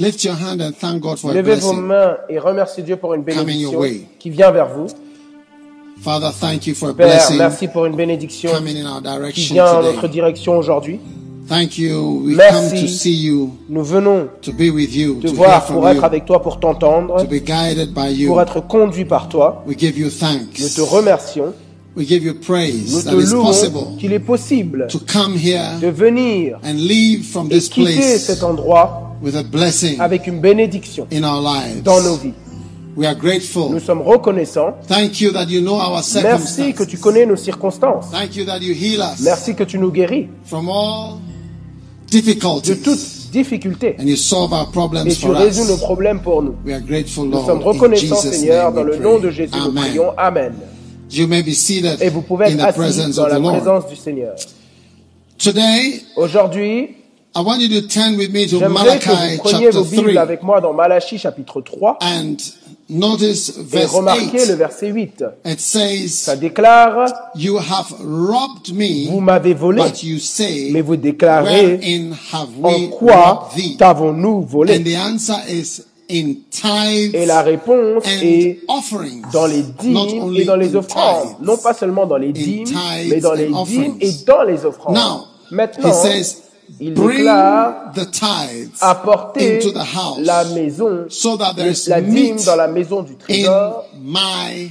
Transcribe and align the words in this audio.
Lift 0.00 0.24
your 0.24 0.34
hand 0.34 0.60
and 0.62 0.72
thank 0.72 1.02
God 1.02 1.18
for 1.18 1.30
a 1.30 1.34
Levez 1.34 1.60
vos 1.60 1.72
blessing. 1.74 1.82
mains 1.82 2.16
et 2.30 2.38
remerciez 2.38 2.82
Dieu 2.82 2.96
pour 2.96 3.12
une 3.14 3.22
Coming 3.22 3.36
bénédiction 3.44 3.70
your 3.72 3.80
way. 3.82 4.06
qui 4.18 4.30
vient 4.30 4.50
vers 4.50 4.68
vous. 4.68 4.86
Father, 6.02 6.30
thank 6.40 6.66
you 6.66 6.74
for 6.74 6.88
a 6.88 6.94
Père, 6.94 7.06
blessing 7.08 7.36
merci 7.36 7.68
pour 7.68 7.84
une 7.84 7.94
bénédiction 7.94 8.50
coming 8.50 8.78
in 8.78 8.86
our 8.90 9.02
qui 9.02 9.08
direction 9.10 9.54
vient 9.54 9.66
en 9.74 9.82
notre 9.82 10.00
today. 10.00 10.08
direction 10.12 10.56
aujourd'hui. 10.56 10.98
Thank 11.46 11.76
you. 11.78 12.22
We 12.24 12.36
Merci. 12.36 12.70
come 12.70 12.80
to 12.80 12.86
see 12.88 13.14
you, 13.14 13.50
Nous 13.68 13.82
venons 13.84 14.28
to 14.40 14.52
be 14.52 14.70
with 14.70 14.94
you, 14.94 15.16
te 15.16 15.22
to 15.22 15.26
hear 15.28 15.36
voir 15.36 15.66
from 15.66 15.76
pour 15.76 15.88
être 15.90 15.96
you, 15.96 16.04
avec 16.04 16.24
toi, 16.24 16.40
pour 16.40 16.60
t'entendre, 16.60 17.16
to 17.20 17.26
be 17.26 17.42
guided 17.44 17.92
by 17.92 18.08
you. 18.10 18.28
pour 18.28 18.40
être 18.40 18.60
conduit 18.66 19.04
par 19.04 19.28
toi. 19.28 19.62
We 19.66 19.76
give 19.78 19.98
you 19.98 20.06
Nous 20.06 20.10
thanks. 20.12 20.74
te 20.74 20.80
remercions. 20.80 21.52
We 21.96 22.06
give 22.06 22.22
you 22.24 22.32
Nous 22.34 22.40
praise 22.40 23.04
te 23.04 23.10
that 23.10 23.16
it's 23.20 23.32
louons 23.32 23.44
possible 23.46 23.96
qu'il 23.98 24.12
est 24.14 24.20
possible 24.20 24.86
to 24.88 25.00
come 25.00 25.34
de 25.34 25.38
here 25.40 25.90
venir 25.92 26.58
and 26.64 26.74
leave 26.76 27.24
from 27.24 27.48
et 27.48 27.54
this 27.58 27.68
quitter 27.68 27.96
place 27.96 28.24
cet 28.26 28.44
endroit 28.44 29.09
with 29.22 29.36
a 29.36 29.42
blessing 29.42 30.00
avec 30.00 30.26
une 30.26 30.40
bénédiction 30.40 31.06
in 31.12 31.22
our 31.24 31.40
lives. 31.42 31.82
dans 31.82 32.00
nos 32.02 32.16
vies. 32.16 32.32
We 32.96 33.06
are 33.06 33.14
grateful. 33.14 33.70
Nous 33.70 33.78
sommes 33.80 34.02
reconnaissants. 34.02 34.74
Thank 34.88 35.20
you 35.20 35.30
that 35.32 35.46
you 35.48 35.60
know 35.60 35.76
our 35.76 36.02
Merci 36.02 36.12
que 36.12 36.84
circumstances. 36.84 36.86
tu 36.88 36.98
connais 36.98 37.24
nos 37.24 37.36
circonstances. 37.36 38.06
Thank 38.10 38.34
you 38.36 38.44
that 38.46 38.58
you 38.60 38.74
heal 38.74 39.00
us 39.00 39.20
Merci 39.22 39.54
que 39.54 39.62
tu 39.64 39.78
nous 39.78 39.92
guéris 39.92 40.28
from 40.44 40.68
all 40.68 41.18
de 42.10 42.10
difficulties. 42.10 42.82
toute 42.82 42.98
difficulté 43.30 43.94
and 44.00 44.06
you 44.08 44.16
solve 44.16 44.52
our 44.52 44.66
et 44.68 44.72
problems 44.72 45.04
tu 45.08 45.14
for 45.26 45.36
résous 45.36 45.64
nos 45.66 45.76
problèmes 45.76 46.20
pour 46.20 46.42
nous. 46.42 46.56
We 46.66 46.74
are 46.74 46.80
grateful, 46.80 47.26
Nous 47.26 47.30
Lord. 47.32 47.46
sommes 47.46 47.60
In 47.62 47.64
reconnaissants, 47.64 48.16
Jesus' 48.22 48.34
Seigneur, 48.40 48.72
name 48.72 48.74
dans 48.74 48.82
le 48.82 48.96
nom 48.96 49.18
de 49.20 49.30
Jésus, 49.30 49.52
nous 49.56 49.66
Amen. 49.68 49.84
prions. 49.84 50.12
Amen. 50.18 50.52
You 51.12 51.26
may 51.28 51.42
be 51.42 51.52
seated 51.54 52.02
Et 52.02 52.08
vous 52.10 52.22
pouvez 52.22 52.46
in 52.46 52.50
être 52.50 52.58
the 52.58 52.68
assis 52.68 52.78
presence 52.78 53.16
dans 53.16 53.22
of 53.24 53.28
la 53.30 53.36
the 53.38 53.42
Lord. 53.42 53.56
présence 53.56 53.86
du 53.88 53.96
Seigneur. 53.96 54.34
Today, 55.38 56.02
Aujourd'hui, 56.16 56.96
I 57.32 57.42
want 57.42 57.60
you 57.60 57.68
to 57.80 57.86
turn 57.86 58.16
with 58.16 58.32
me 58.32 58.46
to 58.48 58.58
j'aimerais 58.58 58.98
que 58.98 59.04
vous 59.08 59.14
Malachi 59.14 59.38
preniez 59.38 59.66
chapter 59.66 59.78
vos 59.78 59.84
Bibles 59.84 60.12
3 60.14 60.22
avec 60.22 60.42
moi 60.42 60.60
dans 60.60 60.72
Malachie 60.72 61.16
chapitre 61.18 61.60
3 61.60 61.98
and 62.02 62.36
notice 62.88 63.50
et 63.56 63.62
verse 63.62 63.92
remarquez 63.92 64.40
8. 64.44 64.46
le 64.48 64.54
verset 64.54 64.88
8. 64.88 65.24
It 65.44 65.60
Ça 65.60 65.86
says, 66.32 66.36
déclare, 66.40 67.06
You 67.36 67.56
have 67.58 67.92
robbed 68.00 68.70
vous 68.70 68.74
me, 68.74 69.20
m'avez 69.20 69.54
volé, 69.54 69.80
but 69.84 70.02
you 70.02 70.18
say, 70.18 70.70
mais 70.72 70.80
vous 70.80 70.96
déclarez, 70.96 71.78
Wherein 71.78 72.12
have 72.32 72.48
en 72.64 72.68
we 72.68 72.90
quoi 72.90 73.14
robbed 73.14 73.54
thee? 73.56 73.76
t'avons-nous 73.76 74.38
And 74.38 74.46
volé 74.46 74.80
the 74.82 74.96
answer 74.96 75.36
is 75.48 75.84
in 76.10 76.34
tithes 76.50 77.14
Et 77.14 77.26
la 77.26 77.42
réponse 77.42 78.02
and 78.06 78.22
est 78.22 78.58
offerings. 78.66 79.22
dans 79.32 79.46
les 79.46 79.62
not 79.84 80.06
dîmes 80.06 80.22
only 80.24 80.40
et 80.40 80.44
dans 80.46 80.56
les 80.56 80.74
in 80.74 80.78
offrandes. 80.80 81.28
tithes. 81.28 81.46
Non 81.46 81.56
pas 81.58 81.74
seulement 81.74 82.06
dans 82.06 82.16
les 82.16 82.32
dîmes, 82.32 82.64
tithes 82.64 82.76
mais 83.08 83.20
dans 83.20 83.30
and 83.30 83.34
les 83.36 83.46
dîmes 83.66 83.94
et 84.00 84.10
dans 84.26 84.42
les 84.42 84.64
offrandes. 84.64 84.96
Now, 84.96 85.26
Maintenant, 85.52 85.88
he 85.90 85.92
says, 85.94 86.36
il 86.78 86.94
déclare 86.94 87.92
apporter 88.80 89.60
la 90.22 90.44
maison, 90.44 91.06
so 91.08 91.36
that 91.36 91.54
there 91.54 91.70
is 91.70 91.88
la 91.88 92.00
dîme 92.00 92.36
dans 92.44 92.56
la 92.56 92.68
maison 92.68 93.02
du 93.02 93.16
trésor, 93.16 93.84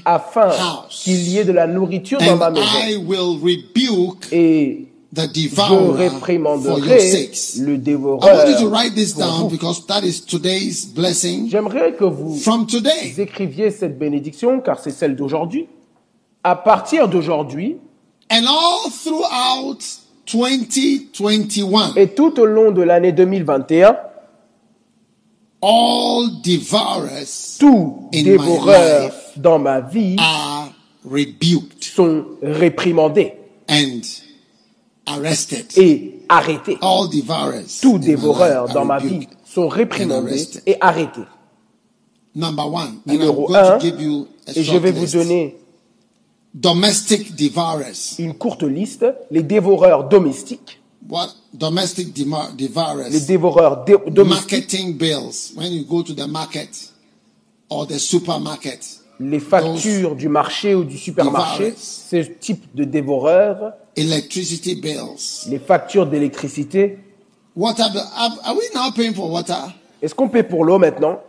afin 0.05 0.49
qu'il 0.89 1.27
y 1.29 1.37
ait 1.39 1.45
de 1.45 1.51
la 1.51 1.67
nourriture 1.67 2.19
dans 2.19 2.37
ma 2.37 2.49
maison. 2.51 2.65
I 2.87 2.95
will 2.97 3.39
rebuke 3.41 4.27
Et 4.31 4.87
the 5.13 5.21
je 5.21 5.49
devourer 5.49 5.55
for 5.55 5.81
your 5.81 5.95
réprimanderai 5.97 6.99
sakes. 6.99 7.55
le 7.61 7.73
I 7.75 7.77
dévoreur. 7.79 8.19
want 8.23 8.47
you 8.51 8.57
to 8.59 8.69
write 8.69 8.93
this 8.95 9.13
pour 9.13 9.23
down 9.23 9.41
vous. 9.41 9.49
because 9.49 9.85
that 9.87 10.01
is 10.03 10.21
today's 10.25 10.85
blessing 10.85 11.49
J'aimerais 11.49 11.93
que 11.97 12.05
vous 12.05 12.35
from 12.35 12.65
today. 12.67 13.13
écriviez 13.17 13.71
cette 13.71 13.97
bénédiction, 13.97 14.61
car 14.61 14.79
c'est 14.79 14.91
celle 14.91 15.15
d'aujourd'hui. 15.15 15.67
À 16.43 16.55
partir 16.55 17.07
d'aujourd'hui, 17.07 17.77
And 18.31 18.45
all 18.45 18.91
throughout 18.91 19.79
2021, 20.31 21.93
et 21.95 22.09
tout 22.09 22.39
au 22.39 22.45
long 22.45 22.71
de 22.71 22.81
l'année 22.81 23.11
2021, 23.11 23.95
all 25.61 26.29
devourers 26.43 27.57
tous 27.59 28.09
In 28.13 28.17
my 28.17 28.23
dévoreurs 28.23 29.03
life 29.03 29.13
dans 29.37 29.59
ma 29.59 29.81
vie 29.81 30.15
are 30.19 30.71
rebuked 31.05 31.83
sont 31.83 32.25
réprimandés 32.41 33.33
and 33.69 34.01
arrested. 35.05 35.65
et 35.77 36.21
arrêtés. 36.29 36.77
All 36.81 37.09
devourers 37.09 37.65
Tous 37.81 37.99
dévoreurs 37.99 38.69
dans 38.69 38.85
ma 38.85 38.99
vie 38.99 39.27
sont 39.45 39.67
réprimandés 39.67 40.47
et 40.65 40.77
arrêtés. 40.79 41.21
Number 42.35 42.71
one, 42.71 42.99
Numéro 43.05 43.47
going 43.47 43.55
un, 43.55 43.77
to 43.79 43.85
give 43.85 44.01
you 44.01 44.27
a 44.47 44.51
et 44.57 44.63
je 44.63 44.77
vais 44.77 44.91
vous 44.91 45.07
donner 45.07 45.57
Domestic 46.53 47.35
devourers. 47.35 48.15
une 48.17 48.33
courte 48.33 48.63
liste, 48.63 49.05
les 49.31 49.43
dévoreurs 49.43 50.09
domestiques, 50.09 50.81
What? 51.07 51.29
Domestic 51.53 52.13
devourers? 52.13 53.09
les 53.09 53.21
dévoreurs 53.21 53.83
dé- 53.85 53.95
domestiques, 54.07 54.51
marketing 54.51 54.97
bills 54.97 55.53
when 55.55 55.71
you 55.71 55.83
go 55.85 56.01
to 56.03 56.13
the 56.13 56.27
market 56.27 56.91
or 57.69 57.85
the 57.87 57.97
supermarket. 57.99 58.99
les 59.19 59.39
factures 59.39 60.15
du 60.15 60.27
marché 60.29 60.73
ou 60.75 60.83
du 60.83 60.97
supermarché, 60.97 61.73
ce 61.77 62.17
type 62.39 62.65
de 62.73 62.83
dévoreurs, 62.83 63.73
Electricity 63.95 64.75
bills. 64.75 65.45
les 65.49 65.59
factures 65.59 66.07
d'électricité. 66.07 66.97
Water 67.55 67.83
are 68.15 68.55
we 68.55 68.69
now 68.73 68.91
paying 68.91 69.13
for 69.13 69.29
water? 69.29 69.73
Est-ce 70.01 70.15
qu'on 70.15 70.29
paie 70.29 70.43
pour 70.43 70.63
l'eau 70.65 70.79
maintenant? 70.79 71.19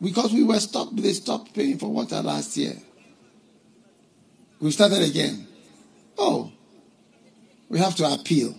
Because 0.00 0.32
we 0.32 0.42
were 0.44 0.60
stopped, 0.60 1.00
they 1.00 1.14
stopped 1.14 1.52
paying 1.54 1.78
for 1.78 1.88
water 1.88 2.22
last 2.22 2.56
year. 2.56 2.74
We 4.62 4.70
started 4.70 5.02
again. 5.02 5.44
Oh, 6.16 6.48
we 7.68 7.80
have 7.80 7.96
to 7.96 8.04
appeal. 8.06 8.54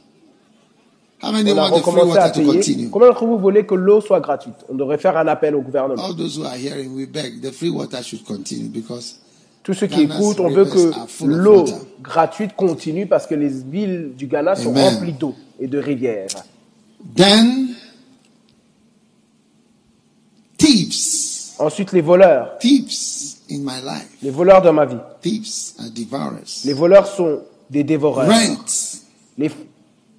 How 1.22 1.32
many 1.32 1.54
want 1.54 1.74
the 1.74 1.82
free 1.82 2.04
water 2.04 2.30
to 2.34 2.44
continue? 2.44 2.90
Combien 2.90 3.08
d'entre 3.08 3.26
vous 3.26 3.40
voulez 3.40 3.66
que 3.66 3.74
l'eau 3.76 4.02
soit 4.02 4.20
gratuite? 4.20 4.56
On 4.68 4.76
devrait 4.76 4.98
faire 4.98 5.16
un 5.16 5.28
appel 5.28 5.56
au 5.56 5.62
gouvernement. 5.62 6.04
All 6.04 6.14
those 6.14 6.38
who 6.38 6.44
are 6.44 6.58
hearing, 6.58 6.94
we 6.94 7.06
beg 7.06 7.42
the 7.42 7.54
free 7.54 7.70
water 7.70 8.04
should 8.04 8.26
continue 8.26 8.68
because 8.68 9.20
Tous 9.64 9.74
ceux 9.74 9.88
qui 9.88 10.02
écoutent, 10.02 10.42
on 10.42 10.50
veut 10.50 10.66
que 10.66 10.92
l'eau 11.26 11.64
gratuite 12.02 12.54
continue 12.58 13.06
parce 13.08 13.26
que 13.26 13.36
les 13.36 13.48
villes 13.48 14.12
du 14.18 14.28
Ghana 14.28 14.56
sont 14.58 14.72
Amen. 14.72 14.96
remplies 14.96 15.14
d'eau 15.14 15.34
et 15.58 15.68
de 15.68 15.78
rivières. 15.80 16.28
then 17.16 17.76
thieves, 20.58 21.56
Ensuite, 21.60 21.94
les 21.94 22.02
voleurs. 22.02 22.58
thieves 22.60 23.23
in 23.54 23.60
my 23.64 23.80
life, 23.84 24.08
Les 24.22 24.30
voleurs 24.32 24.62
dans 24.62 24.74
ma 24.74 24.86
vie. 24.86 24.98
thieves 25.22 25.74
are 25.80 25.90
devourers. 25.90 26.66
Les 26.66 26.74
voleurs 26.74 27.08
sont 27.08 27.40
des 27.70 27.84
dévoreurs. 27.84 28.28
Rent, 28.30 29.02
Les 29.38 29.50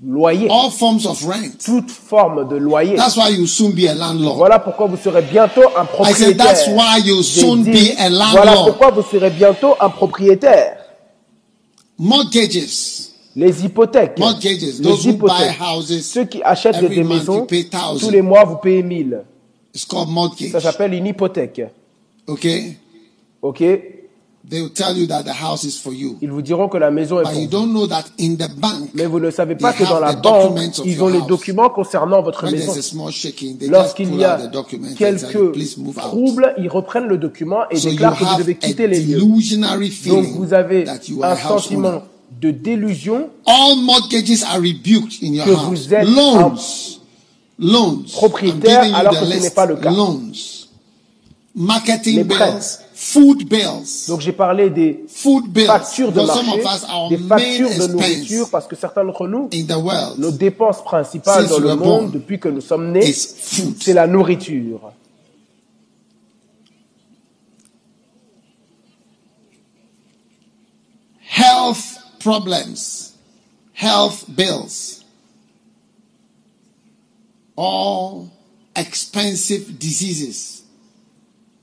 loyers. 0.04 0.48
all 0.50 0.70
forms 0.70 1.06
of 1.06 1.22
rent. 1.24 1.58
Toute 1.64 1.90
forme 1.90 2.48
de 2.48 2.56
loyer. 2.56 2.96
That's 2.96 3.16
why 3.16 3.30
you 3.30 3.46
soon 3.46 3.70
be 3.72 3.86
a 3.88 3.94
landlord. 3.94 4.36
Voilà 4.36 4.58
pourquoi 4.58 4.86
vous 4.86 4.96
serez 4.96 5.22
bientôt 5.22 5.62
un 5.76 5.84
I 5.84 6.12
said 6.14 6.36
propriétaire. 6.36 6.36
that's 6.36 6.66
why 6.68 6.98
you 7.04 7.22
soon 7.22 7.62
dit, 7.62 7.70
be 7.72 7.98
a 7.98 8.08
voilà 8.10 8.44
landlord. 8.44 8.64
pourquoi 8.66 8.90
vous 8.90 9.02
serez 9.02 9.30
bientôt 9.30 9.74
un 9.80 9.88
propriétaire. 9.90 10.76
Mortgages, 11.98 13.08
Les 13.36 13.64
hypothèques. 13.64 14.18
mortgages. 14.18 14.80
Those 14.80 15.06
Les 15.06 15.12
who 15.12 15.16
buy 15.16 15.26
hypothèques. 15.28 15.60
houses, 15.60 16.02
Ceux 16.06 16.24
qui 16.24 16.42
achètent 16.42 16.76
every 16.76 16.96
des 16.96 17.04
maisons, 17.04 17.46
tous 18.00 18.10
les 18.10 18.22
mois 18.22 18.44
vous 18.44 18.56
payez 18.56 18.82
1000. 18.82 19.22
It's 19.74 19.84
called 19.84 20.08
mortgage. 20.08 20.50
Ça 20.52 20.60
s'appelle 20.60 20.94
une 20.94 21.06
hypothèque. 21.06 21.62
Okay, 22.26 22.76
Ok? 23.44 23.58
They 24.46 24.60
will 24.60 24.72
tell 24.74 24.94
you 24.94 25.06
that 25.06 25.22
the 25.22 25.32
house 25.32 25.64
is 25.64 25.78
for 25.82 25.94
you, 25.94 26.18
Ils 26.20 26.30
vous 26.30 26.42
diront 26.42 26.68
que 26.68 26.76
la 26.76 26.90
maison 26.90 27.18
est 27.18 27.22
but 27.24 27.30
pour 27.32 27.40
you 27.40 27.46
vous. 27.46 27.50
don't 27.50 27.72
know 27.72 27.86
that 27.86 28.04
in 28.20 28.34
the 28.36 28.48
bank, 28.58 28.90
Mais 28.92 29.06
vous 29.06 29.18
ne 29.18 29.30
savez 29.30 29.54
pas 29.54 29.72
They 29.72 29.84
que 29.84 29.90
dans 29.90 30.00
la 30.00 30.12
the 30.14 30.20
banque, 30.22 30.54
documents 30.54 30.78
of 30.80 30.86
ils 30.86 30.96
your 30.96 31.06
ont 31.06 31.08
les 31.08 31.18
house. 31.20 31.26
documents 31.26 31.70
concernant 31.70 32.20
votre 32.22 32.42
when 32.44 32.52
maison. 32.52 32.72
there's 32.74 32.78
a 32.78 32.82
small 32.88 33.10
shaking, 33.10 33.56
they 33.56 33.68
just 33.68 33.72
Lorsqu'il 33.72 34.08
pull 34.10 34.20
y 34.20 34.24
out 34.26 34.40
a 34.40 34.46
the 34.46 34.50
document 34.52 34.88
and 34.90 34.96
tell 34.96 35.14
you, 35.14 35.18
quelques 35.28 35.52
please 35.52 35.78
move 35.78 35.96
out. 35.98 36.10
troubles, 36.10 36.54
ils 36.58 36.68
reprennent 36.68 37.06
le 37.06 37.16
document 37.16 37.60
et 37.70 37.76
So 37.76 37.88
you 37.88 37.92
déclarent 37.92 38.18
que 38.18 38.24
vous 38.24 38.30
have 38.32 38.38
devez 38.40 38.52
a 38.60 38.66
quitter 38.66 38.86
les 38.86 39.00
lieux. 39.00 39.18
delusionary 39.18 39.88
Donc 39.88 39.92
feeling 39.96 40.34
vous 40.36 40.52
avez 40.52 40.84
that 40.84 41.08
you 41.08 41.22
are 41.22 41.30
un 41.32 41.34
a 41.34 41.36
house 41.36 41.50
owner. 41.50 41.60
sentiment 41.88 42.02
de 42.40 42.50
délusion 42.50 43.30
All 43.46 43.76
mortgages 43.76 44.42
are 44.42 44.60
rebuked 44.60 45.22
in 45.22 45.32
your 45.32 45.46
Que 45.46 45.52
house. 45.52 45.64
vous 45.68 45.94
êtes 45.94 46.06
Loans. 46.06 47.00
Loans. 47.58 48.02
propriétaire 48.12 48.82
I'm 48.82 48.88
giving 48.88 48.90
you 48.90 48.96
alors 48.98 49.14
the 49.14 49.20
que 49.20 49.26
ce 49.38 49.40
n'est 49.42 49.50
pas 49.50 49.64
le 49.66 49.76
cas. 49.76 49.90
Loans. 49.90 50.32
Marketing 51.54 52.16
Les 52.16 52.24
prêts. 52.24 52.50
bills. 52.50 52.78
Food 52.96 53.48
bills. 53.48 54.06
Donc 54.06 54.20
j'ai 54.20 54.32
parlé 54.32 54.70
des 54.70 55.04
Food 55.08 55.48
bills. 55.48 55.66
factures 55.66 56.12
de 56.12 56.20
marché, 56.20 57.10
des 57.10 57.18
factures 57.18 57.68
de 57.68 57.92
nourriture, 57.92 58.48
parce 58.50 58.68
que 58.68 58.76
certains 58.76 59.04
d'entre 59.04 59.26
nous, 59.26 59.50
world, 59.52 60.18
nos 60.18 60.30
dépenses 60.30 60.82
principales 60.84 61.48
dans 61.48 61.58
le 61.58 61.74
monde 61.74 62.12
depuis 62.12 62.38
que 62.38 62.48
nous 62.48 62.60
sommes 62.60 62.92
nés, 62.92 63.12
c'est 63.12 63.92
la 63.92 64.06
nourriture. 64.06 64.92
Health 71.36 71.98
problems, 72.20 73.12
health 73.74 74.24
bills, 74.28 75.02
all 77.56 78.28
expensive 78.76 79.76
diseases. 79.76 80.63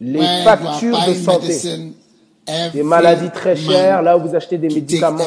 Les 0.03 0.43
factures 0.43 0.97
de 1.07 1.13
santé, 1.13 1.93
des 2.73 2.81
maladies 2.81 3.29
très 3.29 3.55
chères, 3.55 4.01
là 4.01 4.17
où 4.17 4.27
vous 4.27 4.35
achetez 4.35 4.57
des 4.57 4.67
médicaments 4.67 5.23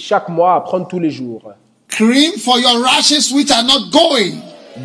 chaque 0.00 0.28
mois 0.28 0.54
à 0.56 0.60
prendre 0.60 0.88
tous 0.88 0.98
les 0.98 1.10
jours. 1.10 1.42
Cream 1.88 2.32
for 2.38 2.58
your 2.58 2.82
rashes 2.82 3.32
which 3.32 3.50
are 3.52 3.62
not 3.62 3.90
going. 3.92 4.34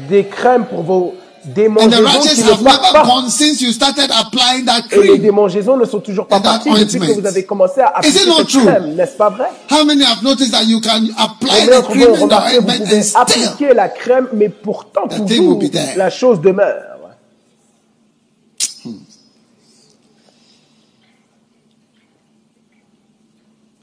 Des 0.08 0.26
crèmes 0.26 0.66
pour 0.66 0.84
vos 0.84 1.16
démangeaisons 1.44 2.22
qui 2.22 2.44
ne 2.44 2.52
have 2.52 2.64
partent 2.64 2.84
never 2.84 2.94
pas. 2.94 3.04
gone 3.04 3.30
since 3.30 3.62
you 3.62 3.72
started 3.72 4.10
applying 4.12 4.64
that 4.66 4.84
Et 4.92 5.02
les 5.02 5.18
démangeaisons 5.18 5.76
ne 5.76 5.86
sont 5.86 6.00
toujours 6.00 6.28
pas 6.28 6.40
parties 6.40 6.70
depuis 6.70 7.00
que 7.00 7.20
vous 7.20 7.26
avez 7.26 7.44
commencé 7.44 7.82
à 7.82 7.88
appliquer 7.98 8.20
cette 8.20 8.48
crème, 8.48 8.96
n'est-ce 8.96 9.18
pas 9.18 9.30
vrai? 9.30 9.50
How 9.70 9.84
many 9.84 10.04
have 10.04 10.24
noticed 10.24 10.52
that 10.52 10.64
you 10.64 10.80
can 10.80 11.08
apply 11.18 11.50
Combien 11.50 11.66
the 11.66 11.72
d'entre 11.72 11.90
cream 11.90 12.08
vous 12.08 12.26
in 12.26 12.28
the 12.28 12.60
vous 12.60 12.86
pouvez 12.86 13.16
appliquer 13.16 13.74
la 13.74 13.90
crème, 13.90 14.28
mais 14.34 14.50
pourtant 14.50 15.08
be 15.08 15.70
there. 15.72 15.98
la 15.98 16.10
chose 16.10 16.40
demeure. 16.40 16.91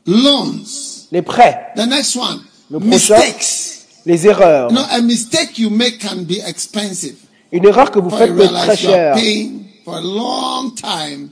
Loans? 0.09 1.07
Les 1.13 1.23
prêts, 1.23 1.59
The 1.77 1.87
next 1.87 2.17
one, 2.17 2.41
Le 2.71 2.79
prochain. 2.81 3.17
mistakes. 3.17 3.87
les 4.07 4.27
erreurs. 4.27 4.71
You 4.71 4.77
know, 4.77 4.85
a 4.91 5.01
mistake 5.03 5.59
you 5.59 5.71
make 5.71 5.99
can 5.99 6.23
be 6.25 6.39
expensive. 6.47 7.17
Une 7.53 7.65
erreur 7.67 7.91
que 7.91 7.99
vous 7.99 8.11
faites 8.11 8.35
peut 8.35 8.43
être 8.43 8.53
très 8.53 8.77
chère. 8.77 9.15
paying 9.15 9.65
for 9.85 9.97
a 9.97 10.01
long 10.03 10.71
time 10.75 11.31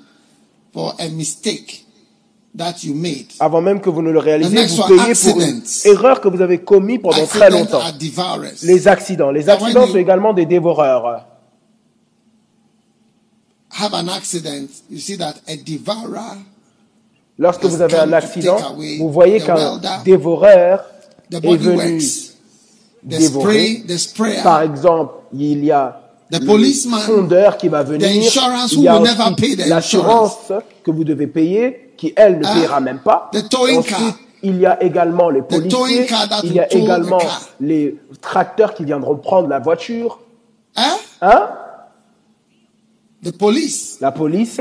for 0.72 0.94
a 0.98 1.08
mistake 1.08 1.84
that 2.56 2.82
you 2.82 2.94
made. 2.94 3.26
Avant 3.38 3.60
même 3.60 3.80
que 3.80 3.90
vous 3.90 4.00
ne 4.02 4.10
le 4.10 4.18
réalisiez, 4.18 4.64
vous 4.66 4.80
one, 4.80 4.88
payez 4.96 5.14
pour 5.14 5.40
une 5.40 5.62
erreur 5.84 6.20
que 6.22 6.28
vous 6.28 6.40
avez 6.40 6.58
commise 6.58 7.00
pendant 7.02 7.26
très 7.26 7.50
longtemps. 7.50 7.82
Les 8.62 8.88
accidents. 8.88 9.30
Les 9.30 9.48
accidents 9.50 9.86
sont 9.86 9.96
également 9.96 10.32
des 10.32 10.46
dévoreurs. 10.46 11.26
Have 13.78 13.92
an 13.92 14.08
accident, 14.08 14.68
you 14.90 14.98
see 14.98 15.18
that 15.18 15.34
a 15.46 15.56
devourer, 15.56 16.38
Lorsque 17.38 17.64
vous 17.64 17.82
avez 17.82 17.98
un 17.98 18.12
accident, 18.12 18.56
vous 18.98 19.10
voyez 19.10 19.40
qu'un 19.40 19.78
dévoreur 20.04 20.84
est 21.30 21.56
venu 21.56 22.00
dévorer. 23.02 23.82
Par 24.42 24.62
exemple, 24.62 25.14
il 25.34 25.64
y 25.64 25.70
a 25.70 26.00
le 26.32 26.98
fondeur 27.00 27.56
qui 27.56 27.68
va 27.68 27.82
venir. 27.82 28.08
Il 28.72 28.80
y 28.82 28.88
a 28.88 29.00
l'assurance 29.66 30.52
que 30.82 30.90
vous 30.90 31.04
devez 31.04 31.26
payer, 31.26 31.92
qui 31.96 32.12
elle 32.16 32.38
ne 32.38 32.44
Ah, 32.46 32.54
payera 32.54 32.80
même 32.80 32.98
pas. 33.00 33.30
Ensuite, 33.34 33.96
il 34.42 34.58
y 34.58 34.66
a 34.66 34.82
également 34.82 35.30
les 35.30 35.42
policiers, 35.42 36.06
il 36.44 36.52
y 36.52 36.60
a 36.60 36.72
également 36.72 37.18
les 37.60 37.96
tracteurs 38.20 38.74
qui 38.74 38.84
viendront 38.84 39.16
prendre 39.16 39.48
la 39.48 39.58
voiture. 39.58 40.20
Hein? 40.76 40.96
Hein? 41.20 41.48
La 44.00 44.12
police, 44.12 44.60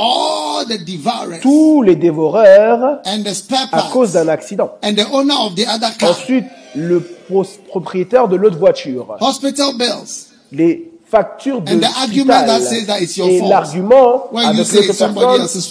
all 0.00 0.64
the 0.66 0.82
devourers, 0.84 1.40
tous 1.40 1.82
les 1.82 1.96
dévoreurs 1.96 3.00
and 3.04 3.22
the 3.24 3.34
spare 3.34 3.68
à 3.72 3.82
cause 3.92 4.12
d'un 4.12 4.28
accident. 4.28 4.70
and 4.82 4.94
the 4.94 5.06
owner 5.12 5.34
of 5.34 5.54
the 5.54 5.66
other 5.68 5.90
car, 5.98 6.10
Ensuite, 6.10 6.46
le 6.74 7.00
pro- 7.00 7.44
propriétaire 7.68 8.28
de 8.28 8.36
l'autre 8.36 8.58
voiture. 8.58 9.16
hospital 9.20 9.76
bills. 9.76 10.28
les 10.52 10.90
factures 11.10 11.60
de 11.60 11.72
your 11.72 13.28
et 13.28 13.40
l'argument 13.48 14.28
avec 14.34 14.56
l'autre 14.58 14.86
personne 14.86 15.14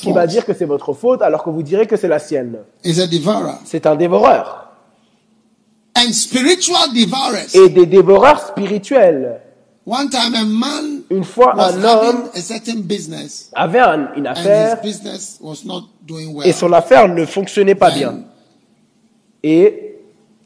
qui 0.02 0.12
va 0.12 0.28
dire 0.28 0.46
que 0.46 0.54
c'est 0.54 0.66
votre 0.66 0.94
faute 0.94 1.22
alors 1.22 1.44
que 1.44 1.50
vous 1.50 1.64
direz 1.64 1.88
que 1.88 1.96
c'est 1.98 2.10
la 2.10 2.20
sienne. 2.20 2.58
C'est 2.84 3.86
un 3.86 3.96
dévoreur. 3.96 4.66
And 5.98 6.12
spiritual 6.14 6.94
devourers. 6.94 7.48
Et 7.54 7.70
des 7.70 7.86
dévoreurs 7.86 8.40
spirituels. 8.48 9.42
One 9.92 10.08
time 10.10 10.36
a 10.36 10.44
man 10.46 11.02
Une 11.10 11.24
fois, 11.24 11.56
was 11.56 11.74
un 11.74 11.84
homme 11.84 12.30
a 12.36 12.42
certain 12.42 12.82
business 12.82 13.50
avait 13.56 13.80
un- 13.80 14.10
une 14.16 14.28
and 14.28 14.32
affaire 14.32 14.78
his 14.84 14.88
business 14.92 15.38
was 15.42 15.66
not 15.66 15.86
doing 16.08 16.32
well. 16.36 16.48
et 16.48 16.52
son 16.54 16.72
affaire 16.74 17.08
ne 17.08 17.26
fonctionnait 17.26 17.74
pas 17.74 17.90
bien. 17.90 18.10
And 18.10 18.24
Et 19.42 19.96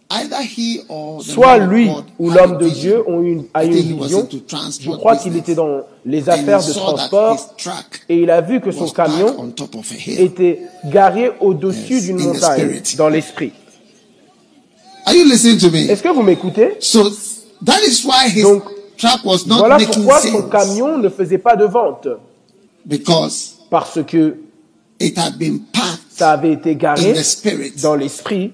either 0.09 0.37
he 0.41 0.81
or 0.87 1.21
the 1.21 1.27
soit 1.27 1.57
lui 1.57 1.89
ou 2.19 2.29
l'homme 2.29 2.57
de. 2.57 2.69
Dieu 2.69 3.03
ont 3.09 3.21
eu 3.21 3.31
une, 3.33 3.45
a 3.53 3.65
une 3.65 3.99
was 3.99 4.05
vision. 4.05 4.27
Je 4.31 4.89
crois 4.91 5.17
qu'il 5.17 5.31
business. 5.33 5.49
était 5.49 5.55
dans 5.55 5.81
les 6.05 6.29
And 6.29 6.33
affaires 6.33 6.61
he 6.61 6.67
de 6.67 6.71
saw 6.73 6.79
that 6.93 7.09
transport 7.09 7.35
his 7.35 7.63
truck 7.63 8.01
et 8.07 8.21
il 8.21 8.29
a 8.31 8.39
vu 8.39 8.61
que 8.61 8.71
son 8.71 8.83
was 8.85 8.91
parked 8.93 9.11
camion 9.13 9.35
on 9.39 9.49
top 9.51 9.75
of 9.75 9.91
a 9.91 9.95
hill. 9.95 10.21
était 10.21 10.59
garé 10.85 11.31
au-dessus 11.41 11.95
Yes, 11.95 12.03
d'une 12.05 12.19
in 12.21 12.23
the 12.23 12.27
montagne, 12.35 12.81
dans 12.97 13.09
l'esprit. 13.09 13.51
Are 15.05 15.13
you 15.13 15.25
listening 15.25 15.57
to 15.57 15.69
me? 15.69 15.89
Est-ce 15.89 16.01
que 16.01 16.09
vous 16.13 16.21
m'écoutez? 16.23 16.77
So 16.79 17.09
that 17.65 17.79
is 17.85 18.05
why 18.05 18.29
his 18.33 18.43
Donc, 18.43 18.63
truck 18.97 19.23
was 19.25 19.45
not 19.47 19.59
Voilà 19.59 19.77
making 19.77 19.93
pourquoi 20.03 20.21
son 20.21 20.41
camion 20.43 20.97
ne 20.97 21.09
faisait 21.09 21.37
pas 21.37 21.55
de 21.55 21.65
vente. 21.65 22.07
because 22.85 23.55
Parce 23.69 23.99
que 24.05 24.37
it 24.99 25.17
had 25.17 25.37
been 25.37 25.59
parked 25.71 25.99
ça 26.09 26.31
avait 26.31 26.53
été 26.53 26.71
in 26.71 26.75
garé 26.75 27.13
the 27.13 27.23
spirit 27.23 27.73
dans 27.81 27.95
l'esprit 27.95 28.51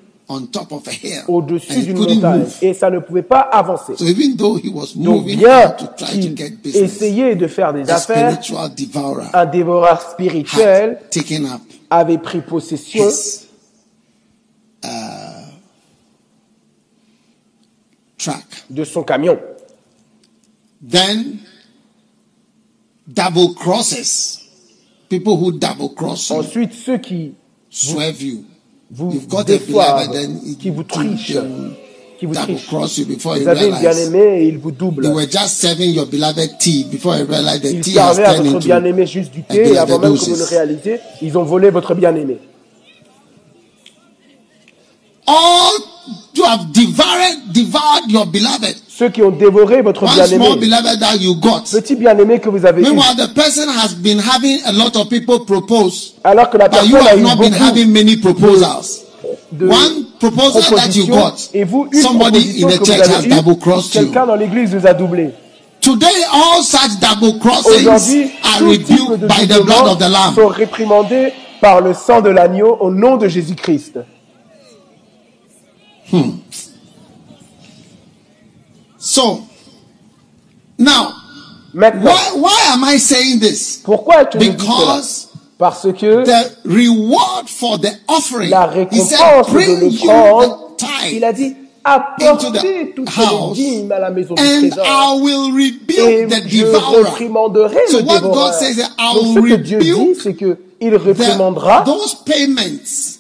au-dessus 1.28 1.82
d'une 1.82 1.98
montagne. 1.98 2.42
move. 2.42 2.56
Et 2.62 2.74
ça 2.76 2.92
ne 2.92 3.00
pouvait 3.00 3.24
pas 3.24 3.40
avancer. 3.40 3.94
So 3.98 4.06
even 4.06 4.36
though 4.38 4.58
he 4.58 4.70
was 4.72 4.94
Donc 4.96 5.26
bien 5.26 5.66
out 5.66 5.78
to 5.78 5.86
try 5.98 6.20
to 6.20 6.36
qu'il 6.36 6.76
essayait 6.78 7.36
de 7.36 7.48
faire 7.48 7.74
des 7.74 7.90
affaires, 7.90 8.38
un 9.34 9.46
dévoreur 9.48 10.00
spirituel 10.02 11.00
had 11.02 11.10
taken 11.10 11.46
up 11.46 11.62
avait 11.90 12.20
pris 12.20 12.42
possession 12.42 13.10
his 13.10 13.48
uh, 14.84 14.88
track. 18.18 18.46
de 18.70 18.84
son 18.84 19.02
camion. 19.04 19.38
Then 20.82 21.40
double 23.12 23.54
crosses, 23.54 24.40
people 25.10 25.36
who 25.38 25.52
double 25.58 25.90
cross 25.90 26.30
you, 26.30 26.38
Ensuite, 26.38 26.74
ceux 26.74 26.98
qui 27.00 27.34
swerve 27.70 28.22
you. 28.22 28.46
vous 28.92 29.12
You've 29.14 29.28
got 29.28 29.50
a 29.50 29.58
beloved, 29.60 30.12
then 30.14 30.40
it- 30.46 30.58
qui 30.58 30.70
vous 30.70 30.84
they 30.84 31.76
qui 32.18 32.26
vous 32.26 32.34
double 32.34 32.60
cross 32.68 32.98
you 32.98 33.06
before 33.06 33.38
you 33.38 33.44
Vous 33.44 33.50
avez 33.50 33.66
realize. 33.72 33.80
bien-aimée 33.82 34.44
et 34.44 34.48
il 34.50 34.58
vous 34.58 34.72
They 34.72 34.78
double. 34.78 35.08
were 35.08 35.28
just 35.30 35.58
serving 35.58 35.94
your 35.94 36.06
beloved 36.06 36.58
tea 36.60 36.84
before 36.90 37.18
you 37.18 37.26
the 37.62 37.74
Ils 37.74 37.82
tea 37.82 37.94
servaient 37.94 38.24
à 38.26 38.34
turned 38.36 38.46
votre 38.48 38.56
into 38.58 38.66
bien-aimé 38.68 39.06
juste 39.06 39.32
du 39.32 39.44
thé 39.44 39.74
et 39.74 39.78
avant 39.78 40.00
même 40.00 40.14
que 40.18 40.18
vous 40.30 40.46
réalisez, 40.50 41.00
ils 41.22 41.38
ont 41.38 41.44
volé 41.44 41.70
votre 41.70 41.94
bien-aimé. 41.96 42.38
all 45.28 45.78
to 46.34 46.44
have 46.44 46.72
devoured, 46.74 47.54
devoured 47.54 48.10
your 48.10 48.26
beloved. 48.26 48.76
Ceux 49.00 49.08
qui 49.08 49.24
ont 49.24 49.32
dévoré 49.32 49.82
votre 49.82 50.04
bien-aimé, 50.14 50.46
petit 51.72 51.96
bien-aimé 51.96 52.40
que 52.40 52.50
vous 52.50 52.66
avez 52.66 52.82
eu, 52.82 52.84
Meanwhile, 52.84 53.16
the 53.16 53.34
person 53.34 53.70
has 53.70 53.96
been 53.96 54.20
having 54.20 54.60
a 54.66 54.74
lot 54.74 54.94
of 55.00 55.08
people 55.08 55.40
propose, 55.46 56.16
alors 56.22 56.50
que 56.50 56.58
la 56.58 56.68
personne 56.68 56.96
a 56.96 57.12
have 57.12 57.18
eu 57.18 57.22
not 57.22 57.38
been 57.38 57.50
beaucoup 57.50 57.64
having 57.64 57.94
many 57.94 58.18
proposals. 58.18 59.06
de 59.54 59.68
One 59.68 60.06
proposal 60.20 60.62
that 60.76 60.90
you 60.94 61.06
propositions, 61.06 61.16
got, 61.16 61.50
et 61.54 61.64
vous, 61.64 61.88
une 61.94 62.02
somebody 62.02 62.62
in 62.62 62.68
the 62.68 62.78
que 62.78 62.86
church 62.86 63.08
vous 63.08 63.14
has 63.14 63.42
double 63.42 63.58
crossed 63.58 63.96
you. 63.96 64.02
quelqu'un 64.02 64.26
dans 64.26 64.36
l'église 64.36 64.76
vous 64.76 64.86
a 64.86 64.94
doublé. 64.94 65.30
Today, 65.80 66.06
all 66.34 66.62
such 66.62 67.00
double 67.00 67.40
crossings 67.40 67.88
Aujourd'hui, 67.88 68.32
are 68.44 68.66
rebuked 68.66 69.28
by 69.30 69.46
the 69.48 69.64
blood 69.64 69.88
of 69.94 69.98
the 69.98 70.10
Lamb. 70.10 70.36
sont 70.36 70.48
réprimandés 70.48 71.32
par 71.62 71.80
le 71.80 71.94
sang 71.94 72.20
de 72.20 72.30
l'agneau 72.32 72.76
au 72.82 72.92
nom 72.92 73.16
de 73.16 73.30
Jésus-Christ. 73.30 74.00
So, 79.00 79.42
now, 80.78 81.16
Maintenant, 81.74 82.06
why, 82.06 82.32
why 82.36 82.60
am 82.74 82.84
I 82.84 82.98
saying 82.98 83.40
this? 83.40 83.78
pourquoi 83.84 84.26
tu 84.26 84.38
dis 84.40 84.46
cela? 84.48 84.58
Because 84.58 85.28
Parce 85.58 85.88
que 85.94 86.24
the 86.24 86.58
reward 86.66 87.48
for 87.50 87.78
the 87.78 87.92
offering, 88.08 88.50
la 88.50 88.72
said, 88.72 88.88
récompense 88.90 89.10
de 89.10 89.16
il 91.12 91.24
a 91.24 91.34
dit, 91.34 91.56
into 91.86 92.52
the 92.52 92.58
apportez 92.58 92.94
toutes 92.96 93.10
house, 93.10 93.58
les 93.58 93.64
dîmes 93.82 93.92
à 93.92 94.00
la 94.00 94.10
maison 94.10 94.36
du 94.36 94.42
and 94.42 94.70
trésor. 94.70 94.86
I 94.86 95.20
will 95.22 95.60
Et 95.60 96.26
the 96.28 96.48
je 96.48 96.64
devourer. 96.66 97.04
réprimanderai 97.04 97.78
So 97.90 97.98
le 98.00 98.04
what 98.06 98.20
God 98.22 98.32
dévoreur. 98.32 98.54
says 98.54 98.76
Donc 98.78 99.36
ce 99.36 99.40
que 99.50 99.56
Dieu 99.56 99.80
dit, 99.80 100.16
c'est 100.24 100.34
que 100.34 100.58
il 100.82 100.92
The- 100.92 100.96
réprimandera 101.02 101.84
those 101.86 102.16
payments 102.26 103.18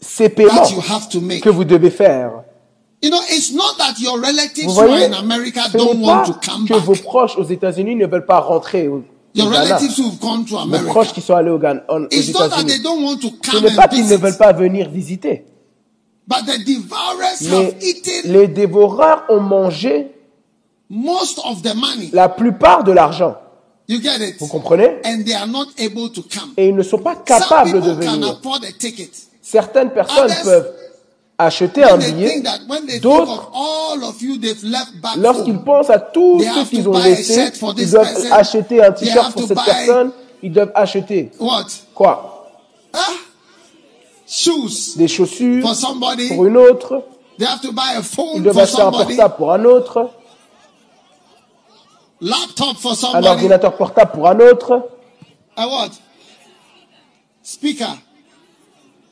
ces 0.00 0.28
paiements 0.28 0.62
that 0.62 0.70
you 0.72 0.80
have 0.90 1.08
to 1.08 1.20
make. 1.20 1.42
que 1.42 1.50
vous 1.50 1.64
devez 1.64 1.90
faire. 1.90 2.30
You 3.06 3.12
know, 3.12 3.22
it's 3.30 3.52
not 3.52 3.76
that 3.78 4.00
your 4.00 4.18
relatives 4.20 4.66
Vous 4.66 4.74
who 4.74 4.80
are 4.80 4.88
voyez, 4.88 5.06
in 5.06 5.14
America 5.14 5.60
ce 5.70 5.76
don't 5.78 5.94
n'est 5.98 6.04
want 6.04 6.24
pas 6.24 6.32
to 6.32 6.32
come 6.50 6.66
que 6.66 6.74
back. 6.74 6.82
vos 6.84 6.94
proches 6.96 7.36
aux 7.38 7.44
États-Unis 7.44 7.94
ne 7.94 8.06
veulent 8.06 8.26
pas 8.26 8.40
rentrer 8.40 8.88
au, 8.88 8.96
au 8.96 9.02
Your 9.34 9.48
Ghana. 9.50 9.62
relatives 9.64 9.96
who've 9.98 10.18
gone 10.18 10.44
to 10.44 10.56
Vos 10.56 10.62
America. 10.62 10.90
proches 10.90 11.12
qui 11.12 11.20
sont 11.20 11.34
allés 11.36 11.50
au 11.50 11.58
Ghana, 11.58 11.82
en- 11.88 12.02
aux 12.02 12.08
It's 12.10 12.32
not 12.32 12.48
that 12.48 12.64
they 12.64 12.74
États-Unis. 12.78 12.82
don't 12.82 13.04
want 13.04 13.18
to 13.18 13.28
Ce 13.44 13.50
come 13.52 13.62
n'est 13.62 13.76
pas 13.76 13.84
and 13.84 13.88
qu'ils 13.90 13.98
ne 14.04 14.08
visit, 14.08 14.16
veulent 14.22 14.36
pas 14.38 14.52
venir 14.52 14.88
visiter. 14.90 15.44
but 16.26 16.38
the 16.46 16.58
devourers 16.66 17.40
Mais 17.42 17.66
have 17.66 17.74
eaten 17.84 18.32
les 18.32 18.48
dévoreurs 18.48 19.22
ont 19.28 19.40
mangé 19.40 20.08
most 20.90 21.38
of 21.44 21.62
the 21.62 21.74
money. 21.76 22.10
la 22.12 22.28
plupart 22.28 22.82
de 22.82 22.90
l'argent. 22.92 23.36
You 23.88 24.00
get 24.02 24.18
it? 24.20 24.34
Vous 24.40 24.48
comprenez? 24.48 24.96
And 25.04 25.22
they 25.24 25.34
are 25.34 25.46
not 25.46 25.66
able 25.78 26.10
to 26.10 26.22
come. 26.22 26.50
Et 26.56 26.68
ils 26.70 26.74
ne 26.74 26.82
sont 26.82 26.98
pas 26.98 27.14
Some 27.14 27.24
capables 27.24 27.72
de 27.72 27.78
people 27.90 28.04
can 28.04 28.12
venir. 28.16 28.30
afford 28.30 28.64
a 28.64 28.72
ticket. 28.76 29.10
Certaines 29.40 29.90
personnes 29.90 30.24
Others, 30.24 30.42
peuvent 30.42 30.72
acheter 31.38 31.84
un 31.84 31.98
billet, 31.98 32.42
d'autres, 33.00 33.50
lorsqu'ils 35.18 35.58
pensent 35.58 35.90
à 35.90 35.98
ceux 36.44 36.46
have 36.46 36.68
qu'ils 36.68 36.88
ont 36.88 36.94
for 37.54 37.74
ils 37.76 37.90
doivent 37.90 38.32
acheter 38.32 38.82
un 38.82 38.92
t-shirt 38.92 39.32
pour 39.32 39.46
cette 39.46 39.64
personne, 39.64 40.12
ils 40.42 40.52
doivent 40.52 40.72
acheter. 40.74 41.30
quoi? 41.94 42.48
Des 44.96 45.08
chaussures 45.08 45.68
pour 46.28 46.46
une 46.46 46.56
autre, 46.56 47.02
They 47.38 47.44
have 47.44 47.60
to 47.60 47.70
buy 47.70 47.92
a 47.94 47.98
ils 47.98 48.02
phone 48.02 48.42
doivent 48.42 48.54
for 48.54 48.62
acheter 48.62 48.80
un 48.82 48.90
portable 48.90 49.34
pour 49.36 49.52
un 49.52 49.64
autre, 49.66 50.10
un 52.22 53.24
ordinateur 53.24 53.76
portable 53.76 54.12
pour 54.12 54.26
un 54.26 54.40
autre? 54.40 54.88
Speaker. 57.42 57.98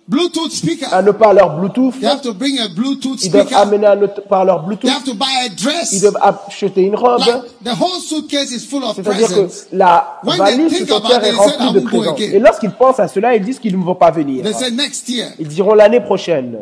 Bluetooth 0.06 0.50
speaker. 0.50 0.86
un 0.92 1.06
haut-parleur 1.06 1.56
Bluetooth, 1.58 1.98
They 1.98 2.06
have 2.06 2.20
to 2.20 2.34
bring 2.34 2.58
a 2.58 2.68
Bluetooth 2.68 3.22
ils 3.24 3.30
doivent 3.30 3.46
speaker. 3.46 3.62
amener 3.62 3.86
un 3.86 4.02
haut-parleur 4.02 4.58
They 4.60 4.66
Bluetooth, 4.66 4.90
have 4.90 5.04
to 5.04 5.14
buy 5.14 5.24
a 5.42 5.46
ils 5.46 5.56
dress. 5.56 6.00
doivent 6.02 6.18
acheter 6.46 6.82
une 6.82 6.94
robe, 6.94 7.20
Like, 7.20 7.42
the 7.64 7.70
whole 7.80 8.00
suitcase 8.00 8.50
is 8.52 8.66
full 8.66 8.84
of 8.84 8.94
c'est-à-dire 8.96 9.26
presents. 9.28 9.66
que 9.70 9.76
la 9.76 10.20
When 10.22 10.36
they 10.36 10.56
valise 10.58 10.72
think 10.76 10.88
tout 10.88 10.94
about 10.94 11.06
entière 11.06 11.24
est 11.24 11.30
they 11.30 11.36
remplie 11.36 11.66
"I 11.68 11.72
de 11.72 11.80
présents. 11.80 12.12
again." 12.14 12.30
Et 12.34 12.38
lorsqu'ils 12.38 12.72
pensent 12.72 13.00
à 13.00 13.08
cela, 13.08 13.34
ils 13.34 13.42
disent 13.42 13.58
qu'ils 13.58 13.78
ne 13.78 13.82
vont 13.84 13.94
pas 13.94 14.10
venir. 14.10 14.44
They 14.44 14.52
say 14.52 14.70
next 14.70 15.08
year. 15.08 15.28
Ils 15.38 15.48
diront 15.48 15.74
l'année 15.74 16.00
prochaine. 16.00 16.58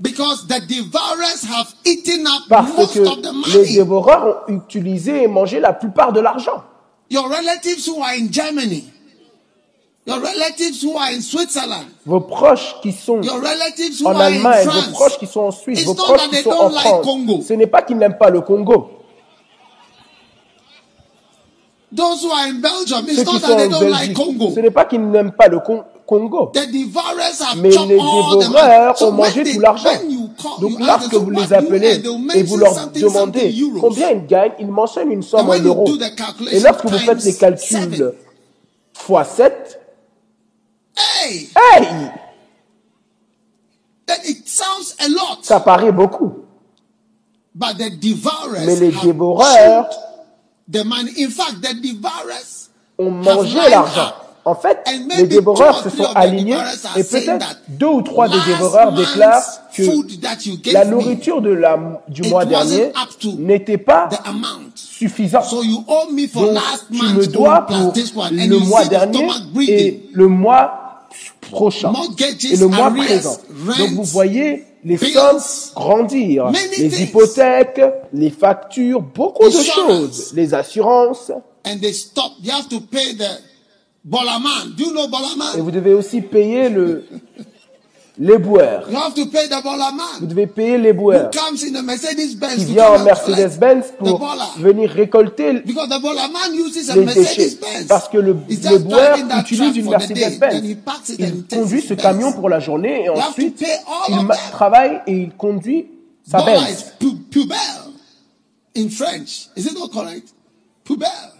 Because 0.00 0.46
the 0.46 0.60
devourers 0.68 1.44
have 1.50 1.68
eaten 1.84 2.26
up 2.26 2.42
Parce 2.48 2.76
most 2.76 2.94
que 2.94 3.00
of 3.00 3.22
the 3.22 3.26
les 3.52 3.58
money. 3.58 3.74
dévoreurs 3.74 4.44
ont 4.48 4.52
utilisé 4.54 5.22
et 5.24 5.26
mangé 5.28 5.58
la 5.60 5.72
plupart 5.72 6.12
de 6.12 6.20
l'argent. 6.20 6.62
Your 7.10 7.24
relatives 7.28 7.86
who 7.88 8.02
are 8.02 8.12
in 8.18 8.28
Germany, 8.30 8.84
your 10.06 10.20
relatives 10.20 10.82
who 10.82 10.96
are 10.98 11.10
in 11.12 11.22
Switzerland, 11.22 11.86
Vos 12.04 12.20
proches 12.20 12.74
qui 12.82 12.92
sont 12.92 13.22
your 13.22 13.40
relatives 13.40 14.00
who 14.02 14.06
en 14.08 14.14
are 14.16 14.28
in 14.28 14.34
Allemagne, 14.34 14.64
vos 14.66 14.70
France, 14.70 14.90
proches 14.92 15.18
qui 15.18 15.26
sont 15.26 15.40
en 15.40 15.50
Suisse, 15.50 15.78
It's 15.80 15.86
vos 15.86 15.94
not 15.94 16.04
proches 16.04 16.20
that 16.22 16.28
qui 16.28 16.34
they 16.36 16.42
sont 16.42 16.50
don't 16.50 16.60
en 16.66 16.68
like 16.70 16.84
France, 16.86 17.04
Congo. 17.06 17.42
ce 17.42 17.52
n'est 17.54 17.66
pas 17.66 17.82
qu'ils 17.82 17.96
n'aiment 17.96 18.18
pas 18.18 18.30
le 18.30 18.40
Congo. 18.42 18.90
those 21.92 22.22
who 22.24 22.30
are 22.32 22.48
in 22.48 22.60
Belgium, 22.60 23.04
it's 23.08 23.16
Ceux 23.18 23.24
qui 23.24 23.32
not 23.34 23.40
sont 23.40 23.48
that 23.48 23.56
they 23.56 23.66
en 23.66 23.70
don't 23.70 23.90
like 23.90 24.08
Belgique, 24.08 24.16
Congo. 24.16 24.50
ce 24.54 24.60
n'est 24.60 24.70
pas 24.70 24.84
qu'ils 24.84 25.00
n'aiment 25.10 25.32
pas 25.32 25.48
le 25.48 25.60
Con- 25.60 25.84
Congo. 26.06 26.50
The 26.52 26.66
devourers 26.70 27.40
have 27.40 27.56
Mais 27.62 27.70
chopped 27.72 27.88
les 27.88 27.98
all 27.98 28.38
the 28.38 28.40
dévoreurs 28.40 28.94
money. 28.94 28.94
Ont 29.00 29.06
when 29.06 29.16
mangé 29.16 29.42
they- 29.44 29.54
tout 29.54 29.60
l'argent. 29.60 29.88
when 29.88 30.10
you 30.10 30.28
call- 30.42 30.60
Donc 30.60 30.70
you 30.72 30.76
ask 30.80 30.86
lorsque 30.86 31.10
them, 31.12 31.20
vous 31.20 31.24
"So 31.24 31.30
les 31.30 31.36
what 31.40 31.46
do 31.46 31.54
you 31.54 31.56
appelez 31.66 31.92
earn?" 31.94 32.02
They'll 32.02 32.36
et 32.36 32.42
vous 32.42 32.56
leur 32.58 32.74
something, 32.74 33.02
demandez 33.02 33.40
something 33.40 33.62
euros. 33.74 33.80
combien 33.80 34.10
ils 34.10 34.26
gagnent, 34.26 34.52
ils 34.58 34.66
mentionnent 34.70 35.12
une 35.12 35.22
somme 35.22 35.40
And 35.40 35.44
en 35.44 35.48
when 35.50 35.62
you 35.64 35.68
euros. 35.70 35.84
do 35.86 35.96
the 35.96 36.14
calculation 36.14 36.58
Et 36.58 36.60
lorsque 36.60 36.84
vous 36.84 36.98
faites 36.98 37.18
times 37.18 37.24
les 37.24 37.34
calculs 37.36 37.66
seven, 37.66 38.12
fois 38.92 39.24
7, 39.24 39.80
Hey, 40.96 41.48
hey, 41.56 42.10
then 44.06 44.18
it 44.24 44.48
sounds 44.48 44.94
a 45.00 45.08
lot. 45.08 45.38
ça 45.42 45.60
paraît 45.60 45.92
beaucoup. 45.92 46.44
But 47.54 47.78
the 47.78 47.90
devourers 47.90 48.66
Mais 48.66 48.76
les 48.76 48.90
dévoreurs 48.90 49.90
chewed 49.90 50.82
the 50.82 50.84
money. 50.84 51.12
In 51.18 51.30
fact, 51.30 51.60
the 51.62 51.74
devourers 51.74 52.70
ont 52.98 53.10
mangé 53.10 53.58
l'argent. 53.70 54.12
En 54.46 54.54
fait, 54.54 54.78
les 55.16 55.26
dévoreurs 55.26 55.82
two 55.82 55.88
se 55.88 55.88
or 55.88 55.96
sont 55.96 56.02
three 56.02 56.06
of 56.06 56.12
the 56.12 56.16
alignés 56.18 56.56
et 56.96 57.04
peut-être 57.04 57.38
that 57.38 57.56
deux 57.68 57.86
ou 57.86 58.02
trois 58.02 58.28
des 58.28 58.40
dévoreurs 58.46 58.92
déclarent 58.92 59.42
que 59.74 59.84
food 59.84 60.20
that 60.20 60.44
you 60.44 60.58
gave 60.58 60.74
la 60.74 60.84
nourriture 60.84 61.40
de 61.40 61.50
la, 61.50 61.78
du 62.08 62.28
mois 62.28 62.44
dernier 62.44 62.92
n'était 63.38 63.78
pas 63.78 64.10
suffisante. 64.74 65.44
So 65.44 65.62
you 65.62 65.82
owe 65.88 66.12
me 66.12 66.26
for 66.26 66.42
Donc, 66.42 66.54
last 66.54 66.86
tu 66.90 67.02
me 67.02 67.26
dois 67.26 67.62
pour 67.62 67.94
le 68.30 68.58
mois 68.58 68.84
dernier 68.84 69.28
et 69.66 70.10
le 70.12 70.28
mois 70.28 70.83
prochain 71.54 71.92
et 72.50 72.56
le 72.56 72.66
mois 72.66 72.90
présent. 72.90 73.38
Donc 73.78 73.90
vous 73.90 74.04
voyez 74.04 74.64
les 74.84 74.98
sommes 74.98 75.40
grandir, 75.74 76.50
les 76.78 77.02
hypothèques, 77.02 77.80
les 78.12 78.30
factures, 78.30 79.00
beaucoup 79.00 79.48
de 79.48 79.62
choses, 79.62 80.32
les 80.34 80.52
assurances. 80.52 81.32
And 81.66 81.80
they 81.80 81.94
stop. 81.94 82.32
You 82.42 82.50
have 82.52 82.68
to 82.68 82.80
pay 82.80 83.14
the 83.16 83.40
Bolaman. 84.04 84.74
Do 84.76 84.84
you 84.84 84.92
know 84.92 85.08
Et 85.56 85.60
vous 85.62 85.70
devez 85.70 85.94
aussi 85.94 86.20
payer 86.20 86.68
le 86.68 87.06
l'éboueur. 88.18 88.88
You 88.90 88.96
have 88.96 89.14
to 89.14 89.26
pay 89.26 89.48
the 89.48 89.60
Vous 90.20 90.26
devez 90.26 90.46
payer 90.46 90.78
les 90.78 90.90
Who 90.92 90.96
boueurs 90.96 91.30
comes 91.30 91.64
in 91.64 91.74
a 91.74 91.82
Mercedes-Benz 91.82 92.56
qui 92.56 92.66
to 92.66 92.72
vient 92.72 92.90
en 92.90 93.04
Mercedes-Benz 93.04 93.94
pour 93.98 94.20
venir 94.58 94.90
récolter 94.90 95.54
Because 95.64 95.88
the 95.88 96.00
Bolaman 96.00 96.54
uses 96.54 96.90
a 96.90 96.96
les 96.96 97.06
déchets. 97.06 97.58
Parce 97.88 98.08
que 98.08 98.18
le, 98.18 98.34
boueur 98.34 99.18
utilise 99.40 99.76
une 99.76 99.90
Mercedes-Benz. 99.90 100.62
Il 101.18 101.44
conduit 101.46 101.82
ce 101.82 101.94
camion 101.94 102.32
pour 102.32 102.48
la 102.48 102.60
journée 102.60 103.04
et 103.04 103.08
ensuite 103.08 103.64
il 104.08 104.28
travaille 104.52 105.00
et 105.06 105.12
il 105.12 105.34
conduit 105.34 105.86
sa 106.28 106.42
Benz. 106.42 106.70
is 106.70 106.84
pu- 106.98 107.16
pubelle 107.30 107.58
in 108.76 108.88
French. 108.88 109.48
Is 109.56 109.66
it 109.66 109.74
not 109.74 109.88
correct? 109.88 110.28
Pubelle. 110.84 111.32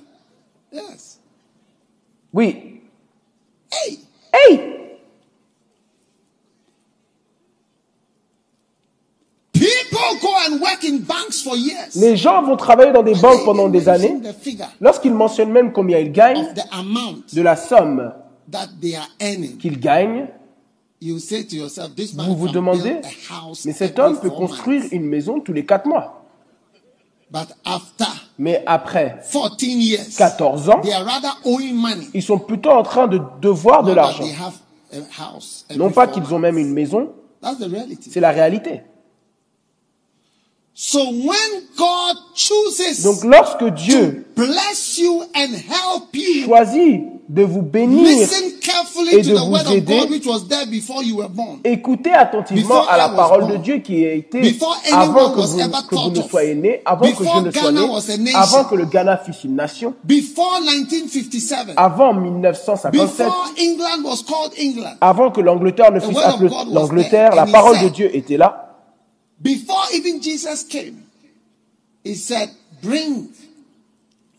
Yes. 0.72 1.18
Oui. 2.32 2.80
Hey, 3.70 3.98
Hey! 4.32 4.74
people 9.54 9.60
go 9.60 9.60
and 9.60 9.60
work 9.60 9.62
in 9.62 9.62
banks 9.62 9.62
for 9.62 9.62
years. 9.62 9.73
Les 11.96 12.16
gens 12.16 12.42
vont 12.42 12.56
travailler 12.56 12.92
dans 12.92 13.02
des 13.02 13.14
banques 13.14 13.44
pendant 13.44 13.68
des 13.68 13.88
années. 13.88 14.20
Lorsqu'ils 14.80 15.14
mentionnent 15.14 15.52
même 15.52 15.72
combien 15.72 15.98
ils 15.98 16.12
gagnent, 16.12 16.46
de 17.32 17.42
la 17.42 17.56
somme 17.56 18.12
qu'ils 19.58 19.80
gagnent, 19.80 20.28
You 21.00 21.18
say 21.18 21.44
to 21.44 21.54
yourself, 21.56 21.94
this 21.94 22.14
man 22.14 22.26
vous 22.26 22.34
vous 22.34 22.48
demandez, 22.48 22.96
mais 23.66 23.72
cet 23.74 23.98
homme 23.98 24.18
peut 24.18 24.30
construire 24.30 24.84
une 24.90 25.04
maison 25.04 25.38
tous 25.38 25.52
les 25.52 25.66
4 25.66 25.86
mois. 25.86 26.24
But 27.30 27.48
after 27.66 28.06
Mais 28.38 28.62
après 28.64 29.20
14 29.30 29.62
years, 29.62 30.16
14 30.16 30.70
ans, 30.70 30.80
they 30.80 30.92
are 30.94 31.04
rather 31.04 31.36
owing 31.44 31.74
money. 31.74 32.06
ils 32.14 32.22
sont 32.22 32.38
plutôt 32.38 32.70
en 32.70 32.82
train 32.82 33.06
de 33.06 33.20
devoir 33.42 33.82
de 33.82 33.92
l'argent. 33.92 34.24
they 34.24 34.32
have 34.32 34.54
a 34.92 35.22
house 35.22 35.66
every 35.68 35.78
Non 35.78 35.90
pas 35.90 36.06
qu'ils 36.06 36.32
ont 36.32 36.38
même 36.38 36.56
une 36.56 36.72
maison, 36.72 37.10
That's 37.42 37.58
the 37.58 37.68
reality. 37.70 38.10
c'est 38.10 38.20
la 38.20 38.30
réalité. 38.30 38.80
So 40.76 40.98
when 41.04 41.62
God 41.76 42.16
chooses 42.34 43.04
Donc 43.04 43.22
lorsque 43.22 43.64
Dieu 43.74 44.26
to 44.34 44.42
bless 44.42 44.98
you 44.98 45.22
and 45.32 45.54
help 45.54 46.12
you, 46.12 46.46
choisit 46.46 47.04
de 47.28 47.42
vous 47.42 47.62
bénir, 47.62 48.06
et 48.10 49.22
to 49.22 49.30
de 49.30 49.34
the 49.34 49.38
vous 49.38 49.52
word 49.52 49.70
aider, 49.70 49.94
of 49.94 50.00
God 50.00 50.10
which 50.10 50.26
was 50.26 50.48
there 50.48 50.66
before 50.66 51.04
you 51.04 51.18
were 51.18 51.28
born. 51.28 51.60
écoutez 51.62 52.12
attentivement 52.12 52.86
à 52.88 52.96
la 52.96 53.08
parole 53.10 53.46
de 53.52 53.56
Dieu 53.58 53.78
qui 53.78 54.04
a 54.04 54.14
été 54.14 54.40
avant 54.92 55.30
que 55.30 55.40
vous, 55.42 55.56
que 55.56 56.18
ne 56.18 56.22
soyez 56.28 56.54
né, 56.56 56.82
avant 56.84 57.12
que 57.12 57.24
je 57.24 57.40
ne 57.46 57.50
sois 57.52 57.70
né, 58.18 58.32
avant 58.34 58.64
que 58.64 58.74
le 58.74 58.86
Ghana 58.86 59.18
fût 59.18 59.32
une 59.44 59.54
nation, 59.54 59.94
Before 60.02 60.60
1957, 60.60 61.74
avant 61.76 62.14
1957, 62.14 63.26
before 63.26 63.50
England 63.58 64.04
was 64.04 64.24
called 64.26 64.52
England, 64.58 64.96
avant 65.00 65.30
que 65.30 65.40
l'Angleterre 65.40 65.92
ne 65.92 66.00
fût 66.00 66.16
appelée 66.16 66.50
l'Angleterre, 66.72 67.36
la 67.36 67.46
parole 67.46 67.78
de 67.80 67.88
Dieu 67.90 68.10
était 68.14 68.36
là. 68.36 68.73
Before 69.40 69.84
even 69.94 70.20
Jesus 70.20 70.64
came, 70.64 71.04
he 72.02 72.14
said, 72.14 72.50
Bring 72.82 73.28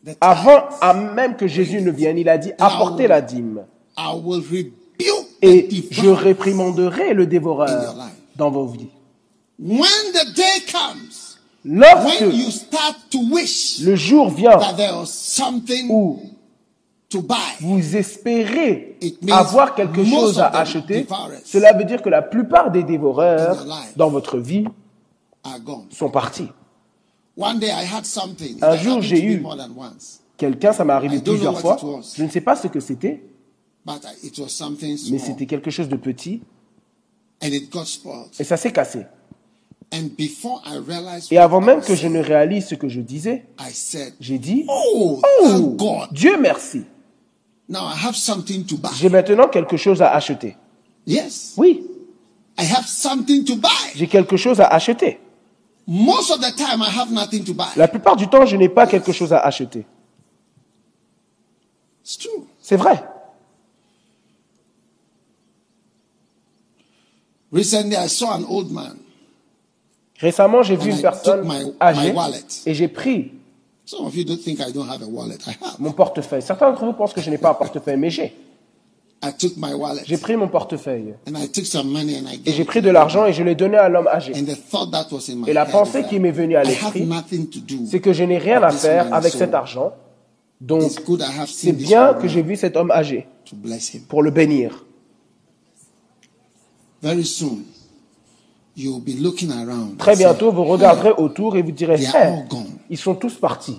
the 0.03 0.13
tithe. 0.13 0.17
Avant 0.21 0.69
à 0.81 0.93
même 0.93 1.35
que 1.35 1.47
Jésus 1.47 1.81
ne 1.81 1.91
vienne, 1.91 2.17
il 2.17 2.29
a 2.29 2.37
dit 2.37 2.51
apportez 2.59 3.07
la 3.07 3.21
dîme 3.21 3.65
I 3.97 4.13
will 4.23 4.41
rebuke 4.41 4.73
the 4.99 5.25
et 5.41 5.69
je 5.91 6.09
réprimanderai 6.09 7.13
le 7.13 7.25
dévoreur 7.27 7.95
dans 8.35 8.51
vos 8.51 8.67
vies. 8.67 8.89
When 9.59 9.79
the 10.13 10.35
day 10.35 10.65
comes, 10.71 11.37
Lorsque 11.63 12.21
when 12.21 12.35
you 12.35 12.51
start 12.51 12.95
to 13.09 13.19
wish 13.31 13.79
le 13.81 13.95
jour 13.95 14.29
vient 14.29 14.57
that 14.57 14.73
there 14.75 14.93
was 14.93 15.07
something 15.07 15.89
où 15.89 16.19
to 17.09 17.21
buy, 17.21 17.35
vous 17.61 17.95
espérez 17.95 18.97
avoir 19.31 19.73
quelque 19.73 20.03
chose 20.03 20.39
à 20.39 20.47
acheter, 20.47 21.07
cela 21.43 21.73
veut 21.73 21.85
dire 21.85 22.01
que 22.01 22.09
la 22.09 22.21
plupart 22.21 22.71
des 22.71 22.81
in 22.81 22.85
dévoreurs 22.85 23.65
dans 23.95 24.09
votre 24.09 24.37
vie. 24.37 24.65
Sont 25.91 26.09
partis. 26.09 26.47
One 27.37 27.59
day 27.59 27.67
I 27.69 27.85
had 27.85 28.05
something. 28.05 28.57
It 28.57 28.63
Un 28.63 28.77
jour, 28.77 29.01
j'ai 29.01 29.21
eu- 29.21 29.39
more 29.41 29.57
than 29.57 29.69
once, 29.75 30.21
Quelqu'un, 30.37 30.73
ça 30.73 30.83
m'est 30.83 30.93
arrivé 30.93 31.19
plusieurs 31.19 31.59
fois. 31.59 31.77
Je 32.15 32.23
ne 32.23 32.29
sais 32.29 32.41
pas 32.41 32.55
ce 32.55 32.67
que 32.67 32.79
c'était, 32.79 33.23
but 33.85 34.01
I- 34.03 34.27
it 34.27 34.37
was 34.39 34.49
something 34.49 34.97
mais 35.11 35.17
c'était 35.19 35.45
quelque 35.45 35.69
chose 35.71 35.87
de 35.89 35.95
petit 35.95 36.41
and 37.43 37.47
it 37.47 37.71
got 37.71 37.85
spoiled. 37.85 38.29
et 38.39 38.43
ça 38.43 38.57
s'est 38.57 38.71
cassé. 38.71 39.05
And 39.93 40.09
before 40.17 40.61
I 40.65 40.77
realized, 40.77 41.31
Et 41.31 41.37
avant 41.37 41.61
I 41.61 41.65
même 41.65 41.81
que 41.81 41.95
je 41.95 42.07
ne 42.07 42.19
réalise 42.19 42.67
ce 42.67 42.75
que 42.75 42.89
je 42.89 42.99
disais, 43.01 43.45
j'ai 44.19 44.39
dit 44.39 44.65
"Oh, 44.67 45.21
Oh! 45.43 46.03
Dieu 46.11 46.37
merci. 46.39 46.83
Now 47.69 47.81
I 47.93 48.05
have 48.05 48.15
something 48.15 48.65
to 48.65 48.77
buy." 48.77 48.89
J'ai 48.95 49.09
maintenant 49.09 49.47
quelque 49.47 49.77
chose 49.77 50.01
à 50.01 50.11
acheter. 50.13 50.57
Yes, 51.07 51.53
Oui, 51.57 51.83
I 52.57 52.63
have 52.65 52.85
something 52.87 53.43
to 53.45 53.55
buy. 53.57 53.69
j'ai 53.95 54.07
quelque 54.07 54.37
chose 54.37 54.59
à 54.59 54.67
acheter. 54.67 55.19
Most 55.87 56.31
of 56.31 56.39
the 56.41 56.51
time, 56.51 56.81
I 56.81 56.89
have 56.89 57.11
nothing 57.11 57.43
to 57.45 57.53
buy. 57.53 57.67
La 57.75 57.87
plupart 57.87 58.15
du 58.15 58.27
temps, 58.27 58.45
je 58.45 58.57
n'ai 58.57 58.69
pas 58.69 58.87
quelque 58.87 59.11
chose 59.11 59.31
à 59.33 59.39
acheter. 59.39 59.85
It's 62.03 62.17
true. 62.17 62.45
C'est 62.59 62.75
vrai. 62.75 63.03
Recently, 67.51 67.95
I 67.95 68.07
saw 68.07 68.31
an 68.31 68.43
old 68.49 68.71
man. 68.71 68.97
Récemment, 70.19 70.63
j'ai 70.63 70.75
vu 70.75 70.91
une 70.91 71.01
personne 71.01 71.47
my- 71.47 71.73
âgée 71.79 72.13
my 72.13 72.19
et 72.65 72.73
j'ai 72.73 72.87
pris 72.87 73.31
Some 73.85 74.05
of 74.07 74.15
you 74.15 74.23
don't 74.23 74.41
think 74.41 74.59
I 74.59 74.71
don't 74.71 74.89
have 74.89 75.03
a 75.03 75.07
wallet. 75.07 75.37
I 75.45 75.51
have. 75.61 75.79
mon 75.79 75.91
portefeuille. 75.91 76.41
Certains 76.41 76.71
d'entre 76.71 76.85
vous 76.85 76.93
pensent 76.93 77.13
que 77.13 77.21
je 77.21 77.29
n'ai 77.29 77.37
pas 77.37 77.51
un 77.51 77.53
portefeuille, 77.53 77.97
mais 77.97 78.09
j'ai. 78.09 78.23
I 78.23 78.33
took 78.33 78.33
my 78.33 79.14
wallet 79.14 79.14
J'ai 80.05 80.17
pris 80.17 80.35
mon 80.35 80.47
portefeuille 80.47 81.13
et 82.45 82.51
j'ai 82.51 82.65
pris 82.65 82.81
de 82.81 82.89
l'argent 82.89 83.25
et 83.25 83.33
je 83.33 83.43
l'ai 83.43 83.55
donné 83.55 83.77
à 83.77 83.89
l'homme 83.89 84.07
âgé. 84.07 84.33
Et 85.47 85.53
la 85.53 85.65
pensée 85.65 86.03
qui 86.03 86.19
m'est 86.19 86.31
venue 86.31 86.55
à 86.55 86.63
l'esprit, 86.63 87.07
c'est 87.89 87.99
que 87.99 88.13
je 88.13 88.23
n'ai 88.23 88.37
rien 88.37 88.61
à 88.63 88.71
faire 88.71 89.13
avec 89.13 89.33
cet 89.33 89.53
argent. 89.53 89.93
Donc, 90.61 90.83
c'est 91.47 91.73
bien 91.73 92.13
que 92.13 92.27
j'ai 92.27 92.41
vu 92.41 92.55
cet 92.55 92.75
homme 92.77 92.91
âgé 92.91 93.27
pour 94.07 94.23
le 94.23 94.31
bénir. 94.31 94.85
Très 99.97 100.15
bientôt, 100.15 100.51
vous 100.51 100.63
regarderez 100.65 101.11
autour 101.17 101.55
et 101.55 101.61
vous 101.61 101.71
direz, 101.71 101.95
Hey, 102.03 102.43
ils 102.89 102.97
sont 102.97 103.15
tous 103.15 103.35
partis. 103.35 103.77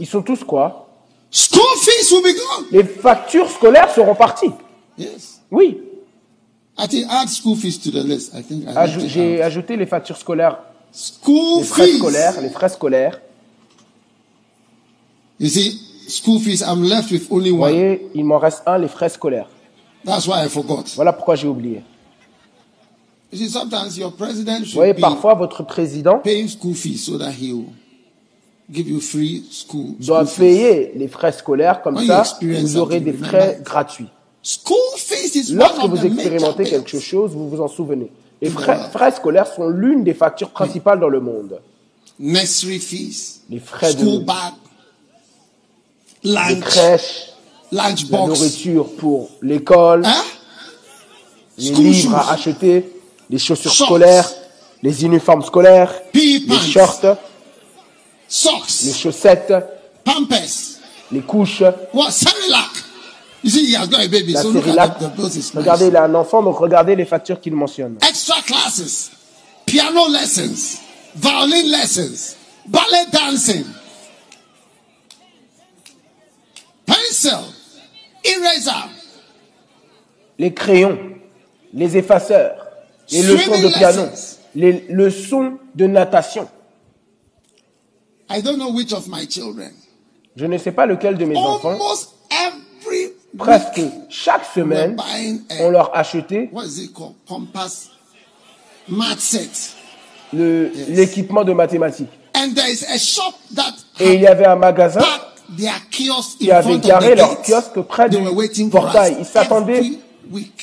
Ils 0.00 0.06
sont 0.06 0.22
tous 0.22 0.42
quoi? 0.44 0.87
School 1.30 1.76
fees 1.84 2.10
will 2.10 2.22
be 2.22 2.34
gone. 2.34 2.66
Les 2.72 2.84
factures 2.84 3.50
scolaires 3.50 3.92
seront 3.94 4.14
parties. 4.14 4.52
Yes. 4.96 5.40
Oui, 5.50 5.78
I 6.78 6.86
think 6.86 7.06
add 7.10 7.28
school 7.28 7.56
fees 7.56 7.78
to 7.80 7.90
the 7.90 8.02
list. 8.02 8.32
I 8.34 8.42
think 8.42 8.64
I 8.66 8.72
left 8.72 8.96
Aj- 8.96 9.04
it 9.04 9.08
j'ai 9.08 9.36
out. 9.42 9.46
ajouté 9.46 9.76
les 9.76 9.86
factures 9.86 10.16
scolaires, 10.16 10.58
School 10.92 11.58
les 11.60 11.64
frais 11.64 11.86
fees. 11.86 11.98
scolaires, 11.98 12.40
les 12.40 12.48
frais 12.50 12.68
scolaires. 12.68 13.20
You 15.38 15.48
see, 15.48 15.78
school 16.08 16.40
fees. 16.40 16.62
I'm 16.62 16.82
left 16.82 17.10
with 17.12 17.30
only 17.30 17.50
Vous 17.50 17.56
one. 17.62 17.70
voyez, 17.72 18.08
il 18.14 18.24
m'en 18.24 18.38
reste 18.38 18.62
un, 18.66 18.78
les 18.78 18.88
frais 18.88 19.08
scolaires. 19.08 19.48
That's 20.04 20.26
why 20.26 20.44
I 20.44 20.48
forgot. 20.48 20.84
Voilà 20.96 21.12
pourquoi 21.12 21.36
j'ai 21.36 21.46
oublié. 21.48 21.82
You 23.30 23.38
see, 23.38 23.48
sometimes 23.50 23.96
your 23.98 24.12
president 24.12 24.60
Vous 24.60 24.64
should 24.64 24.74
voyez, 24.74 24.94
be 24.94 25.00
parfois, 25.00 25.34
votre 25.34 25.62
président 25.62 26.18
paying 26.20 26.48
school 26.48 26.74
fees 26.74 27.04
so 27.04 27.18
that 27.18 27.32
he'll 27.32 27.66
give 28.70 28.88
you 28.88 29.00
free 29.00 29.44
school. 29.50 29.94
doit 29.98 30.24
school 30.24 30.26
fees. 30.26 30.38
payer 30.38 30.92
les 30.96 31.08
frais 31.08 31.32
scolaires, 31.32 31.80
comme 31.82 31.96
When 31.96 32.06
ça, 32.06 32.24
vous 32.40 32.76
aurez 32.76 33.00
des 33.00 33.12
something, 33.12 33.26
frais 33.26 33.40
remember. 33.48 33.64
gratuits. 33.64 34.08
School 34.42 34.76
fees 34.96 35.34
is 35.36 35.50
one 35.52 35.58
Lorsque 35.58 35.84
vous 35.86 36.04
expérimentez 36.06 36.64
quelque 36.64 36.98
chose, 36.98 37.32
vous 37.32 37.48
vous 37.48 37.60
en 37.60 37.68
souvenez. 37.68 38.10
Les 38.40 38.50
frais, 38.50 38.78
frais 38.92 39.10
scolaires 39.12 39.46
sont 39.52 39.68
l'une 39.68 40.04
des 40.04 40.14
factures 40.14 40.50
principales 40.50 41.00
dans 41.00 41.08
le 41.08 41.20
monde. 41.20 41.60
Fees, 42.20 43.40
Les 43.50 43.58
frais 43.60 43.92
school 43.92 44.20
de, 44.20 44.24
bag, 44.24 44.52
lunch, 46.24 46.60
crèche, 46.60 47.28
lunch 47.72 48.10
la 48.10 48.18
box. 48.18 48.28
nourriture 48.38 48.86
pour 48.96 49.30
l'école, 49.42 50.02
Hein? 50.04 50.22
les 51.58 51.72
School 51.72 51.84
livres 51.84 52.16
à 52.16 52.32
acheter, 52.32 52.92
les 53.30 53.38
chaussures 53.38 53.72
Shorts. 53.72 53.86
scolaires, 53.88 54.30
les 54.82 55.04
uniformes 55.04 55.42
scolaires, 55.42 55.92
les 56.14 56.40
pants. 56.40 56.54
Shorts, 58.28 58.66
les 58.84 58.90
Socks, 58.92 58.96
chaussettes, 59.02 59.52
pampers, 60.04 60.80
les 61.10 61.20
couches, 61.22 61.62
what? 61.92 62.10
You 63.42 63.50
see, 63.50 63.66
he 63.66 63.74
has 63.76 63.88
got 63.88 64.04
a 64.04 64.08
baby, 64.08 64.32
la 64.32 64.42
so 64.42 64.48
look 64.50 64.64
Cérilac. 64.64 64.90
at 64.96 64.98
the, 64.98 65.22
the. 65.22 65.38
Is 65.38 65.52
Regardez, 65.54 65.84
nice. 65.84 65.90
il 65.92 65.96
a 65.96 66.04
un 66.04 66.14
enfant, 66.16 66.42
donc 66.42 66.58
regardez 66.58 66.96
les 66.96 67.04
factures 67.04 67.40
qu'il 67.40 67.54
mentionne. 67.54 67.96
Extra 68.06 68.42
classes, 68.42 69.12
piano 69.64 70.08
lessons, 70.08 70.80
violin 71.14 71.62
lessons, 71.70 72.36
ballet 72.66 73.06
dancing, 73.12 73.64
pencil, 76.84 77.38
eraser, 78.24 78.90
Les 80.38 80.52
crayons, 80.52 80.98
les 81.72 81.96
effaceurs, 81.96 82.56
les 83.10 83.22
leçons 83.22 83.60
de 83.62 83.68
piano, 83.68 84.02
les 84.56 84.84
leçons 84.88 85.58
de 85.74 85.86
natation. 85.86 86.48
I 88.30 88.42
don't 88.42 88.58
know 88.58 88.70
which 88.70 88.92
of 88.92 89.08
my 89.08 89.26
children. 89.26 89.72
Je 90.36 90.46
ne 90.46 90.58
sais 90.58 90.72
pas 90.72 90.86
lequel 90.86 91.16
de 91.16 91.24
mes 91.24 91.36
enfants, 91.36 91.70
Almost 91.70 92.10
every 92.30 93.12
presque 93.36 93.80
chaque 94.08 94.44
semaine, 94.54 94.96
on 95.60 95.70
leur 95.70 95.96
achetait 95.96 96.48
what 96.52 96.64
is 96.64 96.84
it 96.84 96.94
called? 96.94 97.14
Compass 97.26 97.90
math 98.88 99.18
set. 99.20 99.74
le- 100.32 100.70
l'équipement 100.88 101.44
de 101.44 101.52
mathématiques. 101.52 102.10
And 102.34 102.54
there 102.54 102.70
is 102.70 102.84
a 102.84 102.98
shop 102.98 103.34
that 103.54 103.74
Et 103.98 104.14
il 104.14 104.20
y 104.20 104.26
avait 104.26 104.46
un 104.46 104.56
magasin 104.56 105.00
qui 105.90 106.50
avait 106.50 106.78
garé 106.78 107.14
leur 107.14 107.42
kiosque 107.42 107.80
près 107.82 108.08
du 108.08 108.18
portail. 108.70 109.16
Ils 109.18 109.24
s'attendaient 109.24 109.82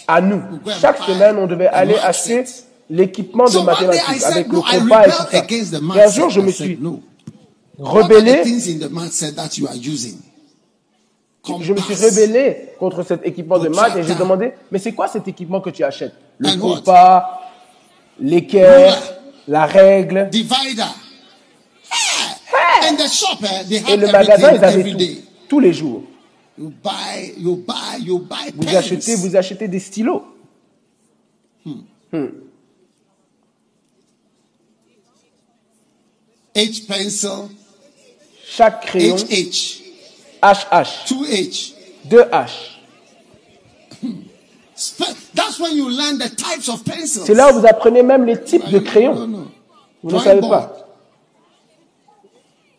à 0.08 0.22
nous. 0.22 0.42
Chaque 0.80 1.00
semaine, 1.00 1.38
on 1.38 1.48
devait 1.48 1.68
aller 1.68 1.98
acheter 1.98 2.46
l'équipement 2.90 3.46
de 3.46 3.60
mathématiques 3.60 4.24
avec 4.24 4.48
le 4.48 4.62
compas 4.62 5.08
et 5.08 5.12
tout 5.12 5.24
ça. 5.32 5.98
Et 5.98 6.02
un 6.02 6.12
jour, 6.12 6.30
je 6.30 6.40
me 6.40 6.52
suis 6.52 6.80
using? 9.76 10.18
je 11.62 11.74
me 11.74 11.78
suis 11.80 11.94
rebellé 11.96 12.70
contre 12.80 13.04
cet 13.04 13.26
équipement 13.26 13.60
de 13.60 13.70
maths 13.70 13.96
et 13.98 14.04
j'ai 14.04 14.16
demandé, 14.16 14.54
mais 14.72 14.80
c'est 14.80 14.94
quoi 14.94 15.08
cet 15.08 15.28
équipement 15.28 15.62
que 15.62 15.70
tu 15.70 15.84
achètes? 15.84 16.14
Le 16.40 16.58
compas, 16.60 17.42
l'équerre, 18.20 18.98
la 19.48 19.66
règle. 19.66 20.30
Eh, 20.34 20.46
Et 23.92 23.98
le 23.98 24.12
magasin, 24.12 24.54
ils 24.54 24.64
avaient 24.64 24.92
tout, 24.92 24.98
tous 25.50 25.60
les 25.60 25.74
jours. 25.74 26.04
Vous 26.58 26.74
achetez, 28.76 29.16
vous 29.16 29.36
achetez 29.36 29.68
des 29.68 29.80
stylos. 29.80 30.24
H 36.56 36.88
pencil, 36.88 37.50
Chaque 38.48 38.86
crayon, 38.86 39.16
HH, 39.16 39.82
HH, 40.42 41.06
2H. 41.08 41.74
2H. 42.10 42.50
Spe- 44.76 45.16
That's 45.34 45.60
when 45.60 45.76
you 45.76 45.90
learn 45.90 46.18
the 46.18 46.30
types 46.36 46.70
of 46.70 46.84
pencils. 46.84 47.24
C'est 47.26 47.34
là 47.34 47.52
où 47.52 47.60
vous 47.60 47.66
apprenez 47.66 48.04
même 48.04 48.26
les 48.26 48.42
types 48.44 48.70
de 48.70 48.80
crayons. 48.80 49.16
Vous 50.04 50.12
ne 50.12 50.20
savez 50.20 50.42
pas. 50.42 50.74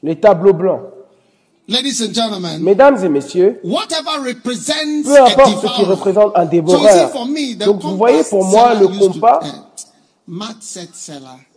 Les 0.03 0.17
tableaux 0.17 0.53
blancs. 0.53 0.83
Mesdames 2.61 3.05
et 3.05 3.09
messieurs, 3.09 3.61
peu 3.63 3.69
importe 5.21 5.63
ce 5.63 5.75
qui 5.77 5.83
représente 5.85 6.33
un 6.37 6.45
dévoreur. 6.45 7.11
Donc 7.59 7.83
vous 7.83 7.97
voyez 7.97 8.23
pour 8.23 8.45
moi 8.45 8.75
le 8.75 8.87
compas, 8.87 9.41
eh, 9.43 9.49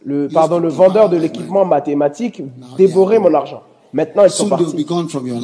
le, 0.06 0.28
pardon, 0.30 0.58
le 0.60 0.69
vendeur 0.69 1.10
de 1.10 1.17
l'équipement 1.17 1.63
mathématique 1.65 2.41
dévorait 2.76 3.19
mon 3.19 3.34
argent. 3.36 3.62
Maintenant 3.91 4.25
ils 4.25 4.30
sont 4.32 4.49
partis. 4.49 4.86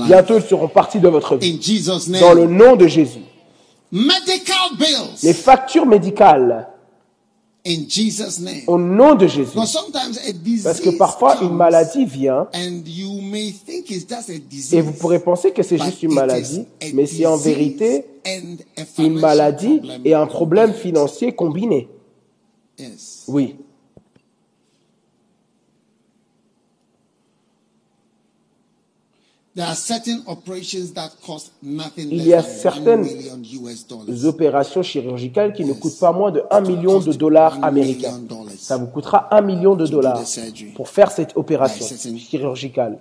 Bientôt 0.08 0.38
ils 0.38 0.44
seront 0.44 0.68
partis 0.68 1.00
de 1.00 1.08
votre 1.08 1.36
vie. 1.36 1.54
In 1.58 1.62
Jesus' 1.62 2.10
Dans 2.20 2.34
le 2.34 2.46
name. 2.46 2.58
nom 2.58 2.76
de 2.76 2.88
Jésus. 2.88 3.22
Medical 3.92 4.78
bills. 4.78 5.24
Les 5.24 5.34
factures 5.34 5.86
médicales. 5.86 6.68
In 7.68 7.90
Jesus' 7.90 8.40
name. 8.42 8.62
Au 8.68 8.78
nom 8.78 9.16
de 9.16 9.26
Jésus. 9.26 9.56
Parce 9.56 10.80
que 10.80 10.92
parfois 10.92 11.38
une 11.42 11.56
maladie 11.56 12.06
vient 12.06 12.48
and 12.54 12.84
you 12.86 13.20
may 13.22 13.52
think 13.52 13.90
it's 13.90 14.06
just 14.08 14.30
a 14.30 14.38
disease. 14.38 14.76
et 14.76 14.82
vous 14.82 14.92
pourrez 14.92 15.20
penser 15.20 15.52
que 15.52 15.64
c'est 15.64 15.80
juste 15.80 16.04
une 16.04 16.14
maladie, 16.14 16.66
mais 16.94 17.08
c'est 17.08 17.26
en 17.26 17.38
vérité 17.38 18.06
and 18.28 18.58
a 18.78 19.02
une 19.02 19.20
maladie 19.20 19.78
problem. 19.80 20.02
et 20.06 20.14
un 20.14 20.28
problème 20.28 20.74
financier 20.74 21.32
combiné. 21.32 21.88
Yes. 22.78 23.24
Oui. 23.28 23.56
There 23.58 23.58
are 23.58 23.58
certain 23.58 23.64
operations 23.66 23.94
that 27.56 27.94
cost 28.46 29.34
nothing 29.34 29.45
Il 29.58 29.62
y 29.62 29.64
a 32.34 32.44
certaines 32.44 33.06
1 33.06 33.08
million 33.38 33.38
US 33.64 33.88
dollars. 33.88 34.06
Les 34.06 34.26
opérations 34.26 34.84
chirurgicales 34.84 35.54
qui 35.54 35.64
ne 35.64 35.72
coûtent 35.72 35.98
pas 35.98 36.12
moins 36.12 36.30
de 36.32 36.44
1 36.52 36.60
million 36.62 37.00
de 37.00 37.14
dollars 37.14 37.64
américains. 37.64 38.20
Ça 38.58 38.76
vous 38.76 38.88
coûtera 38.88 39.34
1 39.34 39.40
million 39.42 39.76
de 39.76 39.88
dollars 39.88 40.22
pour 40.76 40.90
faire 40.90 41.10
cette 41.10 41.38
opération 41.38 41.86
chirurgicale 42.18 43.00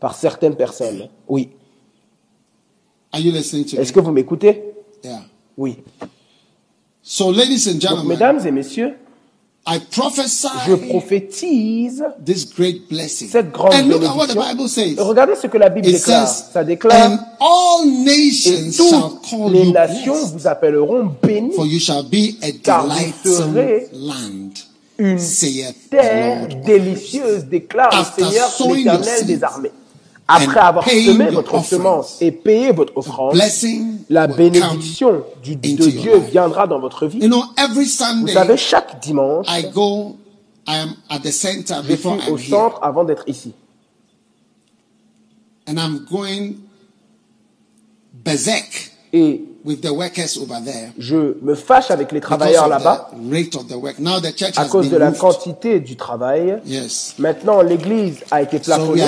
par 0.00 0.16
certaines 0.16 0.56
personnes. 0.56 1.08
Oui. 1.28 1.50
Are 3.12 3.20
you 3.20 3.30
listening 3.30 3.64
to 3.66 3.76
me? 3.76 3.82
Est-ce 3.82 3.92
que 3.92 4.00
vous 4.00 4.10
m'écoutez? 4.10 4.74
Oui. 5.56 5.76
So, 7.00 7.30
ladies 7.30 7.68
and 7.68 7.74
Donc, 7.74 7.80
gentlemen, 7.82 8.08
mesdames 8.08 8.44
et 8.46 8.50
messieurs, 8.50 8.94
I 9.64 9.78
prophesy 9.78 10.48
je 10.66 10.74
prophétise 10.74 12.02
this 12.24 12.44
great 12.52 12.88
blessing. 12.88 13.28
cette 13.28 13.52
grande 13.52 13.74
and 13.74 13.88
look 13.88 14.02
at 14.02 14.16
what 14.16 14.26
the 14.26 14.34
bénédiction. 14.34 14.56
Bible 14.56 14.68
says. 14.68 14.94
Et 14.98 15.00
regardez 15.00 15.34
ce 15.36 15.46
que 15.46 15.56
la 15.56 15.68
Bible 15.68 15.86
It 15.88 15.94
déclare. 15.94 16.26
says, 16.26 16.44
Ça 16.52 16.64
déclare, 16.64 17.12
and 17.12 17.18
all 17.38 18.08
et 18.08 18.32
shall 18.32 18.72
toutes 18.76 19.30
call 19.30 19.52
les 19.52 19.70
nations 19.70 20.26
vous 20.34 20.46
appelleront 20.48 21.14
bénis, 21.22 21.52
for 21.54 21.64
you 21.64 21.78
shall 21.78 22.02
be 22.02 22.36
a 22.42 22.50
Car 22.62 22.86
vous 22.88 23.30
serez 23.30 23.86
land, 23.92 24.50
une 24.98 25.18
terre 25.90 26.48
délicieuse, 26.64 27.44
déclare 27.44 27.94
After 27.94 28.22
le 28.22 28.30
Seigneur 28.30 28.74
l'Éternel 28.74 29.26
des 29.26 29.44
armées. 29.44 29.70
Après 30.28 30.60
avoir 30.60 30.88
semé 30.88 31.30
votre 31.30 31.64
semence 31.64 32.20
et 32.20 32.30
payé 32.30 32.72
votre 32.72 32.96
offrande, 32.96 33.38
la 34.08 34.26
bénédiction 34.26 35.24
du, 35.42 35.56
de 35.56 35.86
Dieu 35.86 36.18
viendra 36.30 36.66
dans 36.66 36.78
votre 36.78 37.06
vie. 37.06 37.28
Vous 37.28 38.28
savez, 38.28 38.56
chaque 38.56 39.00
dimanche, 39.00 39.46
I 39.48 39.70
go, 39.72 40.16
I 40.66 40.76
am 40.76 40.94
at 41.10 41.20
the 41.20 41.32
center 41.32 41.76
je 41.82 41.88
before 41.88 42.20
suis 42.20 42.30
au 42.30 42.38
centre 42.38 42.78
avant 42.82 43.04
d'être 43.04 43.24
ici. 43.26 43.52
Et 49.14 49.44
je 50.98 51.34
me 51.42 51.54
fâche 51.54 51.90
avec 51.90 52.12
les 52.12 52.20
travailleurs 52.20 52.68
là-bas 52.68 53.10
à 54.56 54.64
cause 54.66 54.88
de 54.90 54.96
la 54.96 55.12
quantité 55.12 55.80
du 55.80 55.96
travail. 55.96 56.58
Maintenant, 57.18 57.60
l'église 57.62 58.18
a 58.30 58.42
été 58.42 58.58
plafonnée. 58.58 59.04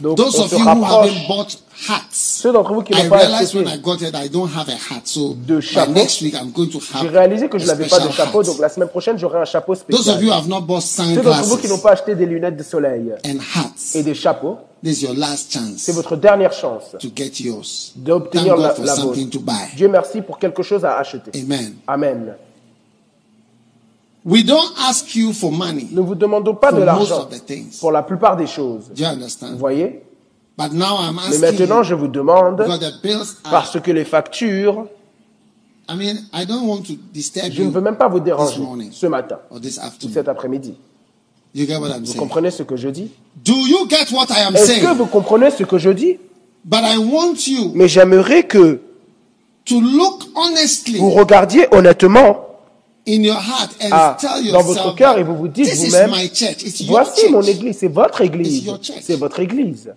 Donc, 0.00 0.16
Those 0.16 0.38
of 0.38 0.52
you 0.52 0.58
who 0.58 0.84
haven't 0.84 1.26
bought 1.26 1.58
hats, 1.88 2.10
Ceux 2.12 2.52
d'entre 2.52 2.72
vous 2.72 2.82
qui 2.82 2.92
I 2.92 3.02
n'ont 3.02 3.08
pas 3.08 3.18
realized 3.18 3.54
when 3.54 3.64
I 3.66 3.72
acheté, 3.72 3.82
got 3.82 4.00
it, 4.02 4.14
I 4.14 4.28
don't 4.28 4.48
have 4.56 4.68
a 4.68 4.72
hat. 4.94 5.00
So 5.04 5.34
de 5.34 5.60
chapeau. 5.60 5.90
next 5.92 6.22
week, 6.22 6.34
I'm 6.34 6.52
going 6.52 6.68
to 6.70 6.78
j'ai 6.80 7.06
have 7.06 7.12
réalisé 7.12 7.48
que 7.48 7.58
je 7.58 7.64
a 7.64 7.66
n'avais 7.68 7.86
pas 7.88 7.98
de 7.98 8.10
chapeau, 8.12 8.40
hat. 8.40 8.44
donc 8.44 8.58
la 8.60 8.68
semaine 8.68 8.88
prochaine, 8.88 9.18
j'aurai 9.18 9.40
un 9.40 9.44
chapeau 9.44 9.74
Those 9.74 10.08
of 10.08 10.14
you 10.22 10.28
spécial. 10.28 10.32
have 10.38 10.48
not 10.48 10.60
bought 10.62 10.82
Ceux 10.82 11.16
d'entre 11.22 11.42
vous 11.44 11.56
qui 11.56 11.66
n'ont 11.68 11.78
pas 11.78 11.92
acheté 11.92 12.14
des 12.14 12.26
lunettes 12.26 12.56
de 12.56 12.62
soleil 12.62 13.12
and 13.26 13.38
hats, 13.56 13.94
et 13.96 14.02
des 14.04 14.14
chapeaux, 14.14 14.58
this 14.84 15.00
is 15.02 15.04
your 15.06 15.14
last 15.14 15.52
chance 15.52 15.78
c'est 15.78 15.92
votre 15.92 16.14
dernière 16.16 16.52
chance 16.52 16.94
to 17.00 17.08
get 17.14 17.32
yours. 17.40 17.92
Thank 17.94 18.04
d'obtenir 18.04 18.54
God 18.54 18.62
la, 18.62 18.70
for 18.70 18.84
la 18.84 18.94
something 18.94 19.24
vôtre. 19.24 19.38
to 19.38 19.40
buy. 19.40 19.76
Dieu 19.76 19.88
merci 19.88 20.20
pour 20.20 20.38
quelque 20.38 20.62
chose 20.62 20.84
à 20.84 20.96
acheter. 20.98 21.32
Amen. 21.34 21.74
Amen. 21.88 22.34
We 24.28 24.44
don't 24.44 24.72
ask 24.86 25.14
you 25.14 25.32
for 25.32 25.50
money 25.50 25.88
Ne 25.90 26.02
vous 26.02 26.14
demandons 26.14 26.54
pas 26.54 26.70
de 26.70 26.76
for 26.76 26.84
most 26.84 27.08
l'argent 27.08 27.22
of 27.24 27.30
the 27.30 27.44
things. 27.46 27.78
pour 27.80 27.92
la 27.92 28.02
plupart 28.02 28.36
des 28.36 28.46
choses. 28.46 28.90
Do 28.94 29.02
you 29.02 29.08
Vous 29.52 29.58
voyez? 29.58 30.02
But 30.58 30.72
now 30.72 30.98
I'm 31.00 31.14
Mais 31.16 31.36
asking 31.36 31.40
maintenant, 31.60 31.82
je 31.82 31.94
vous 31.94 32.08
demande, 32.08 32.66
parce 33.48 33.80
que 33.80 33.90
les 33.90 34.04
factures, 34.04 34.86
I 35.88 35.96
mean, 35.96 36.16
I 36.34 36.44
don't 36.44 36.66
want 36.66 36.82
to 36.88 36.94
disturb 37.14 37.50
je 37.52 37.62
ne 37.62 37.66
you 37.68 37.72
veux 37.72 37.80
même 37.80 37.96
pas 37.96 38.08
vous 38.08 38.18
this 38.18 38.24
déranger 38.26 38.60
morning 38.60 38.90
ce 38.92 39.06
matin 39.06 39.38
or 39.50 39.60
this 39.60 39.78
ou 40.04 40.08
cet 40.12 40.28
après-midi. 40.28 40.74
You 41.54 41.64
get 41.66 41.78
what 41.78 41.88
I'm 41.88 42.00
Vous 42.00 42.06
saying? 42.06 42.18
comprenez 42.18 42.50
ce 42.50 42.62
que 42.64 42.76
je 42.76 42.88
dis? 42.90 43.10
Do 43.42 43.54
you 43.54 43.88
get 43.88 44.12
what 44.12 44.26
I 44.28 44.42
am 44.46 44.54
Est-ce 44.54 44.80
que 44.80 44.94
vous 44.94 45.06
comprenez 45.06 45.50
ce 45.50 45.62
que 45.62 45.78
je 45.78 45.90
dis? 45.90 46.18
But 46.64 46.80
I 46.82 46.98
want 46.98 47.46
you 47.46 47.70
Mais 47.74 47.88
j'aimerais 47.88 48.42
que 48.42 48.80
to 49.64 49.80
look 49.80 50.24
honestly 50.34 50.98
vous 50.98 51.10
regardiez 51.10 51.68
honnêtement 51.70 52.47
in 53.08 53.22
your 53.22 53.36
heart 53.36 53.70
and 53.82 53.88
à, 53.90 54.16
tell 54.20 54.52
dans 54.52 54.62
votre 54.62 54.76
yourself, 54.78 54.96
cœur 54.96 55.18
et 55.18 55.22
vous 55.24 55.36
vous 55.36 55.48
dites 55.48 55.74
vous-même, 55.74 56.10
voici 56.86 57.28
mon 57.30 57.42
église, 57.42 57.78
c'est 57.78 57.88
votre 57.88 58.20
église, 58.20 58.70
c'est 59.02 59.16
votre 59.16 59.40
église. 59.40 59.92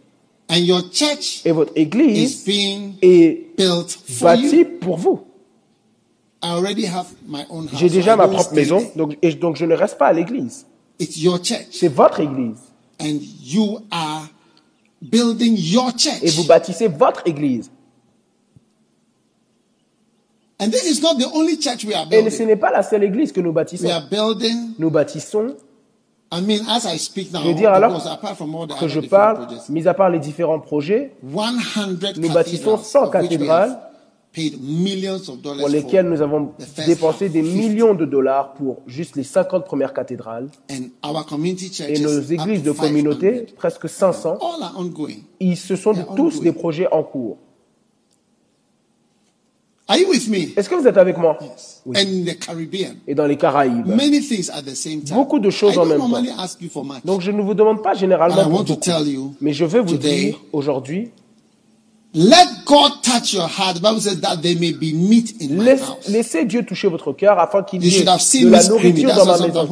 And 0.49 0.57
your 0.57 0.81
church 0.91 1.41
Et 1.45 1.51
votre 1.51 1.71
is 1.77 1.81
église 1.81 2.43
being 2.45 2.93
est 3.01 3.55
built 3.57 3.89
for 4.09 4.27
bâtie 4.27 4.57
you. 4.59 4.65
pour 4.81 4.97
vous. 4.97 5.19
I 6.43 6.47
already 6.49 6.85
have 6.87 7.05
my 7.27 7.43
own 7.49 7.67
house. 7.67 7.79
J'ai 7.79 7.89
déjà 7.89 8.15
ma 8.15 8.27
propre 8.27 8.53
maison, 8.53 8.81
donc, 8.95 9.17
et 9.21 9.33
donc 9.33 9.55
je 9.57 9.65
ne 9.65 9.75
reste 9.75 9.97
pas 9.97 10.07
à 10.07 10.13
l'église. 10.13 10.65
It's 10.99 11.17
your 11.17 11.39
church. 11.43 11.67
C'est 11.71 11.87
votre 11.87 12.19
église. 12.19 12.57
And 12.99 13.19
you 13.43 13.79
are 13.91 14.27
building 15.01 15.55
your 15.57 15.91
Et 16.21 16.29
vous 16.29 16.37
church. 16.37 16.47
bâtissez 16.47 16.87
votre 16.87 17.21
église. 17.25 17.69
And 20.61 20.69
this 20.69 20.85
is 20.85 21.01
not 21.01 21.17
the 21.17 21.25
only 21.33 21.57
church 21.57 21.85
we 21.85 21.93
are 21.95 22.05
Et 22.11 22.17
ce 22.17 22.21
building. 22.29 22.47
n'est 22.47 22.55
pas 22.55 22.71
la 22.71 22.83
seule 22.83 23.03
église 23.03 23.31
que 23.31 23.41
nous 23.41 23.51
bâtissons. 23.51 23.85
We 23.85 23.91
are 23.91 24.07
building, 24.09 24.73
Nous 24.77 24.91
bâtissons, 24.91 25.55
I 26.31 26.39
mean, 26.41 26.59
as 26.69 26.85
I 26.85 26.97
speak 26.99 27.33
now, 27.33 27.39
je 27.43 27.47
veux 27.49 27.53
dire 27.55 27.71
alors 27.73 27.91
because 27.91 28.07
apart 28.07 28.35
from 28.37 28.55
all 28.55 28.67
the 28.67 28.79
que 28.79 28.87
je 28.87 28.99
parle, 29.01 29.47
projects, 29.47 29.69
mis 29.69 29.87
à 29.87 29.93
part 29.93 30.09
les 30.11 30.19
différents 30.19 30.59
projets 30.59 31.11
100 31.23 32.17
Nous 32.19 32.29
bâtissons 32.31 32.77
cathedrals 32.77 32.83
100 32.85 33.03
of 33.03 33.13
which 33.13 33.21
we 33.21 33.29
cathédrales 33.29 33.71
have 33.71 33.79
paid 34.31 34.61
millions 34.61 35.27
of 35.29 35.41
dollars 35.41 35.59
pour 35.59 35.67
lesquelles 35.69 36.05
for. 36.05 36.13
nous 36.15 36.21
avons 36.21 36.51
dépensé 36.85 37.27
des 37.27 37.41
50. 37.43 37.53
millions 37.57 37.93
de 37.95 38.05
dollars 38.05 38.53
pour 38.53 38.77
juste 38.87 39.17
les 39.17 39.23
50 39.23 39.65
premières 39.65 39.93
cathédrales. 39.93 40.47
And 40.71 40.89
our 41.05 41.25
community 41.25 41.69
Et 41.89 41.99
nos 41.99 42.21
églises 42.21 42.63
de 42.63 42.71
communauté, 42.71 43.39
500, 43.39 43.53
presque 43.57 43.89
500, 43.89 44.37
all 44.39 44.63
are 44.63 44.73
ongoing. 44.77 45.23
ils, 45.41 45.57
ce 45.57 45.75
sont 45.75 45.93
tous 46.15 46.35
ongoing. 46.37 46.43
des 46.43 46.51
projets 46.53 46.87
en 46.93 47.03
cours. 47.03 47.39
Are 49.91 49.97
you 49.97 50.07
with 50.09 50.29
me? 50.29 50.53
Est-ce 50.55 50.69
que 50.69 50.75
vous 50.75 50.87
êtes 50.87 50.95
avec 50.97 51.17
moi? 51.17 51.37
Oui. 51.85 51.97
And 51.97 52.07
in 52.07 52.23
the 52.31 52.39
Caribbean, 52.39 52.95
Et 53.07 53.13
dans 53.13 53.25
les 53.25 53.35
Caraïbes. 53.35 53.85
many 53.87 54.21
things 54.21 54.49
at 54.49 54.61
the 54.61 54.73
same 54.73 55.01
time. 55.01 55.15
Beaucoup 55.17 55.39
de 55.39 55.49
choses 55.49 55.73
I 55.75 55.79
en 55.79 55.85
même 55.85 55.97
temps. 55.97 56.07
normally 56.07 56.29
ask 56.39 56.61
you 56.61 56.69
for 56.69 56.85
much. 56.85 57.03
Donc 57.03 57.19
je 57.19 57.31
ne 57.31 57.41
vous 57.41 57.53
demande 57.53 57.83
pas 57.83 57.91
But 57.91 57.99
généralement 57.99 58.41
I 58.41 58.43
pour 58.45 58.53
want 58.53 58.63
to 58.63 58.75
beaucoup. 58.75 58.79
tell 58.85 59.05
you, 59.05 59.33
Mais 59.41 59.51
je 59.51 59.65
veux 59.65 59.81
vous 59.81 59.97
today, 59.97 60.25
dire 60.27 60.39
aujourd'hui, 60.53 61.09
let 62.13 62.47
God 62.65 62.91
touch 63.03 63.33
your 63.33 63.47
heart. 63.47 63.77
The 63.77 63.81
Bible 63.81 63.99
says 64.01 64.21
that 64.21 64.37
there 64.41 64.55
may 64.59 64.71
be 64.71 64.93
meat 64.93 65.35
in 65.41 65.55
my 65.57 65.63
laisse- 65.65 65.81
house. 65.81 66.07
laissez 66.07 66.45
Dieu 66.45 66.63
toucher 66.65 66.87
votre 66.87 67.11
cœur 67.13 67.37
afin 67.39 67.61
qu'il 67.63 67.83
y 67.85 67.87
ait 67.97 68.01
de 68.01 68.49
la 68.49 68.63
nourriture 68.67 69.13
dans 69.15 69.25
ma 69.25 69.39
maison. 69.39 69.67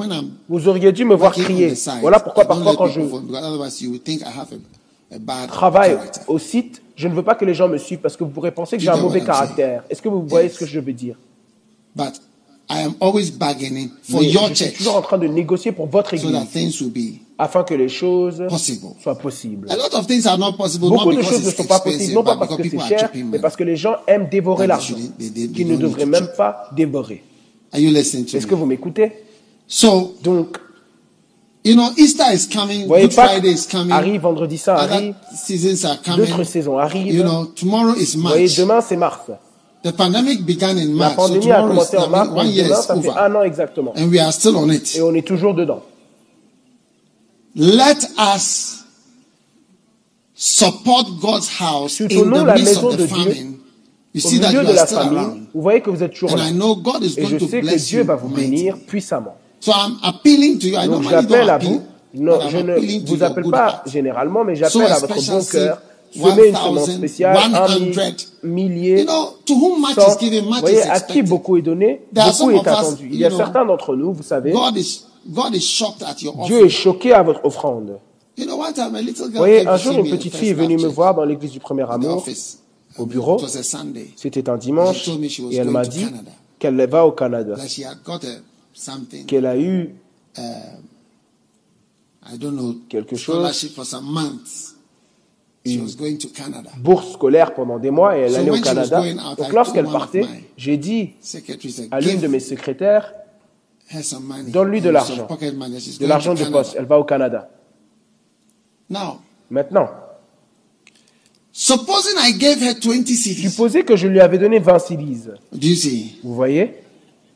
Vous 0.49 0.67
auriez 0.67 0.91
dû 0.91 1.05
me 1.05 1.15
voir 1.15 1.32
crier. 1.32 1.73
Voilà 2.01 2.19
pourquoi 2.19 2.45
parfois 2.45 2.75
quand 2.75 2.88
je 2.88 3.01
phone, 3.01 3.25
because 3.27 3.43
otherwise 3.43 3.82
you 3.82 3.89
would 3.91 4.03
think 4.03 4.21
I 4.21 4.25
have 4.38 4.49
a, 4.51 5.15
a 5.15 5.19
bad 5.19 5.49
travaille 5.49 5.97
au 6.27 6.38
site, 6.39 6.82
je 6.99 7.07
ne 7.07 7.13
veux 7.13 7.23
pas 7.23 7.35
que 7.35 7.45
les 7.45 7.53
gens 7.53 7.69
me 7.69 7.77
suivent 7.77 7.99
parce 7.99 8.17
que 8.17 8.25
vous 8.25 8.29
pourrez 8.29 8.51
penser 8.51 8.75
que 8.75 8.83
j'ai 8.83 8.89
un 8.89 8.97
mauvais 8.97 9.21
caractère. 9.21 9.83
Est-ce 9.89 10.01
que 10.01 10.09
vous 10.09 10.21
voyez 10.27 10.47
Yes. 10.47 10.55
ce 10.55 10.59
que 10.59 10.65
je 10.65 10.79
veux 10.81 10.91
dire? 10.91 11.15
But 11.95 12.15
I 12.69 12.81
am 12.83 12.93
always 12.99 13.31
bargaining 13.31 13.89
for 14.03 14.19
Mais 14.19 14.27
your 14.27 14.49
Je 14.49 14.53
suis 14.65 14.73
toujours 14.73 14.97
en 14.97 15.01
train 15.01 15.17
de 15.17 15.25
négocier 15.27 15.71
pour 15.71 15.88
votre 15.88 16.09
so 16.09 16.17
église 16.27 16.33
that 16.33 16.45
things 16.51 16.81
will 16.81 16.91
be 16.91 17.19
afin 17.38 17.63
que 17.63 17.73
les 17.73 17.88
choses 17.88 18.43
possible. 18.49 18.88
soient 19.01 19.17
possibles. 19.17 19.71
A 19.71 19.77
lot 19.77 19.93
of 19.97 20.05
things 20.07 20.27
are 20.27 20.38
not 20.38 20.53
possible, 20.57 20.89
not 20.89 20.97
Beaucoup 20.97 21.13
de 21.15 21.21
choses 21.21 21.45
ne 21.45 21.51
sont 21.51 21.63
pas 21.63 21.79
possibles, 21.79 22.13
non 22.13 22.21
pas 22.23 22.33
but 22.35 22.39
parce 22.39 22.51
because 22.51 22.57
que 22.57 22.63
people 22.63 22.85
c'est 22.89 22.99
cher, 22.99 23.09
mais 23.31 23.39
parce 23.39 23.55
que 23.55 23.63
les 23.63 23.77
gens 23.77 23.95
aiment 24.05 24.27
dévorer 24.29 24.67
l'argent, 24.67 24.95
qu'ils 25.55 25.67
ne 25.69 25.77
devraient 25.77 26.05
même 26.05 26.27
pas 26.35 26.69
dévorer. 26.75 27.23
Est-ce 27.71 28.45
que 28.45 28.55
vous 28.55 28.65
m'écoutez? 28.65 29.13
So, 29.67 30.15
Donc, 30.21 30.57
you 31.69 31.75
know, 31.75 31.91
Easter 31.97 32.32
is 32.34 32.47
coming, 32.47 32.82
vous 32.82 32.88
voyez, 32.88 33.03
Good 33.08 33.13
Friday 33.13 33.51
is 33.53 33.67
coming, 33.69 33.91
arrive, 33.93 34.21
vendredi 34.21 34.58
saint 34.58 34.75
arrive, 34.75 35.15
other 35.15 35.36
seasons 35.36 35.86
are 35.86 35.97
coming. 36.03 36.25
d'autres 36.27 36.43
saisons 36.43 36.77
arrivent. 36.79 37.13
You 37.13 37.23
know, 37.23 37.45
tomorrow 37.45 37.93
is 37.95 38.15
Vous 38.15 38.21
voyez, 38.21 38.47
March. 38.47 38.58
demain 38.58 38.82
c'est 38.82 38.97
mars. 38.97 39.32
The 39.84 39.91
pandemic 39.93 40.45
began 40.45 40.77
in 40.77 40.97
La 40.97 41.10
March, 41.10 41.15
so 41.15 41.21
pandémie 41.27 41.51
a 41.51 41.62
commencé 41.62 41.97
en 41.97 42.10
mars, 42.10 42.29
one 42.32 42.49
year 42.49 42.65
demain 42.67 43.01
fait 43.01 43.10
un 43.17 43.36
an 43.36 43.43
exactement. 43.43 43.93
and 43.95 44.10
we 44.12 44.19
are 44.19 44.34
still 44.34 44.58
on 44.58 44.69
it. 44.69 44.95
Et 44.95 45.01
on 45.01 45.13
est 45.13 45.25
toujours 45.25 45.53
dedans. 45.53 45.82
Let 47.55 47.97
us 48.17 48.84
support 50.36 51.19
God's 51.21 51.49
house 51.60 51.99
in 52.01 52.08
the 52.08 52.23
la 52.45 52.53
midst 52.55 52.65
maison 52.65 52.88
of 52.89 52.97
the 52.97 53.08
famine. 53.08 53.58
You 54.13 54.21
Au 54.25 54.29
see 54.29 54.39
that 54.39 54.47
milieu 54.49 54.62
you 54.62 54.67
de 54.67 54.71
are 54.71 54.75
la 54.75 54.86
still 54.86 54.97
famine, 54.99 55.17
around. 55.17 55.47
vous 55.53 55.62
voyez 55.62 55.82
que 55.82 55.89
vous 55.91 56.01
êtes 56.03 56.13
toujours 56.13 56.32
And 56.32 56.38
là. 56.38 56.49
I 56.49 56.53
know 56.53 56.75
God 56.75 57.03
is 57.03 57.13
Et 57.17 57.25
je 57.25 57.29
going 57.29 57.39
to 57.39 57.47
sais 57.47 57.62
que 57.62 57.77
Dieu 57.77 57.99
you 57.99 58.05
va 58.05 58.15
vous 58.15 58.29
bénir 58.29 58.75
puissamment. 58.88 59.36
So 59.59 59.71
I'm 59.71 59.97
appealing 60.03 60.57
to 60.59 60.67
you. 60.67 60.77
I 60.77 60.87
Donc 60.87 61.03
j'appelle 61.09 61.49
à 61.49 61.57
vous, 61.57 61.81
non, 62.13 62.39
je 62.49 62.57
ne 62.57 63.05
vous 63.05 63.23
appelle 63.23 63.49
pas 63.49 63.83
généralement, 63.85 64.43
mais 64.43 64.55
j'appelle 64.55 64.91
à 64.91 64.99
votre 64.99 65.15
bon 65.31 65.43
cœur. 65.43 65.81
Semez 66.11 66.47
une 66.47 66.53
1000, 66.53 66.55
semence 66.55 66.89
spéciale, 66.91 67.37
un 67.53 67.79
mi- 67.79 67.93
100. 67.93 68.01
millier, 68.41 68.99
You 69.01 69.05
know, 69.05 69.35
to 69.45 69.53
whom 69.53 69.79
much 69.79 69.93
cent. 69.93 70.07
is 70.09 70.17
given, 70.19 70.43
Vous 70.45 70.49
much 70.49 70.61
voyez, 70.61 70.81
à 70.81 70.99
qui 71.01 71.21
beaucoup 71.21 71.55
est 71.57 71.61
donné, 71.61 72.01
There 72.11 72.23
are 72.25 72.31
beaucoup 72.31 72.49
some 72.49 72.51
est 72.55 72.61
us, 72.61 72.67
attendu. 72.67 73.09
Il 73.11 73.19
y 73.19 73.25
a 73.25 73.29
know, 73.29 73.37
certains 73.37 73.63
d'entre 73.63 73.95
nous, 73.95 74.11
vous 74.13 74.23
savez, 74.23 74.51
God 74.51 74.75
is 74.75 75.03
God 75.27 75.53
is 75.53 75.59
shocked 75.61 76.01
at 76.01 76.15
your 76.23 76.33
Dieu 76.47 76.65
est 76.65 76.69
choqué 76.69 77.13
à 77.13 77.21
votre 77.21 77.45
offrande. 77.45 77.99
You 78.37 78.45
know, 78.47 78.55
one 78.59 78.73
time 78.73 78.95
a 78.95 79.01
little 79.01 79.25
girl 79.25 79.33
Vous 79.33 79.37
voyez, 79.37 79.67
un 79.67 79.77
jour, 79.77 79.99
une 79.99 80.09
petite 80.09 80.35
fille 80.35 80.49
est 80.49 80.53
venue 80.53 80.77
me 80.77 80.87
voir 80.87 81.13
dans 81.13 81.25
l'église 81.25 81.51
du 81.51 81.59
Premier 81.59 81.85
Amour, 81.87 82.25
au 82.97 83.05
bureau. 83.05 83.37
It 83.37 83.43
was 83.43 83.57
a 83.57 83.61
Sunday. 83.63 84.07
C'était 84.15 84.49
un 84.49 84.55
She 84.57 84.61
dimanche, 84.61 85.05
told 85.05 85.19
me 85.19 85.27
she 85.29 85.41
was 85.41 85.51
et 85.51 85.57
elle 85.57 85.69
m'a 85.69 85.85
dit 85.85 86.07
qu'elle 86.57 86.89
va 86.89 87.05
au 87.05 87.11
Canada, 87.11 87.53
Qu'elle 89.27 89.45
a 89.45 89.57
eu 89.57 89.95
I 90.37 92.37
don't 92.37 92.55
know, 92.55 92.75
Quelque 92.89 93.15
chose. 93.15 93.35
scholarship 93.37 93.71
for 93.73 93.85
some 93.85 94.05
months. 94.05 94.75
She 95.65 95.77
was 95.79 95.95
going 95.97 96.17
to 96.17 96.29
Canada. 96.29 96.69
bourse 96.77 97.13
scolaire 97.13 97.53
pendant 97.53 97.79
des 97.79 97.91
mois 97.91 98.17
et 98.17 98.21
elle 98.21 98.31
So 98.33 98.37
allait 98.39 98.51
au 98.51 98.61
Canada. 98.61 99.01
out, 99.01 99.37
Donc 99.37 99.53
lorsqu'elle 99.53 99.85
partait, 99.87 100.25
j'ai 100.57 100.77
dit 100.77 101.11
à 101.91 101.99
l'une 101.99 102.19
de 102.19 102.27
mes 102.27 102.39
secrétaires. 102.39 103.13
Donne-lui 104.47 104.81
de 104.81 104.89
l'argent. 104.89 105.27
de 105.27 106.05
l'argent 106.05 106.33
de 106.33 106.45
poste. 106.45 106.75
Elle 106.77 106.85
va 106.85 106.99
au 106.99 107.03
Canada. 107.03 107.49
Now, 108.89 109.19
Maintenant, 109.51 109.89
supposing 111.51 112.13
I 112.19 112.33
gave 112.37 112.61
her 112.61 112.75
20 112.75 113.07
CDs. 113.07 113.49
supposez 113.49 113.83
que 113.83 113.95
je 113.95 114.07
lui 114.07 114.19
avais 114.19 114.37
donné 114.37 114.59
20 114.59 114.79
cilices. 114.79 115.29
Do 115.51 115.67
you 115.67 115.75
see? 115.75 116.19
Vous 116.23 116.35
voyez? 116.35 116.75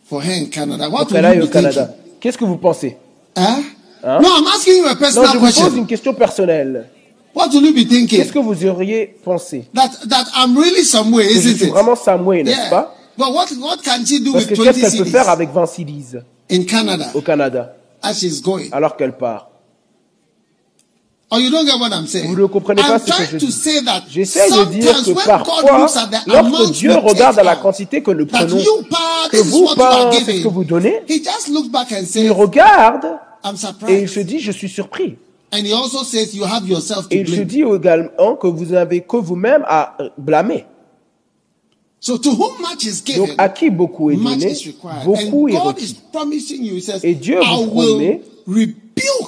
For 0.06 0.22
her 0.22 0.34
in 0.34 0.48
Canada. 0.50 0.90
What 0.90 1.08
you 1.12 1.46
be 1.46 1.50
Canada. 1.50 1.94
Qu'est-ce 2.20 2.38
que 2.38 2.46
vous 2.46 2.58
pensez? 2.58 2.98
Hein? 3.36 3.64
No, 4.04 4.28
I'm 4.38 4.48
asking 4.54 4.78
you 4.78 4.86
a 4.86 4.94
Non, 4.96 5.24
je 5.32 5.38
vous 5.38 5.52
pose 5.70 5.78
une 5.78 5.88
question 5.88 6.14
personnelle. 6.14 6.90
What 7.34 7.50
would 7.54 7.64
you 7.66 7.74
be 7.74 7.88
thinking? 7.88 8.20
Qu'est-ce 8.20 8.32
que 8.34 8.40
vous 8.40 8.66
auriez 8.66 9.16
pensé? 9.24 9.66
That 9.74 9.90
that 10.10 10.26
I'm 10.36 10.56
really 10.58 10.84
somewhere, 10.84 11.28
Que 11.28 11.34
je 11.34 11.40
suis 11.54 11.64
it? 11.66 11.70
vraiment 11.72 11.96
Samoué, 11.96 12.44
n'est-ce 12.44 12.58
Yeah. 12.58 12.70
pas? 12.70 12.96
But 13.18 13.30
what 13.34 13.48
what 13.60 13.78
can 13.84 14.06
she 14.06 14.20
do 14.22 14.34
Parce 14.34 14.46
with 14.46 14.58
que 14.58 14.64
20 14.64 14.74
qu'est-ce 14.74 14.92
qu'elle 14.98 15.04
peut 15.06 15.10
faire 15.10 15.30
avec 15.30 15.50
20 15.52 15.66
cilices 15.68 16.18
in 16.52 16.64
Canada 16.64 17.08
au 17.14 17.22
Canada 17.22 17.74
as 18.02 18.14
she's 18.20 18.42
going? 18.42 18.70
alors 18.72 18.96
qu'elle 18.98 19.14
part 19.18 19.50
Or 21.34 21.40
you 21.40 21.50
don't 21.50 21.66
get 21.66 21.80
what 21.80 21.90
I'm 21.92 22.06
saying. 22.06 22.28
Vous 22.28 22.40
ne 22.40 22.46
comprenez 22.46 22.84
pas 22.84 22.98
I'm 22.98 23.00
ce 23.00 23.06
que 23.06 23.12
je 23.12 23.26
trying 23.26 23.40
to 23.40 23.46
dis. 23.48 23.52
say 23.52 23.82
that 23.84 24.04
J'essaie 24.08 24.50
de 24.52 24.66
dire 24.66 24.96
sometimes 24.96 25.04
que 25.04 25.10
when 25.10 25.16
God 25.16 25.26
parfois, 25.26 25.80
looks 25.80 25.98
at 25.98 26.08
the 26.08 26.28
lorsque 26.28 26.46
amount 26.46 26.72
Dieu 26.72 26.96
regarde 26.96 27.40
à 27.40 27.44
la 27.44 27.56
quantité 27.56 28.04
que 28.04 28.12
nous 28.12 28.28
prenons, 28.28 28.58
que 29.32 29.38
vous, 29.38 29.68
c'est 29.68 30.20
ce 30.20 30.26
que 30.26 30.26
giving, 30.26 30.52
vous 30.52 30.64
donnez, 30.64 31.02
he 31.10 31.24
just 31.24 31.48
looks 31.50 31.70
back 31.70 31.92
and 31.92 32.02
il 32.02 32.06
says, 32.08 32.30
regarde 32.30 33.06
I'm 33.44 33.56
et 33.56 33.56
il 33.56 33.58
surprised. 33.58 34.08
se 34.10 34.20
dit, 34.20 34.40
je 34.40 34.52
suis 34.52 34.70
surpris. 34.70 35.18
And 35.52 35.66
he 35.66 35.74
also 35.74 36.04
says, 36.04 36.36
you 36.36 36.46
have 36.46 36.68
yourself 36.68 37.08
Et 37.10 37.24
to 37.24 37.24
il 37.24 37.28
se 37.30 37.36
blame. 37.42 37.48
dit 37.48 37.64
également 37.64 38.36
que 38.36 38.46
vous 38.48 38.66
n'avez 38.66 39.02
que 39.02 39.18
vous-même 39.18 39.64
à 39.68 39.98
blâmer. 40.20 40.66
So 42.00 42.18
to 42.20 42.32
whom 42.32 42.52
much 42.60 42.84
is 42.84 43.02
Donc, 43.02 43.28
given, 43.28 43.36
à 43.40 43.50
qui 43.50 43.70
beaucoup 43.72 44.12
est 44.12 44.18
donné, 44.18 44.54
beaucoup 45.06 45.48
And 45.48 45.50
est 45.50 45.54
God 45.54 45.80
is 45.82 45.96
requis. 46.14 47.02
Et 47.02 47.16
Dieu 47.16 47.40
vous 47.40 47.68
promet, 47.68 48.22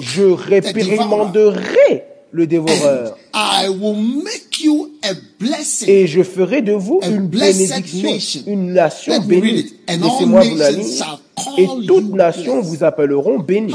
Je 0.00 0.24
réprimanderai 0.24 2.04
le 2.32 2.46
dévoreur. 2.46 3.16
I 3.34 3.68
will 3.68 3.96
make 4.22 4.60
you 4.62 4.90
a 5.02 5.12
blessing. 5.40 5.88
Et 5.88 6.06
je 6.06 6.22
ferai 6.22 6.62
de 6.62 6.72
vous 6.72 7.00
une 7.02 7.26
bénédiction, 7.28 8.12
nation. 8.12 8.40
une 8.46 8.72
nation 8.72 9.20
bénie. 9.20 9.72
Laissez-moi 9.88 10.42
vous 10.42 10.56
la 10.56 10.70
lire. 10.70 11.20
Et 11.58 11.66
toutes 11.86 12.12
nations 12.14 12.60
vous 12.60 12.82
appelleront 12.82 13.38
bénis. 13.38 13.72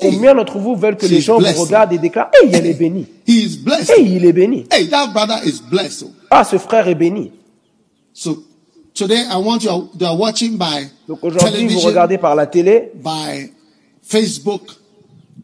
Combien 0.00 0.34
d'entre 0.34 0.58
vous 0.58 0.76
veulent 0.76 0.96
que 0.96 1.06
les 1.06 1.20
gens 1.20 1.38
vous 1.38 1.62
regardent 1.62 1.92
et 1.92 1.98
déclarent 1.98 2.30
Hey, 2.42 2.50
elle 2.52 2.66
est 2.66 2.74
bénie. 2.74 3.06
he 3.26 3.44
is 3.44 3.58
blessed. 3.58 3.90
Hey, 3.90 4.16
il 4.16 4.24
est 4.24 4.32
béni. 4.32 4.64
Hey, 4.70 4.88
that 4.88 5.08
brother 5.12 5.38
is 5.44 5.60
blessed. 5.70 6.06
Ah, 6.30 6.44
ce 6.44 6.58
frère 6.58 6.88
est 6.88 6.94
béni. 6.94 7.32
So 8.12 8.42
today 8.94 9.22
I 9.30 9.36
want 9.36 9.60
you 9.62 9.90
they 9.96 10.06
are 10.06 10.18
watching 10.18 10.58
by 10.58 10.88
Donc 11.06 11.22
aujourd'hui, 11.22 11.68
vous 11.68 11.80
regardez 11.80 12.18
par 12.18 12.34
la 12.34 12.46
télé, 12.46 12.90
by 12.96 13.50
Facebook, 14.08 14.62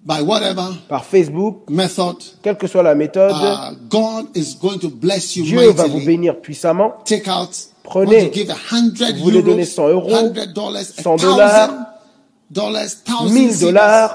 by 0.05 0.21
whatever 0.23 0.75
par 0.89 1.05
Facebook, 1.05 1.69
method. 1.71 2.17
quelle 2.43 2.57
que 2.57 2.67
soit 2.67 2.83
la 2.83 2.95
méthode, 2.95 3.33
Uh, 3.33 3.75
God 3.89 4.27
is 4.37 4.57
going 4.61 4.79
to 4.79 4.89
bless 4.89 5.37
you 5.37 5.45
Dieu 5.45 5.71
va 5.73 5.87
vous 5.87 6.01
bénir 6.01 6.41
puissamment. 6.41 6.93
Take 7.05 7.29
out. 7.29 7.51
Prenez. 7.83 8.23
want 8.23 8.33
to 8.33 8.35
give 8.35 8.51
a 8.51 8.57
hundred 8.75 9.17
Vous 9.17 9.25
voulez 9.25 9.43
donner 9.43 9.65
euros, 9.65 9.77
100 9.77 9.89
euros, 9.91 10.15
hundred 10.15 10.53
dollars, 10.55 10.85
100 11.05 11.21
dollars, 11.21 11.71
dollars, 12.51 12.89
thousand 13.05 13.35
1000 13.35 13.73
dollars, 13.73 14.11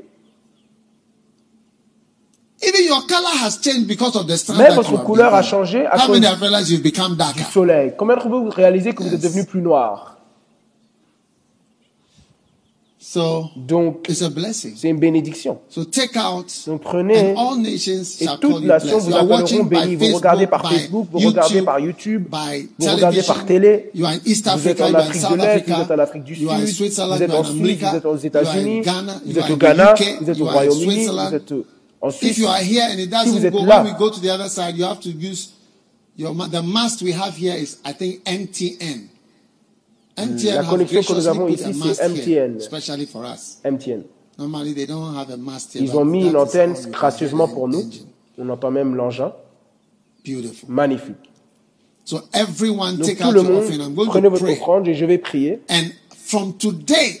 the 2.32 2.38
sun. 2.38 2.51
Même 4.56 4.74
votre 4.74 5.02
couleur 5.02 5.34
a 5.34 5.42
changé 5.42 5.86
à 5.86 5.96
How 5.96 6.06
cause 6.06 6.10
many 6.20 6.26
have 6.26 6.40
realized 6.40 6.70
you've 6.70 6.82
become 6.82 7.16
darker? 7.16 7.40
du 7.40 7.50
soleil. 7.50 7.94
Combien 7.98 8.16
d'entre 8.16 8.28
vous 8.28 8.48
réalisez 8.50 8.92
que 8.94 9.02
vous 9.02 9.14
êtes 9.14 9.20
devenu 9.22 9.44
plus 9.44 9.60
noir? 9.60 10.08
So 13.04 13.50
Donc, 13.56 14.06
it's 14.08 14.22
a 14.22 14.30
blessing. 14.30 14.74
c'est 14.76 14.88
une 14.88 14.98
bénédiction. 14.98 15.58
So 15.68 15.84
take 15.84 16.16
out. 16.16 16.46
Donc 16.66 16.80
prenez, 16.82 17.34
And 17.36 17.36
all 17.36 17.58
nations 17.60 18.04
et 18.20 18.26
toutes 18.40 18.62
nations 18.62 18.98
vous 18.98 19.14
appelleront 19.14 19.64
bénis. 19.64 19.96
Vous 19.96 20.14
regardez 20.16 20.46
par 20.46 20.66
Facebook, 20.66 21.08
vous 21.10 21.18
regardez 21.18 21.62
par 21.62 21.78
YouTube, 21.80 22.26
vous 22.30 22.86
regardez 22.88 23.22
par 23.22 23.44
télé. 23.44 23.90
Vous 23.94 24.06
êtes 24.06 24.46
Africa, 24.46 24.86
en 24.86 24.88
you 24.88 24.96
are 24.96 25.02
in 25.02 25.08
Afrique 25.10 25.28
de 25.30 25.36
l'Est, 25.36 25.44
Africa, 25.44 25.74
vous 25.76 25.82
êtes 25.82 25.90
en 25.90 25.98
Afrique 25.98 26.24
du 26.24 26.34
Sud, 26.36 26.44
vous 26.46 27.22
êtes 27.22 27.34
en 27.34 27.44
Suisse, 27.44 27.80
vous 27.80 27.96
êtes 27.96 28.06
aux 28.06 28.16
États-Unis, 28.16 28.80
Ghana, 28.80 29.20
vous 29.26 29.32
you 29.32 29.38
êtes 29.40 29.50
au 29.50 29.56
Ghana, 29.56 29.94
vous 30.20 30.30
êtes 30.30 30.40
au 30.40 30.44
Royaume-Uni, 30.46 31.06
vous 31.06 31.34
êtes 31.34 31.52
If 32.02 32.38
you 32.38 32.48
are 32.48 32.62
here 32.62 32.82
and 32.90 32.98
it 32.98 33.04
Si 33.04 33.10
doesn't 33.10 33.32
vous 33.38 33.46
êtes 33.46 33.52
go, 33.52 33.64
là. 33.64 33.82
when 33.84 33.92
we 33.92 33.98
go 33.98 34.10
to 34.10 34.20
the 34.20 34.30
other 34.30 34.48
side, 34.48 34.76
you 34.76 34.84
have 34.84 35.00
to 35.00 35.10
use 35.10 35.50
your 36.16 36.34
the 36.48 36.62
mast 36.62 37.02
we 37.02 37.12
have 37.12 37.36
here 37.36 37.54
is 37.54 37.78
I 37.84 37.92
think 37.92 38.24
MTN. 38.24 39.08
MTN 40.16 40.44
La 40.54 40.62
have 40.62 40.68
connexion 40.68 41.02
que 41.02 41.12
nous 41.14 41.26
avons 41.28 41.48
ici, 41.48 41.72
c'est 41.72 42.08
here, 42.26 42.48
MTN. 42.48 42.56
especially 42.58 43.06
for 43.06 43.24
us. 43.24 43.58
MTN. 43.64 44.02
Normally 44.38 44.74
they 44.74 44.86
don't 44.86 45.14
have 45.14 45.30
a 45.30 45.36
mast 45.36 45.72
here. 45.74 45.82
Ils 45.82 45.96
ont 45.96 46.04
mis 46.04 46.26
une 46.26 46.36
antenne 46.36 46.74
gracieusement 46.90 47.48
pour 47.48 47.68
nous. 47.68 47.80
engine. 47.80 48.06
On 48.38 48.48
entend 48.48 48.70
même 48.70 48.94
l'engin. 48.96 49.32
Beautiful. 50.24 50.68
Magnifique. 50.68 51.16
So 52.04 52.22
everyone 52.32 52.96
Donc 52.96 53.06
take 53.06 53.18
tout 53.18 53.28
out 53.28 53.34
le 53.34 53.42
your 53.42 53.58
offering. 53.58 53.80
I'm 53.80 53.94
monde, 53.94 53.94
going 53.94 54.10
prenez 54.10 54.28
to 54.28 54.30
votre 54.30 54.50
offrande 54.50 54.88
et 54.88 54.94
je 54.94 55.04
vais 55.04 55.18
prier. 55.18 55.60
And 55.70 55.84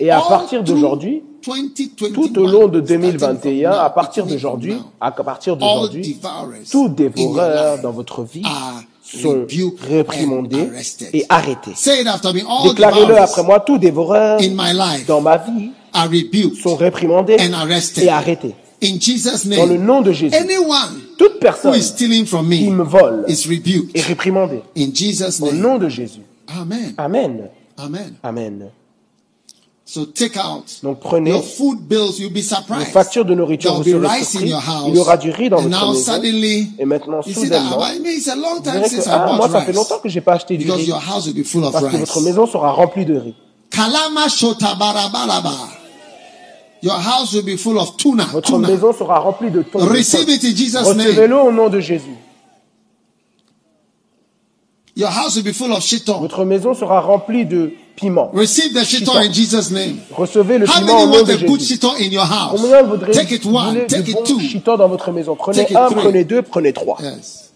Et 0.00 0.10
à 0.10 0.20
partir 0.20 0.62
d'aujourd'hui, 0.62 1.22
2021, 1.44 2.12
Tout 2.12 2.38
au 2.38 2.46
long 2.46 2.68
de 2.68 2.80
starting 2.84 3.18
from 3.18 3.36
2021, 3.36 3.70
now, 3.70 3.76
à 3.76 3.90
partir 3.90 4.26
d'aujourd'hui, 4.26 4.76
à 5.00 5.10
partir 5.10 5.56
d'aujourd'hui, 5.56 6.18
tout 6.70 6.88
dévoreur 6.88 7.80
dans 7.82 7.90
votre 7.90 8.22
vie 8.22 8.42
sont 9.02 9.44
réprimandés 9.88 10.68
et 11.12 11.26
arrêtés. 11.28 11.72
Déclarez-le 12.64 13.16
après 13.18 13.42
moi, 13.42 13.60
tout 13.60 13.78
dévoreur 13.78 14.40
dans 15.06 15.20
ma 15.20 15.36
vie 15.38 15.70
sont 16.62 16.76
réprimandés 16.76 17.36
et 17.96 18.08
arrêtés. 18.08 18.54
Dans 18.80 19.66
le 19.66 19.76
nom 19.78 20.00
de 20.00 20.12
Jésus, 20.12 20.36
toute 21.18 21.38
personne 21.40 21.78
qui 21.78 22.70
me 22.70 22.82
vole 22.82 23.24
est 23.28 24.00
réprimandée. 24.00 24.62
Au 25.40 25.52
nom 25.52 25.78
de 25.78 25.88
Jésus. 25.88 26.22
Amen. 26.48 26.94
Amen. 27.76 28.14
Amen. 28.22 28.70
Amen. 29.84 30.06
So 30.06 30.06
take 30.06 30.36
out 30.36 30.64
Donc 30.82 31.00
prenez 31.00 31.30
your 31.30 31.42
food 31.42 31.80
bills. 31.88 32.18
You'll 32.18 32.30
be 32.32 32.40
vos 32.40 32.54
surprised. 32.56 32.92
factures 32.92 33.24
de 33.24 33.34
nourriture, 33.34 33.74
vous 33.74 33.82
serez 33.84 34.06
rice 34.06 34.34
in 34.36 34.38
surpris. 34.38 34.48
your 34.50 34.60
house. 34.60 34.84
Il 34.88 34.94
y 34.94 34.98
aura 34.98 35.16
du 35.16 35.30
riz 35.30 35.50
dans 35.50 35.58
and 35.58 35.62
votre 35.68 35.80
now 35.86 35.92
maison. 35.92 36.12
suddenly, 36.12 36.70
Et 36.78 36.84
maintenant, 36.84 37.20
soudainement, 37.22 37.78
I 37.84 37.98
mean, 37.98 38.06
it's 38.16 38.28
a 38.28 38.36
long 38.36 38.60
vous 38.62 38.70
since 38.88 39.04
que 39.04 39.08
I 39.10 39.12
ah, 39.12 39.32
moi, 39.36 39.48
ça 39.50 39.60
fait 39.62 39.72
longtemps 39.72 39.98
que 39.98 40.08
j'ai 40.08 40.20
pas 40.20 40.34
acheté 40.34 40.56
du 40.56 40.64
Because 40.64 40.80
riz. 40.82 40.86
your 40.88 41.00
house 41.00 41.26
will 41.26 41.34
be 41.34 41.44
full 41.44 41.64
of 41.64 41.72
Parce 41.72 41.84
que 41.84 41.90
rice. 41.90 42.00
votre 42.00 42.20
maison 42.22 42.46
sera 42.46 42.70
remplie 42.72 43.04
de 43.04 43.16
riz. 43.18 43.34
Kalama. 43.70 44.26
Your 46.82 46.94
house 46.98 47.32
will 47.34 47.42
be 47.44 47.56
full 47.56 47.78
of 47.78 47.96
tuna. 47.96 48.24
Votre 48.32 48.52
tuna. 48.52 48.68
maison 48.68 48.92
sera 48.92 49.18
remplie 49.18 49.50
de 49.50 49.62
thon. 49.62 49.80
de 49.84 49.90
Receive 49.90 50.26
thon. 50.26 50.32
it 50.32 50.44
in 50.44 50.54
Jesus' 50.56 50.94
name. 50.94 51.08
Recevez-le 51.08 51.36
au 51.36 51.52
nom 51.52 51.68
de 51.68 51.80
Jésus. 51.80 52.16
Your 54.94 55.08
house 55.10 55.36
will 55.36 55.44
be 55.44 55.52
full 55.52 55.72
of 55.72 55.82
shiton. 55.82 56.20
Votre 56.20 56.44
maison 56.44 56.74
sera 56.74 57.00
remplie 57.00 57.46
de 57.46 57.72
piment. 57.96 58.30
Receive 58.32 58.72
the 58.74 58.84
Shiton. 58.84 59.22
in 59.22 59.32
Jesus' 59.32 59.70
name. 59.70 59.98
Recevez 60.16 60.58
le 60.58 60.66
How 60.66 60.72
piment 60.80 60.86
many 60.86 61.02
au 61.02 61.06
nom 61.06 61.12
want 61.18 61.24
de 61.24 61.32
a 61.32 61.36
good 61.46 61.60
Jésus. 61.60 61.74
shiton 61.74 61.94
in 62.00 62.10
your 62.10 62.24
house? 62.24 62.60
Combien 62.60 62.82
voudrez 62.82 63.12
Take 63.12 63.32
it 63.34 63.44
one, 63.44 63.74
voulez 63.74 63.86
take 63.86 64.04
de 64.04 64.10
it 64.10 64.14
bons 64.16 64.24
two. 64.24 64.40
chitons 64.40 64.76
dans 64.76 64.88
votre 64.88 65.10
maison? 65.12 65.36
Prenez 65.36 65.58
Take 65.62 65.70
it 65.72 65.76
un, 65.76 65.88
three. 65.90 66.00
prenez 66.02 66.24
deux, 66.24 66.42
prenez 66.42 66.72
trois. 66.72 66.98
Yes. 67.02 67.50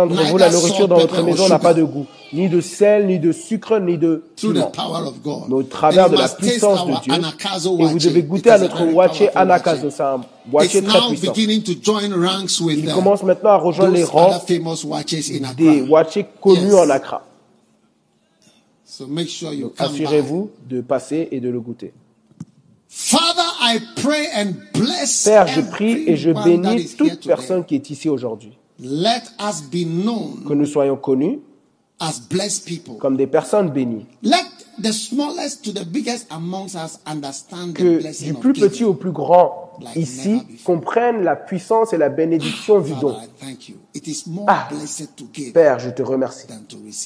d'entre 0.07 0.23
vous, 0.29 0.37
la 0.37 0.49
nourriture 0.49 0.87
dans 0.87 0.97
votre 0.97 1.21
maison 1.23 1.49
n'a 1.49 1.59
pas 1.59 1.73
de 1.73 1.83
goût. 1.83 2.05
Ni 2.31 2.47
de 2.47 2.61
sel, 2.61 3.07
ni 3.07 3.19
de 3.19 3.33
sucre, 3.33 3.79
ni 3.79 3.97
de 3.97 4.23
piment. 4.37 4.71
power 4.71 5.09
of 5.09 5.21
God. 5.21 5.43
Mais 5.49 5.55
au 5.55 5.63
travers 5.63 6.09
de 6.09 6.15
la 6.15 6.29
puissance 6.29 6.87
de 6.87 6.93
Dieu. 7.01 7.13
Et 7.13 7.17
vous 7.17 7.23
wache. 7.83 8.03
devez 8.03 8.23
goûter 8.23 8.49
à 8.49 8.59
notre 8.59 8.85
wache 8.93 9.23
anakazo. 9.35 9.87
wache. 9.87 9.93
C'est 9.93 10.03
un 10.03 10.21
boîtier 10.45 10.83
très 10.83 10.99
puissant. 11.09 11.33
Il 11.35 12.85
the, 12.85 12.93
commence 12.93 13.23
maintenant 13.23 13.49
à 13.49 13.57
rejoindre 13.57 13.93
les 13.93 14.05
rangs 14.05 14.41
des 15.57 15.81
watchés 15.81 16.25
connus 16.41 16.75
en 16.75 16.89
Accra. 16.89 17.25
Assurez-vous 19.77 20.49
de 20.69 20.79
passer 20.79 21.27
et 21.31 21.41
de 21.41 21.49
le 21.49 21.59
goûter. 21.59 21.83
Father, 21.83 21.83
I 21.83 21.83
pray 21.83 21.83
and 21.83 22.71
bless 22.71 22.82
Père, 25.25 25.47
je 25.47 25.61
prie 25.61 26.03
et 26.07 26.15
je 26.15 26.31
bénis 26.31 26.89
toute 26.95 27.25
personne 27.25 27.65
qui 27.65 27.75
est 27.75 27.89
ici 27.89 28.09
aujourd'hui. 28.09 28.57
Let 28.79 29.23
us 29.39 29.61
be 29.71 29.85
known 29.85 30.43
Que 30.47 30.53
nous 30.53 30.65
soyons 30.65 30.97
connus 30.97 31.39
as 31.99 32.19
blessed 32.29 32.65
people. 32.65 32.97
comme 32.97 33.17
des 33.17 33.27
personnes 33.27 33.69
bénies. 33.69 34.05
Let 34.21 34.45
the 34.81 34.91
smallest 34.91 35.63
to 35.63 35.71
the 35.71 35.85
biggest 35.85 36.27
amongst 36.31 36.75
us 36.75 36.99
understand 37.05 37.73
the 37.73 37.77
Que 37.77 37.99
blessing 37.99 38.33
du 38.33 38.39
plus 38.39 38.53
petit 38.53 38.83
au 38.83 38.93
plus 38.93 39.11
grand 39.11 39.62
ici 39.95 40.41
comprennent 40.63 41.23
la 41.23 41.35
puissance 41.35 41.93
et 41.93 41.97
la 41.97 42.09
bénédiction 42.09 42.79
du 42.79 42.93
don. 42.93 43.15
Ah. 44.47 44.69
Père, 45.53 45.79
je 45.79 45.89
te 45.89 46.01
remercie. 46.01 46.47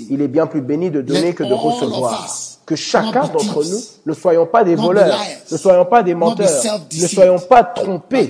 Il 0.10 0.22
est 0.22 0.28
bien 0.28 0.48
plus 0.48 0.62
béni 0.62 0.92
de 0.92 1.02
donner 1.02 1.34
que 1.34 1.44
de 1.44 1.54
recevoir. 1.54 2.28
Que 2.66 2.76
chacun 2.76 3.28
d'entre 3.28 3.64
nous 3.64 3.80
ne 4.06 4.14
soyons 4.14 4.46
pas 4.46 4.64
des 4.66 4.76
voleurs, 4.76 5.20
ne 5.50 5.58
soyons 5.58 5.86
pas 5.86 6.04
des 6.04 6.16
menteurs, 6.16 6.50
ne 6.94 7.08
soyons 7.08 7.40
pas 7.40 7.64
trompés, 7.64 8.30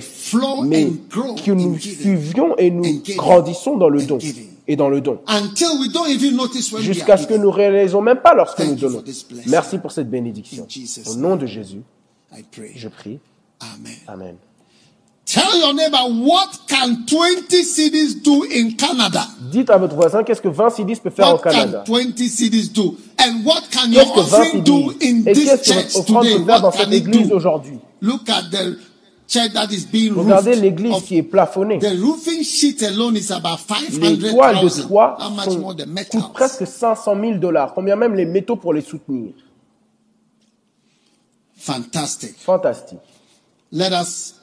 mais 0.64 0.88
que 1.44 1.50
nous 1.50 1.78
suivions 1.78 2.56
et 2.56 2.70
nous 2.70 3.02
grandissons 3.16 3.76
dans 3.76 3.88
le 3.88 4.02
don 4.02 4.18
et 4.68 4.76
dans 4.76 4.88
le 4.88 5.00
don. 5.00 5.18
Jusqu'à 6.78 7.16
ce 7.16 7.26
que 7.26 7.34
nous 7.34 7.50
réalisons 7.50 8.00
même 8.00 8.20
pas 8.20 8.34
lorsque 8.34 8.60
nous 8.60 8.76
donnons. 8.76 9.02
Merci 9.46 9.78
pour 9.78 9.90
cette 9.90 10.08
bénédiction. 10.08 10.66
Au 11.06 11.14
nom 11.14 11.36
de 11.36 11.46
Jésus, 11.46 11.82
je 12.76 12.88
prie. 12.88 13.18
Amen. 13.60 13.96
Amen. 14.08 14.38
Tell 15.26 15.58
your 15.58 15.74
neighbor 15.74 15.98
what 16.24 16.48
can 16.66 17.04
20 17.04 17.62
cities 17.62 18.14
do 18.22 18.44
in 18.44 18.76
Canada? 18.76 19.26
Dites 19.50 19.68
à 19.68 19.76
votre 19.76 19.94
voisin 19.94 20.22
qu'est-ce 20.24 20.40
que 20.40 20.48
20 20.48 20.70
CDs 20.70 20.96
peut 21.02 21.10
faire 21.10 21.28
au 21.28 21.32
What 21.36 21.42
can 21.42 21.50
Canada? 21.50 21.84
20 21.86 22.16
cities 22.28 22.68
do? 22.72 22.96
And 23.18 23.44
what 23.44 23.62
can 23.70 23.90
your 23.92 24.04
Qu'est-ce 24.04 24.14
que 24.14 24.20
20 24.20 24.22
offering 24.22 24.62
do 24.64 24.90
in 25.02 25.22
Et 25.26 25.32
this 25.34 25.62
church 25.62 25.92
today? 26.06 26.38
What 26.44 26.72
can 26.72 26.92
it 26.92 27.04
do? 27.10 27.80
Look 28.00 28.28
at 28.30 28.50
the 28.50 28.78
church 29.26 29.52
that 29.52 29.70
is 29.70 29.84
being 29.84 30.14
Regardez 30.14 30.52
roofed. 30.52 30.62
l'église 30.62 30.94
of- 30.94 31.04
qui 31.04 31.18
est 31.18 31.22
plafonnée. 31.22 31.78
The 31.78 31.98
roofing 32.00 32.42
sheet 32.42 32.82
alone 32.84 33.16
is 33.18 33.30
about 33.30 33.58
Les 33.90 33.98
toiles 34.30 34.62
de 34.62 34.68
500,000. 34.70 34.86
toit 34.88 35.16
How 35.20 35.30
much 35.30 35.44
sont- 35.44 35.58
more 35.58 35.74
the 35.76 35.80
coûtent 35.84 35.88
metals? 35.92 36.32
presque 36.32 36.66
500 36.66 37.14
000 37.20 37.34
dollars. 37.38 37.74
Combien 37.74 37.96
même 37.96 38.14
les 38.14 38.24
métaux 38.24 38.56
pour 38.56 38.72
les 38.72 38.80
soutenir? 38.80 39.34
Fantastic. 41.54 42.34
Fantastique. 42.38 42.98
Let 43.70 43.92
us 43.92 44.34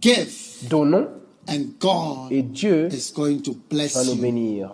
give, 0.00 0.28
Donnons 0.68 1.08
and 1.48 1.78
God 1.80 2.30
et 2.30 2.42
Dieu 2.42 2.88
is 2.90 3.12
going 3.14 3.42
to 3.42 3.54
bless 3.70 3.94
va 3.94 4.04
nous 4.04 4.14
you 4.14 4.22
bénir. 4.22 4.70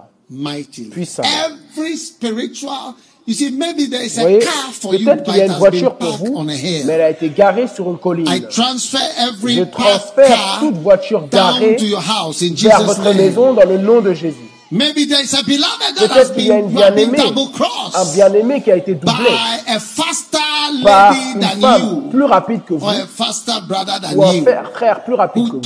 Puissamment. 0.92 1.28
Every 1.44 1.96
spiritual, 1.96 2.94
you 3.26 3.34
see, 3.34 3.50
maybe 3.50 3.86
there 3.86 4.02
is 4.04 4.16
a 4.18 4.22
voyez, 4.22 4.44
car 4.44 4.72
for 4.72 4.94
you, 4.94 5.06
peut-être 5.06 5.24
but 5.24 5.24
qu'il 5.24 5.36
y 5.36 5.40
a 5.40 5.44
une 5.46 5.50
has 5.52 5.58
voiture 5.58 5.90
been 5.90 5.98
pour 5.98 6.18
parked 6.18 6.26
vous, 6.28 6.34
on 6.36 6.48
a 6.48 6.54
hill. 6.54 6.86
mais 6.86 6.92
elle 6.92 7.00
a 7.00 7.10
été 7.10 7.30
garée 7.30 7.66
sur 7.66 7.90
une 7.90 7.98
colline. 7.98 8.28
I 8.28 8.42
transfer 8.42 9.00
every 9.18 9.56
Je 9.56 9.62
transfère 9.64 10.28
car 10.28 10.60
toute 10.60 10.76
voiture 10.76 11.22
down 11.22 11.60
garée 11.60 11.76
to 11.76 11.84
your 11.86 12.00
house 12.02 12.42
in 12.42 12.54
vers 12.54 12.78
Jesus' 12.78 12.86
votre 12.86 13.02
name. 13.02 13.16
maison 13.16 13.54
dans 13.54 13.68
le 13.68 13.78
nom 13.78 14.00
de 14.00 14.12
Jésus. 14.14 14.36
Maybe 14.70 15.08
there 15.08 15.20
is 15.20 15.34
a 15.34 15.42
beloved 15.42 15.96
that 15.96 16.06
has 16.12 16.28
Peut-être 16.28 16.34
qu'il 16.34 16.46
y 16.46 16.52
a 16.52 16.54
been, 16.60 16.66
une 16.66 16.70
you 16.70 16.76
bien-aimée, 16.76 17.18
un 17.18 18.14
bien-aimé 18.14 18.62
qui 18.62 18.70
a 18.70 18.76
été 18.76 18.94
doublé 18.94 19.24
by 19.24 19.72
a 19.72 19.80
faster 19.80 20.38
par 20.82 21.12
une 21.34 21.42
femme 21.60 22.08
plus 22.10 22.24
rapide 22.24 22.64
que 22.64 22.74
vous, 22.74 22.86
ou 22.86 24.24
un 24.24 24.32
frère, 24.42 24.70
frère 24.72 25.04
plus 25.04 25.14
rapide 25.14 25.48
que 25.50 25.56
vous, 25.56 25.60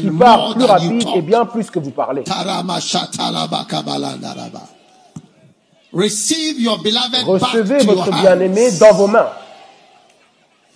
qui 0.00 0.10
parle 0.18 0.54
plus 0.54 0.64
rapide 0.64 1.08
et 1.14 1.22
bien 1.22 1.44
plus 1.44 1.70
que 1.70 1.78
vous 1.78 1.90
parlez. 1.90 2.24
Recevez 7.24 7.84
votre 7.84 8.10
bien-aimé 8.10 8.70
dans 8.80 8.94
vos 8.94 9.06
mains. 9.06 9.28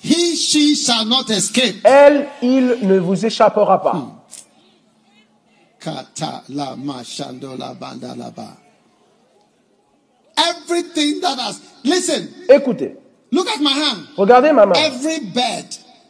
He, 0.05 0.37
she 0.37 0.77
shall 0.77 1.07
not 1.09 1.31
escape. 1.31 1.77
Elle, 1.85 2.29
il 2.43 2.79
ne 2.83 2.99
vous 2.99 3.25
échappera 3.27 3.83
pas. 3.83 3.97
Listen, 11.85 12.29
Écoutez, 12.49 12.97
look 13.33 13.47
at 13.49 13.61
my 13.61 13.71
hand. 13.73 14.05
regardez 14.17 14.53
ma 14.53 14.67
main 14.67 14.75
Every 14.77 15.21
bird 15.21 15.67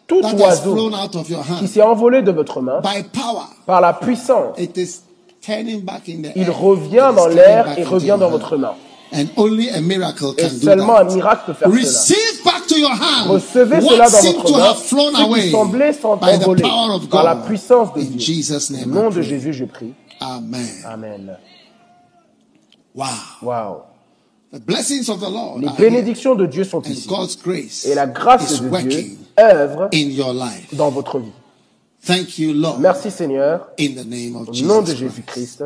Tout 0.09 0.23
that 0.23 0.39
has 0.39 0.61
oiseau 0.61 0.75
flown 0.75 0.95
out 0.95 1.15
of 1.17 1.29
your 1.29 1.43
qui 1.43 1.53
hand 1.53 1.67
s'est 1.69 1.83
envolé 1.83 2.23
de 2.23 2.31
votre 2.31 2.61
main 2.61 2.81
by 2.81 3.03
power, 3.13 3.47
par 3.67 3.81
la 3.81 3.93
puissance. 3.93 4.57
it 4.59 4.77
is 4.77 5.03
turning 5.45 5.81
back 5.81 6.09
in 6.09 6.23
the 6.23 6.33
Il 6.37 6.43
air. 6.49 6.59
revient 6.61 7.11
It 7.11 7.13
is 7.13 7.17
dans 7.17 7.27
l'air 7.29 7.65
back 7.65 7.79
et 7.79 7.85
revient 7.85 8.07
your 8.09 8.19
dans 8.19 8.31
votre 8.31 8.57
main. 8.57 8.75
And 9.13 9.27
only 9.37 9.69
a 9.71 9.81
miracle 9.81 10.35
Et 10.37 10.43
can 10.43 10.49
do 10.49 10.59
seulement 10.65 10.97
un 10.99 11.05
that. 11.07 11.15
miracle 11.15 11.43
peut 11.47 11.53
faire 11.55 11.69
cela. 11.71 11.81
Receive 11.81 12.45
back 12.45 12.67
to 12.67 12.77
your 12.77 12.91
hand 12.91 13.31
Recevez 13.31 13.77
what 13.81 13.91
cela 13.95 14.11
dans 14.11 14.21
votre 14.33 14.45
to 14.47 14.53
main, 14.53 14.65
have 14.65 14.77
flown 14.83 15.13
ce 15.15 15.17
qui 15.19 15.23
away 15.25 15.51
semblait 15.53 15.93
s'en 15.93 16.17
by 16.17 16.27
the 16.39 16.43
envoler 16.43 16.63
power 16.63 16.95
of 16.97 17.09
par 17.09 17.23
la 17.25 17.35
God. 17.37 17.45
puissance 17.47 17.93
de 17.95 18.01
In 18.01 18.05
Dieu. 18.05 18.19
Jesus' 18.19 18.71
Au 18.71 18.75
name, 18.77 18.91
nom 18.91 19.11
de. 19.11 19.23
Jésus, 19.23 19.53
je 19.53 19.65
prie. 19.65 19.95
Amen. 20.21 20.67
Amen. 20.85 21.37
Wow. 22.95 23.07
Wow. 23.43 23.83
Les 24.53 25.69
bénédictions 25.79 26.35
de 26.35 26.47
Dieu 26.47 26.65
sont 26.65 26.83
ici. 26.83 27.09
God's 27.09 27.39
grace 27.43 27.85
Et 27.85 27.95
la 27.95 28.07
grâce 28.07 28.63
de 28.63 28.89
Dieu 28.89 29.17
œuvre 29.39 29.89
in 29.93 30.09
your 30.11 30.33
life. 30.33 30.75
dans 30.75 30.91
votre 30.91 31.19
vie. 31.19 31.33
Thank 32.07 32.39
you, 32.39 32.53
Lord. 32.53 32.79
Merci 32.79 33.11
Seigneur. 33.11 33.69
In 33.79 33.95
the 33.95 34.07
name 34.07 34.37
of 34.37 34.49
Au 34.49 34.53
nom 34.65 34.83
de 34.83 34.95
Jesus 34.95 35.23
Christ. 35.27 35.59
Jésus-Christ. 35.59 35.65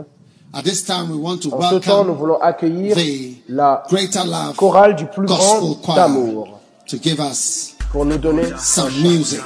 At 0.52 0.62
this 0.62 0.84
time, 0.84 1.10
we 1.10 1.16
want 1.16 1.38
to 1.42 1.50
En 1.54 1.70
ce 1.70 1.76
temps, 1.76 2.04
nous 2.04 2.14
voulons 2.14 2.40
accueillir 2.40 2.96
the 2.96 3.36
la 3.48 3.84
Greater 3.88 4.24
Love 4.24 4.56
chorale 4.56 4.96
du 4.96 5.06
plus 5.06 5.26
grand 5.26 5.76
Choir 5.82 5.96
d'amour 5.96 6.58
to 6.88 6.96
give 7.00 7.20
us 7.20 7.76
pour 7.92 8.04
nous 8.04 8.18
donner 8.18 8.46
some 8.58 8.90
music 9.02 9.40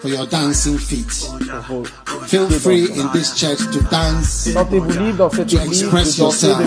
for 0.00 0.08
your 0.08 0.26
dancing 0.26 0.78
feet. 0.78 1.28
vos 1.68 1.84
Feel 2.26 2.48
free 2.48 2.88
in 2.98 3.10
this 3.12 3.34
church 3.34 3.58
to 3.72 3.80
dance, 3.90 4.48
Sentez-vous 4.52 4.90
libre 4.92 5.18
dans 5.18 5.30
cette 5.30 5.48
To 5.48 5.58
express 5.58 6.16
yourself. 6.16 6.58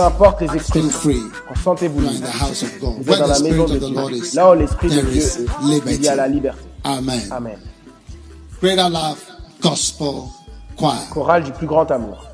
Importe 0.00 0.40
les 0.40 0.54
expressions. 0.54 0.90
free. 0.90 1.22
Sentez-vous 1.62 2.00
You 2.00 2.06
are 2.06 2.10
in 2.10 2.14
libre. 2.14 2.26
the 2.26 2.38
house 2.42 2.62
of 2.62 2.80
God. 2.80 2.94
Vous 3.02 3.12
êtes 3.12 3.18
dans 3.18 3.24
the 3.26 3.28
la 3.28 3.38
maison 3.40 3.64
de 3.66 3.74
of 3.74 3.80
the 3.80 3.88
Lord 3.94 4.08
Dieu. 4.10 4.24
is, 4.24 4.34
Là 4.34 4.50
où 4.50 4.54
l'Esprit 4.54 4.88
de 4.88 5.00
Dieu 5.00 5.22
est, 5.22 5.94
il 5.94 6.02
y 6.02 6.08
a 6.08 6.16
la 6.16 6.28
liberté. 6.28 6.60
Amen. 6.84 7.20
Amen. 7.30 7.58
Greater 8.60 8.88
Love 8.90 9.18
Gospel 9.62 10.22
Choir. 10.76 11.08
Chorale 11.10 11.44
du 11.44 11.52
plus 11.52 11.66
grand 11.66 11.90
amour. 11.90 12.26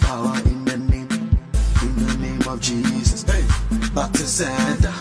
Power 0.00 0.36
in 0.46 0.61
of 2.52 2.60
Jesus. 2.60 3.22
Hey, 3.22 3.44
back 3.94 4.12
to 4.12 4.26
sender. 4.26 4.92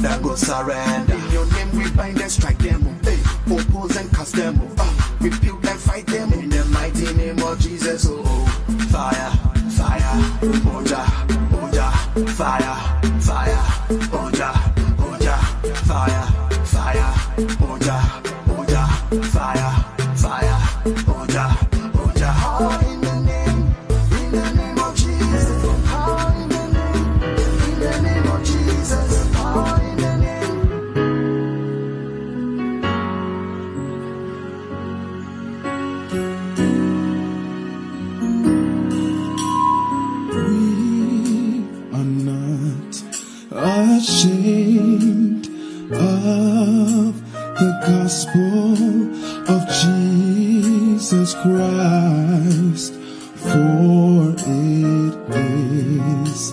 That 0.00 0.20
go 0.22 0.34
surrender. 0.34 1.14
In 1.14 1.30
your 1.30 1.46
name 1.52 1.70
we 1.78 1.90
bind 1.92 2.20
and 2.20 2.30
strike 2.30 2.58
them. 2.58 2.82
Hey, 3.02 3.18
oppose 3.46 3.96
and 3.96 4.10
cast 4.12 4.34
them. 4.34 4.60
oh. 4.60 4.74
Ah, 4.78 5.16
rebuke 5.20 5.64
and 5.64 5.78
fight 5.80 6.06
them. 6.06 6.32
In 6.32 6.48
the 6.50 6.64
mighty 6.66 7.12
name 7.14 7.38
of 7.42 7.58
Jesus. 7.60 8.06
Oh, 8.08 8.22
oh. 8.26 8.46
fire, 8.90 9.30
fire, 9.70 10.14
oja, 10.74 11.02
oja, 11.62 11.88
fire, 12.34 12.76
fire, 13.20 13.62
oja, 14.10 14.50
oja, 14.98 15.36
fire, 15.86 16.24
fire, 16.66 17.12
oja, 17.70 18.25
gospel 48.06 48.72
of 49.52 49.66
Jesus 49.82 51.34
Christ, 51.42 52.94
for 53.34 54.30
it 54.46 55.14
is 55.34 56.52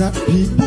WhatsApp 0.00 0.26
people. 0.28 0.59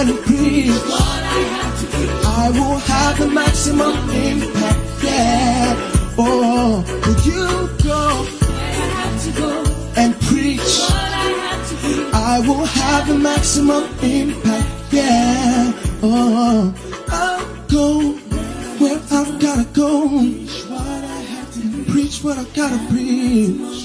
and 0.00 0.10
agree. 0.10 0.70
I, 0.70 2.46
I 2.46 2.50
will 2.50 2.78
have 2.78 3.18
the 3.18 3.26
maximum 3.26 3.94
impact. 4.10 4.80
Yeah. 5.02 5.74
Oh, 6.16 6.84
would 7.04 7.22
you 7.26 7.46
go, 7.82 8.26
go 9.40 9.50
and 9.96 10.14
preach? 10.20 10.60
I, 12.12 12.36
I 12.36 12.46
will 12.46 12.64
have 12.64 13.08
the 13.08 13.18
maximum 13.18 13.84
impact. 14.00 14.68
Yeah. 14.92 15.72
Oh, 16.02 16.74
I'll 17.08 17.66
go 17.66 18.12
where 18.78 19.00
I've 19.10 19.40
gotta 19.40 19.66
go. 19.72 20.08
Preach 21.90 22.22
what 22.22 22.38
I 22.38 22.44
gotta 22.54 22.78
preach. 22.88 23.77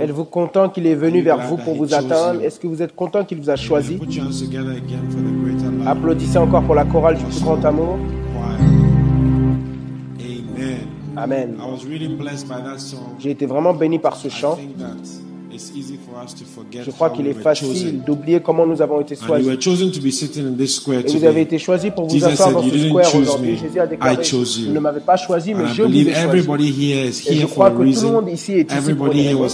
Êtes-vous 0.00 0.24
content 0.24 0.68
qu'il 0.68 0.86
est 0.86 0.94
venu 0.94 1.22
vers 1.22 1.38
vous 1.38 1.56
pour 1.56 1.74
vous 1.74 1.94
atteindre 1.94 2.42
Est-ce 2.42 2.60
que 2.60 2.66
vous 2.66 2.82
êtes 2.82 2.94
content 2.94 3.24
qu'il 3.24 3.38
vous 3.38 3.50
a 3.50 3.56
choisi 3.56 3.96
Put 3.96 4.12
your 4.14 4.26
hands 4.26 4.40
together 4.40 4.72
again 4.72 5.08
for 5.10 5.20
the 5.20 5.42
greater 5.42 5.70
love. 5.70 5.88
Applaudissez 5.88 6.38
encore 6.38 6.62
pour 6.62 6.74
la 6.74 6.84
chorale 6.84 7.16
du 7.16 7.24
plus 7.24 7.42
grand 7.42 7.64
amour. 7.64 7.98
Amen. 11.16 11.56
J'ai 13.18 13.30
été 13.30 13.46
vraiment 13.46 13.72
béni 13.72 13.98
par 13.98 14.16
ce 14.16 14.28
chant. 14.28 14.58
Je 16.84 16.90
crois 16.90 17.10
qu'il 17.10 17.26
est 17.26 17.34
facile 17.34 18.02
d'oublier 18.04 18.40
comment 18.40 18.66
nous 18.66 18.80
avons 18.80 19.00
été 19.00 19.16
choisis. 19.16 19.46
Et 19.46 21.18
vous 21.18 21.24
avez 21.24 21.40
été 21.40 21.58
choisis 21.58 21.90
pour 21.90 22.06
vous 22.06 22.24
asseoir 22.24 22.52
dans 22.52 22.62
"You 22.62 22.70
ce 22.72 22.88
square 22.88 23.14
aujourd'hui. 23.16 23.56
Jésus 23.56 23.80
a 23.80 23.86
déclaré, 23.86 24.14
I 24.14 24.24
chose 24.24 24.58
you." 24.58 24.68
vous 24.68 24.74
ne 24.74 24.80
m'avez 24.80 25.00
pas 25.00 25.16
choisi, 25.16 25.54
mais 25.54 25.66
je 25.74 25.82
vous 25.82 25.92
ai 25.92 26.14
choisi. 26.14 26.92
Et 27.28 27.34
je 27.36 27.46
crois 27.46 27.70
que 27.70 27.76
tout 27.76 27.82
le 27.82 28.12
monde 28.12 28.28
ici 28.28 28.52
est 28.52 28.72
ici 28.72 28.94
pour 28.94 29.06
une 29.06 29.12
raison. 29.12 29.46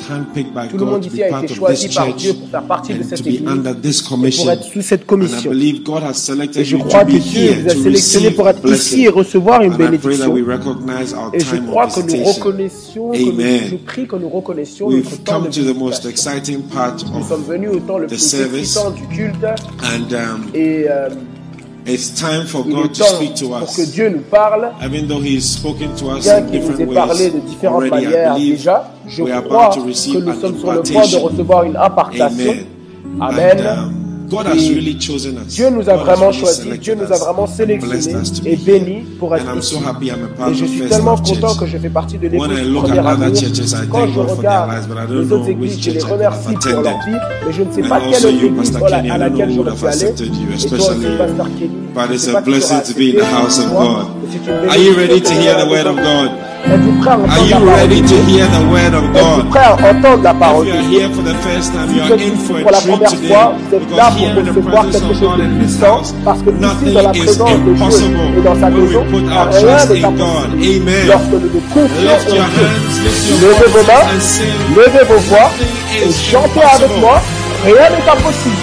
Tout 0.70 0.78
le 0.78 0.84
monde 0.84 1.04
ici 1.04 1.22
a 1.22 1.42
été 1.42 1.54
choisi 1.54 1.88
par 1.94 2.14
Dieu 2.14 2.34
pour 2.34 2.48
faire 2.48 2.64
partie 2.64 2.94
de 2.94 3.02
cette 3.02 3.20
église 3.26 3.40
et 3.40 4.30
pour 4.36 4.50
être 4.50 4.64
sous 4.64 4.82
cette 4.82 5.06
commission. 5.06 5.52
Et 5.52 6.64
je 6.64 6.76
crois 6.76 7.04
que 7.04 7.16
Dieu 7.16 7.52
vous 7.62 7.66
a 7.68 7.74
sélectionné 7.74 8.30
pour 8.32 8.48
être 8.48 8.68
ici 8.68 9.04
et 9.04 9.08
recevoir 9.08 9.62
une 9.62 9.74
bénédiction. 9.76 10.36
Et 10.36 11.40
je 11.40 11.56
crois 11.56 11.86
que 11.86 12.00
nous 12.00 12.06
visitation. 12.06 12.32
reconnaissions, 12.32 13.10
que 13.10 13.18
nous, 13.18 13.68
je 13.70 13.76
prie 13.76 14.06
que 14.06 14.16
nous 14.16 14.28
reconnaissions 14.28 14.90
notre 14.90 15.22
temps 15.22 15.40
de 15.40 16.09
exciting 16.10 16.62
part 16.62 16.96
Nous 17.14 17.22
sommes 17.24 17.40
of, 17.40 17.48
venus 17.48 17.70
au 17.76 17.80
temps 17.80 17.98
le 17.98 18.06
the 18.06 18.10
plus 18.10 18.18
service. 18.18 18.76
excitant 18.76 18.90
du 18.90 19.06
culte 19.06 19.44
and 19.44 20.12
um, 20.12 20.50
et 20.54 20.86
euh, 20.88 21.08
it's 21.86 22.10
time 22.14 22.44
for 22.46 22.62
il 22.66 22.74
God 22.74 22.84
est 22.86 22.88
to 22.94 23.04
temps 23.04 23.16
speak 23.16 23.34
to 23.36 23.48
pour 23.48 23.60
que 23.74 23.82
us. 23.82 23.90
Dieu 23.92 24.08
nous 24.10 24.20
parle. 24.30 24.72
Even 24.84 25.06
though 25.08 25.20
He's 25.22 25.44
spoken 25.48 25.94
to 25.96 26.10
us 26.16 26.24
Bien 26.24 26.38
in 26.38 26.42
qu'il 26.50 26.60
nous 26.60 26.66
ait 26.68 26.76
different 26.86 26.94
parlé 26.94 27.24
ways 27.24 27.30
de 27.32 27.40
différentes 27.48 27.82
already, 27.84 28.04
manières 28.06 28.34
déjà, 28.36 28.90
je 29.08 29.22
crois 29.22 29.70
que 29.74 29.80
receive 29.80 30.18
nous 30.24 30.30
an 30.30 30.40
sommes 30.40 30.58
sur 30.58 30.72
le 30.72 30.82
point 30.82 31.06
de 31.06 31.16
recevoir 31.16 31.64
une 31.64 31.76
impartation. 31.76 32.26
Amen. 32.26 32.66
Amen. 33.20 33.58
And, 33.60 33.66
um, 33.66 33.99
God 34.30 34.46
has 34.46 34.54
Et 34.56 34.74
really 34.74 34.96
chosen 35.00 35.36
us. 35.46 35.54
Dieu 35.54 35.70
nous 35.70 35.88
a 35.88 35.96
vraiment 35.96 36.28
really 36.28 36.38
choisis, 36.40 36.78
Dieu 36.80 36.94
nous 36.94 37.12
a 37.12 37.16
vraiment 37.18 37.46
sélectionnés 37.46 38.22
et 38.46 38.56
bénis 38.56 39.02
pour 39.18 39.34
être 39.36 39.44
ici. 39.58 39.74
so 39.74 39.78
happy 39.84 40.06
I'm 40.06 40.24
a 40.24 40.28
part 40.38 40.48
Et 40.50 40.54
je 40.54 40.64
of 40.64 40.70
suis 40.70 40.80
tellement 40.88 41.16
content 41.16 41.54
que 41.56 41.66
je 41.66 41.78
fais 41.78 41.88
partie 41.88 42.16
de 42.18 42.28
When 42.28 42.50
I 42.52 42.54
l'église 42.62 42.76
other 42.78 43.06
amour. 43.06 43.34
churches, 43.36 43.72
I 43.72 43.88
Quand 43.90 44.06
je 44.06 44.20
regarde 44.20 44.70
lives, 44.70 44.86
but 44.88 44.96
I 44.96 45.06
don't 45.06 45.20
les 45.20 45.26
know 45.26 45.36
autres 45.36 45.48
which 45.48 45.50
églises, 45.50 45.80
je 45.82 45.90
les 45.90 46.00
remercie 46.02 46.54
pour 46.54 46.80
leur 46.82 46.98
vie, 47.04 47.16
mais 47.46 47.52
je 47.52 47.62
ne 47.62 47.72
sais 47.72 47.82
pas 47.82 48.00
quelle 48.00 48.26
autre 48.26 48.44
église 48.44 48.76
à 48.76 49.18
laquelle 49.18 49.42
aller. 49.50 49.86
accepted 49.88 50.26
you, 50.26 50.48
Et 50.54 50.68
toi 50.68 50.78
aussi. 50.78 51.06
Pasteur 51.18 51.46
Kenny, 51.58 51.70
But 51.94 52.02
je 52.08 52.14
it's 52.14 52.22
sais 52.24 52.30
a 52.30 52.32
pas 52.34 52.42
qui 52.42 52.50
blessing 52.50 52.68
t'aura 52.68 52.82
to 52.82 52.92
be 52.94 53.00
in 53.00 53.12
the 53.12 53.16
accepté, 53.18 53.34
house 53.34 53.58
of 53.58 53.70
toi, 53.70 53.82
God. 53.82 54.06
mais 54.22 54.28
c'est 54.30 54.50
une 54.50 54.68
Are 54.70 54.76
you 54.78 54.94
bénédiction 54.94 54.96
ready 54.96 55.20
to 55.22 55.32
hear 55.32 55.56
à 55.56 55.62
the 55.62 55.66
la 55.66 55.70
word 55.70 55.86
of. 55.86 55.96
God? 55.96 56.30
Êtes-vous 56.66 56.92
prêt 57.00 57.10
à 57.10 57.14
Are 57.14 57.20
entendre 57.20 57.42
you 57.42 57.50
la 57.50 57.56
parole 57.58 57.74
ready 57.80 58.00
de 58.02 58.08
to 58.08 58.14
Dieu 58.26 58.36
hear 58.38 58.46
the 58.50 58.62
word 58.70 58.94
of 58.94 59.04
God? 59.12 59.48
prêt 59.50 59.60
à 59.60 59.72
entendre 59.74 60.22
la 60.22 60.34
parole 60.34 60.66
de 60.66 60.72
Dieu 60.72 60.80
Si 60.90 60.96
êtes 61.00 62.12
in 62.12 62.34
ici 62.34 62.52
pour 62.62 62.70
la 62.70 62.80
première 62.80 63.10
fois, 63.10 63.54
vous 63.58 63.76
êtes 63.76 63.90
là 63.96 64.10
pour 64.10 64.28
recevoir 64.44 64.84
quelque 64.90 65.14
chose 65.18 65.36
de 65.38 65.46
puissant, 65.58 66.02
parce 66.24 66.40
que 66.42 66.50
ici, 66.50 66.92
dans 66.94 67.02
la 67.02 67.10
présence 67.10 67.50
de 67.50 67.72
Dieu 67.72 68.36
et 68.36 68.42
dans 68.42 68.54
sa 68.60 68.70
maison, 68.70 69.04
rien 69.10 69.86
n'est 69.86 70.04
impossible. 70.04 70.90
Lorsque 71.06 71.32
nous 71.32 71.40
nous 71.40 71.62
confions 71.72 72.10
en 72.10 72.24
Dieu, 72.28 72.44
levez 73.40 73.68
vos 73.72 73.84
mains, 73.86 74.06
levez 74.76 75.04
vos 75.08 75.20
voix 75.28 75.50
et 75.96 76.12
chantez 76.12 76.62
avec 76.74 76.92
moi. 77.00 77.16
Rien 77.64 77.74
n'est 77.90 78.10
impossible. 78.10 78.56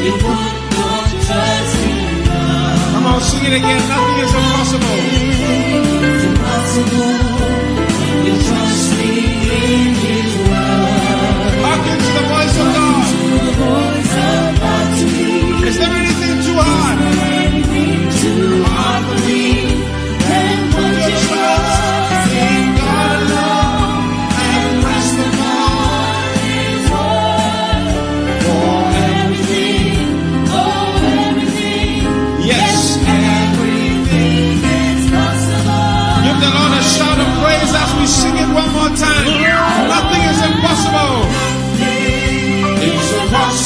Impossible. 0.00 0.57
It 3.34 3.52
again. 3.52 3.88
Nothing 3.88 4.18
is 4.24 4.34
impossible. 4.34 4.88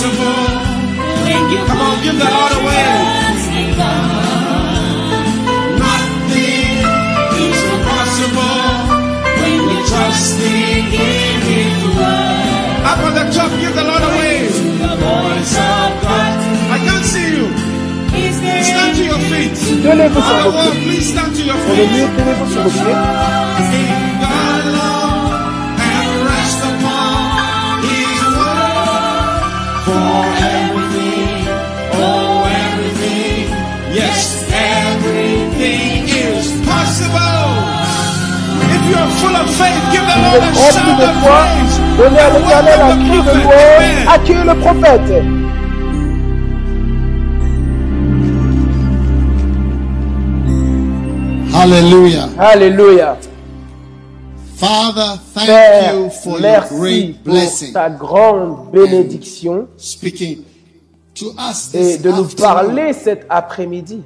Impossible. 0.03 1.67
Come 1.67 1.81
on, 1.81 2.03
give 2.03 2.19
the 2.19 2.25
Lord 2.25 2.53
a 2.53 2.55
wave. 2.67 3.07
Nothing 5.79 6.79
is 7.47 7.61
impossible 7.75 8.67
when 9.39 9.59
we 9.69 9.77
trust 9.87 10.41
in 10.41 10.85
His. 10.91 11.83
Up 12.85 12.99
on 13.07 13.13
the 13.15 13.25
top, 13.33 13.51
give 13.61 13.75
the 13.75 13.85
Lord. 13.85 14.01
The 14.03 14.09
voice 14.99 15.55
of 15.57 15.91
God. 16.03 16.39
I 16.71 16.73
can't 16.85 17.05
see 17.05 17.29
you. 17.37 17.47
sur 19.83 20.09
vos 20.09 20.23
Well, 20.55 20.71
pieds. 20.73 20.85
please 20.85 21.07
stand 21.13 21.35
to 21.35 21.43
your 21.43 21.57
feet. 21.57 21.89
You 38.93 38.99
are 38.99 39.11
full 39.21 39.35
of 39.37 39.49
faith, 39.57 39.83
give 39.93 40.05
the 40.05 40.15
Vous 40.15 40.23
Lord 40.23 40.37
êtes 40.37 40.43
a 40.43 40.61
remplis 40.61 40.73
shout 40.73 40.97
de 40.99 41.05
of 41.05 41.15
foi. 41.23 41.31
praise. 41.31 41.75
Donnez 41.99 42.19
à 42.19 42.31
l'éternel 42.31 42.81
un 42.83 42.97
cri 43.09 43.19
de 43.23 43.35
louange. 43.43 43.55
Amen. 43.77 44.09
Accueillez 44.09 44.45
le 44.45 44.55
prophète. 44.61 45.13
Hallelujah. 51.55 52.29
Alléluia. 52.39 53.17
Father, 54.57 55.19
thank 55.35 55.47
Père, 55.49 55.95
you 55.95 56.11
for 56.11 56.31
your 56.33 56.41
merci 56.41 56.75
great 56.79 57.25
pour 57.25 57.33
blessing. 57.35 57.73
ta 57.73 57.91
grande 57.91 58.71
bénédiction 58.73 59.67
Speaking 59.77 60.45
to 61.15 61.33
us 61.37 61.75
et 61.75 61.79
this 61.97 62.03
de 62.03 62.11
nous 62.13 62.25
parler 62.27 62.93
cet 62.93 63.27
après-midi. 63.29 64.03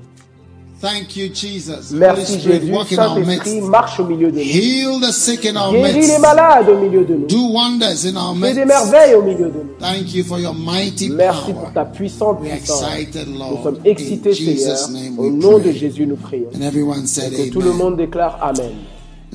Thank 0.79 1.16
you, 1.16 1.29
Jesus. 1.33 1.91
Merci 1.91 2.39
Jésus, 2.39 2.70
Saint-Esprit, 2.95 3.55
midst. 3.55 3.68
marche 3.70 3.99
au 3.99 4.05
milieu 4.05 4.31
de 4.31 4.37
nous. 4.37 4.43
Heal 4.43 5.01
the 5.01 5.11
sick 5.11 5.47
in 5.47 5.57
our 5.57 5.72
Guéris 5.72 5.93
les 5.95 6.01
midst. 6.01 6.18
malades 6.20 6.68
au 6.68 6.77
milieu 6.79 7.03
de 7.05 7.14
nous. 7.14 7.27
Do 7.27 7.49
wonders 7.51 8.05
in 8.05 8.14
our 8.16 8.37
Fais 8.37 8.53
des 8.53 8.64
midst. 8.66 8.66
merveilles 8.66 9.14
au 9.14 9.22
milieu 9.22 9.47
de 9.49 9.53
nous. 9.59 9.70
Thank 9.81 10.14
you 10.14 10.22
for 10.24 10.39
your 10.39 10.53
mighty 10.55 11.09
Merci 11.09 11.53
power. 11.53 11.64
pour 11.64 11.72
ta 11.72 11.85
puissante 11.87 12.41
puissance. 12.43 12.83
excited, 12.83 13.27
Nous 13.27 13.39
Lord. 13.39 13.62
sommes 13.62 13.79
In 13.87 13.91
excités, 13.91 14.35
Jesus' 14.35 14.85
Seigneur. 14.87 14.91
name 14.91 15.18
Au 15.18 15.31
nom 15.31 15.59
de. 15.59 15.72
Jésus, 15.72 16.07
nous 16.07 16.16
prions. 16.16 16.49
And 16.55 16.62
everyone 16.62 17.07
said 17.07 17.33
Que 17.35 17.51
tout 17.51 17.62
le 17.62 17.72
monde 17.72 17.97
déclare 17.97 18.39
Amen. 18.43 18.72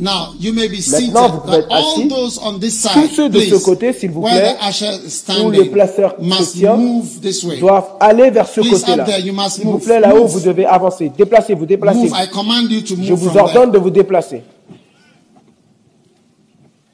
Now, 0.02 0.34
you 0.39 0.52
may 0.52 0.68
be 0.68 0.82
seated, 0.82 1.14
Maintenant, 1.14 1.30
vous 1.30 1.41
pouvez 1.41 1.58
être 1.58 1.72
all 1.72 1.93
assis. 1.93 2.08
those 2.08 2.39
on 2.43 2.58
this 2.58 2.82
Tous 2.82 2.89
side, 2.89 3.12
ceux 3.16 3.30
de 3.30 3.39
ce 3.39 3.64
côté, 3.64 3.93
s'il 3.93 4.10
vous 4.10 4.22
where 4.22 4.58
plaît, 4.58 5.43
où 5.43 5.52
les 5.52 5.66
placeurs 5.66 6.16
se 6.20 6.24
must 6.26 6.54
tiennent, 6.54 6.78
move 6.78 7.20
this 7.22 7.43
way. 7.43 7.60
doivent 7.60 7.91
aller 7.99 8.32
vers 8.32 8.47
ce 8.49 8.62
côté-là. 8.62 9.06
S'il 9.49 9.64
vous 9.66 9.78
plaît, 9.78 9.99
là-haut, 9.99 10.26
vous 10.26 10.39
devez 10.39 10.66
avancer. 10.66 11.12
Déplacez-vous, 11.16 11.68
déplacez-vous. 11.68 12.06
Move. 12.16 12.18
I 12.20 12.28
command 12.32 12.72
you 12.72 12.82
to 12.82 12.95
Je 12.99 13.12
move 13.12 13.20
vous 13.20 13.38
ordonne 13.38 13.70
de 13.72 13.78
vous 13.78 13.91
déplacer. 13.91 14.41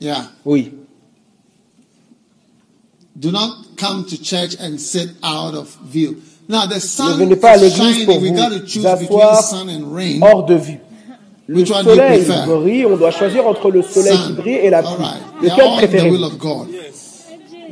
Yeah. 0.02 0.26
Oui. 0.44 0.74
Do 3.16 3.32
not 3.32 3.50
come 3.78 4.06
to 4.06 4.18
church 4.22 4.58
and 4.60 4.78
sit 4.80 5.12
out 5.24 5.56
of 5.56 5.76
view. 5.90 6.18
Now 6.50 6.68
the 6.68 6.76
Ne 6.76 6.80
sun 6.80 7.18
venez 7.18 7.36
pas 7.38 7.52
à 7.52 7.58
is 7.58 7.62
l'église 7.62 8.06
pour 8.06 8.20
vous 8.20 8.28
choose 8.68 8.84
between 8.84 8.86
asseoir 8.86 9.44
sun 9.44 9.70
and 9.70 9.94
rain. 9.96 10.20
hors 10.22 10.46
de 10.46 10.56
vue. 10.56 10.80
Le 11.48 11.66
soleil 11.66 12.26
brille, 12.46 12.86
on 12.86 12.98
doit 12.98 13.12
choisir 13.12 13.48
entre 13.48 13.72
le 13.72 13.82
soleil 13.82 14.18
qui 14.28 14.34
brille 14.34 14.56
et 14.56 14.70
la 14.70 14.84
pluie. 14.84 15.06
Lequel 15.42 16.38
God. 16.38 16.68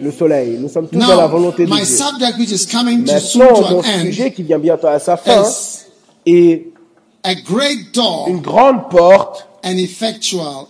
Le 0.01 0.11
soleil. 0.11 0.57
Nous 0.59 0.69
sommes 0.69 0.87
tous 0.87 0.99
dans 0.99 1.15
la 1.15 1.27
volonté 1.27 1.65
de 1.65 1.71
Dieu. 1.71 1.83
Maintenant, 2.83 3.69
mon 3.71 3.83
sujet 3.83 4.31
qui 4.31 4.43
vient 4.43 4.59
bientôt 4.59 4.87
à 4.87 4.99
sa 4.99 5.17
fin 5.17 5.43
est 6.25 6.67
une 8.27 8.39
grande 8.41 8.89
porte 8.89 9.47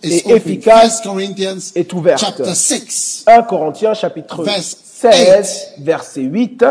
Et 0.03 0.31
efficace 0.31 1.01
1 1.01 1.03
Corinthians 1.03 1.71
est 1.75 1.93
ouverte. 1.93 2.19
chapter 2.21 2.55
6 2.55 3.25
1 3.27 3.41
Corinthiens 3.43 3.93
chapitre 3.93 4.43
Verse 4.43 4.77
16, 4.83 5.73
verset 5.79 6.21
8. 6.21 6.65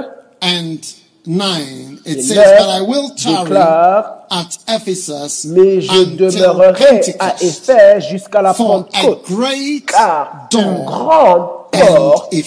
And 1.27 1.37
9. 1.39 1.99
It 2.05 2.23
says, 2.23 2.37
9 2.37 2.59
But 2.59 2.69
I 2.69 2.81
will 2.83 3.11
tarry 3.11 3.51
déclare 3.51 4.27
at 4.31 4.59
Ephesus 4.69 5.47
Mais 5.47 5.81
je 5.81 5.91
until 5.93 6.17
demeurerai 6.17 7.01
à. 7.19 7.35
Éphèse 7.41 8.09
jusqu'à 8.11 8.43
la 8.43 8.55
Pentecôte, 8.55 9.25
great 9.31 9.87
car 9.87 10.49
une 10.53 10.85
grande 10.85 11.49
and 11.75 11.81
porte 11.81 12.33
est 12.35 12.39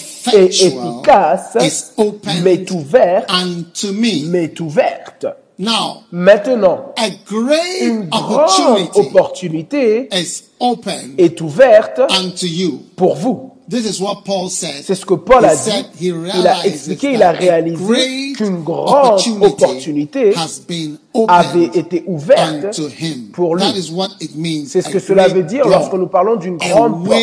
efficace, 0.62 1.56
is 1.60 1.92
open 1.96 2.42
m'est 2.42 2.70
ouverte, 2.70 3.30
m'est 4.26 4.60
ouverte. 4.60 5.26
Now, 5.60 6.04
Maintenant, 6.12 6.94
a 6.96 7.10
great 7.26 7.80
une 7.82 8.08
grande 8.08 8.88
opportunity 8.94 9.00
opportunité 9.00 10.08
is 10.12 10.44
open 10.60 11.14
est 11.18 11.40
ouverte 11.40 11.98
unto 11.98 12.46
you. 12.46 12.80
pour 12.96 13.16
vous. 13.16 13.57
This 13.70 13.84
is 13.84 14.00
what 14.02 14.22
Paul 14.24 14.48
said. 14.48 14.82
C'est 14.82 14.94
ce 14.94 15.04
que 15.04 15.12
Paul 15.14 15.44
a 15.44 15.54
dit. 15.54 15.70
Il 16.38 16.46
a 16.46 16.64
expliqué, 16.64 17.12
il 17.12 17.22
a 17.22 17.32
réalisé 17.32 17.76
qu'une 18.34 18.62
grande 18.64 18.88
opportunité 19.42 20.32
avait 21.28 21.64
été 21.74 22.02
ouverte 22.06 22.80
pour 23.34 23.56
lui. 23.56 23.64
C'est 24.66 24.80
ce 24.80 24.88
que 24.88 24.98
cela 24.98 25.28
veut 25.28 25.42
dire 25.42 25.64
lorsque 25.68 25.92
nous 25.92 26.06
parlons 26.06 26.36
d'une 26.36 26.56
grande 26.56 27.04
porte. 27.04 27.18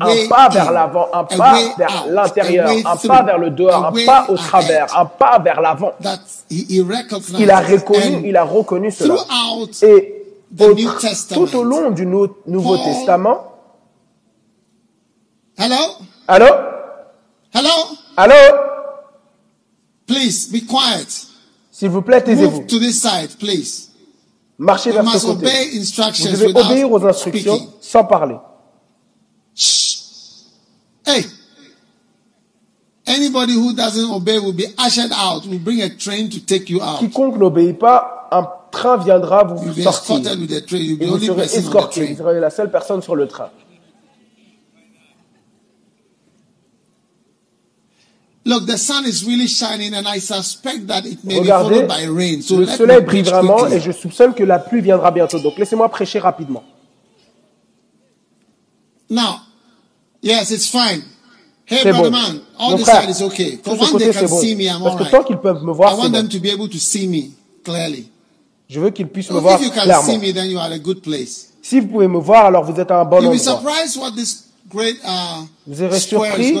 Un 0.00 0.28
pas 0.28 0.48
vers 0.48 0.72
l'avant, 0.72 1.06
un 1.12 1.24
pas 1.24 1.52
vers 1.78 2.06
l'intérieur, 2.10 2.66
un 2.84 2.96
pas 3.08 3.22
vers 3.22 3.38
le 3.38 3.50
dehors, 3.50 3.84
un 3.86 3.92
pas 4.06 4.26
au 4.28 4.34
travers, 4.34 4.98
un 4.98 5.04
pas 5.04 5.38
vers 5.38 5.60
l'avant. 5.60 5.92
Il 7.38 7.50
a 7.50 7.60
reconnu, 7.60 8.00
il 8.28 8.36
a 8.36 8.44
reconnu 8.44 8.90
cela. 8.90 9.14
Et 9.84 10.14
au- 10.64 10.74
tout 11.50 11.56
au 11.58 11.62
long 11.62 11.90
du 11.90 12.06
Nou- 12.06 12.26
Nouveau 12.46 12.76
Testament, 12.78 13.38
Hello? 15.58 15.96
allô, 16.28 16.46
Hello? 17.52 17.96
allô, 18.16 18.34
Please 20.06 20.46
be 20.50 20.60
quiet. 20.66 21.26
s'il 21.72 21.90
vous 21.90 22.02
plaît, 22.02 22.22
taisez-vous. 22.22 22.60
Move 22.60 22.66
to 22.66 22.78
this 22.78 23.00
side, 23.02 23.36
please. 23.38 23.88
Marchez 24.58 24.92
vers 24.92 25.04
ce 25.10 25.26
côté. 25.26 25.46
Vous 25.46 26.30
devez 26.32 26.60
obéir 26.60 26.90
aux 26.92 27.04
instructions 27.04 27.56
speaking. 27.56 27.68
sans 27.80 28.04
parler. 28.04 28.36
Hey, 31.06 31.24
anybody 33.06 33.54
who 33.54 33.72
doesn't 33.72 34.10
obey 34.12 34.38
will 34.38 34.52
be 34.52 34.66
ushered 34.78 35.12
out. 35.12 35.46
Will 35.46 35.58
bring 35.58 35.80
a 35.82 35.88
train 35.96 36.28
to 36.28 36.38
take 36.44 36.68
you 36.70 36.80
out. 36.82 36.98
Quiconque 37.00 37.36
n'obéit 37.38 37.72
pas, 37.78 38.28
un 38.30 38.46
train 38.70 38.96
viendra 38.98 39.42
vous 39.44 39.64
You'll 39.64 39.74
be 39.74 39.82
sortir. 39.82 40.16
escorted 40.18 40.40
with 40.40 40.52
a 40.52 40.60
train. 40.60 40.78
You'll 40.78 40.98
be 40.98 41.04
Et 41.04 41.06
the 41.06 41.10
vous 41.10 41.18
serez 41.26 41.56
escorté. 41.58 42.06
Vous 42.12 42.16
serez 42.18 42.40
la 42.40 42.50
seule 42.50 42.70
personne 42.70 43.02
sur 43.02 43.16
le 43.16 43.26
train. 43.26 43.50
Look, 43.50 43.54
the 43.54 43.56
sun 43.56 43.56
is 43.56 43.66
really 43.66 44.06
shining, 46.50 47.26
and 47.44 47.44
I 47.44 47.44
suspect 47.44 47.86
that 47.86 48.16
it 48.16 48.26
may 48.26 48.34
be 48.34 48.37
Regardez, 51.40 51.74
followed 51.74 51.88
by 51.88 52.06
rain. 52.08 52.40
So 52.42 52.56
le 52.58 52.66
soleil 52.66 53.02
brille 53.02 53.22
vraiment 53.22 53.66
et 53.66 53.80
je 53.80 53.92
soupçonne 53.92 54.34
que 54.34 54.42
la 54.44 54.58
pluie 54.58 54.80
viendra 54.80 55.10
bientôt. 55.10 55.38
Donc 55.38 55.58
laissez-moi 55.58 55.88
prêcher 55.88 56.18
rapidement. 56.18 56.64
Now, 59.10 59.40
yes, 60.22 60.50
it's 60.50 60.66
fine. 60.66 61.02
Hey, 61.66 61.80
C'est 61.82 61.92
brother 61.92 62.10
bon. 62.10 62.16
man, 62.16 62.40
all 62.58 62.70
Mon 62.70 62.76
this 62.76 62.86
frère, 62.86 63.02
side 63.02 63.10
is 63.10 63.22
okay. 63.22 63.58
when 63.64 63.76
they 63.78 63.86
côté 63.90 64.12
c'est 64.12 64.20
can 64.20 64.28
bon. 64.28 64.40
see 64.40 64.54
me, 64.56 64.64
I'm 64.64 64.82
Parce 64.82 64.96
que 64.96 65.02
right. 65.02 65.10
tant 65.10 65.22
qu'ils 65.22 65.36
peuvent 65.38 65.62
me 65.62 65.72
voir, 65.72 65.92
I 65.92 65.96
want 65.98 66.08
bon. 66.10 66.12
them 66.12 66.28
to 66.28 66.38
be 66.40 66.46
able 66.50 66.68
to 66.68 66.78
see 66.78 67.06
me 67.06 67.32
clearly. 67.62 68.08
Je 68.68 68.80
veux 68.80 68.90
qu'ils 68.90 69.08
puissent 69.08 69.30
me 69.30 69.38
voir 69.40 69.58
clairement. 69.58 70.02
see 70.06 70.18
me, 70.18 70.32
then 70.32 70.50
you 70.50 70.58
are 70.58 70.72
a 70.72 70.78
good 70.78 71.00
place. 71.02 71.48
Si 71.62 71.80
vous 71.80 71.88
pouvez 71.88 72.08
me 72.08 72.18
voir, 72.18 72.46
alors 72.46 72.64
vous 72.64 72.78
êtes 72.80 72.90
à 72.90 73.00
un 73.00 73.04
bon 73.04 73.20
You'll 73.20 73.32
be 73.36 73.40
endroit. 73.40 73.58
surprised 73.58 73.96
what 73.98 74.12
this 74.12 74.44
great 74.70 74.96
uh, 75.04 75.44
Vous 75.66 75.74
serez 75.76 76.00
surpris. 76.00 76.54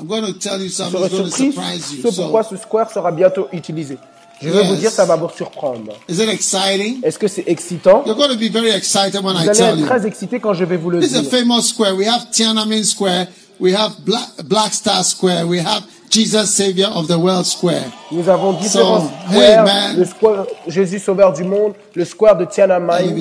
I'm 0.00 0.06
going 0.06 0.22
to 0.24 0.32
tell 0.38 0.58
you 0.60 0.68
Vous 0.68 0.70
something 0.70 1.00
serez 1.00 1.02
that's 1.02 1.12
going 1.12 1.24
to 1.24 1.36
surpris 1.36 1.52
surprise 1.52 1.92
you. 1.92 2.02
ce 2.02 2.10
So, 2.10 2.22
pourquoi 2.22 2.42
ce 2.44 2.56
square 2.56 2.90
sera 2.90 3.12
bientôt 3.12 3.48
utilisé. 3.52 3.98
Je 4.42 4.48
vais 4.48 4.60
Yes. 4.62 4.68
vous 4.68 4.76
dire, 4.76 4.90
ça 4.90 5.04
va 5.04 5.16
vous 5.16 5.28
surprendre. 5.36 5.92
Est-ce 6.08 7.18
que 7.18 7.28
c'est 7.28 7.44
excitant? 7.46 8.02
You're 8.06 8.16
going 8.16 8.30
to 8.30 8.36
be 8.38 8.50
very 8.50 8.70
excited 8.70 9.22
when 9.22 9.34
Vous 9.36 9.42
I 9.44 9.48
allez 9.50 9.58
tell 9.58 9.68
être 9.74 9.78
you. 9.80 9.86
très 9.86 10.06
excité 10.06 10.40
quand 10.40 10.54
je 10.54 10.64
vais 10.64 10.78
vous 10.78 10.88
le 10.90 11.00
This 11.00 11.12
is 11.12 11.16
a 11.16 11.20
dire. 11.20 11.30
famous 11.30 11.62
square. 11.62 11.94
We 11.94 12.06
have 12.08 12.30
Tiananmen 12.30 12.82
Square. 12.84 13.26
We 13.60 13.74
have 13.74 13.92
Black, 14.06 14.42
Black 14.46 14.72
Star 14.72 15.04
Square. 15.04 15.46
We 15.46 15.58
have 15.60 15.82
Jesus 16.08 16.46
Savior 16.46 16.88
of 16.96 17.06
the 17.08 17.18
World 17.18 17.44
Square. 17.44 17.92
Nous 18.10 18.26
avons 18.30 18.54
différents 18.54 19.00
So, 19.00 19.10
squares. 19.28 19.42
hey, 19.42 19.56
man. 19.62 19.96
le 19.98 20.04
square 20.06 20.46
Jésus 20.66 20.98
Sauveur 20.98 21.34
du 21.34 21.44
monde, 21.44 21.74
le 21.94 22.04
square 22.06 22.38
de 22.38 22.46
Tiananmen. 22.46 23.14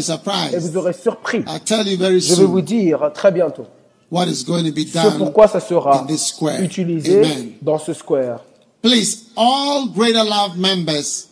Et 0.53 0.57
vous 0.57 0.77
aurez 0.77 0.93
surpris. 0.93 1.39
I'll 1.39 1.59
tell 1.59 1.86
you 1.86 1.97
very 1.97 2.21
Je 2.21 2.34
vais 2.36 2.45
vous 2.45 2.61
dire 2.61 3.11
très 3.13 3.34
bientôt 3.34 3.65
what 4.12 4.28
is 4.28 4.43
going 4.43 4.64
to 4.66 4.72
be 4.72 4.86
ce 4.86 4.93
done. 4.93 5.18
pourquoi 5.18 5.47
ça 5.47 5.60
sera 5.60 6.01
in 6.01 6.05
this 6.07 6.28
square. 6.28 6.62
utilisé 6.62 7.20
Amen. 7.20 7.53
dans 7.62 7.78
ce 7.80 7.93
square. 7.93 8.39
Please, 8.82 9.26
all 9.36 9.88
Greater 9.89 10.24
Love 10.24 10.57
members, 10.57 11.28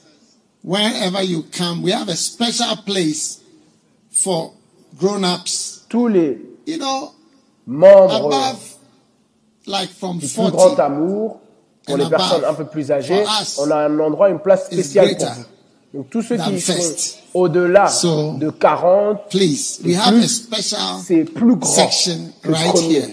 wherever 0.64 1.22
you 1.24 1.44
come, 1.58 1.82
we 1.82 1.92
have 1.92 2.10
a 2.10 2.16
special 2.16 2.76
place 2.86 3.40
for 4.12 4.52
grown-ups. 5.00 5.86
Tous 5.90 6.08
les 6.08 6.38
You 6.66 6.78
know, 6.78 7.14
membres 7.66 8.14
above, 8.14 8.60
like 9.66 9.90
from 9.90 10.20
du 10.20 10.28
plus 10.28 10.52
grand 10.52 10.76
40. 10.76 10.80
amour, 10.82 11.40
pour 11.86 11.96
les 11.98 12.06
personnes 12.10 12.44
above. 12.44 12.50
un 12.50 12.54
peu 12.56 12.66
plus 12.66 12.92
âgées, 12.92 13.24
us, 13.42 13.58
on 13.60 13.72
a 13.72 13.78
un 13.88 13.98
endroit, 14.00 14.30
une 14.30 14.40
place 14.40 14.66
spéciale 14.66 15.16
pour 15.16 15.28
vous. 15.30 15.46
Donc 15.94 16.10
tous 16.10 16.22
ceux 16.22 16.38
qui 16.38 16.60
sont 16.60 16.74
au-delà 17.34 17.88
So, 17.88 18.34
de 18.34 18.50
40, 18.50 19.30
Please, 19.30 19.80
we 19.84 19.94
Et 19.94 19.96
have 19.96 20.14
plus 20.14 20.24
a 20.24 20.28
special 20.28 20.80
c'est 21.06 21.24
plus 21.24 21.56
grand 21.56 21.90
que 22.42 22.52
right 22.52 22.72
premier. 22.74 22.90
here. 23.00 23.08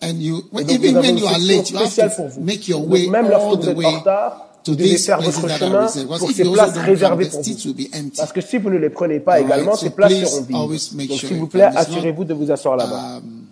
And 0.00 0.14
you, 0.20 0.42
donc, 0.52 0.70
even 0.70 0.96
when 0.96 1.18
you 1.18 1.26
are 1.26 1.38
late, 1.38 1.70
you 1.70 1.78
have 1.78 2.16
to 2.16 2.40
make 2.40 2.68
your 2.68 2.86
way 2.86 3.08
même 3.08 3.26
all 3.32 3.56
the 3.56 3.64
vous 3.64 3.68
êtes 3.70 3.76
en 3.76 3.78
way 3.78 3.86
retard, 3.96 4.46
to 4.64 4.74
these 4.76 5.06
faire 5.06 5.20
votre 5.20 5.48
chemin 5.48 5.86
pour 6.18 6.30
if 6.30 6.36
ces 6.36 6.44
you 6.44 6.52
places 6.52 6.76
réservées 6.76 7.28
pour 7.28 7.42
vous. 7.42 7.74
Parce 8.16 8.32
que 8.32 8.40
si 8.40 8.58
vous 8.58 8.70
ne 8.70 8.76
les 8.78 8.90
prenez 8.90 9.18
pas 9.20 9.40
également, 9.40 9.74
ces 9.76 9.90
places 9.90 10.12
seront 10.12 10.42
vides. 10.68 11.08
Donc 11.08 11.18
s'il 11.18 11.30
you 11.32 11.36
vous 11.38 11.46
plaît, 11.48 11.62
assurez-vous 11.74 12.24
de 12.24 12.34
vous 12.34 12.50
asseoir 12.50 12.76
là-bas. 12.76 13.16
um, 13.18 13.46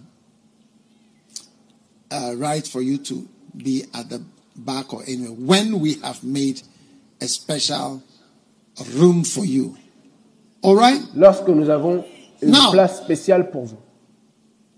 uh, 2.13 2.35
right 2.39 2.67
for 2.67 2.81
you 2.83 2.99
to 2.99 3.25
be 3.55 3.85
at 3.95 4.05
the 4.09 4.21
back 4.57 4.93
or 4.93 5.03
anywhere 5.07 5.33
when 5.39 5.81
we 5.81 5.99
have 6.03 6.23
made 6.23 6.61
a 7.21 7.27
special 7.27 8.01
room 8.99 9.25
for 9.25 9.45
you. 9.45 9.75
All 10.63 10.77
right? 10.77 11.01
Lorsque 11.15 11.49
nous 11.49 11.69
avons 11.71 12.05
une 12.43 12.51
Now- 12.51 12.71
place 12.73 12.99
spéciale 12.99 13.51
pour 13.51 13.65
vous. 13.65 13.77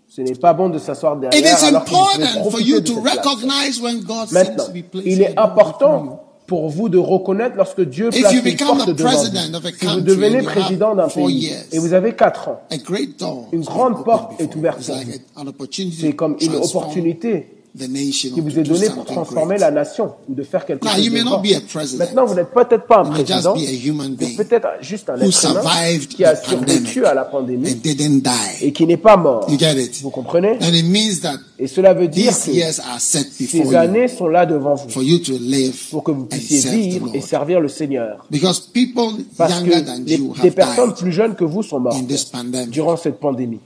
Ce 0.09 0.23
n'est 0.23 0.35
pas 0.35 0.55
bon 0.55 0.69
de 0.71 0.79
s'asseoir 0.79 1.15
It 1.17 1.21
derrière 1.31 1.59
is 1.59 1.65
alors 1.67 1.83
important 1.83 2.51
for 2.51 2.61
you 2.61 2.81
to 2.81 2.95
recognize 3.01 3.81
when 3.81 4.01
God 4.01 4.29
seems 4.29 4.33
Maintenant, 4.33 4.65
to 4.67 4.73
be 4.73 4.83
placing 4.83 5.13
il 5.13 5.23
est 5.23 5.39
important 5.39 6.25
pour 6.47 6.71
vous 6.71 6.89
de 6.89 6.97
reconnaître 6.97 7.57
lorsque 7.57 7.83
Dieu 7.83 8.09
place 8.09 8.33
une 8.33 8.57
porte 8.57 8.89
devant 8.91 9.11
vous. 9.11 9.71
Si 9.79 9.87
vous 9.87 10.01
devenez 10.01 10.43
président 10.43 10.95
d'un 10.95 11.09
pays 11.09 11.53
et 11.71 11.79
vous 11.79 11.93
avez 11.93 12.15
quatre 12.17 12.49
ans, 12.49 12.61
A 12.71 12.79
great 12.79 13.19
door 13.21 13.49
Une 13.53 13.61
grande 13.63 14.03
porte 14.03 14.41
est 14.41 14.55
ouverte 14.57 14.81
pour 14.85 14.97
vous. 14.97 15.67
c'est 15.93 16.15
comme 16.15 16.37
une 16.41 16.55
opportunité 16.57 17.58
qui 17.87 18.41
vous 18.41 18.59
est 18.59 18.63
do 18.63 18.75
donnée 18.75 18.91
pour 18.91 19.05
transformer 19.05 19.57
great. 19.57 19.61
la 19.61 19.71
nation 19.71 20.13
ou 20.29 20.35
de 20.35 20.43
faire 20.43 20.67
quelque 20.67 20.85
Now, 20.85 20.91
chose 20.93 21.05
you 21.07 21.13
may 21.13 21.19
de 21.21 21.25
not 21.25 21.31
grand. 21.31 21.43
be 21.43 21.53
a 21.57 21.61
president. 21.61 21.99
Maintenant, 22.05 22.27
vous 22.27 22.35
n'êtes 22.35 22.51
peut-être 22.53 22.87
pas 22.87 22.99
un 23.01 23.05
président, 23.05 23.55
be 23.55 23.59
a 23.59 23.73
human 23.73 24.11
mais 24.19 24.27
being 24.27 24.37
peut-être 24.37 24.67
juste 24.81 25.09
un 25.11 25.17
être 25.21 25.51
humain 25.51 25.99
qui 26.09 26.25
a 26.25 26.37
survécu 26.37 27.05
à 27.07 27.15
la 27.15 27.25
pandémie 27.25 27.71
and 27.71 27.77
didn't 27.83 28.21
die. 28.23 28.63
et 28.65 28.73
qui 28.73 28.87
n'est 28.87 28.97
pas 28.97 29.17
mort. 29.17 29.47
You 29.51 29.59
get 29.59 29.79
it? 29.81 30.01
Vous 30.03 30.11
comprenez? 30.11 30.59
And 30.61 30.73
it 30.75 30.85
means 30.87 31.21
that 31.23 31.39
Et 31.59 31.67
cela 31.67 31.93
veut 31.95 32.09
dire 32.09 32.33
these 32.33 32.45
que 32.47 32.51
years 32.53 32.81
are 32.81 33.01
set 33.01 33.27
before 33.39 33.65
ces 33.65 33.71
you 33.73 33.77
années 33.77 34.09
sont 34.09 34.29
là 34.29 34.47
devant 34.47 34.75
vous 34.77 34.89
for 34.89 35.03
you 35.03 35.19
to 35.19 35.33
live 35.41 35.77
pour 35.91 36.05
que 36.05 36.11
vous 36.13 36.25
puissiez 36.25 36.71
vivre 36.71 37.09
et 37.15 37.21
servir 37.21 37.61
le 37.61 37.69
Seigneur. 37.69 38.25
Because 38.31 38.61
people 38.61 39.25
Parce 39.37 39.61
que 39.63 39.71
than 39.85 40.03
les- 40.05 40.17
you 40.17 40.33
des 40.43 40.51
personnes 40.51 40.95
plus 40.95 41.13
jeunes 41.13 41.35
que 41.35 41.45
vous 41.45 41.63
sont 41.63 41.81
mortes 41.81 41.97
in 41.97 42.05
this 42.05 42.25
pandemic. 42.25 42.71
durant 42.71 42.97
cette 42.97 43.19
pandémie. 43.19 43.61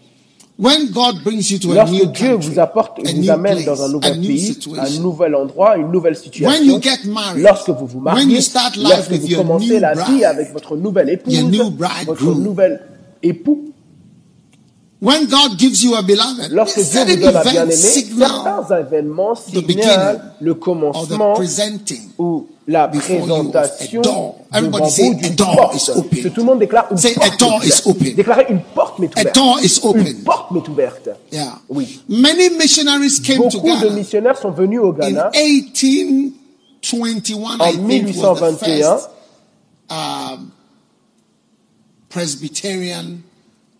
Lorsque 0.63 2.13
Dieu 2.13 2.35
vous 2.35 2.59
apporte, 2.61 2.99
a 2.99 3.11
vous 3.11 3.21
new 3.21 3.31
amène 3.31 3.65
dans 3.65 3.83
un 3.83 3.87
a 3.87 3.89
nouvel 3.89 4.21
pays, 4.21 4.43
un 4.51 4.53
situation, 4.53 5.03
nouvel 5.03 5.35
endroit, 5.35 5.77
une 5.77 5.91
nouvelle 5.91 6.15
when 6.15 6.23
situation, 6.23 6.65
you 6.65 6.81
get 6.81 7.05
married, 7.07 7.43
lorsque 7.43 7.71
vous 7.71 7.87
vous 7.87 7.99
when 7.99 8.15
mariez, 8.15 8.35
you 8.37 8.41
start 8.41 8.77
life 8.77 8.89
lorsque 8.89 9.11
with 9.11 9.21
vous 9.23 9.27
your 9.29 9.43
commencez 9.43 9.67
new 9.75 9.81
la 9.81 9.95
vie 9.95 10.25
avec 10.25 10.53
votre 10.53 10.77
nouvelle 10.77 11.11
épouse, 11.11 11.35
votre 12.07 12.35
nouvel 12.35 12.81
époux, 13.23 13.73
when 15.01 15.27
God 15.27 15.59
gives 15.59 15.83
you 15.83 15.97
a 15.97 16.03
beloved, 16.03 16.53
lorsque 16.53 16.79
Dieu 16.81 17.01
vous 17.07 17.17
donne 17.23 17.37
un 17.37 17.43
bien-aimé, 17.43 17.73
signal. 17.73 18.31
certains 18.31 18.79
événements 18.81 19.35
signalent 19.35 20.21
le 20.41 20.55
commencement 20.55 21.33
presenting. 21.35 22.03
ou 22.19 22.47
la 22.69 22.87
présentation 22.89 24.01
a 24.01 24.05
door. 24.05 24.37
devant 24.53 24.59
Everybody 24.59 25.03
vous 25.03 25.15
d'une 25.15 25.33
"A 25.33 25.35
door 25.35 25.57
porte. 25.57 25.75
is 25.77 25.91
open." 25.91 26.23
Que 26.23 26.29
tout 26.29 26.41
le 26.41 26.47
monde 26.47 26.59
déclare 26.61 26.87
une 26.91 26.97
Say, 26.99 27.15
porte. 27.15 27.33
"A 27.33 27.37
door 27.37 27.65
is 27.65 27.83
open." 27.87 28.15
Déclarez 28.15 28.47
une 28.51 28.61
porte 28.75 28.99
m'est 28.99 29.11
A 29.17 29.21
ouverte. 29.21 29.35
door 29.35 29.59
is 29.63 29.81
Une 29.83 30.23
porte 30.23 30.51
m'est 30.53 30.69
ouverte. 30.69 31.09
Yeah. 31.33 31.59
Oui. 31.69 32.01
Many 32.09 32.51
missionaries 32.51 33.19
came 33.21 33.49
to 33.49 33.61
Beaucoup 33.61 33.81
de 33.85 33.89
missionnaires 33.91 34.39
sont 34.39 34.51
venus 34.53 34.81
au 34.81 34.93
in 34.93 34.99
Ghana 35.11 35.31
1821. 35.35 37.59
I 37.61 37.63
en 37.63 37.73
think 37.89 38.07
was 38.07 38.17
the 38.17 38.21
1821. 38.21 38.99
first 38.99 39.09
um, 39.91 40.53
Presbyterian 42.09 43.23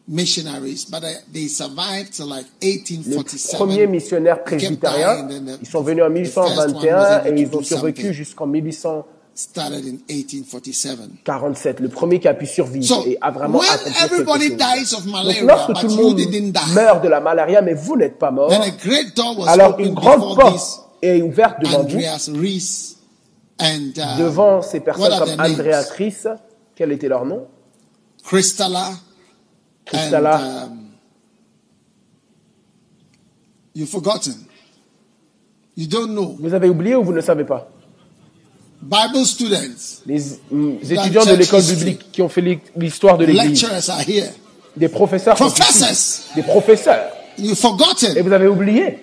missionaries, 0.09 0.87
but 0.91 1.01
they 1.33 1.49
survived 1.49 2.11
till 2.13 2.27
like 2.29 2.47
Les 2.61 2.79
1847. 2.79 3.57
premiers 3.57 3.87
missionnaires 3.87 4.39
They 4.45 4.57
kept 4.59 4.81
presbytériens, 4.81 5.15
dying, 5.17 5.25
and 5.25 5.29
then 5.29 5.45
the- 5.57 5.59
ils 5.63 5.69
sont 5.69 5.83
venus 5.83 6.03
en 6.05 6.11
the 6.13 6.25
first 6.25 6.37
one 6.37 6.57
was 6.57 6.67
1821 6.75 7.21
able 7.21 7.27
et 7.27 7.31
to 7.31 7.37
ils 7.41 7.57
ont 7.57 7.63
survécu 7.63 8.13
jusqu'en 8.13 8.47
1847. 8.47 9.05
Started 9.35 9.87
in 9.87 9.97
1847. 10.11 11.81
Le 11.81 11.89
premier 11.89 12.21
qui 12.21 12.29
a 12.29 12.35
pu 12.35 12.45
survivre 12.47 12.85
So, 12.87 13.03
et 13.07 13.17
a 13.23 13.31
vraiment 13.31 13.61
when 13.61 13.95
everybody 14.05 14.51
dies 14.51 14.93
of 14.95 15.05
Donc 15.07 15.13
malaria, 15.13 15.43
lorsque 15.45 15.69
but 15.69 15.81
tout 15.81 15.87
le 15.87 15.93
you 15.95 16.03
monde 16.03 16.17
didn't 16.17 16.53
die, 16.53 16.75
meurt 16.75 17.03
de 17.03 17.09
la 17.09 17.21
malaria, 17.21 17.63
mais 17.63 17.73
vous 17.73 17.97
n'êtes 17.97 18.19
pas 18.19 18.31
mort, 18.31 18.51
then 18.51 18.61
a 18.61 18.71
great 18.71 19.17
door 19.17 19.39
was 19.39 19.49
alors 19.49 19.79
une 19.81 19.95
grande 19.95 20.37
porte 20.39 20.83
est 21.01 21.23
ouverte 21.23 21.61
devant 21.63 21.79
vous, 21.79 21.85
Andreas 21.97 22.29
Rees 22.35 22.97
and 23.59 23.93
uh, 23.97 24.19
devant 24.21 24.61
ces 24.61 24.81
what 24.81 24.85
personnes 24.85 25.19
comme? 25.37 25.41
Andreas 25.41 25.89
Ries. 25.97 26.25
Quel 26.77 26.93
était 26.93 27.09
leur 27.09 27.25
nom? 27.25 27.47
Christala, 28.25 28.91
And 29.93 30.15
um, 30.15 30.89
you've 33.75 33.89
forgotten. 33.91 34.35
You 35.77 35.87
don't 35.87 36.13
know. 36.15 36.37
Vous 36.39 36.55
avez 36.55 36.69
oublié 36.69 36.95
ou 36.95 37.05
vous 37.05 37.13
ne 37.13 37.21
savez 37.21 37.45
pas? 37.45 37.69
Bible 38.83 39.25
students, 39.25 40.03
Les 40.07 40.39
hum, 40.51 40.79
étudiants 40.83 41.25
de 41.25 41.35
l'école 41.35 41.63
biblique 41.63 42.11
qui 42.11 42.21
ont 42.21 42.29
fait 42.29 42.41
l'hi- 42.41 42.59
l'histoire 42.77 43.17
de 43.17 43.25
l'Église, 43.25 43.63
lecturers 43.63 43.91
are 43.91 44.01
here. 44.09 44.31
des 44.77 44.89
professeurs, 44.89 45.37
Professors. 45.37 46.35
des 46.35 46.43
professeurs, 46.43 47.13
You've 47.39 47.53
et 47.53 47.55
forgotten. 47.55 48.21
vous 48.23 48.33
avez 48.33 48.49
oublié 48.49 48.99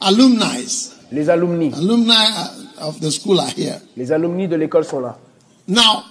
Alumni, 0.00 0.90
les 1.10 1.28
alumni. 1.30 1.72
alumni 1.74 2.14
of 2.82 3.00
the 3.00 3.10
school 3.10 3.40
are 3.40 3.50
here. 3.56 3.80
Les 3.96 4.12
alumni 4.12 4.46
de 4.46 4.54
l'école 4.56 4.84
sont 4.84 5.00
là. 5.00 5.16
Now, 5.66 6.02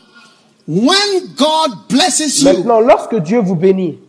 when 0.68 1.34
God 1.38 1.88
blesses 1.90 2.42
you, 2.42 2.52
Maintenant, 2.52 2.80
lorsque 2.82 3.16
Dieu 3.22 3.40
vous 3.40 3.56
bénit, 3.56 4.00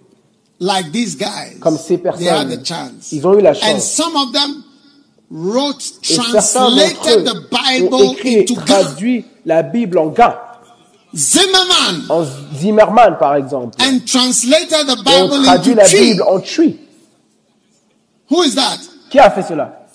like 0.61 0.91
these 0.93 1.17
guys, 1.17 1.57
Comme 1.61 1.77
ces 1.79 1.99
they 1.99 2.09
had 2.11 2.49
personnes, 2.49 2.49
the 2.51 2.65
chance. 2.67 3.13
ils 3.13 3.25
ont 3.27 3.39
eu 3.39 3.43
la 3.43 3.51
And 3.51 3.55
chance. 3.55 3.85
some 3.93 4.17
of 4.17 4.33
them 4.33 4.65
wrote, 5.31 5.81
Et 6.03 6.15
certains 6.15 6.33
d'entre 6.33 6.53
translated 6.53 7.19
eux 7.19 7.25
the 7.25 7.37
ont 7.95 8.01
Bible 8.01 8.13
écrit 8.13 8.35
et 8.35 8.41
into 8.41 8.55
Ghana. 8.55 8.67
traduit 8.67 9.25
la 9.47 9.63
Bible 9.63 9.99
en 9.99 10.09
gars, 10.09 10.43
Zimmerman 11.15 12.05
en 12.11 12.25
Zimmerman 12.57 13.17
par 13.19 13.37
exemple. 13.37 13.77
and 13.81 14.01
translated 14.07 14.87
the 14.87 14.97
Et 15.11 15.23
on 15.23 15.29
Bible 15.29 15.45
traduit 15.45 15.73
into 15.73 15.81
la 15.81 15.87
tree. 15.87 16.13
Bible 16.13 16.23
en. 16.27 16.41
Who 18.31 18.43
is 18.43 18.55
that? 18.57 18.79
Qui 19.11 19.19
a 19.21 19.31
fait 19.31 19.43
cela? 19.43 19.87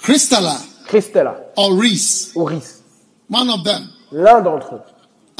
Christella 0.00 0.56
Christella 0.88 1.36
or 1.56 1.74
Reese. 1.74 2.32
One 2.34 3.50
of 3.50 3.62
them. 3.64 3.88
L'un 4.10 4.40
d'entre 4.40 4.74
eux 4.76 4.80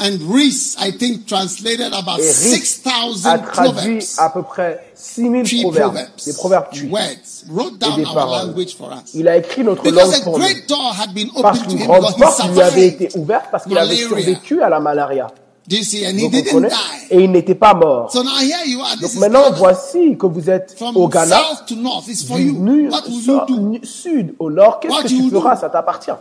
And 0.01 0.17
Reese, 0.33 0.77
I 0.79 0.91
think, 0.97 1.25
translated 1.25 1.91
about 1.93 2.19
Et 2.19 2.23
Rhys 2.23 2.79
6,000 2.83 3.25
a 3.25 3.37
traduit 3.39 3.97
proverbs. 3.99 4.15
à 4.17 4.29
peu 4.29 4.43
près 4.43 4.79
6000 4.95 5.43
Tree 5.43 5.61
proverbes, 5.61 5.97
des 6.25 6.33
proverbes. 6.33 6.67
Words. 6.89 7.45
Wrote 7.51 7.73
et 7.73 7.77
down 7.79 7.95
des 7.97 8.05
our 8.05 8.13
paroles. 8.13 8.47
language 8.47 8.75
for 8.77 8.87
us. 8.93 9.11
Il 9.13 9.27
a 9.27 9.35
écrit 9.37 9.63
notre 9.63 9.83
Because 9.83 10.05
langue 10.11 10.13
a 10.21 10.23
pour 10.23 10.39
nous. 10.39 10.45
great 10.45 10.69
door 10.69 10.93
had 10.97 11.13
been 11.13 11.29
Parce 11.41 11.59
opened 11.59 11.63
to 11.63 11.69
qu'une 11.69 11.79
him 11.81 11.87
grande 11.87 12.13
because 12.15 12.37
porte 12.37 12.49
he 12.49 12.53
lui 12.53 12.61
avait 12.61 12.87
été 12.87 13.09
ouverte 13.17 13.45
parce 13.51 13.63
qu'il 13.65 13.77
avait 13.77 13.95
survécu 13.95 14.61
à 14.61 14.69
la 14.69 14.79
malaria. 14.79 15.27
Do 15.67 15.75
you 15.75 15.83
see? 15.83 16.05
And 16.05 16.17
he 16.17 16.21
Vous 16.23 16.29
didn't 16.29 16.45
comprenez 16.45 16.69
die. 16.69 16.75
Et 17.11 17.23
il 17.25 17.31
n'était 17.31 17.53
pas 17.55 17.73
mort. 17.73 18.09
So 18.11 18.23
now 18.23 18.37
here 18.39 18.65
you 18.65 18.79
are. 18.81 18.93
This 18.93 19.01
Donc 19.01 19.11
is 19.15 19.19
maintenant, 19.19 19.51
voici 19.51 20.17
que 20.17 20.25
vous 20.25 20.49
êtes 20.49 20.75
From 20.77 20.95
au 20.97 21.07
Ghana, 21.09 21.35
south 21.35 21.65
to 21.67 21.75
north. 21.75 22.07
It's 22.07 22.23
for 22.23 22.37
du 22.37 22.43
you. 22.45 22.53
nu- 22.57 22.89
What 22.89 23.01
will 23.07 23.15
you 23.15 23.21
so- 23.21 23.45
do? 23.47 23.59
nu- 23.59 23.79
sud 23.83 24.33
au 24.39 24.49
nord. 24.49 24.79
Qu'est-ce 24.79 25.03
que 25.03 25.07
tu 25.09 25.29
do? 25.29 25.41
feras? 25.41 25.57
Ça 25.57 25.69
t'appartient. 25.69 26.11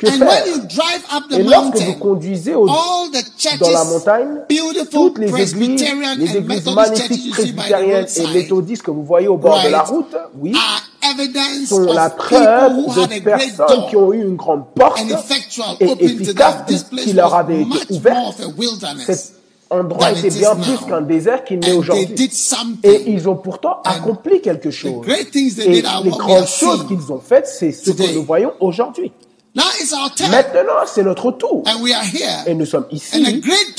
Que 0.00 0.06
And 0.06 0.12
faire? 0.12 0.28
when 0.28 0.46
you 0.46 0.60
drive 0.66 1.04
up 1.14 1.28
the 1.28 1.38
Et 1.38 1.42
lorsque 1.42 1.76
vous 1.76 1.94
conduisez 1.96 2.54
au, 2.54 2.66
all 2.66 3.10
the 3.12 3.22
churches, 3.36 3.58
dans 3.58 3.70
la 3.70 3.84
montagne, 3.84 4.28
beautiful 4.48 4.86
toutes 4.88 5.18
les 5.18 5.26
églises, 5.26 5.52
Presbyterian 5.52 6.14
les 6.16 6.30
and 6.30 6.34
églises 6.36 6.48
Methodist 6.48 6.74
churches 6.74 6.74
magnifiques 6.74 7.30
presbytériennes 7.32 8.06
et 8.16 8.26
méthodistes 8.28 8.82
que 8.82 8.90
vous 8.90 9.04
voyez 9.04 9.28
au 9.28 9.36
bord 9.36 9.62
de 9.62 9.68
la 9.68 9.82
route, 9.82 10.16
oui, 10.38 10.54
sont 11.66 11.82
la 11.82 12.08
preuve 12.08 12.72
who 12.76 12.90
had 12.92 13.12
a 13.12 13.18
de 13.18 13.20
great 13.20 13.56
personnes 13.56 13.86
qui 13.90 13.96
ont 13.96 14.12
eu 14.14 14.22
une 14.22 14.36
grande 14.36 14.64
porte 14.74 15.00
et 15.80 16.04
efficace 16.04 16.86
qui, 17.02 17.12
leur 17.12 17.34
avait 17.34 17.60
été 17.60 17.92
ouverte. 17.94 18.40
of 18.40 18.40
a 18.40 18.48
wilderness. 18.58 19.06
Cet 19.06 19.34
endroit 19.68 20.12
était 20.12 20.30
bien 20.30 20.56
plus 20.56 20.78
qu'un 20.86 21.02
désert 21.02 21.44
qu'il 21.44 21.58
n'est 21.58 21.72
aujourd'hui. 21.72 22.24
Et 22.24 22.30
something. 22.30 23.02
ils 23.06 23.28
ont 23.28 23.36
pourtant 23.36 23.82
accompli 23.84 24.40
quelque 24.40 24.70
chose. 24.70 25.06
Et 25.06 25.68
les 25.68 25.82
grandes 25.82 26.38
have 26.38 26.48
choses 26.48 26.86
qu'ils 26.88 27.12
ont 27.12 27.20
faites, 27.20 27.46
c'est 27.46 27.72
ce 27.72 27.90
que 27.90 28.14
nous 28.14 28.24
voyons 28.24 28.52
aujourd'hui. 28.60 29.12
Now 29.52 29.64
it's 29.80 29.92
our 29.92 30.14
turn. 30.14 30.30
Maintenant, 30.30 30.74
c'est 30.86 31.02
notre 31.02 31.32
tour. 31.32 31.64
And 31.66 31.82
we 31.82 31.92
are 31.92 32.04
here. 32.04 32.44
Et 32.46 32.54
nous 32.54 32.66
sommes 32.66 32.86
ici. 32.92 33.20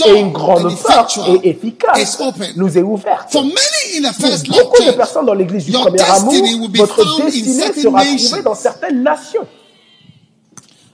Et 0.05 0.19
une 0.19 0.33
grande 0.33 0.65
and 0.65 0.75
porte 0.75 1.19
et 1.43 1.49
efficace 1.49 2.21
nous 2.57 2.77
est 2.77 2.81
ouverte. 2.81 3.31
For 3.31 3.43
many 3.43 3.97
in 3.97 4.11
the 4.11 4.47
Pour 4.47 4.63
beaucoup 4.63 4.83
de 4.83 4.91
personnes 4.91 5.25
dans 5.25 5.33
l'église 5.33 5.65
du 5.65 5.71
premier 5.71 6.01
amour, 6.01 6.31
destiny 6.31 6.55
will 6.55 6.69
be 6.69 6.77
votre 6.77 6.95
found 6.95 7.21
in 7.21 7.25
destinée 7.25 7.73
sera 7.73 8.03
trouvée 8.03 8.41
dans 8.43 8.55
certaines 8.55 9.01
nations. 9.01 9.47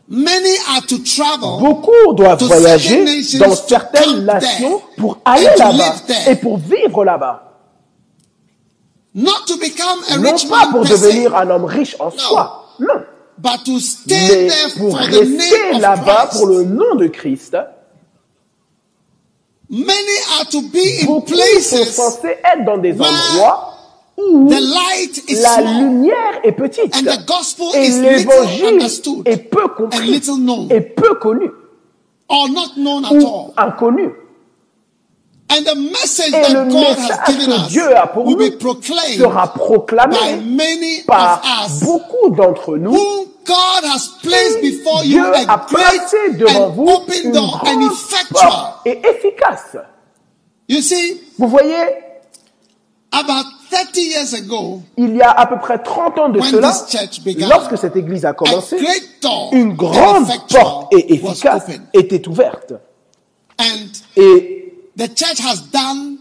many 0.07 0.55
are 0.69 0.85
to 0.85 0.99
travel 0.99 1.59
Beaucoup 1.59 2.13
doivent 2.13 2.37
to 2.37 2.45
voyager 2.45 3.03
dans 3.39 3.49
to 3.49 3.55
certaines 3.55 4.25
nations 4.25 4.81
pour 4.97 5.17
aller 5.25 5.49
là-bas 5.57 5.95
et 6.27 6.35
pour 6.35 6.59
vivre 6.59 7.03
là-bas. 7.03 7.43
Non 9.15 9.31
rich 9.47 10.47
pas 10.47 10.67
pour 10.71 10.85
devenir 10.85 11.35
un 11.35 11.49
homme 11.49 11.65
riche 11.65 11.95
en 11.99 12.11
soi. 12.11 12.75
Non. 12.79 12.93
But 13.39 13.63
to 13.65 13.79
stay 13.79 14.15
Mais 14.15 14.47
there 14.49 14.69
pour 14.77 14.91
for 14.91 15.07
the 15.09 15.19
rester 15.19 15.63
name 15.63 15.75
of 15.75 15.81
là-bas 15.81 16.27
Christ. 16.27 16.37
pour 16.37 16.47
le 16.47 16.63
nom 16.63 16.95
de 16.95 17.07
Christ. 17.07 17.57
Many 19.69 20.17
are 20.39 20.45
to 20.51 20.61
be 20.61 21.01
in 21.01 21.05
Beaucoup 21.07 21.27
sont 21.27 21.35
places 21.35 21.95
censés 21.95 22.37
être 22.43 22.65
dans 22.65 22.77
des 22.77 22.93
where 22.93 23.09
endroits 23.09 23.73
où 24.17 24.49
the 24.49 24.59
light 24.59 25.23
is 25.29 25.41
la 25.41 25.61
lumière 25.79 26.39
est 26.43 26.53
petite 26.53 26.95
and 26.95 27.03
the 27.03 27.25
gospel 27.27 27.67
et 27.75 27.89
l'évangile 27.89 28.65
understood 28.75 29.27
est 29.27 29.37
peu 29.37 29.63
and 29.65 29.69
compris 29.75 30.21
et 30.69 30.81
peu 30.81 31.15
connu 31.15 31.51
or 32.29 32.49
not 32.49 32.75
known 32.77 33.05
at 33.05 33.11
ou 33.11 33.27
all. 33.27 33.53
inconnu. 33.57 34.09
And 35.49 35.63
the 35.63 35.75
message 35.75 36.27
Et 36.27 36.41
that 36.41 36.49
le 36.49 36.65
God 36.69 36.83
has 36.83 37.09
message 37.09 37.25
given 37.27 37.45
que 37.45 37.51
us 37.61 37.67
Dieu 37.69 37.95
a 37.97 38.07
pour 38.07 38.25
will 38.25 38.37
nous 38.37 38.49
be 38.51 38.57
proclaimed 38.57 39.17
sera 39.17 39.47
proclamé 39.53 40.17
by 40.17 40.41
many 40.43 41.03
par 41.07 41.41
of 41.41 41.71
us 41.71 41.79
beaucoup 41.83 42.29
d'entre 42.35 42.77
nous. 42.77 42.91
whom 42.91 43.27
God 43.45 43.83
has 43.85 44.09
placed 44.21 44.61
before 44.61 45.05
you 45.05 45.23
Dieu 45.23 45.33
a 45.47 45.57
placé 45.59 46.17
great 46.17 46.37
devant 46.37 46.67
and 46.67 46.73
vous 46.73 46.87
open 46.89 47.15
une 47.23 47.31
grande 47.31 47.91
porte 48.29 48.81
et 48.85 48.99
efficace. 49.07 49.77
You 50.67 50.81
see, 50.81 51.21
Vous 51.39 51.47
voyez, 51.47 51.75
about 53.13 53.45
30 53.71 53.95
years 53.95 54.33
ago, 54.33 54.81
il 54.97 55.15
y 55.15 55.21
a 55.21 55.31
à 55.31 55.45
peu 55.45 55.59
près 55.59 55.81
30 55.81 56.19
ans 56.19 56.29
de 56.29 56.41
cela, 56.41 56.71
this 56.71 56.89
church 56.89 57.23
began, 57.23 57.47
lorsque 57.47 57.77
cette 57.77 57.95
église 57.95 58.25
a 58.25 58.33
commencé, 58.33 58.77
une 59.53 59.71
and 59.71 59.73
grande 59.75 60.27
porte 60.49 60.93
et 60.93 61.21
was 61.21 61.31
efficace 61.31 61.67
était 61.93 62.27
ouverte. 62.27 62.73
And 63.59 63.87
Et 64.17 64.56
the 64.97 65.07
church 65.09 65.39
has 65.39 65.61
done 65.71 66.17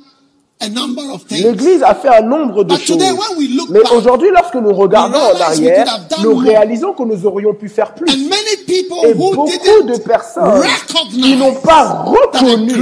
a 0.61 0.69
number 0.71 1.03
of 1.13 1.23
things. 1.25 1.43
l'église 1.43 1.83
a 1.83 1.95
fait 1.95 2.09
un 2.09 2.23
nombre 2.23 2.65
de 2.65 2.75
But 2.75 2.81
choses. 2.81 2.97
today, 2.97 3.11
when 3.13 3.37
we 3.39 3.49
look 3.57 3.69
Mais 3.71 3.81
aujourd'hui, 3.95 4.31
lorsque 4.33 4.55
nous 4.55 4.73
regardons 4.73 5.19
we 5.19 5.19
en 5.19 5.41
arrière, 5.41 6.01
nous 6.23 6.35
réalisons 6.37 6.93
que 6.95 7.03
nous 7.03 7.27
aurions 7.27 7.53
pu 7.53 7.69
faire 7.69 7.93
plus. 7.95 8.11
And 8.11 8.29
many 8.29 8.57
people 8.67 8.97
Et 9.05 9.15
beaucoup 9.15 9.47
de 9.49 9.99
personnes 9.99 10.63
qui 11.11 11.37
n'ont 11.37 11.55
pas 11.55 12.05
reconnu 12.05 12.73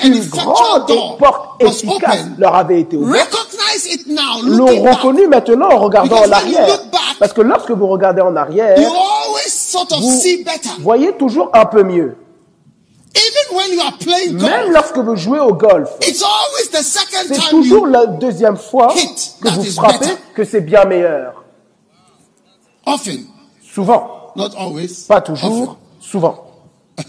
qu'une 0.00 0.24
grande 0.28 1.18
porte 1.18 1.62
efficace 1.62 2.24
leur 2.38 2.54
avait 2.54 2.80
été 2.80 2.96
ouverte, 2.96 3.30
recognize 3.34 3.86
it 3.92 4.06
now, 4.06 4.40
l'ont 4.42 4.82
reconnu 4.90 5.26
maintenant 5.26 5.70
en 5.70 5.78
regardant 5.78 6.16
Because 6.16 6.28
en 6.28 6.32
arrière. 6.32 6.78
Parce 7.18 7.32
que 7.32 7.40
lorsque 7.42 7.70
vous 7.70 7.88
regardez 7.88 8.22
en 8.22 8.36
arrière, 8.36 8.78
vous 8.78 10.82
voyez 10.82 11.12
toujours 11.12 11.50
un 11.52 11.66
peu 11.66 11.82
mieux. 11.82 12.16
Even 13.50 13.56
when 13.56 13.72
you 13.72 13.80
are 13.80 13.96
playing 13.98 14.32
Même 14.36 14.72
golf, 14.72 14.72
lorsque 14.72 14.98
vous 14.98 15.16
jouez 15.16 15.40
au 15.40 15.54
golf, 15.54 15.90
it's 16.06 16.22
always 16.22 16.70
the 16.70 16.82
second 16.82 17.24
c'est 17.28 17.34
time 17.34 17.50
toujours 17.50 17.86
la 17.86 18.06
deuxième 18.06 18.56
fois 18.56 18.88
que 18.94 19.44
that 19.48 19.54
vous 19.54 19.64
frappez 19.64 19.98
better. 19.98 20.12
que 20.34 20.44
c'est 20.44 20.60
bien 20.60 20.84
meilleur. 20.84 21.44
often, 22.86 23.26
Souvent. 23.62 24.32
not 24.36 24.50
always, 24.56 25.04
Pas 25.08 25.18
often. 25.18 25.34
toujours, 25.34 25.76
souvent. 26.00 26.44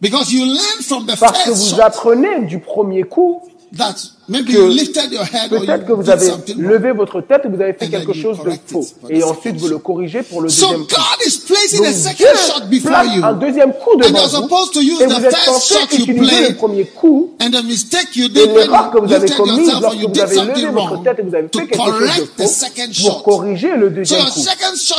Because 0.00 0.30
you 0.32 0.44
learn 0.44 0.82
from 0.82 1.06
the 1.06 1.18
Parce 1.18 1.44
que 1.44 1.50
first 1.50 1.74
vous 1.74 1.80
apprenez 1.80 2.40
du 2.46 2.58
premier 2.60 3.04
coup, 3.04 3.42
that 3.76 3.94
maybe 4.28 4.46
que 4.46 5.48
peut-être 5.48 5.86
que 5.86 5.92
vous 5.92 6.10
avez 6.10 6.30
levé 6.56 6.92
votre 6.92 7.20
tête 7.20 7.42
et 7.44 7.48
vous 7.48 7.60
avez 7.60 7.72
fait 7.72 7.88
quelque 7.88 8.12
chose 8.12 8.38
de 8.44 8.52
faux. 8.66 8.84
Et 9.08 9.22
ensuite 9.22 9.56
vous 9.56 9.68
le 9.68 9.78
corrigez 9.78 10.22
pour 10.22 10.40
le 10.40 10.48
deuxième 10.48 10.80
coup. 10.80 10.86
God 10.88 11.26
is 11.26 11.40
placing 11.46 11.78
Donc 11.78 11.88
a 11.88 11.92
Dieu 11.92 12.26
second 12.26 12.54
shot 12.54 12.66
before 12.68 12.90
place 12.90 13.08
un 13.22 13.32
deuxième 13.34 13.72
coup 13.72 13.96
devant 13.96 14.26
vous. 14.26 14.42
supposed 14.42 14.72
to 14.72 14.80
use 14.80 15.00
Et 15.00 15.06
the 15.06 15.12
vous 15.12 15.24
êtes 15.24 15.36
censé 15.36 15.74
utiliser 15.92 16.48
le 16.48 16.54
premier 16.56 16.84
coup 16.84 17.34
Et 17.40 17.48
l'erreur 17.48 18.90
que 18.90 18.98
vous 18.98 19.12
avez 19.12 19.28
commise 19.30 19.70
lorsque 19.80 19.98
vous 19.98 20.20
avez 20.20 20.36
levé 20.36 20.70
votre 20.70 21.02
tête 21.02 21.18
et 21.18 21.22
vous 21.22 21.34
avez 21.34 21.48
fait 21.48 21.66
quelque 21.66 21.84
chose 21.84 22.28
de 22.36 22.42
faux 22.42 22.48
second 22.48 22.86
pour 22.86 23.14
shot. 23.14 23.22
corriger 23.22 23.76
le 23.76 23.90
deuxième 23.90 24.24
coup. 24.24 24.40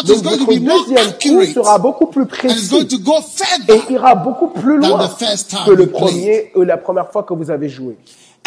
Donc 0.06 0.24
going 0.24 0.38
to 0.38 0.46
votre 0.46 0.60
deuxième 0.60 1.14
coup 1.22 1.46
sera 1.54 1.78
beaucoup 1.78 2.08
plus 2.08 2.26
précis 2.26 2.88
et 3.70 3.94
ira 3.94 4.16
beaucoup 4.16 4.48
plus 4.48 4.78
loin 4.78 5.08
the 5.08 5.20
first 5.20 5.50
time 5.50 5.60
que 5.66 5.72
le 5.72 5.88
premier 5.88 6.52
ou 6.56 6.62
la 6.64 6.78
première 6.78 7.12
fois 7.12 7.24
que 7.24 7.34
vous 7.34 7.50
avez 7.52 7.70
joué. 7.70 7.96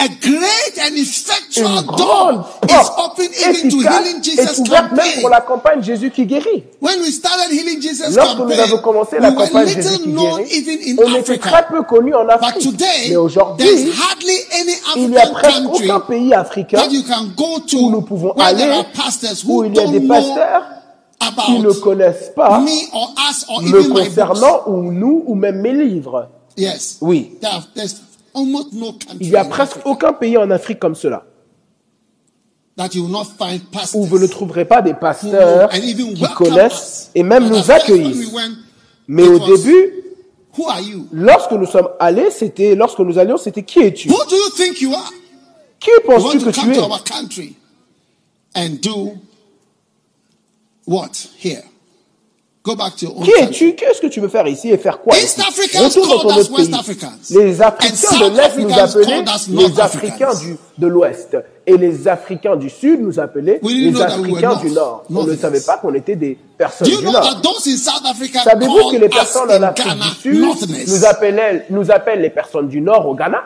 A 0.01 0.07
great 0.09 0.79
and 0.81 0.97
effectual 0.97 1.83
door 1.97 2.47
is 2.69 2.89
open 2.99 3.27
even 3.35 3.69
to 3.69 3.79
healing 3.81 4.23
Jesus 4.23 4.61
campaign. 4.69 5.21
pour 5.21 5.29
la 5.29 5.41
campagne 5.41 5.83
Jésus 5.83 6.13
qui 6.13 6.25
guérit. 6.25 6.63
When 6.81 7.01
we 7.01 7.11
started 7.11 7.51
healing 7.51 7.81
Jesus 7.83 8.15
Lorsque 8.15 8.39
nous 8.39 8.53
avons 8.53 8.79
commencé 8.79 9.17
we 9.17 9.23
la 9.23 9.31
were 9.31 9.37
campagne 9.45 9.67
Jésus 9.67 9.89
little 9.91 10.03
qui 10.05 10.09
known 10.13 10.37
guérit, 10.39 10.53
even 10.57 10.79
in 10.87 10.97
on 11.05 11.15
était 11.17 11.39
très 11.39 11.51
Africa. 11.53 11.67
peu 11.69 11.83
connus 11.83 12.15
en 12.15 12.25
But 12.25 12.31
Afrique. 12.31 12.63
today, 12.63 13.09
Mais 13.11 13.17
aujourd'hui, 13.17 13.67
hardly 13.91 14.37
any 14.61 14.73
il 15.03 15.11
n'y 15.11 15.17
a 15.19 15.27
presque 15.27 15.63
country 15.65 15.91
aucun 15.91 16.01
pays 16.07 16.33
africain 16.35 16.79
that 16.79 16.91
you 16.93 17.03
can 17.03 17.33
go 17.37 17.59
to 17.67 17.77
où 17.79 17.91
nous 17.91 18.03
pouvons 18.03 18.33
aller, 18.39 18.63
are 18.71 18.85
pastors 18.93 19.45
où 19.47 19.63
who 19.63 19.65
il 19.65 19.75
y 19.75 19.81
a 19.81 19.87
des 19.89 20.01
pasteurs 20.07 20.63
qui 21.45 21.59
ne 21.59 21.73
connaissent 21.73 22.31
pas 22.37 22.61
me 22.61 22.71
or 22.93 23.15
us 23.29 23.45
or 23.49 23.63
me 23.63 23.69
even 23.71 23.81
my 23.83 23.89
books. 23.89 24.05
concernant 24.15 24.61
ou 24.69 24.93
nous 24.93 25.25
ou 25.27 25.35
même 25.35 25.61
mes 25.61 25.73
livres. 25.73 26.29
Yes. 26.57 26.99
Oui. 27.01 27.33
There 27.41 27.51
are- 27.51 27.67
Il 29.21 29.31
n'y 29.31 29.37
a 29.37 29.45
presque 29.45 29.79
aucun 29.85 30.13
pays 30.13 30.37
en 30.37 30.51
Afrique 30.51 30.79
comme 30.79 30.95
cela. 30.95 31.25
That 32.77 32.91
you 32.95 33.03
will 33.03 33.11
not 33.11 33.25
find 33.25 33.61
pastors. 33.73 34.01
où 34.01 34.05
vous 34.05 34.19
ne 34.21 34.27
trouverez 34.29 34.65
pas 34.65 34.83
des 34.83 34.95
pasteurs 34.95 35.69
qui 35.71 36.25
connaissent 36.37 37.11
et 37.15 37.25
même 37.25 37.49
nous 37.49 37.57
went, 37.57 38.57
Mais 39.09 39.27
au 39.27 39.39
début, 39.41 39.95
lorsque 41.13 41.53
nous 41.53 41.67
sommes 41.67 41.89
allés, 41.99 42.31
c'était 42.31 42.77
lorsque 42.77 43.01
nous 43.01 43.19
allions, 43.19 43.37
c'était 43.37 43.65
qui 43.65 43.81
es-tu? 43.81 44.09
Qui 45.81 45.91
penses-tu 46.07 46.39
que 46.39 46.51
tu 46.51 46.73
es? 47.45 47.55
Go 52.69 52.77
back 52.77 52.97
to 52.97 53.07
your 53.07 53.17
own 53.17 53.25
Qui 53.25 53.31
es-tu? 53.31 53.75
Qu'est-ce 53.75 53.99
que 53.99 54.09
tu 54.09 54.21
veux 54.21 54.29
faire 54.29 54.47
ici 54.47 54.69
et 54.69 54.77
faire 54.77 55.01
quoi 55.01 55.17
East 55.17 55.41
Africans 55.41 55.85
Retourne 55.85 56.09
dans 56.11 56.19
called 56.19 56.35
ton 56.35 56.41
us 56.43 56.51
West. 56.51 56.75
Africans. 56.75 57.13
Les 57.31 57.63
Africains 57.63 58.29
de 58.29 58.37
l'Est 58.37 58.59
nous 58.59 58.79
appelaient 58.79 59.25
les 59.49 59.81
Africains 59.81 60.35
du, 60.35 60.57
de 60.77 60.87
l'Ouest. 60.87 61.39
Et 61.67 61.79
les 61.79 62.07
Africains 62.07 62.57
du 62.57 62.69
Sud 62.69 63.01
nous 63.01 63.19
appelaient 63.19 63.59
les 63.63 64.03
Africains 64.03 64.57
du 64.57 64.71
Nord. 64.71 65.05
On 65.09 65.25
ne 65.25 65.35
savait 65.35 65.63
pas 65.63 65.79
qu'on 65.79 65.95
était 65.95 66.17
des 66.17 66.37
personnes 66.59 66.89
du 66.89 67.05
Nord. 67.05 67.41
Savez-vous 68.45 68.91
que 68.91 68.97
les 68.99 69.09
personnes 69.09 69.51
en 69.51 69.63
Afrique 69.63 69.87
Ghana 69.87 70.05
du 70.23 70.43
Sud 70.61 70.89
nous 70.89 71.05
appellent, 71.07 71.65
nous 71.71 71.91
appellent 71.91 72.21
les 72.21 72.29
personnes 72.29 72.69
du 72.69 72.83
Nord 72.83 73.09
au 73.09 73.15
Ghana? 73.15 73.45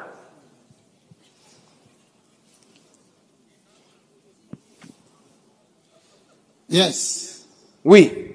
Yes. 6.68 7.44
Oui. 7.84 8.31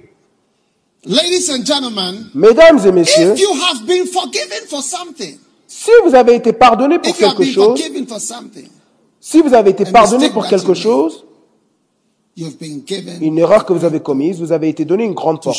Ladies 1.08 1.48
and 1.50 1.64
gentlemen, 1.64 2.26
Mesdames 2.34 2.86
et 2.86 2.92
messieurs, 2.92 3.32
if 3.32 3.40
you 3.40 3.48
have 3.54 3.86
been 3.86 4.06
forgiven 4.06 4.66
for 4.68 4.82
something, 4.82 5.38
si 5.66 5.90
vous 6.04 6.14
avez 6.14 6.34
été 6.34 6.52
pardonné 6.52 6.98
pour 6.98 7.08
if 7.08 7.20
you 7.20 7.26
have 7.26 7.34
quelque 7.36 7.44
been 7.44 7.54
chose, 7.54 7.80
si 9.18 9.40
vous 9.40 9.54
avez 9.54 9.70
été 9.70 9.86
pardonné 9.86 10.28
pour 10.28 10.42
that 10.42 10.50
quelque 10.50 10.74
chose, 10.74 11.24
une 12.36 13.38
erreur 13.38 13.64
que 13.64 13.72
vous 13.72 13.86
avez 13.86 14.00
commise, 14.00 14.38
vous 14.38 14.52
avez 14.52 14.68
été 14.68 14.84
donné 14.84 15.04
une 15.04 15.14
grande 15.14 15.40
porte 15.42 15.56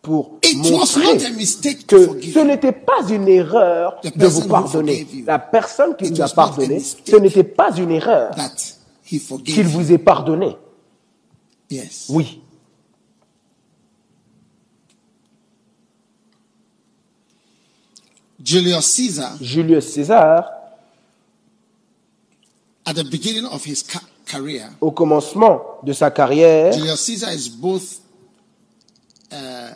pour 0.00 0.38
it 0.42 0.58
was 0.58 0.96
montrer 0.96 1.14
not 1.14 1.24
a 1.26 1.30
mistake 1.30 1.86
to 1.86 1.96
que 1.96 2.06
forgive. 2.06 2.34
ce 2.34 2.38
n'était 2.40 2.72
pas 2.72 3.08
une 3.08 3.28
erreur 3.28 4.00
The 4.02 4.16
de 4.16 4.26
vous 4.26 4.40
person 4.40 4.44
who 4.44 4.48
pardonner. 4.48 5.06
La 5.26 5.38
personne 5.38 5.96
qui 5.96 6.08
vous 6.10 6.20
a 6.20 6.28
pardonné, 6.28 6.80
ce 6.80 7.16
n'était 7.16 7.44
pas 7.44 7.70
une 7.76 7.90
erreur 7.92 8.34
that 8.34 8.52
he 9.10 9.18
forgave 9.20 9.54
qu'il 9.54 9.64
you. 9.64 9.70
vous 9.70 9.92
ait 9.92 9.98
pardonné. 9.98 10.56
Oui. 12.08 12.40
Julius 18.42 18.84
Caesar, 18.86 19.36
Julius 19.40 19.88
César, 19.94 20.44
at 22.84 22.94
the 22.94 23.04
beginning 23.04 23.44
of 23.46 23.64
his 23.64 23.84
ca- 23.86 24.00
career, 24.26 24.68
au 24.80 24.90
commencement 24.90 25.60
de 25.84 25.92
sa 25.92 26.10
carrière, 26.10 26.72
Julius 26.72 27.00
Caesar 27.00 27.32
is 27.32 27.48
both 27.48 28.00
uh, 29.32 29.70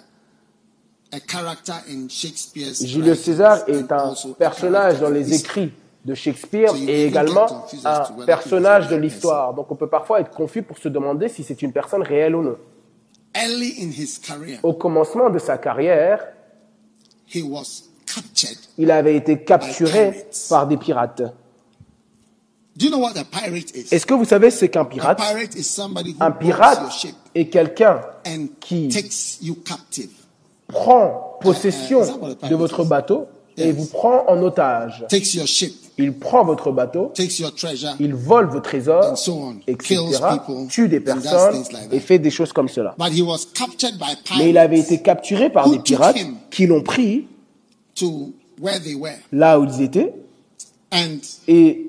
a 1.12 1.20
character 1.20 1.74
in 1.88 2.08
Shakespeare's 2.08 2.84
Julius 2.84 3.18
writings 3.18 3.36
César 3.36 3.64
and 3.68 3.72
est 3.72 3.92
un 3.92 3.96
also 3.98 4.32
a 4.32 4.34
personnage 4.34 4.98
character 4.98 5.00
dans 5.02 5.10
in 5.10 5.14
les 5.14 5.30
history. 5.34 5.62
écrits 5.62 5.72
de 6.04 6.14
Shakespeare 6.14 6.70
So 6.70 6.76
you 6.76 6.88
et 6.88 7.06
également 7.06 7.46
get 7.48 7.54
confused 7.54 7.86
as 7.86 8.00
un 8.00 8.04
to 8.06 8.12
whether 8.14 8.26
personnage 8.26 8.88
de 8.88 8.96
l'histoire. 8.96 9.54
Donc 9.54 9.70
on 9.70 9.76
peut 9.76 9.88
parfois 9.88 10.20
être 10.20 10.30
confus 10.30 10.62
pour 10.62 10.78
se 10.78 10.88
demander 10.88 11.28
si 11.28 11.42
c'est 11.44 11.62
une 11.62 11.72
personne 11.72 12.02
réelle 12.02 12.34
ou 12.34 12.42
non. 12.42 12.56
Early 13.34 13.74
in 13.82 13.90
his 13.90 14.18
career, 14.18 14.58
Au 14.62 14.72
commencement 14.72 15.30
de 15.30 15.38
sa 15.38 15.58
carrière, 15.58 16.24
he 17.32 17.42
was. 17.42 17.84
Il 18.78 18.90
avait 18.90 19.16
été 19.16 19.42
capturé 19.42 20.26
par 20.48 20.66
des 20.66 20.76
pirates. 20.76 21.22
Est-ce 23.90 24.04
que 24.06 24.14
vous 24.14 24.24
savez 24.24 24.50
ce 24.50 24.66
qu'un 24.66 24.84
pirate? 24.84 25.20
Un 26.20 26.30
pirate 26.30 26.82
est 27.34 27.46
quelqu'un 27.46 28.00
qui 28.60 28.90
prend 30.68 31.38
possession 31.40 32.02
Uh, 32.02 32.34
pirate 32.34 32.50
de 32.50 32.56
votre 32.56 32.84
bateau 32.84 33.26
et 33.56 33.72
vous 33.72 33.86
prend 33.86 34.24
en 34.28 34.42
otage. 34.42 35.06
Il 35.98 36.12
prend 36.12 36.44
votre 36.44 36.72
bateau, 36.72 37.12
il 37.98 38.14
vole 38.14 38.48
vos 38.48 38.60
trésors, 38.60 39.14
etc., 39.66 39.98
tue 40.68 40.88
des 40.88 41.00
personnes 41.00 41.62
et 41.90 42.00
fait 42.00 42.18
des 42.18 42.30
choses 42.30 42.52
comme 42.52 42.68
cela. 42.68 42.94
But 42.98 43.12
he 43.12 43.22
was 43.22 43.46
captured 43.54 43.96
by 43.98 44.14
Mais 44.36 44.50
il 44.50 44.58
avait 44.58 44.80
été 44.80 45.00
capturé 45.00 45.48
par 45.48 45.70
des 45.70 45.78
pirates 45.78 46.18
qui 46.50 46.66
l'ont 46.66 46.82
pris 46.82 47.26
to 47.96 48.32
where 48.60 48.80
they 48.80 48.94
were. 48.94 49.18
là 49.32 49.58
où 49.58 49.64
ils 49.64 49.82
étaient 49.82 50.14
And 50.92 51.18
et 51.48 51.86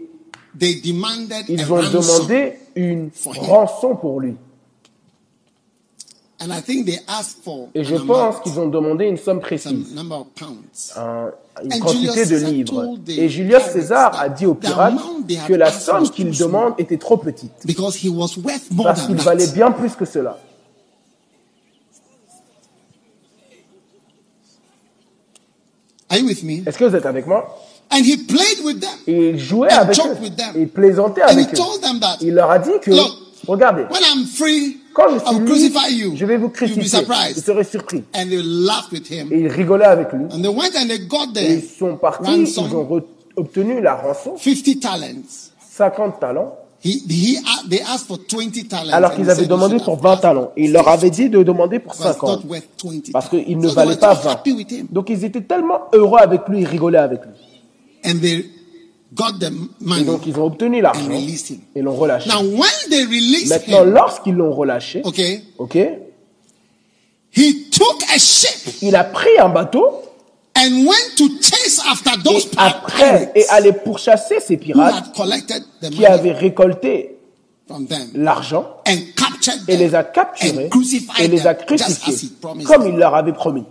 they 0.57 0.81
demanded 0.81 1.45
Ils 1.47 1.71
ont 1.71 1.77
demandé 1.89 2.53
une 2.75 3.09
rançon 3.25 3.95
pour 3.95 4.19
lui. 4.21 4.35
And 6.39 6.51
I 6.51 6.61
think 6.61 6.85
they 6.85 6.99
asked 7.07 7.43
for 7.43 7.69
Et 7.73 7.83
je 7.83 7.95
pense 7.95 8.39
qu'ils 8.41 8.59
ont 8.59 8.67
demandé 8.67 9.05
une 9.05 9.17
somme 9.17 9.39
précise, 9.39 9.95
un- 10.95 11.31
une 11.63 11.73
And 11.73 11.79
quantité 11.79 12.25
Julius 12.25 12.29
de 12.29 12.35
livres. 12.47 12.97
Et 13.07 13.27
Julius 13.29 13.63
César 13.73 14.19
a 14.19 14.29
dit 14.29 14.45
aux 14.45 14.53
pirates 14.53 14.93
que 15.47 15.53
la 15.53 15.71
somme 15.71 16.07
qu'ils 16.11 16.37
demandent 16.37 16.75
était 16.77 16.97
trop 16.97 17.17
petite, 17.17 17.51
Because 17.65 17.95
he 18.03 18.09
was 18.09 18.37
worth 18.37 18.69
more 18.71 18.85
parce 18.85 19.01
than 19.01 19.07
qu'il 19.07 19.15
that. 19.17 19.23
valait 19.23 19.47
bien 19.47 19.71
plus 19.71 19.95
que 19.95 20.05
cela. 20.05 20.37
Are 26.09 26.17
you 26.17 26.25
with 26.27 26.43
me? 26.43 26.63
Est-ce 26.65 26.77
que 26.77 26.85
vous 26.85 26.95
êtes 26.95 27.05
avec 27.05 27.27
moi? 27.27 27.57
And 27.91 28.03
he 28.03 28.17
played 28.17 28.63
with 28.65 28.79
them. 28.81 28.89
Et 29.07 29.29
il 29.31 29.39
jouait 29.39 29.71
And 29.71 29.77
avec 29.81 29.95
joked 29.95 30.11
eux. 30.19 30.23
with 30.23 30.35
them. 30.35 30.51
Et 30.55 30.61
il 30.61 30.69
plaisantait 30.69 31.21
And 31.23 31.27
he 31.29 31.31
avec 31.31 31.53
eux. 31.53 31.57
told 31.57 31.81
them 31.81 31.99
that, 31.99 32.17
Il 32.21 32.33
leur 32.33 32.49
a 32.51 32.59
dit 32.59 32.71
que, 32.81 32.91
Look, 32.91 33.11
regardez, 33.47 33.83
when 33.83 34.01
I'm 34.03 34.25
free, 34.25 34.77
quand 34.93 35.09
je 35.13 35.19
suis 35.19 35.27
I'll 35.27 35.33
libre, 35.35 35.45
crucify 35.51 35.93
you. 35.93 36.15
je 36.15 36.25
vais 36.25 36.37
vous 36.37 36.43
You'll 36.45 36.51
be 36.51 36.55
crucifier. 36.55 36.83
Vous 36.83 36.89
surprised. 36.89 37.43
serez 37.45 37.63
surpris. 37.63 38.03
And 38.13 38.27
they 38.29 38.41
laughed 38.43 38.91
with 38.91 39.09
him. 39.09 39.29
Et 39.31 39.39
ils 39.41 39.47
rigolaient 39.47 39.85
avec 39.85 40.11
lui. 40.13 40.25
And 40.31 40.41
they 40.41 40.47
went 40.49 40.75
and 40.77 40.87
they 40.87 40.99
got 41.07 41.27
Et 41.37 41.53
ils 41.55 41.61
sont 41.63 41.95
partis, 41.97 42.31
ils 42.41 42.59
ont 42.59 43.03
obtenu 43.35 43.79
la 43.81 43.95
rançon, 43.95 44.35
50 44.37 44.79
talents. 44.81 45.51
50 45.69 46.19
talents, 46.19 46.55
He, 46.83 47.01
he, 47.09 47.37
a- 47.37 47.67
they 47.67 47.81
asked 47.81 48.05
for 48.07 48.17
20 48.19 48.67
talents. 48.69 48.93
alors 48.93 49.13
qu'ils 49.15 49.29
avaient 49.29 49.47
demandé 49.47 49.73
"You 49.75 49.79
should 49.83 49.99
pour 49.99 50.05
have 50.07 50.15
20 50.17 50.21
talents. 50.21 50.51
Et 50.55 50.65
il 50.65 50.71
leur 50.71 50.87
avait 50.87 51.09
dit 51.09 51.29
de 51.29 51.41
demander 51.43 51.79
pour 51.79 51.93
It 51.95 51.99
was 51.99 52.05
50. 52.13 52.43
not 52.43 52.49
worth 52.49 52.67
20 52.83 53.11
Parce 53.11 53.29
qu'il 53.29 53.57
ne 53.57 53.67
valait 53.67 53.97
pas 53.97 54.15
so 54.15 54.21
20. 54.23 54.31
happy 54.31 54.51
with 54.53 54.71
him. 54.71 54.87
Donc 54.91 55.09
ils 55.09 55.23
étaient 55.25 55.41
tellement 55.41 55.79
heureux 55.93 56.19
avec 56.19 56.47
lui, 56.47 56.61
ils 56.61 56.67
rigolaient 56.67 56.99
avec 56.99 57.21
lui. 57.23 57.31
Et 58.03 58.13
donc 60.03 60.25
ils 60.27 60.37
ont 60.37 60.45
obtenu 60.45 60.81
l'argent 60.81 61.09
et 61.11 61.81
l'ont 61.81 61.95
relâché. 61.95 62.29
Maintenant, 63.49 63.83
lorsqu'ils 63.83 64.35
l'ont 64.35 64.53
relâché, 64.53 65.01
okay, 65.03 65.41
il 68.81 68.95
a 68.95 69.03
pris 69.03 69.37
un 69.39 69.49
bateau 69.49 70.01
and 70.57 70.85
went 70.85 71.15
to 71.17 71.29
chase 71.41 71.81
after 71.87 72.11
et 72.29 72.41
après, 72.57 73.31
et 73.35 73.47
allait 73.49 73.73
pourchasser 73.73 74.39
ces 74.39 74.57
pirates 74.57 75.13
qui 75.91 76.05
avaient 76.05 76.31
récolté 76.31 77.17
l'argent 78.15 78.77
et 79.67 79.77
les 79.77 79.93
a 79.93 80.03
capturés 80.03 80.69
et 81.19 81.27
les 81.27 81.45
a 81.47 81.53
crucifiés 81.53 82.29
comme 82.65 82.87
il 82.87 82.95
leur 82.95 83.15
avait 83.15 83.33
promis. 83.33 83.65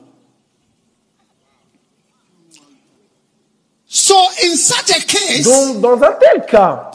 Donc, 5.45 5.81
dans 5.81 6.03
un 6.03 6.13
tel 6.21 6.45
cas, 6.47 6.91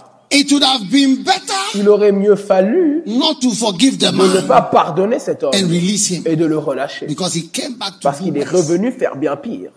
il 1.76 1.89
aurait 1.89 2.11
mieux 2.11 2.35
fallu 2.35 3.03
de 3.05 3.11
ne 3.11 4.41
pas 4.47 4.61
pardonner 4.61 5.19
cet 5.19 5.43
homme 5.43 5.53
et 5.53 6.35
de 6.35 6.45
le 6.45 6.57
relâcher. 6.57 7.07
Parce 8.01 8.19
qu'il 8.19 8.38
est 8.38 8.49
revenu 8.49 8.91
faire 8.91 9.15
bien 9.15 9.35
pire. 9.35 9.72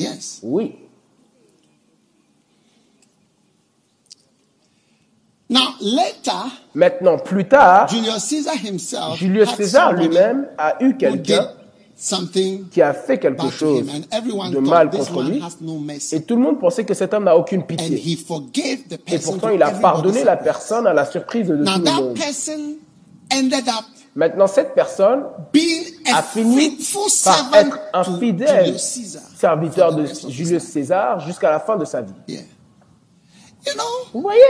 Yes. 0.00 0.40
Oui. 0.42 0.76
Now, 5.50 5.74
later, 5.80 6.48
Maintenant, 6.74 7.18
plus 7.18 7.48
tard, 7.48 7.88
Julius 7.88 8.22
Caesar 8.24 8.54
himself 8.54 9.18
Julius 9.18 9.50
had 9.50 9.56
César 9.56 9.92
lui-même 9.92 10.46
a 10.56 10.76
eu 10.80 10.96
quelqu'un 10.96 11.48
something 11.96 12.68
qui 12.68 12.80
a 12.80 12.94
fait 12.94 13.18
quelque 13.18 13.50
chose 13.50 13.80
him, 13.80 13.90
and 13.90 14.16
everyone 14.16 14.52
de 14.52 14.58
mal 14.60 14.88
contre 14.90 15.22
lui. 15.22 15.42
Et 16.12 16.22
tout 16.22 16.36
le 16.36 16.42
monde 16.42 16.60
pensait 16.60 16.84
que 16.84 16.94
cet 16.94 17.12
homme 17.12 17.24
n'a 17.24 17.36
aucune 17.36 17.64
pitié. 17.64 17.96
he 17.96 18.16
forgave 18.16 18.84
the 18.88 18.98
Et 19.12 19.18
pourtant, 19.18 19.50
il 19.50 19.62
a 19.62 19.70
pardonné 19.72 20.22
la 20.24 20.36
personne 20.36 20.86
à 20.86 20.94
la 20.94 21.04
surprise 21.04 21.48
de 21.48 21.56
tout 21.56 21.70
le 21.70 21.90
monde. 21.90 22.16
Maintenant, 24.14 24.46
cette 24.48 24.74
personne 24.74 25.24
a 26.12 26.22
fini 26.22 26.78
par 27.24 27.54
être 27.54 27.78
un 27.92 28.18
fidèle 28.18 28.78
serviteur 28.78 29.94
de 29.94 30.06
Julius. 30.28 30.64
César 30.64 31.20
jusqu'à 31.20 31.50
la 31.50 31.60
fin 31.60 31.76
de 31.76 31.84
sa 31.84 32.02
vie. 32.02 32.12
Vous 34.12 34.20
voyez, 34.20 34.40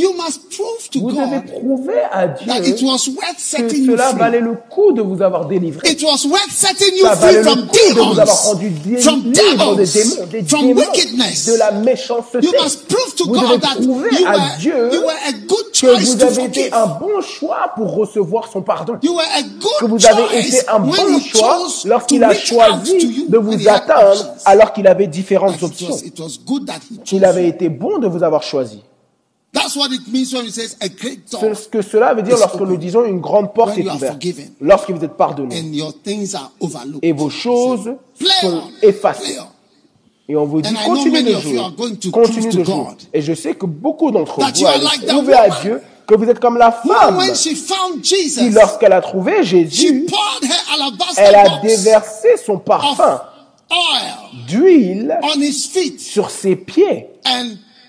you 0.00 0.12
must 0.14 0.40
prove 0.50 0.88
to 0.90 1.00
vous 1.00 1.10
devez 1.12 1.40
God 1.40 1.60
prouver 1.60 2.00
à 2.12 2.28
that 2.28 2.58
it 2.66 2.76
Dieu 2.76 2.86
was 2.86 3.08
worth 3.08 3.36
que 3.36 3.40
setting 3.40 3.86
cela 3.86 4.08
free. 4.08 4.18
valait 4.18 4.40
le 4.40 4.54
coup 4.70 4.92
de 4.92 5.02
vous 5.02 5.20
avoir 5.22 5.46
délivré. 5.46 5.90
It 5.90 6.02
was 6.02 6.26
worth 6.26 6.50
setting 6.50 6.96
you 6.96 7.04
Ça 7.04 7.16
free 7.16 7.26
valait 7.26 7.38
le 7.38 7.44
from 7.44 7.66
coup 7.66 7.94
de 7.94 8.00
vous 8.00 8.18
avoir 8.20 8.42
rendu 8.44 8.68
libre 8.68 9.76
des 9.76 9.86
démons, 9.86 10.26
des 10.30 10.42
from 10.44 10.60
démons, 10.66 10.80
wickedness. 10.80 11.46
de 11.46 11.58
la 11.58 11.70
méchanceté. 11.72 12.38
You 12.42 12.52
must 12.62 12.86
prove 12.88 13.14
to 13.16 13.24
Vous 13.24 13.36
devez 13.36 13.46
God 13.48 13.60
that 13.60 13.74
you 13.80 13.86
prouver 13.88 14.24
à 14.26 14.32
were, 14.32 14.56
Dieu 14.58 14.92
you 14.92 15.00
were 15.02 15.18
a 15.28 15.32
good 15.32 15.70
que 15.72 15.76
choice 15.78 16.14
vous 16.16 16.22
avez 16.22 16.44
été 16.44 16.72
un 16.72 16.86
bon 16.86 17.20
choix 17.20 17.72
pour 17.76 17.94
recevoir 17.94 18.50
son 18.52 18.62
pardon. 18.62 18.94
You 19.02 19.14
were 19.14 19.22
a 19.36 19.42
good 19.42 19.70
Que 19.80 19.84
vous 19.86 20.06
avez 20.06 20.22
choice 20.28 20.46
été 20.58 20.68
un 20.68 20.78
bon 20.80 21.20
choix 21.20 21.58
lorsqu'il 21.84 22.24
a 22.24 22.34
choisi 22.34 23.26
de 23.28 23.38
vous 23.38 23.68
atteindre 23.68 24.34
alors 24.44 24.72
qu'il 24.72 24.86
avait 24.86 25.06
différentes 25.06 25.56
it 25.56 25.62
options. 25.62 25.88
was, 25.90 26.02
it 26.04 26.18
was 26.18 26.38
good 26.46 26.66
that 26.66 26.80
he 26.90 26.96
chose 27.04 27.12
Il 27.12 27.24
avait 27.24 27.48
été 27.48 27.68
bon 27.68 27.98
de 27.98 28.06
vous 28.06 28.22
avoir 28.22 28.42
choisi. 28.42 28.82
C'est 29.52 29.68
ce 31.54 31.68
que 31.68 31.82
cela 31.82 32.14
veut 32.14 32.22
dire 32.22 32.38
lorsque 32.38 32.60
nous 32.60 32.76
disons 32.76 33.04
une 33.04 33.20
grande 33.20 33.52
porte 33.52 33.76
est 33.78 33.90
ouverte. 33.90 34.24
Lorsque 34.60 34.90
vous 34.90 35.04
êtes 35.04 35.16
pardonné. 35.16 35.60
and 35.60 35.72
your 35.72 35.92
things 36.02 36.34
are 36.34 36.52
overlooked. 36.60 37.04
Et 37.04 37.12
vos 37.12 37.30
choses 37.30 37.94
sont 38.20 38.28
on, 38.44 38.62
effacées. 38.82 39.38
Et 40.28 40.36
on 40.36 40.44
vous 40.44 40.62
dit, 40.62 40.68
And 40.68 40.72
I 40.72 40.84
know 40.84 40.94
continuez 40.94 41.22
many 41.22 41.32
de 41.32 41.36
of 41.36 41.44
you 41.44 41.50
jouer. 41.50 42.10
Continuez 42.12 42.52
de 42.52 42.64
jouer. 42.64 42.84
Et 43.12 43.20
je 43.20 43.34
sais 43.34 43.54
que 43.54 43.66
beaucoup 43.66 44.12
d'entre 44.12 44.40
vous 44.40 44.66
allez 44.66 45.34
à 45.34 45.60
Dieu 45.60 45.82
que 46.06 46.14
vous 46.14 46.28
êtes 46.28 46.40
comme 46.40 46.58
la 46.58 46.72
femme 46.72 47.20
qui, 48.02 48.50
lorsqu'elle 48.50 48.92
a 48.92 49.00
trouvé 49.00 49.44
Jésus, 49.44 50.06
elle 51.16 51.36
a 51.36 51.60
déversé 51.60 52.28
son 52.44 52.58
parfum 52.58 53.22
d'huile 54.48 55.16
on 55.22 55.40
his 55.40 55.68
feet 55.72 56.00
sur 56.00 56.30
ses 56.30 56.56
pieds 56.56 57.06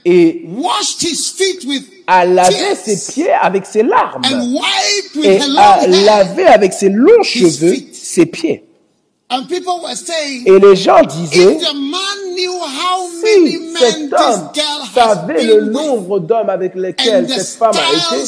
et 0.05 0.43
washed 0.47 1.01
his 1.01 1.29
feet 1.31 1.63
with 1.65 1.83
a 2.07 2.25
lavé 2.25 2.55
tears 2.55 2.77
ses 2.83 3.13
pieds 3.13 3.31
avec 3.31 3.65
ses 3.65 3.83
larmes 3.83 4.23
and 4.25 4.53
wiped 4.53 5.15
with 5.15 5.25
et 5.25 5.39
a 5.57 5.87
lavé 5.87 6.45
avec 6.45 6.73
ses 6.73 6.89
longs 6.89 7.23
cheveux 7.23 7.75
ses 7.93 8.25
pieds. 8.25 8.63
And 9.33 9.45
people 9.47 9.79
were 9.81 9.95
saying, 9.95 10.43
Et 10.45 10.59
les 10.59 10.75
gens 10.75 11.01
disaient, 11.03 11.53
if 11.55 11.61
the 11.61 11.73
man 11.73 12.35
knew 12.35 12.59
how 12.59 13.07
many 13.23 13.51
si 13.51 13.73
cet 13.77 13.95
this 14.09 14.11
homme 14.11 14.49
girl 14.53 14.81
has 14.81 14.93
savait 14.93 15.43
le 15.45 15.61
nombre 15.71 16.19
d'hommes 16.19 16.49
avec 16.49 16.75
lesquels 16.75 17.29
cette 17.29 17.57
femme 17.57 17.71
a 17.75 18.17
été 18.17 18.25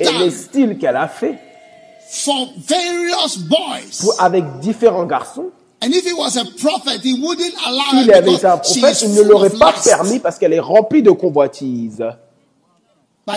et 0.00 0.04
done. 0.04 0.22
les 0.24 0.30
styles 0.32 0.78
qu'elle 0.78 0.96
a 0.96 1.06
fait 1.06 1.38
for 2.10 2.48
various 2.66 3.36
boys. 3.48 4.00
pour- 4.00 4.20
avec 4.20 4.44
différents 4.60 5.06
garçons, 5.06 5.50
And 5.82 5.94
if 5.94 6.04
he 6.04 6.12
was 6.12 6.36
a 6.36 6.44
prophet, 6.44 7.00
he 7.02 7.14
wouldn't 7.14 7.54
allow 7.66 8.02
s'il 8.02 8.12
avait 8.12 8.44
un 8.44 8.58
prophète, 8.58 9.02
il 9.02 9.14
ne 9.14 9.22
l'aurait 9.22 9.50
pas 9.50 9.72
permis 9.82 10.18
parce 10.18 10.38
qu'elle 10.38 10.52
est 10.52 10.60
remplie 10.60 11.02
de 11.02 11.10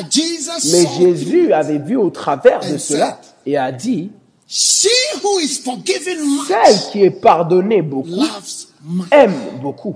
Jesus 0.09 0.71
Mais 0.71 0.85
Jésus 0.97 1.53
avait 1.53 1.77
vu 1.77 1.95
au 1.95 2.09
travers 2.09 2.59
de 2.59 2.73
And 2.75 2.77
cela 2.77 3.19
et 3.45 3.57
a 3.57 3.71
dit, 3.71 4.11
she 4.47 4.89
who 5.23 5.39
is 5.39 5.61
forgiven 5.63 6.17
celle 6.47 6.75
much 6.75 6.91
qui 6.91 7.03
est 7.03 7.11
pardonnée 7.11 7.81
beaucoup 7.81 8.25
aime 9.11 9.33
beaucoup. 9.61 9.95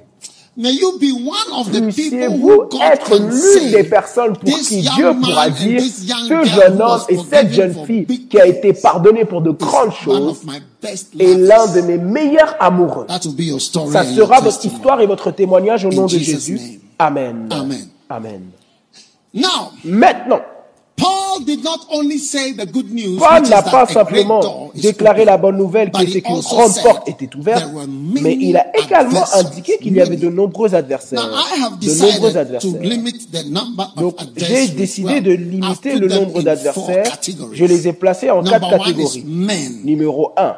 May 0.60 0.72
you 0.72 0.98
be 0.98 1.12
one 1.12 1.54
of 1.54 1.72
the 1.72 1.82
people 1.94 2.36
who 2.40 2.68
God 2.68 2.82
être 2.82 3.16
l'une 3.16 3.72
des 3.72 3.84
personnes 3.84 4.36
pour 4.36 4.58
qui 4.60 4.80
young 4.80 4.96
Dieu 4.96 5.14
pourra 5.22 5.48
and 5.48 5.52
dire 5.52 5.82
ce 5.82 6.46
jeune 6.46 6.82
homme 6.82 7.02
et 7.10 7.18
cette 7.30 7.54
jeune 7.54 7.74
for 7.74 7.86
fille 7.86 8.28
qui 8.28 8.40
a 8.40 8.48
été 8.48 8.74
pardonnée 8.74 9.24
pour 9.26 9.42
de 9.42 9.52
grandes 9.52 9.94
choses 9.94 10.42
est 11.20 11.34
l'un 11.36 11.68
de 11.74 11.82
mes 11.82 12.00
meilleurs 12.00 12.56
amoureux. 12.60 13.06
That 13.08 13.20
will 13.26 13.36
be 13.36 13.42
your 13.50 13.62
story 13.62 13.92
Ça 13.94 14.02
and 14.02 14.16
sera 14.16 14.16
your 14.16 14.28
votre 14.28 14.44
testimony. 14.46 14.76
histoire 14.76 15.02
et 15.02 15.06
votre 15.06 15.30
témoignage 15.30 15.86
au 15.86 15.90
nom 15.92 16.06
de 16.06 16.10
Jesus' 16.10 16.26
Jésus. 16.26 16.80
Amen. 16.98 17.48
Amen. 17.52 17.88
Amen. 18.10 18.42
Now, 19.36 19.72
Maintenant, 19.84 20.42
Paul 23.20 23.50
n'a 23.50 23.62
pas 23.62 23.86
simplement 23.88 24.72
déclaré 24.76 25.26
la 25.26 25.38
bonne 25.38 25.58
nouvelle 25.58 25.92
qui 25.92 26.04
était 26.04 26.22
qu'une 26.22 26.40
grande 26.40 26.74
porte 26.82 27.08
était 27.10 27.30
ouverte, 27.36 27.66
mais 28.22 28.36
il 28.40 28.58
a 28.58 28.66
également 28.78 29.24
indiqué 29.34 29.78
qu'il 29.78 29.94
y 29.96 30.02
avait 30.02 30.18
de 30.18 30.30
nombreux 30.30 30.74
adversaires. 30.76 31.20
Now, 31.26 31.36
I 31.36 31.62
have 31.64 31.80
De 31.80 31.88
nombreux 31.88 32.30
decided 32.30 32.32
to 32.34 32.38
adversaires. 32.38 32.82
limit 32.82 33.28
the 33.32 33.46
number 33.50 33.86
of 33.96 34.02
Donc, 34.02 34.16
j'ai 34.36 34.46
adversaries. 34.46 34.70
décidé 34.72 35.22
de 35.22 35.32
limiter 35.32 35.96
le 35.96 36.08
them 36.08 36.20
nombre 36.22 36.42
d'adversaires. 36.42 37.04
categories. 37.04 37.58
Je 37.58 37.66
les 37.66 37.88
ai 37.88 37.94
placés 37.94 38.30
en 38.32 38.44
quatre 38.44 38.70
catégories. 38.70 39.24
Numéro 39.84 40.32
1, 40.38 40.56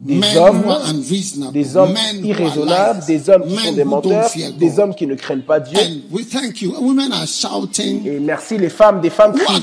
des 0.00 0.16
Men 0.16 0.36
hommes, 0.38 0.64
des 1.52 1.76
hommes 1.76 1.94
irraisonnables, 2.22 3.04
des 3.06 3.30
hommes 3.30 3.44
qui 3.46 3.56
sont 3.56 3.72
des 3.72 3.84
menteurs, 3.84 4.30
des 4.58 4.78
hommes 4.78 4.94
qui 4.94 5.06
ne 5.06 5.14
craignent 5.14 5.42
pas 5.42 5.60
Dieu. 5.60 5.78
And 5.78 6.00
we 6.10 6.28
thank 6.28 6.60
you. 6.62 6.74
Women 6.78 7.12
are 7.12 7.26
shouting. 7.26 8.04
Et 8.06 8.18
merci 8.18 8.58
les 8.58 8.68
femmes, 8.68 9.00
des 9.00 9.10
femmes 9.10 9.32
crient. 9.34 9.60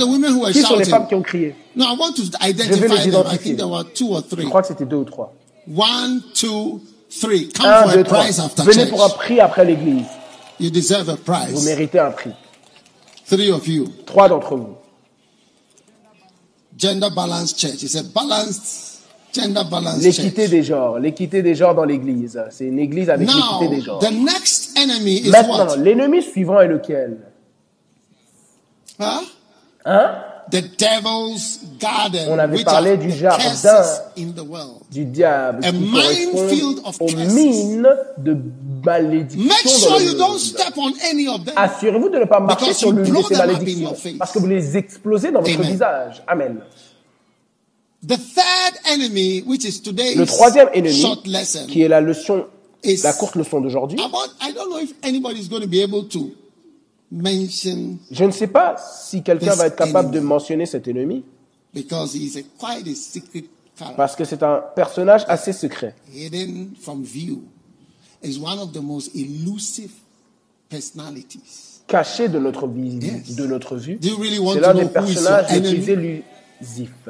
Qui 0.53 0.61
sont 0.61 0.77
les 0.77 0.85
femmes 0.85 1.07
qui 1.07 1.15
ont 1.15 1.21
crié? 1.21 1.55
No, 1.75 1.85
I 1.85 1.97
want 1.99 2.13
to 2.13 2.23
Je 2.23 2.73
vais 2.79 2.87
les 2.87 3.07
identifier. 3.07 3.57
Je 3.57 4.45
crois 4.45 4.61
que 4.61 4.67
c'était 4.67 4.85
deux 4.85 4.97
ou 4.97 5.03
trois. 5.03 5.33
One, 5.67 6.21
two, 6.33 6.81
three. 7.21 7.49
Come 7.49 7.65
Un, 7.65 7.83
for 7.83 7.91
deux, 7.93 7.99
a 7.99 8.03
trois. 8.03 8.19
prize 8.21 8.39
after 8.39 8.63
Venez 8.63 8.73
church. 8.73 8.89
pour 8.89 9.03
un 9.05 9.09
prix 9.09 9.39
après 9.39 9.65
l'église. 9.65 10.05
You 10.59 10.69
deserve 10.69 11.09
a 11.09 11.15
Vous 11.15 11.21
prize. 11.23 11.65
méritez 11.65 11.99
un 11.99 12.11
prix. 12.11 12.31
Three 13.27 13.51
of 13.51 13.67
you. 13.67 13.87
Trois 14.05 14.27
d'entre 14.27 14.55
vous. 14.55 14.75
Gender 16.77 17.09
balanced 17.15 17.59
church. 17.59 17.83
It's 17.83 17.95
a 17.95 18.03
balanced 18.03 18.90
L'équité 20.01 20.47
des 20.47 20.63
genres. 20.63 20.99
L'équité 20.99 21.41
des 21.41 21.55
genres 21.55 21.75
dans 21.75 21.85
l'église. 21.85 22.41
C'est 22.49 22.65
une 22.65 22.79
église 22.79 23.09
avec 23.09 23.27
l'équité 23.27 23.67
des 23.69 23.81
genres. 23.81 23.99
the 23.99 24.11
next 24.11 24.77
enemy 24.77 25.17
is 25.19 25.29
Maintenant, 25.29 25.75
l'ennemi 25.77 26.21
suivant 26.21 26.59
est 26.59 26.67
lequel? 26.67 27.17
Huh? 28.99 29.25
Hein? 29.85 30.11
The 30.51 30.63
devil's 30.77 31.61
garden. 31.79 32.27
On 32.29 32.37
avait 32.37 32.63
parlé 32.63 32.97
du 32.97 33.09
jardin. 33.09 33.43
curses 33.43 34.01
in 34.17 34.31
the 34.35 34.41
world. 34.45 34.81
Du 34.91 35.05
diable 35.05 35.63
A 35.63 35.71
qui 35.71 35.77
minefield 35.77 36.81
correspond 36.81 36.89
of 36.89 37.01
aux 37.01 37.15
mines 37.15 37.87
de 38.17 38.37
malédiction 38.85 39.47
Make 39.47 39.63
dans 39.63 39.69
sure 39.71 39.99
le 39.99 40.05
you 40.05 40.11
don't 40.17 40.29
monde. 40.31 40.39
step 40.39 40.73
on 40.77 40.91
any 41.09 41.27
of 41.29 41.45
them. 41.45 41.53
Assurez-vous 41.55 42.09
de 42.09 42.19
ne 42.19 42.25
pas 42.25 42.39
marcher 42.41 42.73
sur 42.73 42.91
l'une 42.91 43.13
de 43.13 43.21
ces 43.21 43.37
malédictions. 43.37 43.95
Parce 44.19 44.31
que 44.33 44.39
vous 44.39 44.47
les 44.47 44.75
explosez 44.75 45.31
dans 45.31 45.41
votre 45.41 45.55
Amen. 45.55 45.71
visage. 45.71 46.21
Amen. 46.27 46.57
The 46.57 46.59
third 46.59 46.59
enemy, 46.59 46.59
which 46.59 46.69
is 46.69 47.79
today's 47.79 47.90
Le 48.03 48.15
troisième 50.25 50.69
ennemi, 50.73 51.05
qui 51.67 51.81
est 51.81 51.87
la 51.87 52.01
leçon, 52.01 52.45
is 52.83 53.01
la 53.03 53.13
courte 53.13 53.35
leçon 53.35 53.61
d'aujourd'hui. 53.61 53.99
about. 53.99 54.31
I 54.41 54.53
don't 54.53 54.69
know 54.69 54.79
if 54.79 54.93
anybody's 55.03 55.47
going 55.47 55.61
to 55.61 55.67
be 55.67 55.81
able 55.83 56.07
to 56.09 56.31
mention 57.11 57.99
Je 58.09 58.23
ne 58.23 58.31
sais 58.31 58.47
pas 58.47 58.75
si 59.03 59.21
quelqu'un 59.21 59.53
va 59.53 59.67
être 59.67 59.75
capable 59.75 60.07
enemy. 60.09 60.21
de 60.21 60.25
mentionner 60.25 60.65
cet 60.65 60.87
ennemi, 60.87 61.23
because 61.73 62.15
he's 62.15 62.37
a 62.37 62.41
quite 62.57 62.87
a 62.87 62.95
secret 62.95 63.45
character, 63.77 63.97
parce 63.97 64.15
que 64.15 64.25
c'est 64.25 64.41
un 64.41 64.63
personnage 64.75 65.23
assez 65.27 65.53
secret. 65.53 65.93
hidden 66.11 66.73
from 66.81 67.03
view. 67.03 67.43
Is 68.23 68.37
one 68.39 68.59
of 68.59 68.71
the 68.71 68.81
most 68.81 69.15
elusive 69.15 69.91
personalities. 70.69 71.81
caché 71.87 72.29
de 72.29 72.39
notre, 72.39 72.67
de 72.67 73.45
notre 73.45 73.75
vue. 73.77 73.95
Do 73.97 74.07
you 74.09 74.17
really 74.17 74.39
want 74.39 74.53
C'est 74.53 74.61
to 74.61 74.67
l'un 74.67 74.73
des 74.75 74.85
personnages 74.89 75.51
les 75.51 75.61
plus 75.79 76.23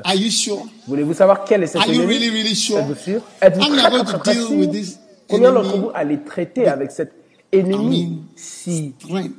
Are 0.04 0.16
you 0.16 0.30
sure? 0.32 0.66
Voulez-vous 0.88 1.14
savoir 1.14 1.44
quel 1.46 1.64
est 1.64 1.68
cet 1.68 1.82
Are 1.82 1.88
you 1.88 2.02
ennemi 2.02 2.14
really, 2.14 2.30
really 2.30 2.56
sure? 2.56 2.80
Êtes-vous 2.80 2.96
sûr? 2.96 3.22
Êtes-vous 3.42 4.20
très, 4.20 4.34
deal 4.34 4.44
with 4.60 4.72
this 4.72 4.98
Combien 5.28 5.52
d'entre 5.54 5.78
vous 5.78 5.92
allez 5.94 6.20
traiter 6.24 6.68
avec 6.68 6.92
cet 6.92 7.12
ennemi 7.52 8.02
I 8.02 8.06
mean, 8.08 8.18
si 8.36 8.94
Strength? 9.00 9.34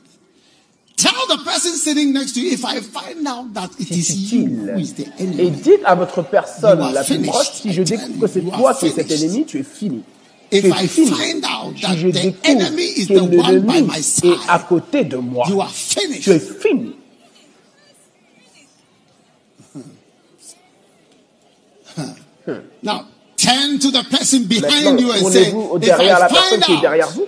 Tell 0.96 1.10
the 1.28 1.42
person 1.44 1.72
sitting 1.74 2.12
next 2.12 2.34
to 2.34 2.40
you 2.40 2.52
if 2.52 2.64
I 2.64 2.80
find 2.80 3.26
out 3.26 3.52
that 3.54 3.70
it 3.78 3.90
is 3.90 4.32
you 4.32 4.46
difficile 4.46 4.74
who 4.74 4.78
is 4.78 4.92
the 4.94 5.06
Et 5.18 5.24
enemy. 5.24 5.50
dites 5.50 5.80
à 5.84 5.94
votre 5.96 6.22
personne 6.22 6.92
la 6.92 7.02
plus 7.02 7.18
proche, 7.22 7.50
si 7.54 7.72
je 7.72 7.82
découvre 7.82 8.20
que 8.20 8.26
c'est 8.28 8.40
toi 8.42 8.74
qui 8.74 8.86
es 8.86 8.90
cet 8.90 9.10
ennemi, 9.10 9.44
tu 9.44 9.58
es 9.58 9.64
fini. 9.64 10.02
If 10.52 10.64
I 10.66 10.86
find 10.86 11.44
out 11.46 11.74
Si 11.76 11.82
that 11.82 11.96
je 11.96 12.08
the 12.08 12.12
découvre 12.12 12.36
enemy 12.44 12.82
is 12.96 13.06
que 13.08 13.14
the 13.14 13.20
one 13.22 13.30
by 13.30 13.36
l'ennemi 13.52 13.82
my 13.88 13.98
est 13.98 14.48
à 14.48 14.58
côté 14.60 15.04
de 15.04 15.16
moi, 15.16 15.46
you 15.48 15.60
are 15.60 15.72
tu 15.72 15.98
es 15.98 16.20
finished. 16.20 16.60
fini. 16.60 16.92
Now, 22.82 23.06
turn 23.36 23.78
to 23.78 23.90
the 23.90 24.02
person 24.10 24.44
behind 24.46 24.96
Maintenant, 24.96 25.00
you 25.00 25.12
and 25.12 25.32
say, 25.32 25.52
derrière 25.86 26.18
la 26.18 26.26
I 26.26 26.28
personne 26.28 26.60
find 26.60 26.64
qui 26.64 26.72
est 26.72 26.80
derrière 26.80 27.08
out 27.08 27.14
vous 27.14 27.26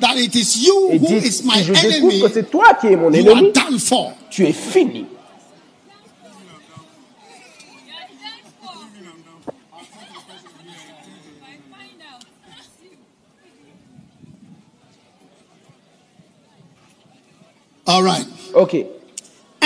that 0.00 0.16
it 0.16 0.34
is 0.34 0.64
you 0.64 0.90
et 0.90 0.98
who 0.98 1.06
dites, 1.06 1.40
is 1.40 1.44
my 1.44 1.54
si 1.56 1.64
je 1.64 1.72
découvre 1.72 2.12
enemy, 2.12 2.22
que 2.22 2.28
c'est 2.32 2.50
toi 2.50 2.74
qui 2.80 2.86
es 2.88 2.96
mon 2.96 3.10
you 3.12 3.30
are 3.30 3.36
ennemi, 3.36 3.52
done 3.52 3.78
for. 3.78 4.12
tu 4.30 4.44
es 4.46 4.52
fini. 4.52 5.06
All 17.86 18.04
right. 18.04 18.26
Ok. 18.54 18.99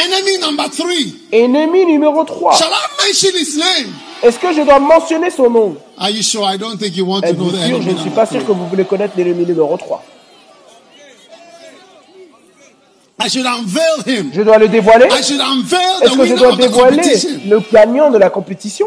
Enemy 0.05 0.39
number 0.41 0.69
three. 0.71 1.15
Ennemi 1.33 1.87
numéro 1.87 2.25
3. 2.25 2.57
Shall 2.59 2.71
I 2.73 3.07
mention 3.07 3.33
his 3.37 3.57
name? 3.57 3.93
Est-ce 4.23 4.39
que 4.39 4.53
je 4.53 4.63
dois 4.63 4.79
mentionner 4.79 5.31
son 5.31 5.51
nom? 5.51 5.77
Are 5.99 6.11
you 6.11 6.23
sure? 6.23 6.45
I 6.45 6.57
don't 6.59 6.77
think 6.79 6.97
you 6.97 7.05
want 7.07 7.23
to 7.23 7.33
know 7.35 7.51
the 7.51 7.57
sûr? 7.57 7.83
Je 7.83 7.91
ne 7.91 7.97
suis 7.97 8.05
number 8.11 8.15
pas 8.15 8.27
sûr 8.27 8.37
three. 8.39 8.47
que 8.47 8.53
vous 8.53 8.67
voulez 8.69 8.85
connaître 8.85 9.15
l'ennemi 9.17 9.45
numéro 9.47 9.77
3. 9.77 10.03
I 13.25 13.29
should 13.29 13.47
unveil 13.47 14.03
him. 14.07 14.31
Je 14.35 14.43
dois 14.43 14.59
le 14.59 14.69
dévoiler 14.69 15.07
I 15.11 15.23
should 15.23 15.41
unveil 15.41 15.79
Est-ce 16.03 16.11
que 16.17 16.25
je 16.27 16.35
winner 16.35 16.37
dois 16.37 16.49
of 16.51 16.57
the 16.57 16.61
dévoiler 16.61 16.97
competition. 17.03 17.41
le 17.49 17.61
gagnant 17.73 18.11
de 18.11 18.19
la 18.19 18.29
compétition? 18.29 18.87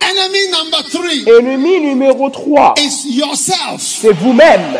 Enemy 0.00 0.38
number 0.50 0.82
three 0.90 1.24
Ennemi 1.26 1.80
numéro 1.80 2.28
3. 2.28 2.74
is 2.78 3.16
yourself. 3.16 3.80
C'est 3.80 4.12
vous-même. 4.12 4.76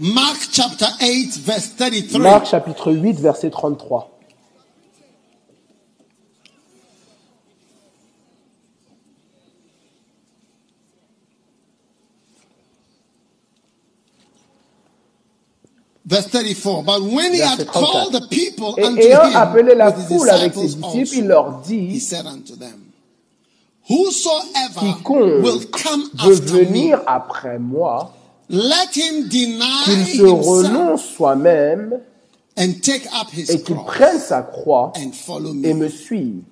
Mark 0.00 0.38
chapter 0.50 0.86
8, 0.98 1.34
verse 1.44 1.66
33. 1.76 2.18
Marc 2.20 2.46
chapitre 2.46 2.90
8, 2.90 3.18
verset 3.18 3.52
33. 3.52 4.06
Verse 16.06 16.28
34. 16.28 16.82
But 16.82 17.02
when 17.02 17.34
he 17.34 17.40
had 17.40 17.58
Verset 17.58 17.68
called 17.68 18.12
34. 18.12 18.20
the 18.20 18.26
people 18.28 18.74
Et 18.78 18.84
unto 18.84 19.02
ayant 19.02 19.28
him 19.28 19.36
appelé 19.36 19.74
la 19.74 19.92
foule 19.92 20.30
avec 20.30 20.54
ses 20.54 20.76
disciples 20.76 21.14
il 21.18 21.26
leur 21.26 21.62
he 21.68 21.68
dit, 21.68 22.00
said 22.00 22.24
unto 22.24 22.56
them, 22.56 22.90
Whosoever 23.90 24.80
quiconque 24.80 25.42
will 25.42 25.66
come 25.70 26.08
veut 26.14 26.32
after 26.40 26.52
me, 26.54 26.64
venir 26.64 27.02
après 27.06 27.58
moi, 27.58 28.14
qu'il 28.50 30.06
se 30.06 30.22
renonce 30.22 31.02
soi-même 31.04 32.00
and 32.58 32.72
take 32.82 33.06
up 33.06 33.28
his 33.32 33.50
et 33.50 33.62
qu'il 33.62 33.76
cross 33.76 33.86
prenne 33.86 34.18
sa 34.18 34.42
croix 34.42 34.92
and 34.96 35.12
follow 35.12 35.54
et 35.62 35.72
me. 35.74 35.88
suive. 35.88 36.42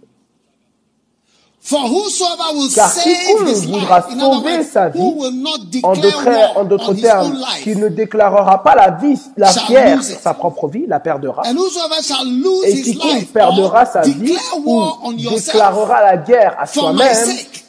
For 1.61 1.81
whosoever 1.81 2.55
will 2.55 2.71
Car 2.75 2.89
save 2.91 3.05
quiconque 3.05 3.49
voudra 3.67 4.09
sauver 4.09 4.63
sa 4.63 4.89
vie, 4.89 4.99
who 5.01 5.21
will 5.21 5.33
not 5.33 5.59
En 5.83 5.93
declare 5.93 6.55
d'autres, 6.55 6.57
en 6.61 6.65
d'autres 6.65 6.95
termes, 6.95 7.45
qui 7.63 7.77
ne 7.77 7.89
déclarera 7.89 8.63
pas 8.63 8.75
la 8.75 8.93
vie, 8.93 9.21
la 9.37 9.53
Shall 9.53 9.69
guerre 9.69 10.03
sur 10.03 10.19
sa 10.19 10.33
propre 10.33 10.69
vie, 10.69 10.87
la 10.87 10.99
perdra. 10.99 11.43
and 11.45 11.57
whosoever 11.59 12.01
shall 12.03 12.25
lose 12.25 12.65
Et 12.65 12.73
his 12.73 12.83
quiconque 12.95 13.13
life 13.13 13.33
perdra 13.35 13.85
sa 13.85 14.01
vie 14.01 14.35
ou 14.65 14.79
war 14.79 14.99
on 15.03 15.13
yourself 15.19 15.45
déclarera 15.47 16.03
la 16.05 16.17
guerre 16.17 16.57
à 16.59 16.65
soi-même, 16.67 17.29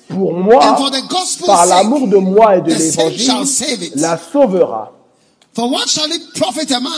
pour 0.10 0.34
moi, 0.34 0.78
par 1.46 1.66
l'amour 1.66 2.08
de 2.08 2.18
moi 2.18 2.58
et 2.58 2.62
de 2.62 2.74
l'évangile, 2.74 3.92
la 3.96 4.18
sauvera. 4.18 4.92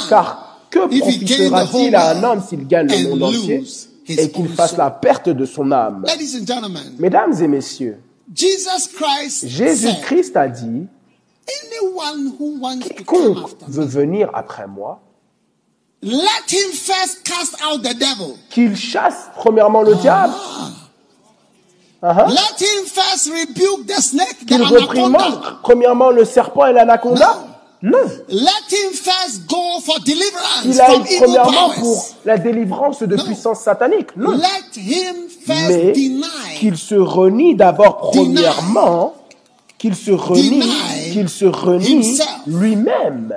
Car 0.10 0.60
que 0.70 1.00
profitera-t-il 1.00 1.96
à 1.96 2.12
un 2.12 2.24
homme 2.24 2.42
s'il 2.48 2.68
gagne 2.68 2.88
le 2.88 3.10
monde 3.10 3.24
entier 3.24 3.64
et 4.08 4.32
qu'il 4.32 4.50
fasse 4.50 4.78
la 4.78 4.90
perte 4.90 5.30
de 5.30 5.46
son 5.46 5.72
âme? 5.72 6.06
Mesdames 6.98 7.34
et 7.42 7.48
messieurs, 7.48 8.02
Jésus-Christ 8.34 10.38
a 10.38 10.48
dit, 10.48 10.88
quiconque 12.80 13.50
veut 13.68 13.86
venir 13.86 14.30
après 14.34 14.68
moi, 14.68 15.02
qu'il 18.50 18.76
chasse 18.76 19.30
premièrement 19.36 19.84
le 19.84 19.96
diable, 19.96 20.34
Uh-huh. 22.03 22.26
Let 22.30 22.60
him 22.60 22.86
first 22.86 23.30
rebuke 23.30 23.86
the 23.86 24.02
snake, 24.02 24.45
the 24.48 25.60
premièrement 25.61 26.10
le 26.10 26.26
serpent 26.26 26.65
et 26.65 26.73
l'anaconda. 26.73 27.45
Non. 27.84 27.98
Let 28.28 28.69
him 28.69 28.91
first 28.94 29.48
go 29.48 29.80
for 29.84 29.99
deliverance 29.99 30.78
from 30.78 31.02
aille 31.03 31.18
premièrement 31.19 31.69
pour 31.80 32.06
la 32.26 32.38
délivrance 32.38 33.02
de 33.03 33.15
Non. 33.15 33.56
sataniques. 33.56 34.15
Non. 34.15 34.32
Let 34.32 34.78
him 34.78 35.28
first 35.30 35.69
Mais 35.69 35.91
deny. 35.91 36.57
qu'il 36.60 36.78
se 36.78 36.95
renie 36.95 37.56
d'abord 37.56 38.11
premièrement, 38.11 39.15
qu'il 39.80 39.95
se 39.95 40.11
renie, 40.11 40.64
qu'il 41.11 41.30
se 41.30 41.45
renie 41.45 42.19
lui-même, 42.48 43.34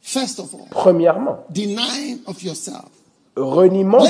First 0.00 0.40
of 0.40 0.54
all, 0.54 0.68
premièrement. 0.70 1.44
denying 1.50 2.20
of 2.26 2.42
yourself. 2.42 2.88
Reniement 3.38 4.02
de 4.02 4.08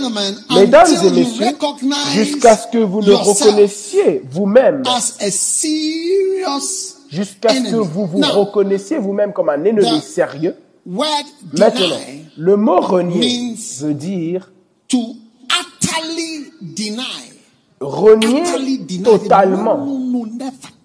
vous-même. 0.00 0.36
Mesdames 0.54 0.86
et 1.04 1.10
messieurs, 1.10 1.46
jusqu'à 2.12 2.56
ce 2.56 2.68
que 2.68 2.78
vous 2.78 3.02
yourself 3.02 3.40
reconnaissiez 3.40 4.22
vous-même, 4.30 4.82
jusqu'à 7.10 7.48
ce 7.50 7.70
que 7.70 7.76
vous 7.76 8.06
vous 8.06 8.20
reconnaissiez 8.20 8.98
vous-même 8.98 9.32
comme 9.32 9.48
un 9.48 9.64
ennemi 9.64 10.00
sérieux, 10.00 10.54
maintenant, 10.86 11.96
le 12.36 12.56
mot 12.56 12.80
renier 12.80 13.56
veut 13.80 13.94
dire 13.94 14.52
to 14.88 15.16
utterly 15.48 16.52
deny. 16.60 17.32
Renier 17.80 18.42
totalement. 19.02 19.78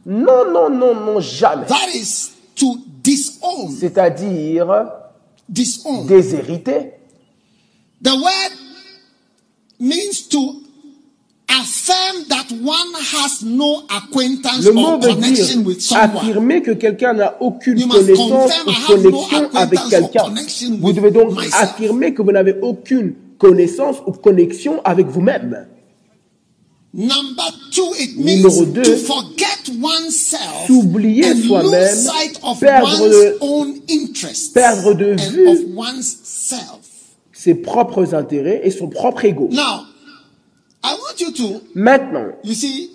Non, 0.06 0.46
non, 0.52 0.70
non, 0.70 0.96
non, 0.96 1.20
jamais. 1.20 1.66
That 1.68 1.90
is 1.94 2.32
to 2.56 2.78
disown. 3.04 3.70
C'est-à-dire 3.78 4.86
déshériter. 5.50 6.92
The 8.06 8.14
word 8.16 8.52
means 9.80 10.28
to 10.30 10.62
affirm 11.50 12.26
that 12.30 12.52
one 12.62 12.94
has 13.14 13.42
no 13.44 13.84
acquaintance 13.90 14.64
Le 14.66 14.74
mot 14.74 14.96
or 14.96 15.00
veut 15.02 15.14
connection 15.16 15.62
dire 15.62 15.66
with 15.68 15.82
someone. 15.82 16.18
affirmer 16.18 16.62
que 16.62 16.72
quelqu'un 16.76 17.14
n'a 17.14 17.36
aucune 17.42 17.80
You 17.80 17.88
must 17.88 18.00
connaissance 18.00 18.30
confirm 18.54 18.68
ou 18.68 18.72
have 18.72 19.04
no 19.04 19.12
connexion 19.12 19.50
avec 19.56 19.80
acquaintance 19.80 19.94
or 19.94 20.12
quelqu'un. 20.12 20.24
connection 20.30 20.70
Vous 20.80 20.88
with 20.88 20.96
devez 20.98 21.12
donc 21.12 21.34
myself. 21.36 21.54
affirmer 21.64 22.14
que 22.14 22.22
vous 22.22 22.32
n'avez 22.32 22.56
aucune 22.62 23.16
connaissance 23.40 23.98
ou 24.06 24.12
connexion 24.12 24.82
avec 24.84 25.08
vous-même. 25.08 25.68
Number 26.94 27.52
two, 27.72 27.92
it 28.00 28.18
Numéro 28.18 28.62
means 28.62 28.72
deux, 28.72 28.84
to 28.84 28.98
forget 28.98 29.70
oneself 29.82 30.68
s'oublier 30.68 31.26
and 31.32 31.44
soi-même, 31.46 31.72
lose 31.82 32.06
sight 32.06 32.40
of 32.44 32.60
perdre 32.60 33.02
one's 33.02 33.12
de- 33.12 33.38
own 33.42 33.82
interests 33.90 34.50
perdre 34.54 34.94
de 34.96 35.12
and 35.12 35.20
vue 35.32 35.48
of 35.50 35.58
one's 35.76 36.18
self. 36.24 36.80
Ses 37.46 37.54
propres 37.54 38.16
intérêts 38.16 38.62
et 38.64 38.72
son 38.72 38.88
propre 38.88 39.24
ego. 39.24 39.48
Now, 39.52 39.84
I 40.84 40.94
want 40.94 41.20
you 41.20 41.32
to, 41.32 41.62
Maintenant, 41.76 42.32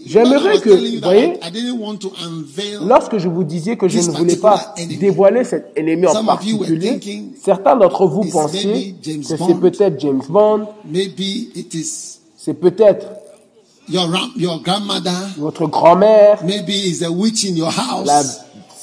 J'aimerais 0.07 0.59
que- 0.59 0.71
that 0.71 1.07
voyez, 1.07 1.39
I, 1.41 1.49
I 1.49 1.51
didn't 1.53 1.79
want 1.81 1.99
to 1.99 2.13
unveil 2.21 2.79
lorsque 2.85 3.19
je 3.19 3.29
vous 3.29 3.45
disais 3.45 3.77
que 3.77 3.87
je 3.87 3.99
ne 3.99 4.11
voulais 4.11 4.35
pas 4.35 4.75
dévoiler 4.99 5.45
cet 5.45 5.71
ennemi 5.77 6.05
en 6.09 6.25
particulier, 6.25 6.99
certains 7.41 7.77
d'entre 7.77 8.07
vous 8.07 8.25
James 8.25 9.23
que 9.23 9.37
c'est 9.37 9.61
peut-être 9.61 10.01
James 10.01 10.23
Bond, 10.29 10.67
c'est 12.37 12.55
peut-être 12.55 13.07
votre 15.39 15.67
grand-mère, 15.69 16.41
la 18.05 18.23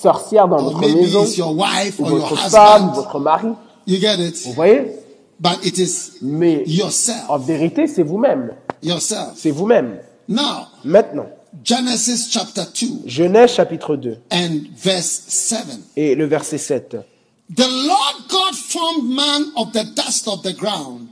sorcière 0.01 0.47
dans 0.47 0.63
votre 0.63 0.79
maison, 0.79 1.23
it's 1.25 1.35
your 1.37 1.53
wife 1.57 1.99
ou 1.99 2.05
votre 2.05 2.37
femme, 2.37 2.91
votre 2.95 3.19
mari. 3.19 3.49
You 3.85 3.97
get 3.99 4.15
it? 4.19 4.35
Vous 4.45 4.53
voyez? 4.53 5.06
But 5.39 5.63
it 5.65 5.77
is 5.77 6.17
Mais 6.21 6.63
yourself. 6.65 7.29
en 7.29 7.37
vérité, 7.37 7.87
c'est 7.87 8.03
vous-même. 8.03 8.53
Yourself. 8.81 9.33
C'est 9.35 9.51
vous-même. 9.51 9.99
Now, 10.27 10.67
Maintenant, 10.83 11.27
Genesis 11.63 12.27
chapter 12.31 12.63
2 12.73 13.07
Genèse 13.07 13.51
chapitre 13.51 13.95
2 13.95 14.17
and 14.31 14.61
verse 14.75 15.23
7. 15.27 15.59
et 15.95 16.15
le 16.15 16.25
verset 16.25 16.57
7. 16.57 16.97
The 17.55 17.61
Lord 17.61 18.27
God 18.29 18.53
formed 18.55 19.09
man 19.09 19.45
of 19.55 19.71
the 19.71 19.85
dust 19.95 20.27
of 20.27 20.41
the 20.43 20.53
ground 20.53 21.07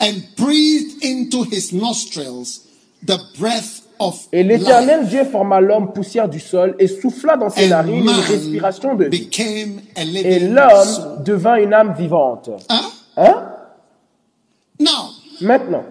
and 0.00 0.14
breathed 0.36 1.04
into 1.04 1.44
his 1.44 1.72
nostrils 1.72 2.62
the 3.06 3.18
breath 3.38 3.82
of 4.00 4.18
Et 4.32 4.42
l'Éternel 4.42 5.06
Dieu 5.08 5.24
forma 5.24 5.60
l'homme 5.60 5.92
poussière 5.92 6.28
du 6.28 6.40
sol 6.40 6.74
et 6.78 6.88
souffla 6.88 7.36
dans 7.36 7.50
ses 7.50 7.68
narines 7.68 8.02
une 8.04 8.08
respiration 8.08 8.94
de 8.94 9.04
vie. 9.04 9.28
Et 9.96 10.38
l'homme 10.40 11.22
devint 11.24 11.56
une 11.56 11.74
âme 11.74 11.94
vivante. 11.96 12.50
Hein? 12.70 12.80
Now, 13.16 13.43
Maintenant, 15.40 15.84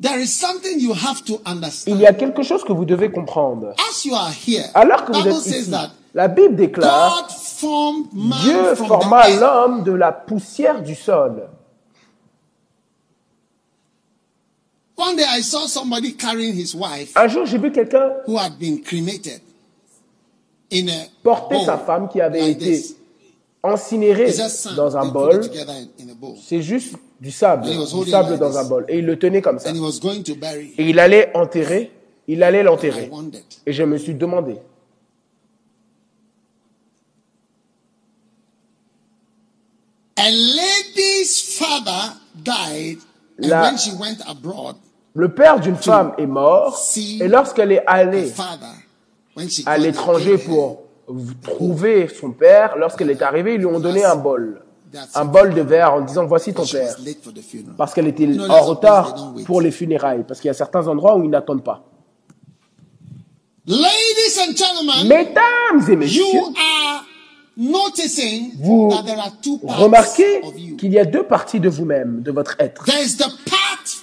there 0.00 0.18
is 0.20 0.26
something 0.32 0.80
you 0.80 0.92
have 0.94 1.22
to 1.24 1.34
il 1.34 1.52
understand. 1.52 1.98
y 2.00 2.06
a 2.06 2.12
quelque 2.14 2.42
chose 2.42 2.64
que 2.64 2.72
vous 2.72 2.84
devez 2.84 3.10
comprendre. 3.10 3.74
As 3.90 4.04
you 4.04 4.14
are 4.14 4.30
here, 4.32 4.64
Alors 4.74 5.04
que 5.04 5.12
vous 5.12 5.22
Bible 5.22 5.36
êtes 5.36 5.42
says 5.42 5.60
ici, 5.62 5.70
that 5.70 5.90
la 6.14 6.28
Bible 6.28 6.56
déclare, 6.56 7.22
God 7.22 7.30
formed 7.30 8.12
man 8.12 8.38
Dieu 8.42 8.74
from 8.74 8.86
forma 8.88 9.22
the 9.30 9.40
l'homme 9.40 9.82
de 9.84 9.92
la 9.92 10.12
poussière 10.12 10.82
du 10.82 10.94
sol. 10.94 11.48
One 14.96 15.16
day 15.16 15.24
I 15.26 15.40
saw 15.42 15.66
somebody 15.66 16.12
carrying 16.12 16.54
his 16.54 16.74
wife 16.74 17.12
Un 17.16 17.26
jour, 17.28 17.46
j'ai 17.46 17.58
vu 17.58 17.72
quelqu'un 17.72 18.12
who 18.26 18.36
had 18.36 18.58
been 18.58 18.82
cremated 18.82 19.40
in 20.70 20.88
a 20.88 21.06
porter 21.22 21.56
bowl 21.56 21.64
sa 21.64 21.78
femme 21.78 22.08
qui 22.08 22.20
avait 22.20 22.40
like 22.40 22.56
été 22.60 22.64
this. 22.80 22.96
Sand. 24.48 24.74
dans 24.76 24.96
un 24.96 25.06
bol. 25.06 25.40
C'est 26.42 26.62
juste 26.62 26.94
du 27.20 27.30
sable, 27.30 27.66
du 27.68 28.10
sable 28.10 28.38
dans 28.38 28.58
un 28.58 28.64
bol. 28.64 28.84
Et 28.88 28.98
il 28.98 29.06
le 29.06 29.18
tenait 29.18 29.40
comme 29.42 29.58
ça. 29.58 29.70
Et 29.70 30.88
il 30.90 30.98
allait 30.98 31.30
enterrer, 31.34 31.92
il 32.26 32.42
allait 32.42 32.62
l'enterrer. 32.62 33.10
Et 33.66 33.72
je 33.72 33.82
me 33.84 33.98
suis 33.98 34.14
demandé, 34.14 34.56
A 40.16 40.30
lady's 40.30 41.58
father 41.58 42.16
died, 42.44 42.98
and 43.42 43.48
La- 43.48 43.62
when 43.62 43.78
she 43.78 43.92
went 43.98 44.20
abroad, 44.28 44.76
le 45.14 45.28
père 45.28 45.58
d'une 45.58 45.76
femme 45.76 46.12
est 46.18 46.26
mort, 46.26 46.78
et 46.96 47.28
lorsqu'elle 47.28 47.72
est 47.72 47.80
the 47.80 47.88
allée 47.88 48.32
à 49.66 49.78
l'étranger 49.78 50.38
pour 50.38 50.81
trouver 51.42 52.08
son 52.08 52.30
père, 52.30 52.76
lorsqu'elle 52.76 53.10
est 53.10 53.22
arrivée, 53.22 53.54
ils 53.54 53.58
lui 53.58 53.66
ont 53.66 53.80
donné 53.80 54.04
un 54.04 54.16
bol. 54.16 54.62
Un 55.14 55.24
bol 55.24 55.54
de 55.54 55.62
verre 55.62 55.94
en 55.94 56.00
disant 56.02 56.26
voici 56.26 56.52
ton 56.52 56.66
père. 56.66 56.94
was 56.98 57.04
late 57.04 57.22
for 57.22 57.32
the 57.32 57.40
funeral. 57.40 57.74
Parce 57.78 57.94
qu'elle 57.94 58.08
était 58.08 58.28
en 58.40 58.60
retard 58.62 59.34
pour 59.46 59.62
les 59.62 59.70
funérailles. 59.70 60.24
Parce 60.28 60.40
qu'il 60.40 60.48
y 60.48 60.50
a 60.50 60.54
certains 60.54 60.86
endroits 60.86 61.16
où 61.16 61.24
ils 61.24 61.30
n'attendent 61.30 61.64
pas. 61.64 61.82
Ladies 63.66 64.38
and 64.40 64.56
gentlemen, 64.56 65.08
Mesdames 65.08 65.88
et 65.90 65.96
messieurs, 65.96 66.24
you 66.34 66.52
are 66.56 67.04
noticing 67.56 68.52
vous 68.58 68.90
that 68.90 69.04
there 69.04 69.18
are 69.18 69.32
two 69.40 69.58
parts 69.58 69.78
remarquez 69.78 70.42
of 70.42 70.58
you. 70.58 70.76
qu'il 70.76 70.92
y 70.92 70.98
a 70.98 71.04
deux 71.04 71.22
parties 71.22 71.60
de 71.60 71.68
vous-même, 71.68 72.22
de 72.22 72.32
votre 72.32 72.56
être. 72.58 72.84
There 72.84 73.00
is 73.02 73.16
the 73.16 73.30
part 73.48 73.58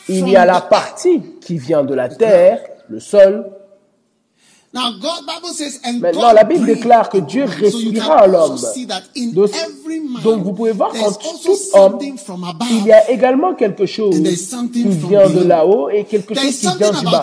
Il 0.07 0.27
y 0.29 0.35
a 0.35 0.45
la 0.45 0.61
the 0.61 0.69
partie 0.69 1.21
qui 1.41 1.57
vient 1.57 1.83
de 1.83 1.93
la 1.93 2.09
terre, 2.09 2.61
le 2.87 2.99
sol. 2.99 3.45
Now, 3.45 3.45
God, 3.45 3.47
Bible 3.47 3.47
says, 3.49 3.57
and 4.49 4.58
Maintenant, 4.71 4.91
God 4.99 6.35
la 6.35 6.43
Bible 6.43 6.67
déclare 6.67 7.09
que 7.09 7.17
Dieu 7.17 7.45
respira 7.45 8.19
à 8.19 8.27
l'homme. 8.27 8.51
also 8.51 8.67
see 8.71 8.85
that 8.85 9.01
in 9.17 9.31
Donc, 9.33 9.49
every 9.49 9.99
man, 9.99 10.21
donc 10.21 10.43
vous 10.43 10.53
pouvez 10.53 10.73
voir 10.73 10.91
qu'en 10.91 11.11
tout 11.11 11.57
homme, 11.73 11.97
il 12.69 12.85
y 12.85 12.91
a 12.91 13.09
également 13.09 13.55
quelque 13.55 13.87
chose 13.87 14.15
qui 14.71 14.83
vient 14.83 15.27
de 15.27 15.43
là-haut 15.43 15.89
et 15.89 16.03
quelque 16.03 16.35
chose 16.35 16.55
qui 16.55 16.67
vient 16.77 16.91
du 16.91 17.03
bas. 17.03 17.21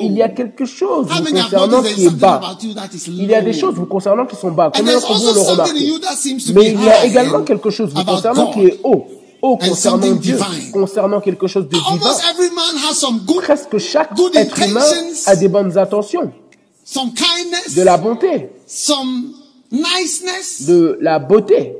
Il 0.00 0.12
y 0.12 0.22
a 0.22 0.30
quelque 0.30 0.64
chose 0.64 1.06
vous 1.06 1.34
concernant 1.34 1.82
qui 1.82 1.90
est 1.90 2.04
something 2.04 2.18
bas? 2.18 2.40
about 2.42 2.62
you 2.62 2.72
that 2.72 2.88
is 2.94 3.10
low? 3.10 3.20
Il 3.20 3.30
y 3.30 3.34
a 3.34 3.42
des 3.42 3.52
choses 3.52 3.74
vous 3.74 3.86
concernant 3.86 4.24
qui 4.24 4.36
sont 4.36 4.50
bas. 4.50 4.72
Combien 4.74 4.94
d'entre 4.94 5.12
vous 5.12 5.34
le 5.34 5.40
remarquez 5.40 6.52
Mais 6.54 6.70
il 6.72 6.82
y 6.82 6.88
a 6.88 7.04
également 7.04 7.42
quelque 7.42 7.68
chose 7.68 7.92
vous 7.94 8.04
concernant 8.04 8.50
qui 8.52 8.64
est 8.64 8.80
haut. 8.82 9.06
Concernant 9.40 9.98
Dieu, 9.98 10.34
divine. 10.36 10.72
concernant 10.72 11.20
quelque 11.20 11.46
chose 11.46 11.64
de 11.64 11.68
divin. 11.76 11.84
Almost 11.90 12.22
every 12.30 12.50
man 12.50 12.76
has 12.88 12.94
some 12.94 13.20
good, 13.26 13.42
Presque 13.42 13.78
chaque 13.78 14.10
être 14.34 14.58
humain 14.60 14.80
a 15.26 15.36
des 15.36 15.46
bonnes 15.46 15.78
intentions, 15.78 16.32
some 16.86 17.12
kindness, 17.12 17.74
de 17.74 17.82
la 17.82 17.96
bonté, 17.98 18.48
some 18.66 19.34
niceness. 19.72 20.66
de 20.66 20.96
la 21.00 21.18
beauté. 21.18 21.74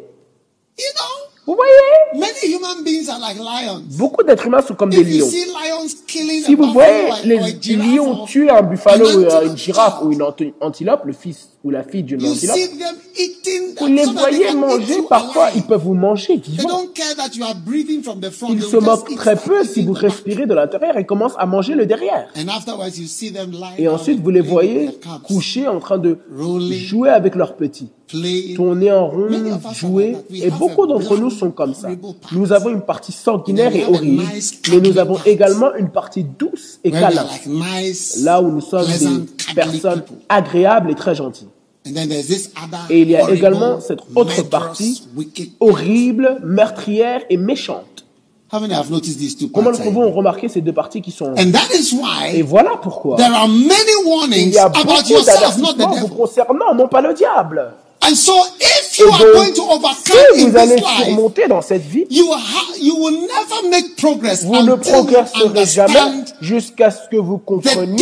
You 0.79 0.85
know, 0.95 1.23
Vous 1.47 1.55
voyez? 1.55 2.21
many 2.21 2.53
human 2.55 2.83
beings 2.85 3.09
are 3.09 3.21
like 3.21 3.39
lions. 3.39 3.97
Beaucoup 3.97 4.23
d'êtres 4.25 4.45
humains 4.47 4.63
sont 4.63 4.75
comme 4.75 4.91
des 4.91 5.01
If 5.01 5.09
you 5.09 5.21
lions. 5.25 5.31
see 5.31 5.45
lions 5.47 5.95
killing 6.07 6.43
Si 6.45 6.55
vous 6.57 6.73
voyez 6.73 7.09
les 7.25 7.39
lions 7.77 8.27
tuer 8.27 8.51
un 8.51 8.63
buffalo 8.63 9.07
ou 9.07 9.47
une 9.47 9.57
girafe 9.57 10.03
ou 10.03 10.11
une 10.13 10.23
anti- 10.23 10.53
antilope, 10.61 11.05
le 11.05 11.13
fils 11.13 11.49
ou 11.67 11.71
la 11.71 11.83
fille 11.83 12.05
them 12.05 12.21
eating 13.19 13.75
vous 13.79 13.87
les 13.87 14.05
voyez 14.05 14.55
manger, 14.55 15.03
parfois 15.09 15.49
ils 15.55 15.63
peuvent 15.63 15.83
vous 15.83 15.95
manger 15.95 16.41
They 16.41 16.53
vivant. 16.53 16.69
don't 16.69 16.93
care 16.95 17.15
that 17.17 17.35
you 17.37 17.45
are 17.45 17.55
breathing 17.55 18.03
from 18.03 18.21
the 18.21 18.31
front. 18.31 18.53
Ils 18.53 18.63
se 18.63 18.77
moquent 18.77 19.15
très 19.17 19.37
peu 19.37 19.65
si 19.65 19.83
vous 19.85 19.93
respirez 19.93 20.47
de 20.47 20.55
l'intérieur 20.55 20.97
et 20.97 21.05
commencent 21.05 21.35
à 21.39 21.47
manger 21.47 21.75
le 21.75 21.87
derrière. 21.87 22.29
And 22.37 22.49
afterwards, 22.49 22.97
you 22.99 23.07
see 23.07 23.33
them 23.33 23.51
lying 23.51 23.75
Et 23.79 23.89
ensuite, 23.89 24.23
vous 24.23 24.31
les 24.31 24.41
voyez 24.41 24.91
couchés 25.25 25.67
en 25.69 25.81
train 25.81 25.99
de 25.99 26.19
jouer 26.89 27.11
avec 27.11 27.35
leurs 27.35 27.57
petits, 27.57 27.89
tourner 28.55 28.93
en 28.93 29.09
rond, 29.09 29.29
jouer. 29.75 30.17
Et 30.33 30.51
beaucoup 30.51 30.87
d'entre 30.87 31.17
nous 31.17 31.31
sont 31.31 31.51
comme 31.51 31.75
ça. 31.75 31.89
Nous 32.33 32.53
avons 32.53 32.71
une 32.71 32.83
partie 32.83 33.13
sanguinaire 33.13 33.75
et 33.75 33.85
horrible, 33.85 34.25
mais 34.71 34.81
nous 34.81 34.99
avons 34.99 35.19
également 35.27 35.75
une 35.75 35.91
partie 35.91 36.25
douce 36.25 36.79
et 36.85 36.91
câlin, 36.91 37.27
là 38.23 38.41
où 38.41 38.51
nous 38.51 38.61
sommes 38.61 38.87
des 38.87 39.55
personnes 39.55 40.03
agréables 40.29 40.91
et 40.91 40.95
très 40.95 41.15
gentilles. 41.15 41.49
And 41.87 41.95
then 41.95 42.09
there's 42.09 42.27
this 42.27 42.51
other 42.57 42.79
Et 42.91 43.03
il 43.03 43.11
y 43.11 43.17
a 43.17 43.31
également 43.31 43.81
cette 43.81 44.01
autre 44.17 44.43
partie 44.43 45.03
horrible, 45.61 46.41
meurtrière 46.43 47.21
et 47.31 47.37
méchante. 47.37 48.05
D'entre 48.53 49.83
vous 49.91 50.01
ont 50.01 50.13
remarqué 50.13 50.49
ces 50.49 50.61
deux 50.61 50.73
parties 50.73 51.03
qui 51.03 51.11
sont 51.11 51.33
And 51.37 51.53
that 51.53 51.75
is 51.75 51.95
Et 52.35 52.43
why 52.43 52.43
voilà 52.43 52.73
pourquoi 52.83 53.17
il 53.19 54.51
y 54.53 54.59
a 54.59 54.69
beaucoup 54.69 55.25
d'avertissements 55.25 55.97
vous 56.01 56.09
concernant, 56.09 56.75
non 56.75 56.89
pas 56.89 57.01
le 57.01 57.15
diable. 57.15 57.73
And 58.09 58.15
so, 58.15 58.33
if 58.61 58.99
Et 58.99 59.03
you 59.03 59.09
are 59.11 59.19
donc, 59.19 59.35
going 59.35 59.53
to 59.53 59.63
overcome 59.63 60.17
si 60.35 60.45
vous 60.47 60.57
allez 60.57 60.77
surmonter 60.79 61.49
dans 61.49 61.61
cette 61.63 61.83
vie, 61.83 62.07
you, 62.09 62.31
ha- 62.33 62.77
you 62.81 62.95
will 62.97 63.21
never 63.21 63.69
make 63.69 63.97
progress 63.97 64.45
vous 64.45 64.63
ne 64.63 64.75
progresserez 64.75 65.67
jamais 65.67 66.25
jusqu'à 66.41 66.91
ce 66.91 67.09
que 67.11 67.17
vous 67.17 67.39
compreniez 67.39 67.97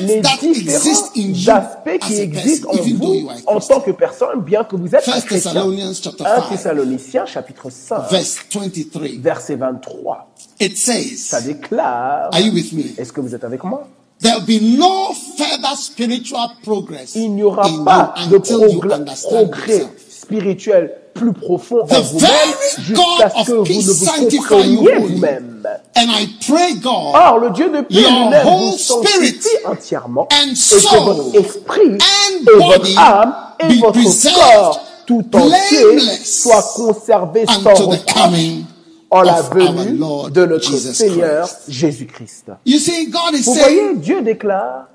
les 0.00 0.20
différents 0.20 1.56
aspects 1.56 1.98
qui 2.06 2.14
existent 2.20 2.68
en 2.70 2.76
vous 2.76 3.28
en 3.46 3.60
tant 3.60 3.80
que 3.80 3.90
personne, 3.90 4.40
bien 4.40 4.64
que 4.64 4.76
vous 4.76 4.94
êtes 4.94 5.08
un 5.08 5.20
chrétien. 5.20 5.52
Thessalonians 5.52 5.94
chapter 6.02 6.24
1 6.24 6.40
5, 6.40 6.48
Thessaloniciens 6.50 7.26
chapitre 7.26 7.70
5, 7.70 8.10
verse 8.10 8.38
23. 8.52 9.08
verset 9.20 9.56
23. 9.56 10.28
It 10.60 10.76
Ça 10.76 10.92
says, 10.92 11.46
déclare, 11.46 12.30
Are 12.32 12.40
you 12.40 12.52
with 12.52 12.72
me? 12.72 12.84
est-ce 12.98 13.12
que 13.12 13.20
vous 13.20 13.34
êtes 13.34 13.44
avec 13.44 13.62
moi? 13.64 13.86
There 14.20 14.36
will 14.38 14.46
be 14.46 14.78
no 14.78 15.12
further 15.36 15.76
spiritual 15.76 16.48
progress 16.62 17.14
Il 17.14 17.34
n'y 17.34 17.42
aura 17.42 17.68
pas 17.84 18.14
de 18.30 18.38
progrès. 18.38 19.86
Spirituel 20.24 20.92
plus 21.14 21.32
profond 21.32 21.82
en 21.82 22.00
vous-même 22.00 22.30
jusqu'à 22.80 23.30
ce 23.30 23.50
que 23.50 23.52
vous 23.52 23.64
ne 23.64 23.92
vous 23.92 24.36
compreniez 24.38 24.94
vous-même. 24.98 25.66
And 25.96 26.08
I 26.10 26.28
pray, 26.46 26.74
God, 26.74 27.14
Or, 27.14 27.38
le 27.38 27.50
Dieu 27.50 27.68
de 27.68 27.80
paix 27.82 27.86
lui-même 27.90 28.46
vous 28.46 28.76
sanctifie 28.76 29.48
entièrement 29.64 30.28
et 30.30 30.52
que 30.52 31.04
votre 31.04 31.36
esprit 31.36 31.98
et 31.98 32.44
votre 32.44 32.98
âme 32.98 33.34
et 33.60 33.78
votre 33.78 34.34
corps 34.34 34.80
tout 35.06 35.24
entier 35.34 35.84
blameless 35.84 36.42
soient 36.42 36.64
conservés 36.74 37.46
sans 37.46 37.74
reproche 37.74 38.64
en 39.10 39.22
la 39.22 39.42
venue 39.42 39.98
de 40.32 40.46
notre 40.46 40.70
Jesus 40.70 40.94
Seigneur 40.94 41.46
Christ. 41.46 41.62
Jésus-Christ. 41.68 42.44
You 42.66 42.78
see, 42.78 43.06
God 43.10 43.34
is 43.34 43.42
Vous 43.44 43.54
saying, 43.54 43.62
voyez, 43.62 43.94
Dieu 43.96 44.22
déclare, 44.22 44.86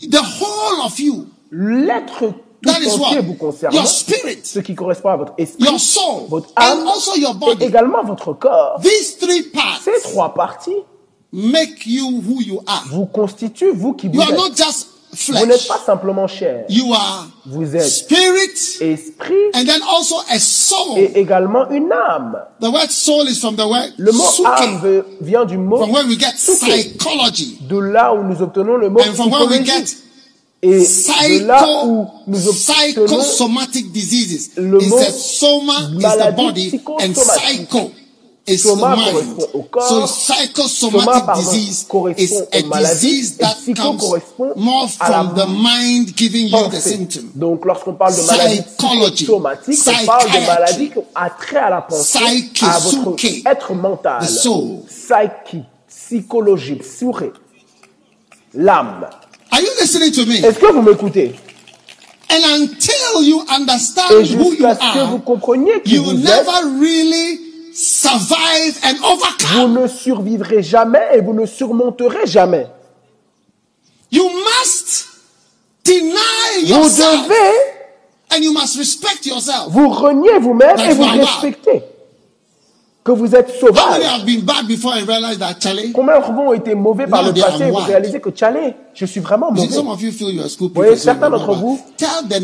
the 0.00 0.20
whole 0.20 0.86
of 0.86 0.98
you, 1.00 1.26
l'être 1.50 2.24
tout 2.64 2.72
that 2.72 2.80
is 2.80 2.92
entier 2.94 3.20
what? 3.20 3.70
vous 3.72 3.86
spirit, 3.86 4.40
ce 4.44 4.58
qui 4.60 4.74
correspond 4.74 5.10
à 5.10 5.16
votre 5.16 5.32
esprit, 5.38 5.64
your 5.64 5.78
soul, 5.78 6.22
votre 6.28 6.48
âme 6.56 6.80
and 6.80 6.86
also 6.88 7.16
your 7.16 7.32
et 7.32 7.38
body. 7.38 7.64
également 7.64 8.02
votre 8.04 8.32
corps. 8.32 8.80
These 8.82 9.18
three 9.18 9.42
parts 9.44 9.80
Ces 9.84 10.00
trois 10.10 10.34
parties 10.34 10.82
make 11.32 11.86
you 11.86 12.22
who 12.26 12.40
you 12.40 12.60
are. 12.66 12.84
vous 12.90 13.06
constituent, 13.06 13.72
vous 13.72 13.92
qui 13.92 14.08
vous 14.08 14.14
You 14.14 14.20
are 14.22 14.30
êtes. 14.30 14.36
not 14.36 14.48
just 14.56 14.88
Vous 15.28 15.32
n'êtes 15.46 15.60
flesh. 15.60 15.68
pas 15.68 15.78
simplement 15.86 16.26
chair. 16.26 16.64
You 16.68 16.92
are 16.92 17.28
Vous 17.46 17.76
êtes 17.76 17.86
spirit 17.88 18.50
esprit 18.80 19.34
and 19.54 19.64
then 19.64 19.80
also 19.88 20.16
a 20.28 20.38
soul. 20.40 20.98
et 20.98 21.12
également 21.20 21.70
une 21.70 21.92
âme. 21.92 22.36
The 22.60 22.66
word 22.68 22.90
soul 22.90 23.28
is 23.28 23.38
from 23.38 23.54
the 23.56 23.66
word 23.66 23.92
Le 23.96 24.10
mot 24.12 24.24
âme 24.44 24.72
suke, 24.72 24.82
veut- 24.82 25.06
vient 25.20 25.44
du 25.44 25.56
mot 25.58 25.78
from 25.78 25.92
where 25.92 26.04
we 26.06 26.18
get 26.18 26.32
suke, 26.36 26.56
psychology, 26.68 27.58
de 27.68 27.78
là 27.78 28.12
où 28.14 28.22
nous 28.24 28.42
obtenons 28.42 28.76
le 28.76 28.90
mot 28.90 29.00
and 29.00 29.14
from 29.14 29.30
where 29.30 29.46
we 29.46 29.58
psychologie. 29.60 29.86
get 29.86 29.96
Et 30.66 31.40
de 31.40 31.44
là 31.46 31.84
où 31.84 32.06
nous 32.26 32.38
psycho, 32.38 33.04
psychosomatic 33.04 33.92
diseases. 33.92 34.50
le 34.56 34.78
a 34.78 35.10
soma 35.12 35.72
is 35.92 35.98
the 35.98 36.00
maladie 36.00 36.36
body 36.36 36.80
and 37.00 37.12
psychosomatique. 37.14 37.68
psycho 37.70 37.90
is 38.46 38.62
the 38.62 38.68
Soma 38.68 38.96
mind. 38.96 39.46
au 39.54 39.62
corps, 39.62 39.82
So 39.82 40.06
Soma, 40.06 40.06
psychosomatic 40.06 41.24
pardon, 41.26 41.42
disease 41.42 41.86
correspond 41.88 42.22
is 42.22 42.40
a 42.52 42.62
disease 42.80 43.36
that 43.38 43.56
comes 43.76 44.02
more 44.56 44.88
from 44.88 45.34
the 45.34 45.46
mind 45.46 46.14
giving 46.16 46.48
you 46.48 46.68
the 46.70 46.80
symptom. 46.80 47.30
Donc, 47.34 47.64
lorsqu'on 47.64 47.94
parle 47.94 48.14
de 48.16 48.22
maladies 48.22 48.62
Psychology, 48.62 49.24
psychosomatiques, 49.24 49.80
on 50.02 50.06
parle 50.06 50.30
de 50.30 50.46
maladies 50.46 50.90
qui 50.90 50.98
ont 50.98 51.06
attrait 51.14 51.56
à 51.58 51.70
la 51.70 51.82
pensée, 51.82 52.18
psyche, 52.18 52.62
à 52.62 52.78
votre 52.78 53.18
suke, 53.18 53.46
être 53.46 53.74
mental. 53.74 54.22
the 54.22 54.28
soul. 54.30 54.80
Psyche, 54.86 55.62
psychologique, 55.88 56.84
souré, 56.84 57.32
l'âme. 58.54 59.08
Are 59.54 59.60
you 59.62 59.70
listening 59.80 60.10
to 60.12 60.26
me? 60.26 60.34
Est-ce 60.44 60.58
que 60.58 60.66
vous 60.72 60.82
m'écoutez? 60.82 61.32
And 62.28 62.42
until 62.56 63.22
you 63.22 63.44
understand 63.48 64.10
Et 64.10 64.14
who 64.14 64.20
you 64.22 64.50
jusqu'à 64.50 64.74
ce 64.74 64.80
que 64.80 65.04
vous 65.06 65.14
are, 65.16 65.24
compreniez 65.24 65.80
qui 65.84 65.94
you 65.94 66.02
vous 66.02 66.10
will 66.10 66.26
êtes, 66.28 66.46
never 66.46 66.80
really 66.80 67.40
survive 67.72 68.76
and 68.82 68.94
vous 68.98 69.12
overcome. 69.12 69.82
ne 69.82 69.86
survivrez 69.86 70.62
jamais 70.62 71.06
et 71.14 71.20
vous 71.20 71.34
ne 71.34 71.46
surmonterez 71.46 72.26
jamais. 72.26 72.66
You 74.10 74.28
must 74.28 75.06
deny 75.84 76.64
Vous 76.64 76.68
yourself 76.74 77.28
devez 77.28 78.36
and 78.36 78.42
you 78.42 78.52
must 78.52 78.76
respect 78.76 79.24
yourself. 79.26 79.68
vous 79.68 79.88
renier 79.88 80.36
vous-même 80.40 80.78
et 80.80 80.94
vous 80.94 81.04
respecter. 81.04 81.82
Que 83.04 83.12
vous 83.12 83.34
êtes 83.34 83.50
sauvage. 83.60 84.02
Combien 85.92 86.14
d'entre 86.14 86.32
vous 86.32 86.40
ont 86.40 86.52
été 86.54 86.74
mauvais 86.74 87.06
par 87.06 87.22
Now 87.22 87.32
le 87.32 87.38
passé 87.38 87.64
et 87.64 87.70
vous 87.70 87.76
réalisez 87.76 88.18
que 88.18 88.30
Tchalé, 88.30 88.74
je 88.94 89.04
suis 89.04 89.20
vraiment 89.20 89.52
mauvais. 89.52 89.66
Vous 89.66 90.70
voyez, 90.74 90.96
certains 90.96 91.28
d'entre 91.28 91.52
vous 91.52 91.78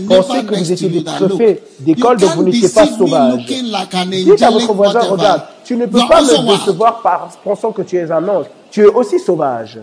pensez 0.07 0.45
que 0.45 0.55
vous 0.55 0.73
étiez 0.73 0.89
des 0.91 1.01
préfets 1.03 1.63
d'école, 1.81 2.19
donc 2.19 2.35
vous 2.35 2.43
n'étiez 2.43 2.69
pas 2.69 2.87
sauvage. 2.87 3.47
Dites 3.47 4.43
à 4.43 4.51
votre 4.51 4.75
voisin, 4.75 5.01
regarde, 5.01 5.43
tu 5.65 5.77
ne 5.77 5.87
peux 5.87 6.07
pas 6.07 6.21
me 6.21 6.51
décevoir 6.51 7.01
par 7.01 7.29
pensant 7.43 7.73
que 7.73 7.81
tu 7.81 7.97
es 7.97 8.11
un 8.11 8.29
ange. 8.29 8.47
Tu 8.71 8.83
es 8.83 8.87
aussi 8.87 9.19
sauvage. 9.19 9.79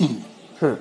Hmm. 0.00 0.74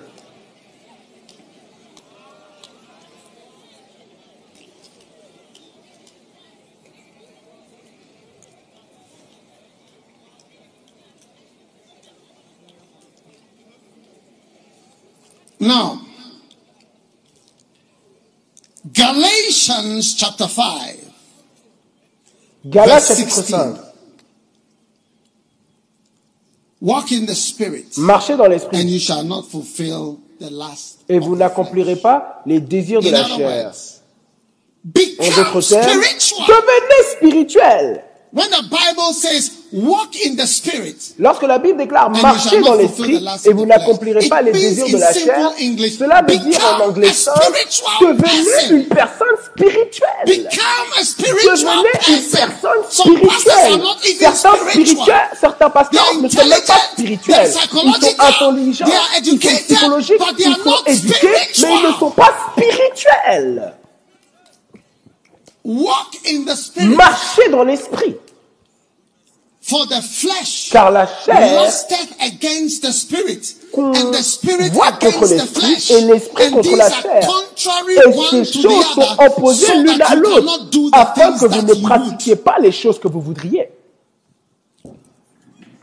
Now, 15.60 16.02
Galatians 18.94 20.15
chapter 20.15 20.48
5, 20.48 20.98
Galates 22.69 23.07
chapitre 23.10 23.30
16. 23.30 23.56
5. 23.76 23.86
Walk 26.81 27.11
in 27.11 27.26
the 27.26 27.36
Spirit, 27.36 27.98
Marchez 27.98 28.38
dans 28.38 28.45
and 28.45 28.53
l'esprit 28.53 28.84
you 28.88 28.99
shall 28.99 29.23
not 29.26 29.44
fulfill 29.44 30.19
the 30.40 30.49
last. 30.49 30.99
et 31.10 31.19
vous 31.19 31.36
n'accomplirez 31.36 31.98
pas 31.98 32.41
les 32.45 32.61
désirs 32.61 33.02
de 33.02 33.10
In 33.10 33.11
la 33.11 33.26
chair. 33.27 33.65
words, 33.65 34.02
En 35.19 35.36
d'autres 35.36 35.61
termes, 35.61 36.02
spiritual. 36.02 36.48
devenez 36.48 37.03
spirituel. 37.18 38.03
When 38.31 38.47
the 38.51 38.61
Bible 38.69 39.11
says 39.14 39.49
walk 39.72 40.15
in 40.23 40.35
the 40.35 40.45
Spirit, 40.45 41.15
Lorsque 41.18 41.41
la 41.43 41.57
Bible 41.57 41.80
déclare 41.80 42.14
shall 42.15 42.61
dans 42.61 42.76
l'esprit 42.76 43.26
et 43.45 43.53
vous 43.53 43.65
n'accomplirez 43.65 44.30
pas 44.30 44.43
les 44.43 44.51
désirs 44.51 44.88
de 44.88 44.97
la 44.97 45.14
chair, 45.14 45.51
English, 45.60 45.97
cela 45.97 46.22
veut 46.22 46.38
dire 46.38 46.60
en 46.64 46.89
anglais 46.89 47.11
simple, 47.11 47.39
devenez 48.01 48.81
une 48.81 48.85
personne 48.88 49.35
spirituelle. 49.43 50.26
become 50.27 50.60
a 50.99 51.03
spiritual 51.03 51.57
Devenez 51.57 52.18
une 52.18 52.30
person. 52.30 52.39
personne 52.39 52.84
spirituelle. 52.89 53.81
Certains 54.19 54.57
spirituels, 54.69 55.30
certains 55.39 55.69
pasteurs 55.72 56.14
ne 56.22 56.30
sont 56.30 56.45
même 56.45 56.61
pas 56.68 56.80
spirituels. 56.91 57.51
they 57.99 58.15
are 58.19 58.34
Ils 58.56 58.76
sont 58.76 58.85
intelligents, 58.85 58.85
ils 59.23 59.26
sont 59.26 59.38
psychologiques, 59.38 60.22
ils 60.38 60.56
sont 60.56 60.85
éduqués, 60.85 61.27
mais 61.61 61.76
ils 61.80 61.88
ne 61.88 61.93
sont 61.93 62.11
pas 62.11 62.31
spirituels. 62.51 62.69
Walk 62.69 62.77
in 62.77 63.47
the 63.64 63.76
Spirit. 65.26 65.45
Marchez 65.65 67.49
dans 67.49 67.64
l'esprit, 67.64 68.15
For 69.61 69.86
the 69.88 70.02
flesh 70.02 70.69
car 70.72 70.90
la 70.90 71.06
chair 71.06 71.64
lusteth 71.64 72.15
against 72.22 72.81
the 72.81 72.91
Spirit, 72.91 73.56
and 73.77 74.11
the 74.11 74.23
Spirit 74.23 74.72
voit 74.72 74.94
contre 74.94 75.26
against 75.26 75.30
the 75.30 75.36
l'esprit 75.36 75.61
flesh. 75.61 75.91
et 75.91 76.02
l'esprit 76.02 76.52
contre 76.52 76.76
la 76.76 76.90
chair. 76.90 77.30
Et 77.88 78.44
ces 78.44 78.61
choses 78.61 78.86
sont 78.95 79.15
opposées 79.19 79.76
l'une 79.76 80.02
à 80.02 80.15
you 80.15 80.22
l'autre, 80.22 80.45
cannot 80.45 80.65
do 80.72 80.90
the 80.90 80.95
afin 80.95 81.34
que 81.38 81.45
vous 81.45 81.61
that 81.61 81.76
ne 81.76 81.81
pratiquiez 81.84 82.36
pas 82.38 82.56
les 82.60 82.72
choses 82.72 82.99
que 82.99 83.07
vous 83.07 83.22
voudriez. 83.22 83.69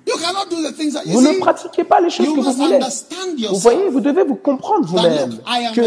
Vous 0.07 1.21
ne 1.21 1.39
pratiquez 1.39 1.85
pas 1.85 2.01
les 2.01 2.11
choses 2.11 2.27
que 2.27 2.41
vous 2.41 2.53
voulez. 2.53 2.75
understand 2.77 3.17
Vous 3.37 3.43
yourself. 3.43 3.63
voyez, 3.63 3.89
vous 3.89 4.01
devez 4.01 4.25
vous 4.25 4.37
comprendre 4.37 4.87
vous-même 4.87 5.39
que 5.75 5.83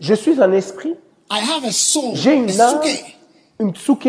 je 0.00 0.14
suis 0.14 0.42
un 0.42 0.52
esprit, 0.52 0.94
I 1.30 1.38
have 1.38 1.64
a 1.64 1.72
soul. 1.72 2.12
j'ai 2.14 2.34
une 2.34 2.60
âme, 2.60 2.80
une 3.60 3.72
tsuke, 3.72 4.08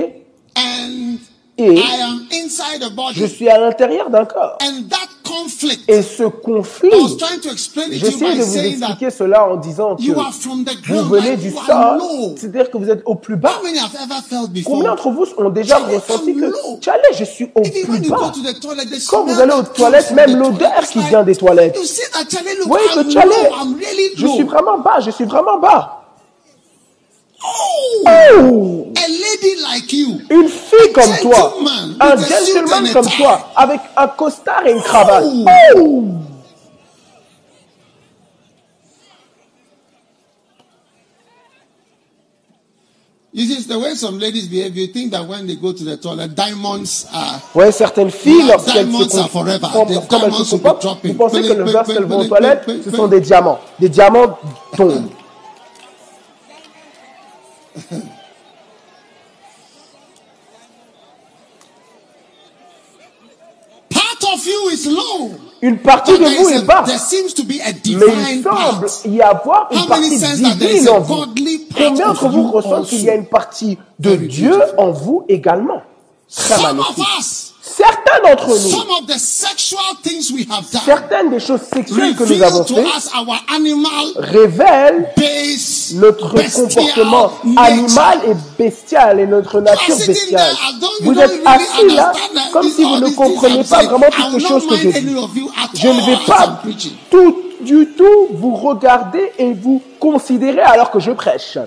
and 0.57 1.17
et 1.57 1.75
I 1.75 2.01
am 2.01 2.27
inside 2.31 2.81
a 2.81 2.89
body. 2.89 3.19
je 3.19 3.25
suis 3.25 3.47
à 3.47 3.59
l'intérieur 3.59 4.09
d'un 4.09 4.25
corps. 4.25 4.57
And 4.63 4.87
that 4.89 5.07
conflict, 5.23 5.83
Et 5.87 6.01
ce 6.01 6.23
conflit, 6.23 6.89
I 6.91 6.95
was 6.95 7.17
trying 7.17 7.39
to 7.41 7.51
explain 7.51 7.91
it 7.91 7.99
to 7.99 8.05
you 8.07 8.11
j'essaie 8.11 8.31
by 8.31 8.37
de 8.37 8.43
vous 8.43 8.51
saying 8.51 8.79
that 8.79 8.87
expliquer 8.87 9.11
cela 9.11 9.47
en 9.47 9.57
disant 9.57 9.95
que 9.95 10.93
vous 10.93 11.09
venez 11.09 11.37
du 11.37 11.51
sol, 11.51 12.01
c'est-à-dire 12.37 12.71
que 12.71 12.77
vous 12.77 12.89
êtes 12.89 13.03
au 13.05 13.13
plus 13.13 13.35
bas. 13.35 13.53
Combien 14.65 14.89
d'entre 14.89 15.11
vous 15.11 15.27
ont 15.37 15.49
déjà 15.49 15.77
ressenti 15.77 16.35
que. 16.35 16.51
Tchalé, 16.79 17.03
je 17.19 17.23
suis 17.25 17.51
au 17.53 17.61
plus 17.61 18.09
bas? 18.09 18.31
Quand 19.09 19.25
vous 19.25 19.39
allez 19.39 19.53
aux 19.53 19.61
toilettes, 19.61 20.11
même 20.11 20.35
l'odeur 20.37 20.81
qui 20.91 20.99
vient 21.01 21.23
des 21.23 21.35
toilettes. 21.35 21.77
Vous 21.77 22.67
voyez 22.67 22.87
que 22.87 22.99
really 22.99 24.09
je 24.15 24.27
suis 24.27 24.43
vraiment 24.43 24.79
bas, 24.79 24.99
je 24.99 25.11
suis 25.11 25.25
vraiment 25.25 25.59
bas. 25.59 26.00
Oh, 27.43 28.03
Oh 28.07 28.91
a 28.95 29.07
lady 29.07 29.61
like 29.61 29.93
you. 29.93 30.21
Une 30.29 30.47
fille 30.47 30.93
comme 30.93 31.17
toi, 31.21 31.53
un 31.99 32.15
with 32.15 32.31
a 32.31 32.41
suit 32.41 32.53
gentleman 32.53 32.93
comme 32.93 33.07
toi, 33.07 33.51
avec 33.55 33.79
un 33.97 34.07
costard 34.07 34.65
et 34.67 34.71
une 34.71 34.81
cravate. 34.81 35.23
Oh. 35.25 35.45
Oh 35.77 36.07
You 43.33 43.45
see, 43.45 43.53
it's 43.53 43.67
the 43.67 43.79
way 43.79 43.95
some 43.95 44.19
ladies 44.19 44.49
behave. 44.49 44.75
You 44.75 44.87
think 44.87 45.13
that 45.13 45.25
when 45.25 45.47
they 45.47 45.55
go 45.55 45.71
to 45.71 45.83
the 45.85 45.95
toilet, 45.95 46.35
diamonds 46.35 47.07
are. 47.13 47.41
Ouais, 47.55 47.71
certaines 47.71 48.11
filles, 48.11 48.45
lorsqu'elles 48.45 48.87
diamonds 48.87 49.09
se 49.09 49.19
are 49.19 49.29
forever. 49.29 49.67
comportent 49.71 50.03
The 50.03 50.07
comme 50.09 50.23
elles 50.23 50.31
diamonds 50.31 50.43
se 50.43 50.55
dropping. 50.57 51.11
vous 51.13 51.17
pensez 51.17 51.41
que 51.41 51.53
le 51.53 51.63
lorsqu'elles 51.71 52.03
vont 52.03 52.19
aux 52.19 52.25
toilettes, 52.25 52.69
ce 52.83 52.91
sont 52.91 53.07
des 53.07 53.21
diamants. 53.21 53.59
Des 53.79 53.87
diamants 53.87 54.37
tombent. 54.75 55.09
Part 63.89 64.23
of 64.33 64.45
you 64.45 64.69
is 64.71 64.87
low. 64.89 65.31
Une 65.61 65.77
partie 65.77 66.17
de 66.17 66.25
vous 66.25 66.49
est 66.49 66.63
basse. 66.65 66.87
there 66.87 66.97
seems 66.97 67.33
to 67.33 67.43
be 67.43 67.61
a 67.61 67.71
Mais 67.71 68.35
il 68.35 68.43
semble 68.43 68.87
y 69.05 69.21
avoir 69.21 69.69
une 69.71 69.85
partie 69.85 70.19
divine 70.55 70.89
en 70.89 70.99
vous? 70.99 71.25
Combien 71.75 72.07
d'entre 72.07 72.29
vous 72.29 72.51
ressentent 72.51 72.87
qu'il 72.87 73.03
y 73.03 73.09
a 73.09 73.15
une 73.15 73.27
partie 73.27 73.77
de 73.99 74.15
Dieu 74.15 74.59
en 74.77 74.91
vous 74.91 75.23
également 75.27 75.81
Très 76.33 76.61
magnifique. 76.61 77.50
Certains 77.75 78.21
d'entre 78.23 78.49
nous, 78.49 79.07
certaines 80.85 81.29
des 81.29 81.39
choses 81.39 81.61
sexuelles 81.61 82.15
que 82.15 82.23
nous 82.23 82.43
avons 82.43 82.63
faites 82.65 83.09
révèlent 84.17 85.09
notre 85.95 86.29
comportement 86.53 87.31
animal 87.57 88.19
et 88.27 88.33
bestial 88.61 89.19
et 89.19 89.27
notre 89.27 89.61
nature 89.61 89.97
bestiale. 89.97 90.53
Vous 91.01 91.17
êtes 91.19 91.41
assis 91.45 91.95
là 91.95 92.11
comme 92.51 92.69
si 92.69 92.83
vous 92.83 92.97
ne 92.97 93.07
I'm 93.07 93.63
pas 93.63 93.83
vraiment 93.83 94.07
toutes 94.09 94.33
les 94.33 94.47
choses 94.47 94.67
que 94.67 94.75
je 94.75 94.89
dis. 94.89 95.15
Je 95.75 95.87
ne 95.87 96.05
vais 96.05 96.13
as 96.13 96.25
pas 96.25 96.61
tout 97.09 97.35
du 97.61 97.87
tout 97.95 98.27
vous 98.31 98.55
regarder 98.55 99.31
et 99.37 99.53
vous 99.53 99.81
considérer 99.99 100.61
alors 100.61 100.91
que 100.91 100.99
je 100.99 101.11
prêche. 101.11 101.57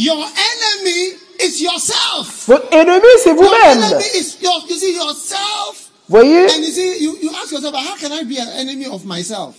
Your 0.00 0.16
enemy 0.16 1.12
is 1.44 1.60
yourself. 1.60 2.46
Votre 2.48 2.72
ennemi, 2.72 3.04
c'est 3.22 3.34
Your 3.34 3.42
vous-même. 3.44 3.82
enemy 3.82 4.04
is 4.18 4.38
your, 4.40 4.64
you 4.66 4.76
see 4.76 4.94
yourself. 4.94 5.90
Voyez? 6.08 6.46
And 6.56 6.64
you 6.64 6.72
see, 6.72 7.04
you, 7.04 7.18
you 7.20 7.30
ask 7.42 7.52
yourself, 7.52 7.74
how 7.74 7.96
can 8.00 8.10
I 8.10 8.24
be 8.24 8.38
an 8.38 8.48
enemy 8.56 8.86
of 8.86 9.04
myself? 9.04 9.56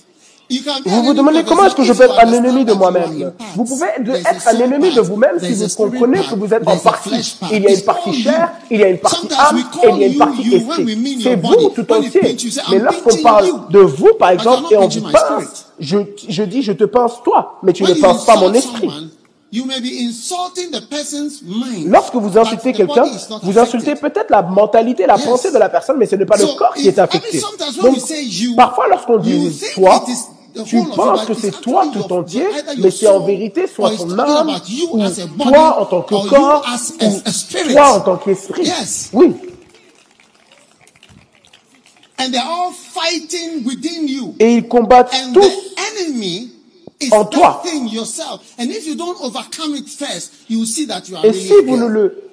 You 0.50 0.64
can 0.64 0.82
be 0.82 0.90
Vous 0.90 1.04
vous 1.04 1.14
demandez 1.14 1.44
comment 1.44 1.66
est-ce 1.66 1.76
que 1.76 1.84
je 1.84 1.90
yourself 1.90 2.10
peux 2.10 2.16
être 2.16 2.28
you 2.28 2.36
un 2.36 2.44
ennemi 2.44 2.66
de 2.66 2.74
moi-même? 2.74 3.34
Vous 3.56 3.66
pouvez 3.66 3.86
être 4.00 4.48
un 4.48 4.60
ennemi 4.60 4.92
de 4.92 5.02
vous-même 5.02 5.40
si 5.40 5.54
vous 5.54 5.68
comprenez 5.76 6.22
que 6.22 6.34
vous 6.34 6.52
êtes 6.52 6.68
en 6.68 6.78
partie. 6.78 7.38
Il 7.52 7.62
y 7.62 7.68
a 7.68 7.74
une 7.74 7.82
partie 7.82 8.24
chair, 8.24 8.52
you. 8.64 8.68
il 8.72 8.80
y 8.80 8.84
a 8.84 8.88
une 8.88 8.98
partie 8.98 9.28
âme 9.38 9.58
et 9.60 9.90
il 9.90 9.98
y 10.00 10.04
a 10.04 10.08
une 10.08 10.18
partie 10.18 10.56
esprit. 10.56 10.96
mean 10.96 11.20
C'est 11.22 11.36
vous 11.36 11.70
tout 11.70 11.94
entier. 11.94 12.36
Mais 12.72 12.80
lorsqu'on 12.80 13.22
parle 13.22 13.46
you. 13.46 13.60
de 13.70 13.80
vous, 13.80 14.14
par 14.18 14.32
exemple, 14.32 14.74
et 14.74 14.78
on 14.78 14.88
vous 14.88 15.02
pince, 15.02 15.68
je, 15.80 16.00
je 16.28 16.42
dis 16.42 16.64
je 16.64 16.72
te 16.72 16.86
pince 16.86 17.22
toi, 17.24 17.60
mais 17.62 17.74
tu 17.74 17.84
ne 17.84 17.94
pinces 17.94 18.26
pas 18.26 18.38
mon 18.38 18.52
esprit. 18.56 18.90
Someone, 19.52 19.62
you 19.62 19.66
may 19.66 19.80
be 19.82 20.06
insulting 20.06 20.72
the 20.72 20.82
person's 20.82 21.42
mind. 21.42 21.90
Lorsque 21.90 22.16
vous 22.16 22.38
insultez 22.38 22.74
quelqu'un, 22.74 23.06
vous 23.44 23.60
insultez 23.60 23.96
peut-être 23.96 24.30
la 24.30 24.42
mentalité, 24.42 25.06
la 25.06 25.18
pensée 25.18 25.52
de 25.52 25.58
la 25.58 25.70
personne, 25.70 25.98
mais 25.98 26.06
ce 26.06 26.16
n'est 26.16 26.26
pas 26.26 26.38
le 26.38 26.46
corps 26.58 26.74
qui 26.74 26.88
est 26.88 27.00
affecté. 27.00 27.40
Donc, 27.40 27.98
parfois 28.56 28.88
lorsqu'on 28.88 29.18
dit 29.18 29.52
toi, 29.74 30.06
tu 30.66 30.84
penses 30.96 31.26
que 31.26 31.34
c'est 31.34 31.62
toi 31.62 31.86
tout 31.92 32.12
entier, 32.14 32.46
mais 32.78 32.92
c'est 32.92 33.08
en 33.08 33.22
vérité 33.22 33.68
soit 33.68 33.92
ton 33.96 34.18
âme, 34.18 34.60
ou 34.92 35.00
toi 35.44 35.82
en 35.82 35.86
tant 35.86 36.02
que 36.02 36.30
corps, 36.30 36.66
ou 37.02 37.74
toi 37.74 37.94
en 37.96 38.00
tant 38.02 38.18
qu'esprit. 38.18 38.64
Yes. 38.64 39.10
Oui. 39.14 39.34
And 42.20 42.32
they're 42.32 42.46
all 42.46 42.72
fighting 42.72 43.66
within 43.66 44.08
you. 44.08 44.36
Et 44.40 44.58
ils 44.58 44.68
combattent 44.68 45.12
tous 45.34 45.52
en 47.12 47.26
toi. 47.26 47.62
that 47.64 47.70
thing 47.70 47.88
yourself. 47.88 48.42
And 48.60 48.66
if 48.66 48.86
you 48.86 48.96
don't 48.96 49.18
overcome 49.22 49.76
it 49.76 49.88
first, 49.88 50.34
you 50.50 50.60
will 50.60 50.66
see 50.66 50.86
that 50.88 51.08
you 51.10 51.18
are 51.18 51.26
Et 51.26 51.34
si 51.34 51.54
vous 51.66 51.78
ne 51.78 51.88
le 51.88 52.32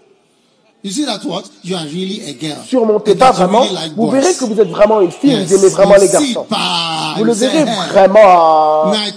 You 0.84 0.92
see 0.92 1.04
that 1.06 1.24
what? 1.24 1.42
You 1.64 1.74
are 1.74 1.84
really 1.86 2.22
a 2.30 2.34
girl. 2.34 2.62
surmontez 2.64 3.16
pas 3.16 3.32
vraiment, 3.32 3.66
vous 3.96 4.10
verrez 4.10 4.32
que 4.32 4.44
vous 4.44 4.60
êtes 4.60 4.68
vraiment 4.68 5.00
une 5.00 5.10
fille, 5.10 5.44
vous 5.44 5.54
aimez 5.54 5.68
vraiment 5.70 5.96
les 5.96 6.08
garçons. 6.08 6.46
Vous 7.16 7.24
le 7.24 7.32
verrez 7.32 7.64
vraiment. 7.64 8.84
Vous 8.86 8.92
direz, 8.92 9.12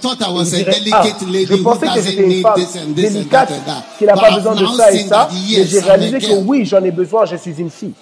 ah, 0.92 1.04
je 1.48 1.56
pensais 1.62 1.88
que 1.88 2.02
j'étais 2.02 2.24
une 2.24 2.42
femme 2.42 2.94
délicate 2.94 3.54
qui 4.00 4.06
n'a 4.06 4.14
pas 4.14 4.32
besoin 4.32 4.56
de 4.56 4.66
ça 4.76 4.92
et 4.92 5.04
ça, 5.04 5.30
mais 5.32 5.66
j'ai 5.66 5.80
réalisé 5.82 6.20
que 6.20 6.34
oui, 6.44 6.66
j'en 6.66 6.84
ai 6.84 6.92
besoin, 6.92 7.26
je 7.26 7.36
suis 7.36 7.54
une 7.60 7.70
fille. 7.70 7.94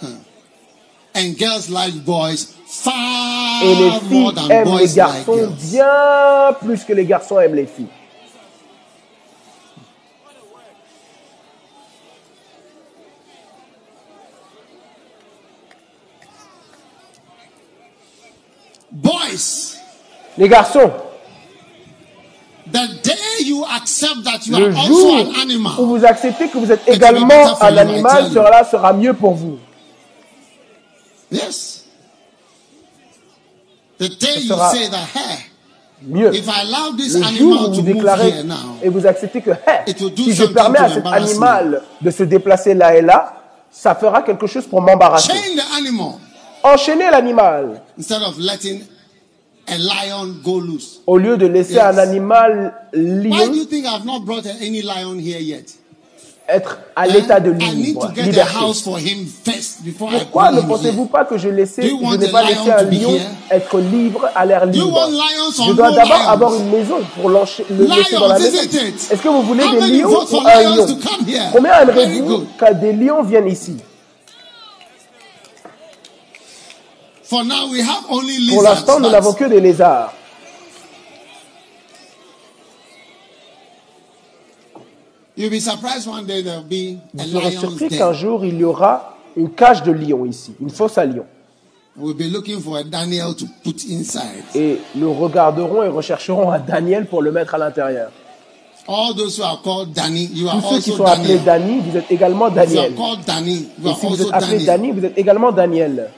And 1.20 1.38
girls 1.38 1.70
like 1.70 2.06
boys 2.06 2.56
far 2.66 3.62
Et 3.64 3.76
les 3.76 3.90
more 3.90 4.02
filles 4.02 4.34
than 4.36 4.52
aiment 4.52 4.64
boys 4.66 4.80
les 4.80 4.94
garçons 4.96 5.54
bien 5.72 6.54
plus 6.62 6.84
que 6.86 6.94
les 6.94 7.06
garçons 7.06 7.40
aiment 7.42 7.56
les 7.56 7.66
filles. 7.66 7.88
Boys, 18.92 19.76
Les 20.38 20.48
garçons, 20.48 20.92
the 22.72 22.88
day 23.04 23.44
you 23.44 23.66
accept 23.66 24.24
that 24.24 24.48
you 24.48 24.58
le 24.58 24.70
are 24.70 24.78
also 24.78 24.88
jour 24.88 25.16
an 25.20 25.42
animal, 25.42 25.74
où 25.80 25.86
vous 25.86 26.06
acceptez 26.06 26.48
que 26.48 26.58
vous 26.58 26.72
êtes 26.72 26.88
également 26.88 27.62
un 27.62 27.78
animal, 27.78 28.30
cela 28.32 28.64
sera 28.64 28.94
mieux 28.94 29.14
pour 29.14 29.34
vous. 29.34 29.60
yes. 31.32 31.86
The 34.00 34.08
day 34.08 34.28
Ce 34.36 34.40
you 34.40 34.48
sera 34.48 34.72
say 34.72 34.90
that, 34.90 35.08
hey, 35.14 35.40
Mieux. 36.02 36.32
Le 36.32 37.38
jour 37.38 37.70
où 37.70 37.74
vous 37.74 37.82
déclarez 37.82 38.34
et 38.82 38.88
vous 38.88 39.06
acceptez 39.06 39.42
que 39.42 39.52
hey, 39.52 39.94
si 40.16 40.34
je 40.34 40.46
permets 40.46 40.80
à 40.80 40.90
cet 40.90 41.06
animal 41.06 41.82
de 42.02 42.10
se 42.10 42.24
déplacer 42.24 42.74
là 42.74 42.96
et 42.96 43.02
là, 43.02 43.36
ça 43.70 43.94
fera 43.96 44.22
quelque 44.24 44.48
chose 44.48 44.66
pour 44.66 44.82
m'embarrasser. 44.82 45.34
Enchaînez 46.64 47.10
l'animal 47.12 47.82
instead 47.98 48.22
of 48.22 48.38
letting 48.40 48.82
a 49.68 49.78
lion 49.78 50.36
go 50.44 50.60
loose. 50.60 51.02
au 51.06 51.18
lieu 51.18 51.38
de 51.38 51.46
laisser 51.46 51.74
Yes. 51.74 51.84
un 51.84 51.98
animal 51.98 52.74
lion 52.94 53.52
être 56.50 56.80
à 56.96 57.08
l'état 57.08 57.40
de 57.40 57.52
I 57.52 57.76
need 57.76 57.86
libre, 57.86 58.08
to 58.08 58.14
get 58.14 58.22
a 58.22 58.26
liberté. 58.26 58.58
house 58.58 58.82
for 58.82 58.98
him 58.98 59.26
first 59.26 59.84
before 59.84 60.10
I 60.12 60.20
Pourquoi 60.20 60.52
ne 60.52 60.62
pensez-vous 60.62 61.06
pas 61.06 61.26
que 61.26 61.38
je, 61.38 61.50
laissais, 61.50 61.84
je 61.84 62.18
n'ai 62.18 62.28
pas 62.30 62.44
laissé 62.44 62.72
un 62.72 62.84
lion 62.84 63.20
être 63.52 63.80
libre 63.80 64.26
à 64.36 64.46
l'air 64.46 64.66
libre? 64.66 65.10
Je 65.66 65.74
dois 65.74 65.92
d'abord 65.92 66.30
avoir 66.30 66.56
une 66.56 66.70
maison 66.70 66.98
pour 67.16 67.30
le 67.30 67.40
laisser 67.88 68.16
dans 68.16 68.28
la 68.28 68.40
maison. 68.40 68.58
Est-ce 68.58 69.22
que 69.22 69.30
vous 69.30 69.44
voulez 69.44 69.64
des 69.70 70.00
lions 70.00 70.10
ou 70.10 70.48
un 70.48 70.76
lion? 70.76 70.88
Combien 71.54 71.82
aimeriez-vous 71.82 72.46
que 72.58 72.74
des 72.74 72.94
lions 72.94 73.24
viennent 73.24 73.48
ici? 73.48 73.78
For 77.24 77.44
now, 77.44 77.70
we 77.70 77.82
have 77.82 78.06
only 78.10 78.50
Pour 78.50 78.64
l'instant, 78.64 79.00
nous 79.00 79.12
n'avons 79.12 79.34
que 79.34 79.46
des 79.46 79.60
lézards. 79.62 80.14
You'll 85.29 85.29
be 85.29 85.29
surprised 85.29 85.29
one 85.29 85.29
day 85.29 85.29
there'll 85.29 85.29
be 85.29 85.29
a 85.29 85.29
Vous 85.40 87.24
serez 87.24 87.52
surpris 87.52 87.88
qu'un 87.90 88.12
jour, 88.12 88.44
il 88.44 88.58
y 88.60 88.64
aura 88.66 89.16
une 89.38 89.50
cage 89.52 89.84
de 89.84 89.92
lion 89.92 90.26
ici, 90.26 90.54
une 90.60 90.70
fosse 90.70 90.98
à 90.98 91.06
lion. 91.06 91.26
We'll 91.98 92.14
be 92.14 92.32
looking 92.32 92.62
for 92.62 92.78
a 92.78 92.84
Daniel 92.84 93.36
to 93.36 93.46
put 93.64 93.76
inside. 93.90 94.44
Et 94.56 94.80
nous 94.96 95.14
regarderons 95.14 95.84
et 95.84 95.90
rechercherons 95.90 96.52
un 96.52 96.60
Daniel 96.60 97.06
pour 97.08 97.22
le 97.22 97.32
mettre 97.32 97.56
à 97.56 97.58
l'intérieur. 97.58 98.12
Tous 98.86 99.14
ceux 100.70 100.80
qui 100.80 100.92
sont 100.92 101.06
appelés 101.06 101.40
Daniel. 101.40 101.44
Dani, 101.46 101.82
vous 101.90 101.98
êtes 101.98 102.12
également 102.12 102.50
Daniel. 102.50 102.94
Et 102.94 103.94
si 104.00 104.08
vous 104.08 104.22
êtes 104.22 104.34
appelé 104.34 104.60
Daniel. 104.60 104.66
Dani, 104.66 104.92
vous 104.92 105.06
êtes 105.06 105.18
également 105.18 105.52
Daniel. 105.52 106.10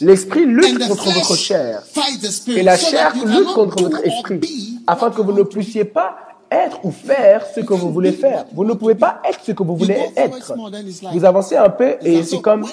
L'esprit 0.00 0.46
lutte 0.46 0.88
contre 0.88 1.10
votre 1.12 1.36
chair. 1.36 1.82
Et 2.48 2.62
la 2.62 2.76
chair 2.76 3.14
lutte 3.24 3.52
contre 3.54 3.82
votre 3.82 4.04
esprit, 4.04 4.78
afin 4.86 5.10
que 5.10 5.22
vous 5.22 5.32
ne 5.32 5.42
puissiez 5.42 5.84
pas 5.84 6.16
être 6.52 6.84
ou 6.84 6.90
faire 6.90 7.46
ce 7.54 7.60
que 7.60 7.72
vous 7.72 7.90
voulez 7.90 8.12
faire. 8.12 8.44
Vous 8.52 8.64
ne 8.64 8.74
pouvez 8.74 8.94
pas 8.94 9.22
être 9.26 9.40
ce 9.42 9.52
que 9.52 9.62
vous 9.62 9.76
voulez 9.76 9.96
être. 10.16 10.54
Vous 11.12 11.24
avancez 11.24 11.56
un 11.56 11.70
peu 11.70 11.94
et 12.02 12.22
c'est 12.22 12.40
comme... 12.40 12.66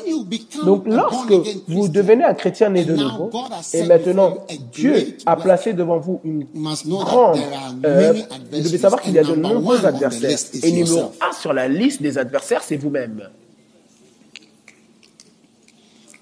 Donc 0.66 0.84
lorsque 0.86 1.34
vous 1.68 1.88
devenez 1.88 2.26
un 2.26 2.34
chrétien 2.34 2.70
né 2.70 2.84
de 2.84 2.96
nouveau, 2.96 3.32
et 3.74 3.84
maintenant 3.84 4.38
Dieu 4.74 5.18
a 5.26 5.36
placé 5.38 5.74
devant 5.74 5.98
vous 5.98 6.20
une 6.24 6.46
grande 6.88 7.40
œuvre, 7.86 8.24
vous 8.52 8.62
devez 8.62 8.78
savoir 8.78 9.02
qu'il 9.02 9.14
y 9.14 9.20
a 9.20 9.24
de 9.24 9.36
nombreux 9.36 9.86
adversaires. 9.86 10.38
Et 10.62 10.72
numéro 10.72 11.12
un 11.22 11.34
sur 11.34 11.54
la 11.54 11.68
liste 11.68 12.02
des 12.02 12.18
adversaires, 12.18 12.62
c'est 12.64 12.78
vous-même. 12.78 13.30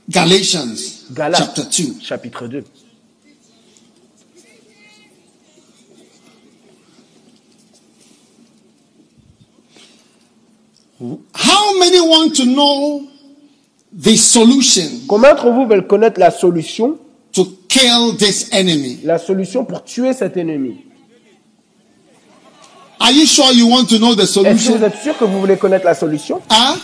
Galatians 0.09 1.05
Galates, 1.13 1.37
chapter 1.37 1.65
2. 1.69 1.99
chapitre 2.01 2.47
2. 2.47 2.63
How 11.33 11.77
many 11.77 11.99
want 12.01 12.35
to 12.37 12.45
know 12.45 13.07
the 13.91 14.15
solution 14.17 15.05
Combien 15.07 15.33
d'entre 15.35 15.51
vous 15.51 15.67
veulent 15.67 15.85
connaître 15.87 16.19
la 16.19 16.31
solution 16.31 16.97
to 17.33 17.45
kill 17.67 18.15
this 18.17 18.49
enemy? 18.51 18.99
La 19.03 19.19
solution 19.19 19.63
pour 19.65 19.83
tuer 19.83 20.13
cet 20.13 20.37
ennemi? 20.37 20.83
Are 22.99 23.11
you 23.11 23.25
sure 23.27 23.51
you 23.53 23.67
want 23.67 23.85
to 23.89 23.99
know 23.99 24.15
the 24.15 24.21
Est-ce 24.21 24.33
que 24.39 24.39
vous 24.49 24.57
solution? 24.57 24.83
êtes 24.83 25.01
sûr 25.03 25.17
que 25.17 25.25
vous 25.25 25.39
voulez 25.39 25.57
connaître 25.57 25.85
la 25.85 25.93
solution? 25.93 26.41
Hein? 26.49 26.75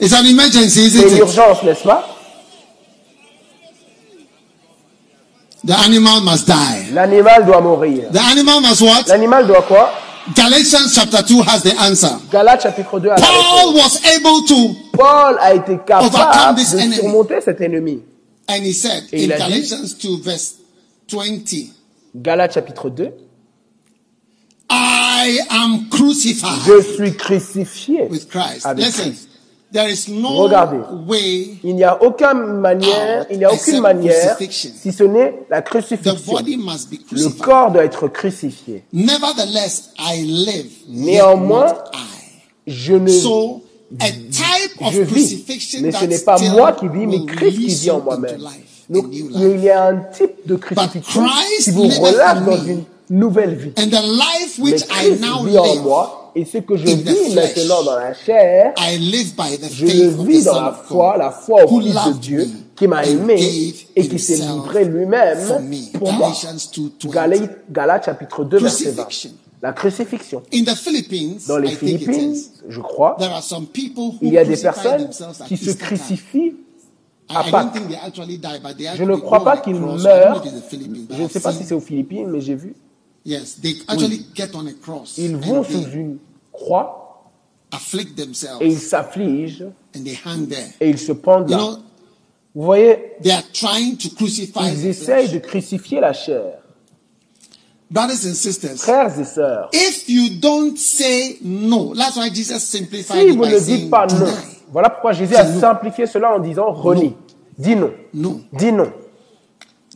It's 0.00 0.12
an 0.12 0.26
emergency, 0.26 0.88
C'est 0.90 0.98
isn't 0.98 1.08
une 1.08 1.16
it? 1.16 1.20
urgence, 1.20 1.62
n'est-ce 1.64 1.82
pas? 1.82 2.04
The 5.64 5.72
animal 5.84 6.20
must 6.22 6.46
die. 6.46 6.92
L'animal 6.92 7.44
doit 7.44 7.60
mourir. 7.60 8.10
The 8.12 8.20
animal 8.20 8.60
must 8.60 8.80
what? 8.80 9.08
L'animal 9.08 9.46
doit 9.46 9.62
quoi? 9.62 9.90
Galatians 10.34 10.92
chapter 10.94 11.22
2 11.22 11.42
has 11.42 11.62
the 11.62 11.74
answer. 11.80 12.10
Galates 12.30 12.62
chapitre 12.62 13.00
2 13.00 13.08
a 13.10 13.16
la 13.18 13.26
Paul 13.26 13.74
was 13.74 13.98
able 14.04 14.42
to, 14.46 14.74
Paul 14.92 15.36
a 15.40 15.54
été 15.54 15.78
capable 15.84 16.56
this 16.56 16.72
de 16.72 16.78
enemy. 16.78 16.96
surmonter 16.96 17.40
cet 17.40 17.60
ennemi. 17.60 18.02
and 18.46 18.62
he 18.64 18.72
said 18.72 19.04
Et 19.12 19.24
in 19.24 19.24
il 19.24 19.32
a 19.32 19.36
dit- 19.36 19.42
Galatians 19.42 19.94
2 19.98 20.16
verse 20.22 20.54
20, 21.10 21.72
Galates 22.14 22.54
chapitre 22.54 22.90
2. 22.90 23.10
I 24.70 25.40
am 25.50 25.88
crucified 25.88 26.60
Je 26.66 26.82
suis 26.94 27.16
crucifié 27.16 28.02
with 28.10 28.28
Christ. 28.28 28.64
avec 28.66 28.84
Listen, 28.84 29.10
Christ. 29.12 29.27
There 29.72 29.88
is 29.88 30.08
no 30.08 30.44
Regardez. 30.44 30.78
way 31.06 31.58
Il 31.64 31.76
n'y 31.76 31.84
a 31.84 32.02
aucune 32.02 32.60
manière, 32.60 33.26
il 33.30 33.38
n'y 33.38 33.44
a 33.44 33.52
aucune 33.52 33.80
manière, 33.80 34.36
si 34.38 34.92
ce 34.92 35.04
n'est 35.04 35.34
la 35.50 35.62
crucifixion. 35.62 36.36
Le 37.12 37.28
corps 37.42 37.70
doit 37.70 37.84
être 37.84 38.08
crucifié. 38.08 38.84
Nevertheless, 38.92 39.90
I 39.98 40.22
live. 40.22 40.70
yet 40.88 41.06
Néanmoins, 41.06 41.74
I. 41.92 42.08
Je 42.66 42.94
ne, 42.94 43.08
So, 43.08 43.62
a 43.98 44.10
type 44.10 44.82
of 44.82 44.92
je 44.92 45.00
vis, 45.00 45.44
mais 45.80 45.92
ce 45.92 46.04
n'est 46.04 46.18
pas 46.18 46.38
moi 46.38 46.72
qui 46.72 46.88
vis, 46.88 47.06
mais 47.06 47.24
Christ 47.24 47.58
qui 47.58 47.74
vit 47.74 47.90
en 47.90 48.00
moi-même. 48.00 48.38
Donc, 48.90 49.06
il 49.10 49.60
y 49.62 49.70
a 49.70 49.86
un 49.86 49.96
type 50.12 50.46
de 50.46 50.56
crucifixion 50.56 51.24
Christ 51.24 51.64
qui 51.64 51.70
vous 51.70 51.88
relâche 51.88 52.44
dans 52.44 52.64
une 52.64 52.84
nouvelle 53.10 53.54
vie. 53.54 53.72
And 53.78 53.88
the 53.88 54.02
life 54.02 54.58
Mais 54.58 54.64
which 54.64 54.82
I 54.82 54.86
Christ 54.86 55.20
now 55.22 55.44
vit 55.44 55.58
en 55.58 55.64
live, 55.64 55.82
moi, 55.82 56.17
et 56.38 56.44
ce 56.44 56.58
que 56.58 56.76
je 56.76 56.86
vis 56.86 57.34
maintenant 57.34 57.82
dans 57.82 57.96
la 57.96 58.14
chair, 58.14 58.72
I 58.78 58.96
live 58.96 59.34
by 59.34 59.58
the 59.58 59.72
je 59.72 59.86
le 59.86 60.24
vis 60.24 60.44
dans 60.44 60.60
la 60.60 60.72
foi, 60.72 61.16
la 61.16 61.32
foi 61.32 61.64
au 61.64 61.80
Fils 61.80 61.94
de 61.94 62.12
Dieu, 62.12 62.48
qui 62.76 62.86
m'a 62.86 63.04
aimé 63.04 63.74
et 63.96 64.08
qui 64.08 64.18
s'est 64.20 64.36
livré 64.36 64.84
lui-même 64.84 65.90
pour 65.94 66.12
moi. 66.12 66.28
Galatians 66.28 66.70
2:20. 66.72 67.48
Galates, 67.72 68.04
chapitre 68.04 68.44
2, 68.44 68.58
verset 68.58 68.92
20. 68.92 69.02
Crucifixion. 69.02 69.30
La 69.60 69.72
crucifixion. 69.72 70.42
In 70.54 70.62
the 70.62 70.76
Philippines, 70.76 71.38
Dans 71.48 71.58
les 71.58 71.70
Philippines, 71.70 72.36
je 72.68 72.80
crois, 72.80 73.16
there 73.18 73.32
are 73.32 73.42
some 73.42 73.66
people 73.66 74.12
who 74.12 74.18
il 74.22 74.34
y 74.34 74.38
a 74.38 74.44
des 74.44 74.56
personnes 74.56 75.08
qui 75.48 75.56
se 75.56 75.72
crucifient 75.72 76.54
à 77.28 77.42
Pâques. 77.42 77.74
Je 78.14 79.02
ne 79.02 79.16
crois 79.16 79.42
pas 79.42 79.56
qu'ils 79.56 79.74
meurent. 79.74 80.44
Je 81.10 81.22
ne 81.24 81.28
sais 81.28 81.40
pas 81.40 81.52
si 81.52 81.64
c'est 81.64 81.74
aux 81.74 81.80
Philippines, 81.80 82.28
mais 82.30 82.40
j'ai 82.40 82.54
vu. 82.54 82.76
Yes, 83.28 83.60
they 83.60 83.76
actually 83.86 84.24
get 84.34 84.54
on 84.54 84.66
a 84.66 84.72
cross 84.72 85.18
Ils 85.18 85.36
vont 85.36 85.62
sous 85.62 85.90
une 85.92 86.18
themselves 88.16 88.62
et 88.62 88.68
ils 88.68 88.80
s'affligent 88.80 89.66
et 89.94 90.90
ils 90.90 90.98
se 90.98 91.12
pendent 91.12 91.50
là. 91.50 91.78
Vous 92.54 92.64
voyez, 92.64 93.12
they 93.22 93.30
are 93.30 93.42
trying 93.52 93.96
to 93.96 94.08
crucify 94.16 94.72
ils 94.72 94.86
essayent 94.86 95.28
de 95.28 95.38
crucifier 95.38 96.00
la 96.00 96.12
chair. 96.12 96.58
Brothers 97.90 98.26
and 98.26 98.34
sisters, 98.34 98.76
Frères 98.76 99.18
et 99.18 99.24
sœurs, 99.24 99.70
if 99.72 100.08
you 100.08 100.38
don't 100.40 100.76
say 100.76 101.38
no, 101.42 101.94
that's 101.94 102.16
why 102.16 102.28
Jesus 102.28 102.60
simplified 102.60 103.28
si 103.28 103.30
vous 103.30 103.42
by 103.42 103.50
ne 103.50 103.58
dites 103.58 103.88
pas 103.90 104.06
non, 104.06 104.26
voilà 104.70 104.90
pourquoi 104.90 105.12
Jésus 105.12 105.36
a 105.36 105.46
simplifié 105.60 106.06
cela 106.06 106.34
en 106.34 106.38
disant 106.38 106.72
renie. 106.72 107.14
Dis 107.56 107.74
non. 107.74 107.92
No. 108.12 108.40
Dis 108.52 108.72
non. 108.72 108.92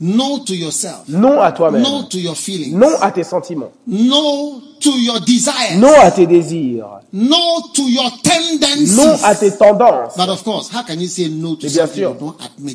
No 0.05 0.41
to 0.41 0.53
yourself. 0.53 1.05
Non 1.07 1.41
à 1.41 1.53
toi-même. 1.53 1.81
No 1.81 2.03
to 2.03 2.19
your 2.19 2.37
feelings. 2.37 2.74
Non 2.74 2.91
à 3.01 3.12
tes 3.12 3.23
sentiments. 3.23 3.70
No 3.87 4.61
to 4.81 4.91
your 4.99 5.20
desires. 5.20 5.79
Non 5.79 5.93
à 6.03 6.11
tes 6.11 6.27
désirs. 6.27 6.89
No 7.12 7.37
to 7.73 7.83
your 7.89 8.11
tendencies. 8.20 8.97
Non 8.97 9.15
à 9.23 9.37
tes 9.37 9.53
tendances. 9.57 10.16
But 10.16 10.29
of 10.29 10.43
course, 10.43 10.70
how 10.74 10.83
can 10.83 10.99
you 10.99 11.07
say 11.07 11.29
no 11.29 11.55
to 11.55 11.69
Mais 11.69 11.73
bien 11.73 11.87
sûr. 11.87 12.16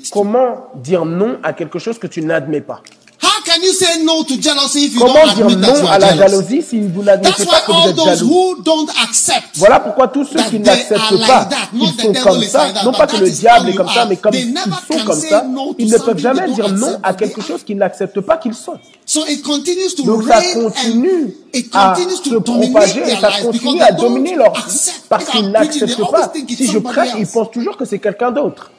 Comment 0.10 0.56
dire 0.82 1.06
non 1.06 1.38
à 1.44 1.52
quelque 1.52 1.80
chose 1.80 2.00
que 2.00 2.08
tu 2.08 2.22
n'admets 2.22 2.62
pas? 2.62 2.82
How 3.20 3.42
can 3.44 3.64
you 3.64 3.74
say 3.74 4.04
no 4.04 4.24
to 4.24 4.38
jealousy 4.38 4.86
if 4.86 4.94
you 4.94 5.00
Comment 5.00 5.26
don't 5.26 5.36
dire 5.36 5.46
admit 5.48 5.62
that 5.62 5.76
you 5.76 5.82
non 5.82 5.88
à 5.88 5.94
are 5.94 6.00
la 6.00 6.08
jealous? 6.16 6.20
jalousie 6.30 6.62
si 6.62 6.80
vous 6.82 7.02
n'admettez 7.04 7.32
That's 7.32 7.46
pas 7.46 7.52
why 7.52 7.66
que 7.66 7.72
vous 7.72 7.78
all 7.80 7.90
êtes 7.90 7.96
those 7.96 8.06
jaloux 8.06 8.30
who 8.30 8.62
don't 8.62 8.90
accept 9.04 9.44
Voilà 9.56 9.80
pourquoi 9.80 10.08
tous 10.10 10.26
ceux 10.26 10.36
that 10.38 10.44
qui 10.50 10.60
they 10.62 10.70
are 10.70 10.76
n'acceptent 10.78 11.12
like 11.12 11.28
pas 11.28 11.46
that, 11.46 11.70
the 11.74 12.02
sont 12.02 12.12
devil 12.12 12.22
comme 12.22 12.42
is 12.44 12.46
ça, 12.48 12.66
like 12.66 12.74
that, 12.76 12.84
non 12.84 12.92
but 12.92 12.98
pas 13.00 13.08
que 13.08 13.12
that 13.14 13.22
le 13.22 13.28
is 13.28 13.40
diable 13.40 13.70
est 13.70 13.72
you 13.72 13.78
comme 13.78 13.88
ça, 13.90 14.02
are. 14.02 14.08
mais 14.08 14.16
comme 14.18 14.32
They 14.34 14.42
ils 14.42 14.54
never 14.54 14.72
sont 14.88 14.98
can 15.00 15.06
comme 15.06 15.20
say 15.20 15.30
ça, 15.30 15.42
no 15.44 15.70
to 15.70 15.76
ils 15.80 15.90
ne 15.90 15.98
peuvent 15.98 16.06
something 16.06 16.22
jamais 16.22 16.46
they 16.46 16.56
don't 16.56 16.56
dire 16.56 16.70
non 16.78 16.88
accept 16.88 17.00
à 17.04 17.14
that 17.14 17.14
quelque 17.18 17.42
chose 17.42 17.64
qu'ils 17.64 17.78
n'acceptent 17.78 18.22
pas 18.22 18.38
qu'ils 18.38 18.54
sont. 18.54 18.78
So 19.06 19.26
it 19.28 19.42
continues 19.42 19.96
to 19.96 20.04
Donc 20.04 20.24
ça 20.28 20.38
reign 20.40 20.64
continue 20.64 21.36
it 21.54 21.70
à 21.74 21.94
continues 21.96 22.18
se 22.18 22.30
to 22.30 22.40
dominate 22.40 22.72
propager 22.72 23.02
et 23.02 23.06
their 23.06 23.20
ça 23.22 23.30
lives 23.30 23.46
continue 23.46 23.82
à 23.82 23.88
they 23.88 23.96
don't 23.96 24.10
dominer 24.14 24.36
leur 24.36 24.54
vie 24.54 24.62
accept. 24.64 25.02
parce 25.10 25.24
If 25.24 25.32
qu'ils 25.32 25.46
I'm 25.46 25.54
preaching, 25.54 25.80
they 25.88 25.88
n'acceptent 25.88 26.00
always 26.04 26.12
pas. 26.22 26.28
think 26.28 26.52
it's 26.52 26.58
Si 26.58 26.68
je 26.68 26.72
somebody 26.74 26.94
prêche, 26.94 27.10
ils 27.16 27.22
else. 27.22 27.32
pensent 27.32 27.52
toujours 27.52 27.78
que 27.78 27.86
c'est 27.86 28.00
quelqu'un 28.00 28.32
d'autre. 28.32 28.70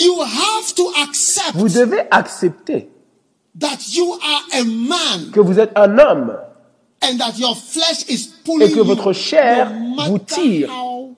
You 0.00 0.20
have 0.22 0.74
to 0.76 0.90
accept 1.02 1.52
Vous 1.54 1.68
devez 1.68 2.00
accepter 2.10 2.88
that 3.58 3.78
you 3.94 4.12
are 4.14 4.60
a 4.60 4.64
man 4.64 5.30
que 5.32 5.40
vous 5.40 5.58
êtes 5.58 5.72
un 5.76 5.98
homme 5.98 6.38
and 7.02 7.18
that 7.18 7.38
your 7.38 7.56
flesh 7.56 8.04
is 8.08 8.28
pulling 8.44 8.70
Et 8.70 8.72
que 8.72 8.80
votre 8.80 9.12
chair 9.12 9.70
vous 10.06 10.18
tire. 10.18 10.70
how 10.70 11.14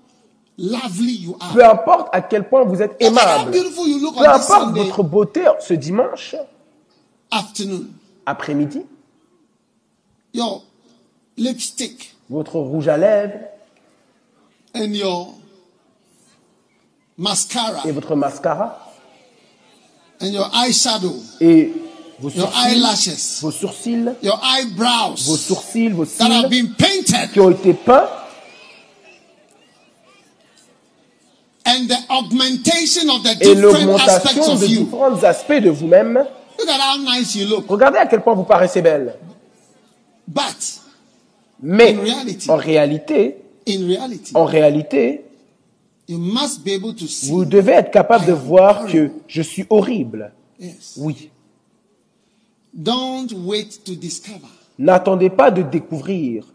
lovely 0.59 1.13
you 1.13 1.37
are. 1.41 1.53
peu 1.53 1.65
importe 1.65 2.09
à 2.13 2.21
quel 2.23 2.49
point 2.49 2.65
vous 2.65 2.83
êtes 2.83 2.97
aimable, 3.01 3.51
peu 3.53 4.29
importe 4.29 4.75
votre 4.77 5.03
beauté 5.03 5.45
ce 5.61 5.75
dimanche 5.75 6.35
afternoon, 7.31 7.87
après-midi, 8.27 8.83
your 10.35 10.65
lipstick 11.37 12.15
votre 12.29 12.57
rouge 12.59 12.89
à 12.89 12.97
lèvres 12.97 13.41
and 14.75 14.93
your 14.95 15.35
mascara 17.19 17.83
et 17.87 17.93
votre 17.93 18.15
mascara 18.17 18.79
and 20.21 20.29
your 20.33 20.49
eyeshadow, 20.55 21.15
et 21.41 21.73
vos 22.21 22.31
your 22.31 22.47
sourcils, 22.47 22.71
eyelashes, 22.71 23.39
vos 23.43 23.51
sourcils, 23.51 24.15
your 24.23 24.37
vos 24.37 24.45
eyebrows 24.45 25.39
sourcils, 25.39 25.93
vos 25.93 26.05
that 26.19 26.31
have 26.31 26.45
cils 26.45 26.51
been 26.51 26.75
painted 26.75 27.33
qui 27.33 27.41
ont 27.41 27.51
été 27.51 27.75
peints 27.75 28.09
and 31.65 31.89
the 31.89 31.99
augmentation 32.11 33.09
of 33.11 33.23
the 33.23 33.31
et 33.41 33.55
different 33.55 33.99
aspects 34.01 34.37
l'augmentation 34.37 34.53
of 34.55 34.61
de 34.61 34.67
you. 34.67 34.85
différents 34.85 35.23
aspects 35.25 35.61
de 35.61 35.71
vous-même. 35.71 36.25
Look 36.59 36.69
at 36.69 36.79
how 36.81 36.99
nice 36.99 37.35
you 37.35 37.47
look. 37.47 37.67
Regardez 37.69 37.99
à 37.99 38.07
quel 38.07 38.21
point 38.23 38.35
vous 38.35 38.45
paraissez 38.45 38.83
belle. 38.83 39.15
But 40.29 40.81
Mais 41.61 41.95
In 41.95 42.01
reality. 42.01 42.51
en 42.51 42.57
réalité, 42.57 43.37
in 43.69 43.87
reality, 43.87 44.33
en 44.35 44.45
réalité, 44.45 45.25
vous 47.29 47.45
devez 47.45 47.73
être 47.73 47.91
capable 47.91 48.27
de 48.27 48.33
voir 48.33 48.87
que 48.87 49.11
je 49.27 49.43
suis 49.43 49.67
horrible. 49.71 50.33
Oui. 50.97 51.31
Don't 52.75 53.29
wait 53.45 53.69
to 53.85 53.95
discover. 53.95 54.49
N'attendez 54.79 55.31
pas 55.31 55.51
de 55.51 55.63
découvrir. 55.63 56.47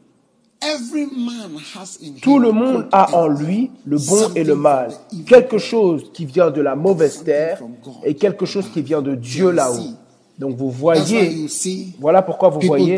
Tout 2.22 2.40
le 2.40 2.52
monde 2.52 2.88
a 2.92 3.16
en 3.16 3.28
lui 3.28 3.70
le 3.86 3.98
bon 3.98 4.34
et 4.36 4.44
le 4.44 4.56
mal. 4.56 4.92
Quelque 5.28 5.60
chose 5.60 6.10
qui 6.14 6.26
vient 6.26 6.50
de 6.50 6.62
la 6.62 6.76
mauvaise 6.76 7.24
terre 7.24 7.62
et 8.04 8.16
quelque 8.16 8.46
chose 8.46 8.68
qui 8.74 8.82
vient 8.82 9.02
de 9.02 9.14
Dieu 9.14 9.52
là-haut. 9.52 9.94
Donc 10.38 10.56
vous 10.56 10.70
voyez, 10.70 11.48
voilà 12.00 12.22
pourquoi 12.22 12.50
vous 12.50 12.60
voyez 12.62 12.98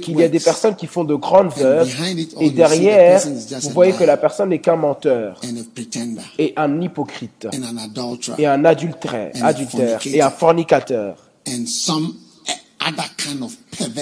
qu'il 0.00 0.18
y 0.18 0.22
a 0.22 0.28
des 0.28 0.40
personnes 0.40 0.74
qui 0.74 0.86
font 0.86 1.04
de 1.04 1.14
grandes 1.14 1.52
œuvres 1.60 1.90
et 2.40 2.50
derrière, 2.50 3.20
vous 3.62 3.70
voyez 3.70 3.92
que 3.92 4.04
la 4.04 4.16
personne 4.16 4.48
n'est 4.48 4.60
qu'un 4.60 4.76
menteur 4.76 5.40
et 6.38 6.54
un 6.56 6.80
hypocrite 6.80 7.46
et 8.38 8.46
un 8.46 8.64
adultère, 8.64 9.32
adultère 9.42 10.00
et 10.06 10.22
un 10.22 10.30
fornicateur 10.30 11.16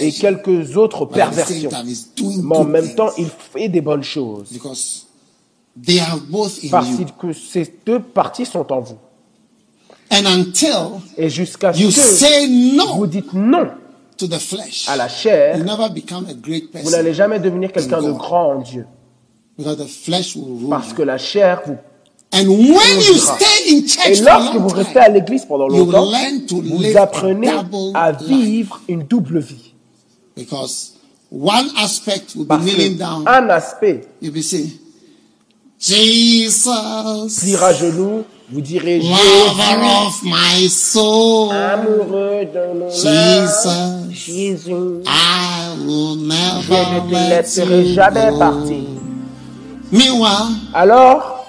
et 0.00 0.12
quelques 0.12 0.76
autres 0.76 1.06
perversions. 1.06 1.70
Mais 2.42 2.56
en 2.56 2.64
même 2.64 2.94
temps, 2.94 3.10
il 3.18 3.28
fait 3.52 3.68
des 3.68 3.80
bonnes 3.80 4.04
choses. 4.04 4.50
Because 4.52 5.06
they 5.84 5.98
are 5.98 6.18
both 6.18 6.60
in 6.64 6.68
parce 6.68 6.88
que 7.18 7.32
ces 7.32 7.80
deux 7.84 8.00
parties 8.00 8.46
sont 8.46 8.72
en 8.72 8.80
vous. 8.80 8.98
And 10.10 10.24
until 10.26 11.00
Et 11.16 11.28
jusqu'à 11.28 11.72
ce 11.72 11.80
you 11.80 11.88
que 11.88 11.94
say 11.94 12.46
vous 12.46 12.76
no 12.76 13.06
dites 13.06 13.32
non 13.32 13.68
to 14.16 14.26
the 14.26 14.38
flesh, 14.38 14.86
à 14.88 14.96
la 14.96 15.08
chair, 15.08 15.58
you 15.58 15.64
never 15.64 15.88
become 15.90 16.26
a 16.30 16.34
great 16.34 16.70
vous 16.72 16.90
n'allez 16.90 17.10
person 17.10 17.12
jamais 17.14 17.38
devenir 17.40 17.70
quelqu'un 17.72 18.00
de 18.00 18.12
grand 18.12 18.54
en 18.56 18.60
Dieu. 18.60 18.86
because 19.58 19.76
the 19.78 19.86
flesh 19.86 20.36
will 20.36 20.44
rule 20.60 20.70
Parce 20.70 20.92
que 20.92 21.02
la 21.02 21.18
chair 21.18 21.62
vous 21.66 21.76
And 22.32 22.48
when 22.48 22.98
you 23.00 23.14
dira. 23.14 23.36
stay 23.36 23.70
in 23.74 23.78
Et 23.78 23.86
church 24.14 24.20
lorsque 24.24 24.56
vous 24.56 24.68
restez 24.68 24.98
à 24.98 25.08
l'église 25.08 25.44
pendant 25.44 25.68
you 25.68 25.84
longtemps, 25.84 26.10
learn 26.10 26.44
to 26.46 26.56
vous 26.60 26.78
live 26.82 26.96
apprenez 26.96 27.48
a 27.48 27.62
double 27.62 27.92
à 27.96 28.12
life. 28.12 28.20
vivre 28.28 28.80
une 28.88 29.02
double 29.04 29.38
vie. 29.40 29.74
because 30.36 30.92
one 31.30 31.68
aspect 31.78 32.34
will 32.36 32.44
be 32.44 32.48
Parce 32.48 32.64
kneeling 32.64 32.96
down. 32.96 33.24
qu'un 33.24 33.48
aspect 33.50 34.06
be 34.22 34.40
saying, 34.42 34.70
Jesus, 35.78 37.38
pliera 37.40 37.72
genoux, 37.72 38.24
vous 38.48 38.60
direz 38.60 38.98
lover 38.98 40.06
of 40.06 40.22
my 40.22 40.68
soul, 40.68 41.52
amoureux 41.52 42.44
de 42.44 42.78
mon 42.78 42.90
Jesus, 42.90 43.66
âme, 43.66 44.08
Jésus, 44.12 45.02
I 45.04 45.74
will 45.84 46.16
je 46.16 46.26
never 46.26 46.84
ne 46.94 47.10
te 47.10 47.30
laisserai 47.30 47.86
jamais 47.92 48.38
partir. 48.38 48.84
Meanwhile, 49.90 50.54
Alors 50.74 51.44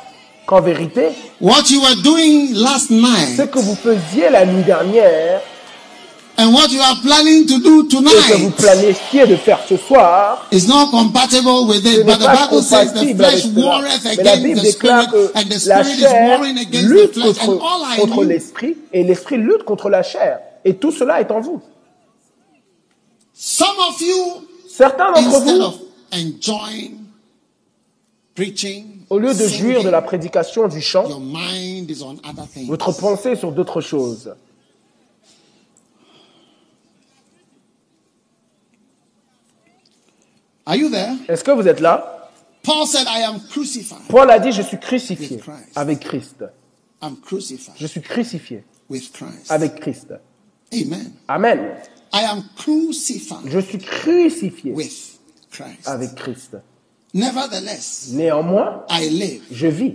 qu'en 0.48 0.62
vérité, 0.62 1.10
what 1.40 1.70
you 1.70 1.82
were 1.82 2.02
doing 2.04 2.54
last 2.56 2.88
ce 2.88 2.94
night 2.94 3.52
que 3.52 3.60
vous 3.60 3.76
faisiez 3.76 4.30
la 4.32 4.46
nuit 4.46 4.64
dernière 4.64 5.42
and 6.38 6.54
what 6.54 6.72
you 6.72 6.80
are 6.82 6.96
planning 7.02 7.46
to 7.48 7.60
do 7.60 7.84
et 7.84 7.88
que 7.88 8.38
vous 8.38 8.52
tonight 8.52 8.56
planifiez 8.56 9.26
de 9.28 9.36
faire 9.36 9.60
ce 9.68 9.76
soir, 9.76 10.48
is 10.52 10.68
not 10.68 10.90
compatible 10.92 11.68
with 11.68 11.84
ce 11.84 12.00
it. 12.00 12.06
But 12.06 12.20
the 12.20 12.28
Bible 12.28 12.62
says 12.62 12.94
the 12.94 13.16
flesh 13.16 13.46
warreth 13.48 14.04
la 14.06 14.12
against 14.12 14.44
Bible 14.44 14.56
the 14.56 14.72
spirit, 14.72 15.10
que 15.10 15.32
and 15.36 15.50
the 15.50 15.68
la 15.68 15.84
spirit 15.84 15.98
is 15.98 16.02
chair 16.02 16.38
warring 16.38 16.58
against 16.58 16.88
the 16.88 16.94
lutte 16.94 17.14
flesh. 17.14 17.28
And 17.28 17.46
contre, 17.46 17.66
all 17.66 17.84
I 17.86 17.98
contre 17.98 18.24
l'esprit 18.24 18.78
et 18.94 19.04
l'esprit 19.04 19.38
lutte 19.38 19.64
contre 19.64 19.90
la 19.90 20.04
chair. 20.04 20.40
Et 20.64 20.76
tout 20.76 20.92
cela 20.92 21.22
est 21.22 21.32
en 21.32 21.40
vous. 21.42 21.62
some 23.34 23.78
of 23.88 24.02
you, 24.02 24.48
Certains 24.68 25.12
d'entre 25.12 25.36
instead 25.36 25.58
vous, 25.58 25.62
of 25.62 25.80
enjoying 26.12 26.98
preaching, 28.36 28.86
au 29.10 29.18
lieu 29.18 29.34
de 29.34 29.48
jouir 29.48 29.84
de 29.84 29.90
la 29.90 30.02
prédication 30.02 30.68
du 30.68 30.82
chant, 30.82 31.08
your 31.08 31.20
mind 31.20 31.90
is 31.90 32.04
on 32.04 32.18
other 32.24 32.46
things. 32.52 32.68
votre 32.68 32.92
pensée 32.92 33.32
est 33.32 33.36
sur 33.36 33.52
d'autres 33.52 33.82
choses. 33.82 34.34
Are 40.68 40.76
you 40.76 40.90
there? 40.90 41.16
Est-ce 41.30 41.44
que 41.44 41.52
vous 41.52 41.68
êtes 41.68 41.80
là? 41.80 42.30
Paul 42.62 42.86
said, 42.86 43.08
I 43.08 43.22
am 43.24 43.40
crucified. 43.50 44.08
Paul 44.10 44.30
a 44.30 44.38
dit, 44.40 44.52
je 44.52 44.62
suis 44.62 44.78
crucifié 44.78 45.40
avec 45.76 46.02
Christ. 46.02 46.44
I'm 47.02 47.16
crucified 47.22 47.76
Je 47.80 47.88
suis 47.88 48.02
crucifié 48.02 48.64
with 48.90 49.12
Christ. 49.14 49.50
avec 49.50 49.80
Christ. 49.80 50.14
Amen. 50.74 51.14
Amen. 51.30 51.60
I 52.14 52.24
am 52.26 52.44
crucified 52.58 53.50
Je 53.50 53.60
suis 53.60 53.78
crucifié 53.80 54.74
with 54.74 55.18
Christ. 55.52 55.88
avec 55.88 56.16
Christ. 56.16 56.58
Nevertheless, 57.14 58.10
Néanmoins, 58.12 58.84
I 58.90 59.10
live. 59.10 59.44
je 59.50 59.68
vis. 59.68 59.94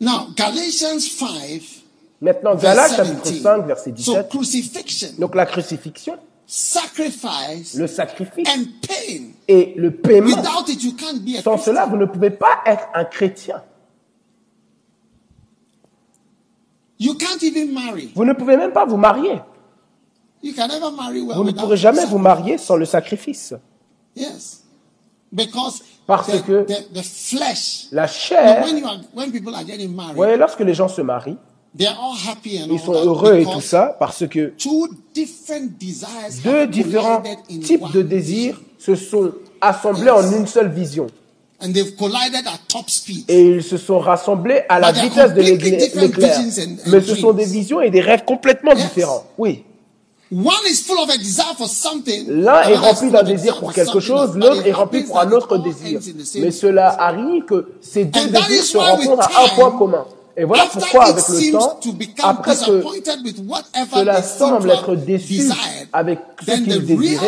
Now, 0.00 0.28
Galatians 0.36 1.00
5, 1.00 1.82
Maintenant, 2.20 2.54
Galates 2.54 2.96
chapitre 2.96 3.22
17. 3.24 3.42
5, 3.42 3.66
verset 3.66 3.90
So, 3.98 4.12
17. 4.14 4.28
crucifixion, 4.28 5.08
Donc 5.18 5.34
la 5.34 5.46
crucifixion, 5.46 6.16
sacrifice, 6.46 7.74
le 7.74 7.86
sacrifice 7.86 8.46
and 8.48 8.64
pain. 8.86 9.30
et 9.48 9.74
le 9.76 9.90
paiement. 9.90 10.26
Without 10.26 10.68
it, 10.68 10.82
you 10.82 10.92
can't 10.92 11.24
be 11.24 11.36
a 11.36 11.42
Sans 11.42 11.52
Christian. 11.54 11.72
cela, 11.72 11.86
vous 11.86 11.96
ne 11.96 12.06
pouvez 12.06 12.30
pas 12.30 12.60
être 12.66 12.86
un 12.94 13.04
chrétien. 13.04 13.62
You 16.98 17.14
can't 17.14 17.42
even 17.42 17.72
marry. 17.72 18.12
Vous 18.14 18.24
ne 18.24 18.32
pouvez 18.32 18.56
même 18.56 18.72
pas 18.72 18.84
vous 18.84 18.96
marier. 18.96 19.40
You 20.42 20.52
can 20.54 20.68
never 20.68 20.90
marry 20.94 21.22
well 21.22 21.36
Vous 21.36 21.44
ne 21.44 21.50
without 21.50 21.62
pourrez 21.62 21.76
jamais 21.76 22.04
vous 22.06 22.18
marier 22.18 22.58
sans 22.58 22.76
le 22.76 22.84
sacrifice. 22.84 23.54
Yes. 24.14 24.62
Because 25.32 25.82
Parce 26.06 26.28
the, 26.30 26.42
que 26.44 26.64
the, 26.64 26.92
the 26.94 27.02
flesh, 27.02 27.86
La 27.90 28.06
chair, 28.06 28.62
when, 28.62 28.76
you 28.78 28.86
are, 28.86 29.00
when 29.14 29.32
people 29.32 29.54
are 29.54 29.64
getting 29.64 29.94
married, 29.94 30.12
vous 30.12 30.16
voyez, 30.16 30.36
lorsque 30.36 30.60
les 30.60 30.74
gens 30.74 30.88
se 30.88 31.00
marient, 31.00 31.38
they're 31.76 31.96
all 31.98 32.16
happy 32.28 32.58
and 32.58 32.68
ils 32.70 32.80
sont 32.80 32.92
heureux 32.92 33.36
et 33.36 33.44
tout 33.44 33.60
ça 33.60 33.96
parce 33.98 34.26
que 34.26 34.52
deux 36.44 36.66
différents 36.66 37.22
types 37.62 37.92
de 37.92 38.02
désirs 38.02 38.60
se 38.78 38.94
sont 38.94 39.32
assemblés 39.60 40.10
en 40.10 40.30
une 40.32 40.46
seule 40.46 40.70
vision. 40.70 41.06
Et 43.28 43.42
ils 43.42 43.62
se 43.62 43.76
sont 43.78 43.98
rassemblés 43.98 44.62
à 44.68 44.80
la 44.80 44.92
vitesse 44.92 45.32
de 45.32 45.40
l'éclair. 45.40 46.40
Mais 46.86 47.00
ce 47.00 47.14
sont 47.14 47.32
des 47.32 47.46
visions 47.46 47.80
et 47.80 47.90
des 47.90 48.00
rêves 48.00 48.24
complètement 48.24 48.74
différents. 48.74 49.24
Oui. 49.38 49.64
One 50.32 50.66
is 50.68 50.82
full 50.82 50.98
of 50.98 51.10
a 51.10 51.16
desire 51.16 51.54
for 51.56 51.68
something. 51.68 52.26
L'un 52.28 52.62
est 52.62 52.74
rempli 52.74 53.10
d'un 53.10 53.22
désir 53.22 53.58
pour 53.58 53.72
for 53.72 53.74
quelque 53.74 54.00
chose, 54.00 54.36
l'autre 54.36 54.66
est 54.66 54.72
rempli 54.72 55.04
pour 55.04 55.20
un 55.20 55.30
autre 55.30 55.58
désir. 55.58 56.00
Mais 56.36 56.50
cela 56.50 56.88
arrive 56.88 57.44
que 57.44 57.68
ces 57.80 58.04
deux 58.06 58.28
désirs 58.28 58.64
se 58.64 58.78
rencontrent 58.78 59.28
à 59.28 59.44
un 59.44 59.48
point 59.54 59.70
commun. 59.72 60.04
Et 60.36 60.44
voilà 60.44 60.66
pourquoi, 60.66 61.04
avec 61.04 61.28
le 61.28 61.52
temps, 61.52 61.78
après 62.22 62.56
que 62.56 62.82
cela 63.92 64.22
semble 64.22 64.70
être 64.70 64.96
déçu 64.96 65.42
avec 65.92 66.18
ce 66.44 66.60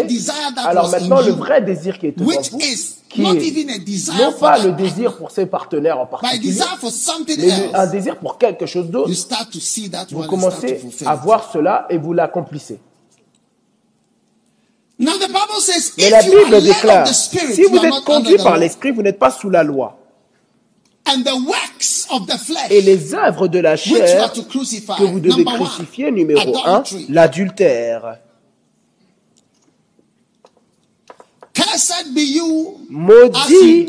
desire 0.03 0.35
that 0.57 0.62
alors 0.62 0.91
maintenant 0.91 1.19
in 1.19 1.27
le 1.27 1.33
vrai 1.33 1.62
désir 1.62 1.99
qui 1.99 2.07
est 2.07 2.19
devant 2.19 2.31
vous, 2.31 2.59
is 2.59 2.97
qui 3.09 3.23
not 3.23 3.35
est 3.35 3.47
even 3.47 3.70
a 3.70 3.78
desire 3.78 4.15
non 4.19 4.33
pas 4.33 4.59
le 4.59 4.73
désir 4.73 5.16
pour 5.16 5.31
ses 5.31 5.47
partenaires 5.47 6.01
en 6.01 6.07
particulier, 6.07 6.49
desire 6.49 6.77
for 6.81 6.91
something 6.91 7.37
mais 7.39 7.74
un 7.74 7.87
désir 7.87 8.16
pour 8.16 8.39
quelque 8.39 8.66
chose 8.66 8.91
d'autre, 8.91 9.09
you 9.09 9.15
start 9.15 9.51
to 9.53 9.61
see 9.61 9.89
that 9.89 10.07
vous 10.11 10.24
commencez 10.24 10.81
à 11.07 11.15
voir 11.15 11.49
cela 11.53 11.87
et 11.91 11.99
vous 11.99 12.12
l'accomplissez. 12.12 12.81
Now 14.99 15.12
the 15.19 15.28
Bible 15.28 15.61
says, 15.61 15.93
Mais 15.99 16.11
la 16.11 16.23
Bible 16.23 16.62
déclare, 16.62 17.07
si 17.07 17.62
vous 17.65 17.77
êtes 17.77 18.05
conduit 18.05 18.39
par 18.39 18.57
l'Esprit, 18.57 18.93
vous 18.93 19.03
n'êtes 19.03 19.19
pas 19.19 19.31
sous 19.31 19.51
la 19.51 19.62
loi. 19.62 19.99
And 19.99 19.99
the 19.99 19.99
works 19.99 20.01
of 20.01 20.01
the 20.01 20.95
flesh, 20.95 20.95
Et 22.70 22.81
les 22.81 23.15
œuvres 23.15 23.49
de 23.49 23.59
la 23.59 23.77
chair 23.77 24.33
que 24.33 25.05
vous 25.05 25.20
devez 25.20 25.45
crucifier, 25.45 26.11
numéro 26.11 26.57
un, 26.65 26.83
l'adultère. 27.09 28.19
Maudit 32.89 33.87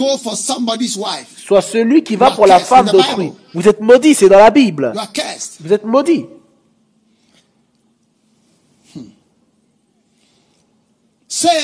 soit 1.38 1.62
celui 1.62 2.04
qui 2.04 2.16
va 2.16 2.32
pour 2.32 2.46
la 2.46 2.60
femme 2.60 2.88
d'autrui. 2.88 3.32
Vous 3.54 3.68
êtes 3.68 3.80
maudit, 3.80 4.14
c'est 4.14 4.30
dans 4.30 4.40
la 4.40 4.52
Bible. 4.52 4.94
Vous 5.62 5.74
êtes 5.74 5.86
maudit. 5.86 6.26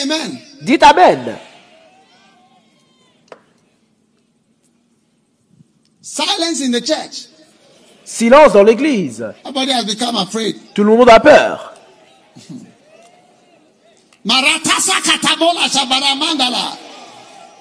Amen. 0.03 0.39
Dites 0.61 0.84
Amen. 0.84 1.38
Silence 6.05 6.59
in 6.61 6.71
the 6.71 6.81
church. 6.81 7.27
Silence 8.03 8.51
dans 8.51 8.63
l'église. 8.63 9.23
Everybody 9.45 9.71
has 9.71 9.85
become 9.85 10.17
afraid. 10.17 10.55
Tout 10.75 10.84
le 10.84 10.97
monde 10.97 11.09
a 11.09 11.19
peur. 11.21 11.73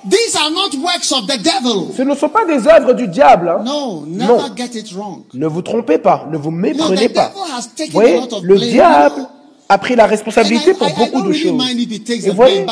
These 0.04 0.34
are 0.34 0.50
not 0.50 0.74
works 0.82 1.12
of 1.12 1.28
the 1.28 1.38
devil. 1.38 1.92
Ce 1.96 2.02
ne 2.02 2.14
sont 2.16 2.28
pas 2.28 2.44
des 2.44 2.66
œuvres 2.66 2.92
du 2.94 3.06
diable. 3.06 3.48
hein. 3.48 3.62
No, 3.64 4.04
never 4.04 4.32
Non. 4.32 4.54
get 4.56 4.74
it 4.76 4.90
wrong. 4.96 5.22
Ne 5.32 5.46
vous 5.46 5.62
trompez 5.62 5.98
pas, 5.98 6.26
ne 6.30 6.36
vous 6.36 6.50
No, 6.50 6.56
méprenez 6.56 7.08
the 7.08 7.14
pas. 7.14 7.28
devil 7.28 7.52
has 7.56 7.68
taken 7.76 7.92
voyez, 7.92 8.16
a 8.16 8.20
lot 8.22 8.32
of 8.32 8.42
le 8.42 8.56
blame. 8.56 8.70
diable 8.70 9.28
a 9.72 9.78
pris 9.78 9.96
la 9.96 10.06
responsabilité 10.06 10.74
pour 10.74 10.88
beaucoup 10.90 11.22
de 11.22 11.32
choses. 11.32 11.62
Et 12.08 12.30
the 12.30 12.34
voyez, 12.34 12.66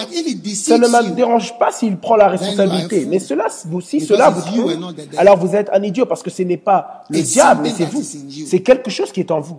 ça 0.54 0.76
ne 0.78 0.86
me 0.86 1.14
dérange 1.14 1.58
pas 1.58 1.72
s'il 1.72 1.96
prend 1.96 2.16
la 2.16 2.28
responsabilité. 2.28 3.06
Mais 3.08 3.18
cela, 3.18 3.46
vous- 3.66 3.80
si 3.80 4.00
cela 4.00 4.30
vous 4.30 4.42
devil. 4.42 4.78
alors 5.16 5.38
vous 5.38 5.56
êtes 5.56 5.70
un 5.72 5.82
idiot 5.82 6.04
parce 6.06 6.22
que 6.22 6.30
ce 6.30 6.42
n'est 6.42 6.56
pas 6.56 7.04
le 7.08 7.22
diable, 7.22 7.62
mais 7.62 7.70
c'est 7.76 7.86
vous. 7.86 8.02
C'est 8.46 8.60
quelque 8.60 8.90
chose 8.90 9.12
qui 9.12 9.20
est 9.20 9.30
en 9.30 9.40
vous. 9.40 9.56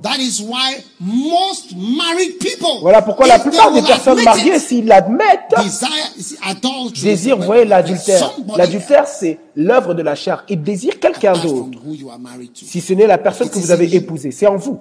Voilà 2.81 3.01
pourquoi 3.01 3.27
la 3.27 3.39
plupart 3.39 3.71
des 3.71 3.81
personnes 3.81 4.23
mariées, 4.23 4.59
s'ils 4.59 4.85
l'admettent, 4.85 5.55
désirent, 7.01 7.37
vous 7.37 7.43
voyez, 7.45 7.65
l'adultère. 7.65 8.33
L'adultère, 8.55 9.07
c'est 9.07 9.39
l'œuvre 9.55 9.93
de 9.93 10.01
la 10.03 10.15
chair. 10.15 10.43
Ils 10.49 10.61
désirent 10.61 10.99
quelqu'un 10.99 11.33
d'autre. 11.33 11.79
Si 12.53 12.81
ce 12.81 12.93
n'est 12.93 13.07
la 13.07 13.17
personne 13.17 13.49
que 13.49 13.57
vous 13.57 13.71
avez 13.71 13.93
épousée, 13.95 14.31
c'est 14.31 14.47
en 14.47 14.57
vous. 14.57 14.79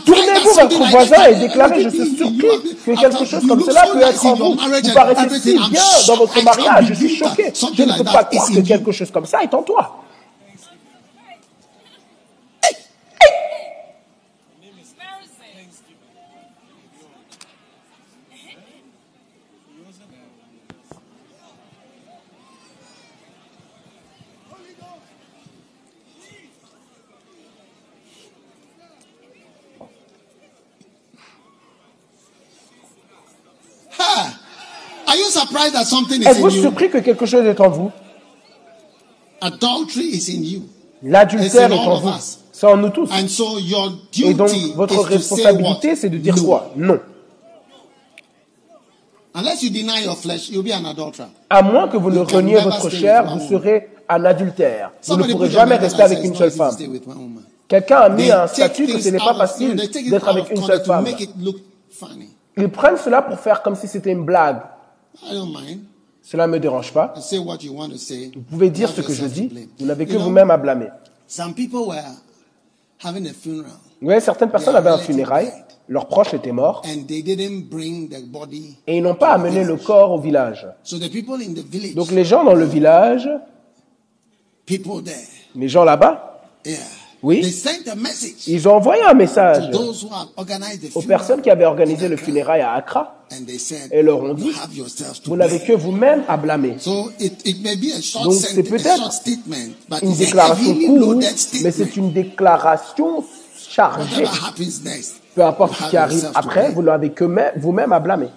Tournez-vous 0.04 0.54
vers 0.54 0.68
votre 0.68 0.90
voisin 0.90 1.24
et 1.26 1.34
déclarez, 1.34 1.82
je 1.82 1.88
suis 1.90 2.16
surpris 2.16 2.76
que 2.86 3.00
quelque 3.00 3.24
chose 3.24 3.46
comme 3.46 3.62
cela 3.64 3.86
peut 3.92 4.00
être 4.02 4.26
en 4.26 4.34
vous. 4.34 4.54
Vous 4.54 4.94
paraissez 4.94 5.40
si 5.40 5.58
bien 5.70 5.82
dans 6.06 6.16
votre 6.16 6.42
mariage, 6.42 6.86
je 6.88 6.94
suis 6.94 7.16
choqué. 7.16 7.52
Je 7.54 7.82
ne 7.82 7.96
peux 7.98 8.04
pas 8.04 8.24
croire 8.24 8.48
que 8.48 8.60
quelque 8.60 8.92
chose 8.92 9.10
comme 9.10 9.26
ça 9.26 9.42
est 9.42 9.52
en 9.54 9.62
toi. 9.62 10.00
Ha! 33.96 34.40
Are 35.06 35.16
you 35.16 35.30
surprised 35.30 35.32
that 35.32 35.32
something 35.32 35.43
is 35.43 35.43
Êtes-vous 36.26 36.50
surpris 36.50 36.90
que 36.90 36.98
quelque 36.98 37.26
chose 37.26 37.44
est 37.46 37.60
en 37.60 37.68
vous? 37.70 37.90
Adultery 39.40 40.06
is 40.06 40.30
in 40.36 40.42
you. 40.42 40.62
L'adultère 41.02 41.70
est 41.70 41.78
en 41.78 41.98
vous. 42.00 42.08
us. 42.08 42.38
C'est 42.52 42.66
en 42.66 42.76
nous 42.76 42.88
tous. 42.90 43.10
Et 44.22 44.34
donc, 44.34 44.50
votre 44.76 45.02
responsabilité, 45.02 45.96
c'est 45.96 46.08
de 46.08 46.18
dire 46.18 46.34
quoi? 46.36 46.70
Non. 46.76 46.98
Unless 49.36 49.62
you 49.64 49.70
deny 49.70 50.04
your 50.04 50.16
flesh, 50.16 50.48
you'll 50.50 50.62
be 50.62 50.70
an 50.72 50.84
adulterer. 50.84 51.26
À 51.50 51.60
moins 51.60 51.88
que 51.88 51.96
vous 51.96 52.10
ne 52.10 52.20
reniez 52.20 52.60
votre 52.60 52.88
chair, 52.88 53.26
vous 53.26 53.44
serez 53.48 53.88
un 54.08 54.24
adultère. 54.24 54.92
Vous 55.06 55.16
ne 55.16 55.24
pourrez 55.24 55.50
jamais 55.50 55.76
rester 55.76 56.02
avec 56.02 56.20
une 56.22 56.30
"It's 56.30 56.38
seule 56.38 56.52
femme. 56.52 56.72
stay 56.72 56.86
with 56.86 57.04
one 57.06 57.16
woman." 57.16 57.42
Quelqu'un 57.66 57.96
a 57.98 58.08
mis 58.10 58.30
un 58.30 58.46
statut 58.46 58.86
que 58.86 59.00
ce 59.00 59.08
n'est 59.08 59.18
pas 59.18 59.34
facile 59.34 59.74
d'être 59.74 60.28
avec 60.28 60.50
une 60.50 60.62
seule 60.62 60.84
femme. 60.84 61.04
Ils 62.56 62.68
prennent 62.68 62.96
cela 62.96 63.22
pour 63.22 63.40
faire 63.40 63.62
comme 63.62 63.74
si 63.74 63.88
c'était 63.88 64.12
une 64.12 64.24
blague. 64.24 64.60
I 65.22 65.34
don't 65.34 65.52
mind. 65.52 65.84
Cela 66.22 66.46
ne 66.46 66.52
me 66.52 66.58
dérange 66.58 66.92
pas. 66.92 67.14
Vous 67.14 68.42
pouvez 68.50 68.70
dire 68.70 68.88
ce 68.88 69.02
que 69.02 69.12
je 69.12 69.26
dis. 69.26 69.68
Vous 69.78 69.86
n'avez 69.86 70.06
que 70.06 70.16
vous-même 70.16 70.50
à 70.50 70.56
blâmer. 70.56 70.88
Some 71.26 71.54
people 71.54 71.86
were 71.88 72.02
having 73.02 73.26
a 73.26 73.32
funeral 73.32 73.72
Vous 74.00 74.06
voyez, 74.08 74.20
certaines 74.20 74.50
personnes 74.50 74.76
avaient 74.76 74.90
un 74.90 74.98
funérail, 74.98 75.50
leurs 75.88 76.06
proches 76.06 76.34
étaient 76.34 76.52
morts, 76.52 76.82
and 76.86 77.06
they 77.06 77.22
didn't 77.22 77.68
bring 77.70 78.08
the 78.08 78.22
body. 78.26 78.76
et 78.86 78.98
ils 78.98 79.02
n'ont 79.02 79.14
pas 79.14 79.32
amené 79.32 79.64
le 79.64 79.76
corps 79.76 80.12
au 80.12 80.18
village. 80.18 80.66
So 80.82 80.98
the 80.98 81.10
people 81.10 81.36
in 81.36 81.54
the 81.54 81.64
village, 81.66 81.94
Donc 81.94 82.10
les 82.10 82.24
gens 82.24 82.44
dans 82.44 82.54
le 82.54 82.64
village, 82.66 83.28
people 84.66 85.02
there, 85.02 85.16
les 85.54 85.68
gens 85.68 85.84
là-bas, 85.84 86.42
Oui. 87.24 87.40
they 87.40 87.50
sent 87.50 87.88
a 87.90 87.94
message 87.94 88.46
ils 88.46 88.68
ont 88.68 88.74
envoyé 88.74 89.02
un 89.02 89.14
message 89.14 89.70
to 89.70 89.78
those 89.78 90.04
who 90.04 90.08
have 90.14 90.28
organized 90.36 90.82
the 90.92 90.94
aux 90.94 91.00
personnes 91.02 91.40
qui 91.40 91.48
avaient 91.48 91.64
organisé 91.64 92.06
le 92.06 92.16
funérail 92.18 92.60
à 92.60 92.72
Accra, 92.74 93.24
And 93.32 93.46
they 93.46 93.58
said, 93.58 93.88
et 93.90 94.02
leur 94.02 94.22
ont 94.22 94.34
dit, 94.34 94.52
vous 95.24 95.36
n'avez 95.36 95.58
que 95.60 95.72
vous-même 95.72 96.22
à 96.28 96.36
blâmer. 96.36 96.76
So 96.78 97.10
it, 97.18 97.40
it 97.46 97.62
may 97.62 97.76
be 97.76 97.94
a 97.96 98.02
short, 98.02 98.26
Donc, 98.26 98.34
c'est 98.34 98.62
peut-être 98.62 98.86
a 98.86 98.96
short 98.96 99.12
statement, 99.12 99.72
but 99.88 100.02
Une 100.02 100.14
déclaration 100.14 100.74
courte, 100.86 101.24
mais 101.62 101.70
c'est 101.70 101.96
une 101.96 102.12
déclaration 102.12 103.24
chargée. 103.68 104.24
Peu 105.34 105.42
importe 105.42 105.76
ce 105.82 105.88
qui 105.90 105.96
arrive 105.96 106.30
après, 106.34 106.72
vous 106.72 106.82
n'avez 106.82 107.10
que 107.12 107.24
même- 107.24 107.52
vous-même 107.56 107.92
à 107.92 108.00
blâmer. 108.00 108.28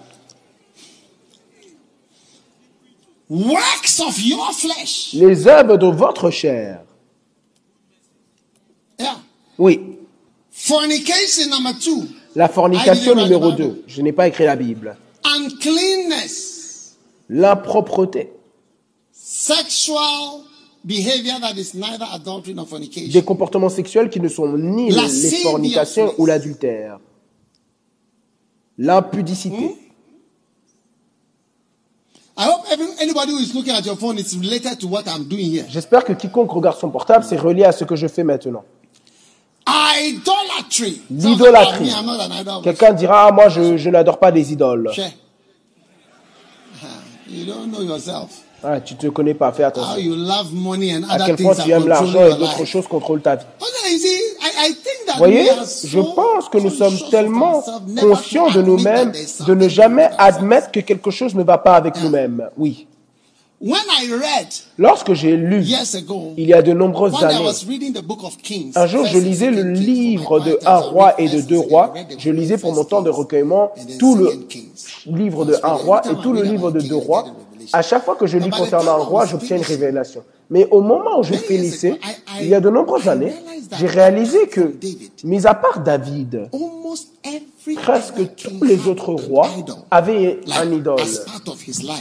Les 5.12 5.46
œuvres 5.46 5.76
de 5.76 5.86
votre 5.86 6.30
chair. 6.30 6.80
Oui. 9.58 9.98
Fornication 10.50 11.50
number 11.50 11.78
two. 11.78 12.06
La 12.34 12.48
fornication 12.48 13.14
numéro 13.14 13.48
write 13.48 13.58
the 13.58 13.62
2. 13.62 13.84
Je 13.86 14.02
n'ai 14.02 14.12
pas 14.12 14.28
écrit 14.28 14.44
la 14.44 14.56
Bible. 14.56 14.96
Uncleanness. 15.24 16.96
L'impropreté. 17.28 18.32
Sexual 19.12 20.44
behavior 20.84 21.40
that 21.40 21.54
is 21.56 21.74
neither 21.74 22.06
adultery 22.12 22.54
nor 22.54 22.66
fornication. 22.66 23.12
Des 23.12 23.24
comportements 23.24 23.68
sexuels 23.68 24.08
qui 24.08 24.20
ne 24.20 24.28
sont 24.28 24.56
ni 24.56 24.90
La 24.90 25.02
les 25.02 25.30
fornications 25.42 26.14
ou 26.18 26.26
l'adultère. 26.26 26.98
L'impudicité. 28.78 29.76
I 32.40 32.44
hope 32.44 32.64
every, 32.70 32.86
anybody 33.00 33.32
who 33.32 33.40
is 33.40 33.52
looking 33.52 33.74
at 33.74 33.84
your 33.84 33.96
phone 33.96 34.16
is 34.16 34.36
related 34.38 34.78
to 34.78 34.86
what 34.86 35.02
I'm 35.08 35.24
doing 35.24 35.50
here. 35.50 35.66
J'espère 35.68 36.04
que 36.04 36.12
quiconque 36.12 36.52
regarde 36.52 36.78
son 36.78 36.88
portable, 36.88 37.24
c'est 37.28 37.36
relié 37.36 37.64
à 37.64 37.72
ce 37.72 37.84
que 37.84 37.96
je 37.96 38.06
fais 38.06 38.22
maintenant. 38.22 38.64
L'idolâtrie. 41.10 41.92
Quelqu'un 42.62 42.92
dira, 42.92 43.26
ah, 43.28 43.32
moi, 43.32 43.48
je, 43.48 43.76
je 43.76 43.90
n'adore 43.90 44.18
pas 44.18 44.30
des 44.32 44.52
idoles. 44.52 44.90
Ah, 44.96 45.02
You 47.30 47.44
don't 47.44 47.70
know 47.70 47.82
yourself. 47.82 48.30
Tu 48.84 48.96
te 48.96 49.06
connais 49.06 49.34
pas, 49.34 49.52
fais 49.52 49.62
attention. 49.64 49.94
À 51.08 51.18
quel 51.24 51.36
point 51.36 51.54
tu 51.54 51.70
aimes 51.70 51.86
l'argent 51.86 52.26
et 52.26 52.34
d'autres 52.34 52.64
choses 52.64 52.88
contrôlent 52.88 53.20
ta 53.20 53.36
vie. 53.36 53.44
Oh, 53.60 53.64
Vous 55.12 55.18
voyez, 55.18 55.42
we 55.44 55.48
are 55.50 55.64
je 55.84 56.00
pense 56.00 56.48
que 56.48 56.58
nous 56.58 56.70
sommes 56.70 56.98
tellement 57.10 57.62
conscients 58.00 58.50
de 58.50 58.62
nous-mêmes 58.62 59.12
de 59.46 59.54
ne 59.54 59.68
jamais 59.68 60.10
admettre 60.18 60.72
que 60.72 60.80
quelque 60.80 61.10
chose 61.10 61.34
ne 61.36 61.44
va 61.44 61.58
pas 61.58 61.74
avec 61.76 62.00
nous-mêmes. 62.02 62.50
Oui. 62.56 62.88
When 63.60 63.74
I 63.74 64.12
read 64.12 64.48
Lorsque 64.78 65.14
j'ai 65.14 65.36
lu, 65.36 65.64
il 66.36 66.46
y 66.46 66.54
a 66.54 66.62
de 66.62 66.72
nombreuses 66.72 67.14
one 67.14 67.28
day 67.28 67.34
I 67.34 67.36
années, 67.38 67.44
was 67.44 67.64
reading 67.68 67.92
the 67.92 68.04
book 68.04 68.22
of 68.22 68.36
Kings. 68.36 68.72
un 68.76 68.86
jour 68.86 69.04
je 69.04 69.18
lisais 69.18 69.50
le 69.50 69.62
livre 69.62 70.38
de 70.38 70.60
un 70.64 70.76
roi 70.76 71.20
et 71.20 71.28
de 71.28 71.40
deux 71.40 71.58
rois. 71.58 71.92
Je 72.18 72.30
lisais 72.30 72.56
pour 72.56 72.72
mon 72.72 72.84
temps 72.84 73.02
de 73.02 73.10
Kings, 73.10 73.18
recueillement 73.18 73.72
tout 73.98 74.14
le 74.14 74.46
livre 75.06 75.44
de 75.44 75.56
un 75.64 75.72
roi 75.72 76.02
et 76.08 76.14
tout 76.22 76.32
I 76.32 76.32
le 76.32 76.42
livre 76.42 76.70
de 76.70 76.80
deux 76.80 76.94
rois. 76.94 77.26
À 77.72 77.82
chaque 77.82 78.04
fois 78.04 78.14
que 78.14 78.26
je 78.26 78.38
lis 78.38 78.50
concernant 78.50 78.92
un 78.92 79.04
roi, 79.04 79.26
j'obtiens 79.26 79.56
une 79.56 79.64
révélation. 79.64 80.22
Mais 80.50 80.68
au 80.70 80.80
moment 80.80 81.18
où 81.18 81.22
je 81.24 81.34
finissais, 81.34 81.98
il 82.40 82.46
y 82.46 82.54
a 82.54 82.60
de 82.60 82.70
nombreuses 82.70 83.08
années, 83.08 83.32
realized 83.32 83.68
that 83.68 83.76
j'ai 83.78 83.86
réalisé 83.86 84.46
que, 84.46 84.74
mis 85.24 85.46
à 85.46 85.54
part 85.54 85.80
David, 85.80 86.48
presque 87.74 88.34
tous 88.36 88.64
les 88.64 88.86
autres 88.86 89.12
rois 89.12 89.48
avaient 89.90 90.40
un 90.56 90.72
idole 90.72 91.00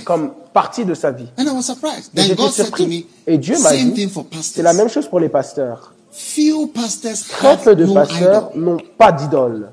comme 0.06 0.32
partie 0.54 0.86
de 0.86 0.94
sa 0.94 1.12
vie. 1.12 1.28
Et 1.38 2.22
J'étais 2.22 2.50
surpris. 2.50 3.06
Et 3.26 3.38
Dieu 3.38 3.58
m'a 3.60 3.76
dit, 3.76 4.10
c'est 4.42 4.64
la 4.64 4.74
même 4.74 4.90
chose 4.90 5.08
pour 5.08 5.20
les 5.20 5.30
pasteurs. 5.30 5.94
Très 7.30 7.58
peu 7.58 7.76
de 7.76 7.86
pasteurs 7.94 8.52
n'ont 8.56 8.78
pas 8.98 9.12
d'idole. 9.12 9.72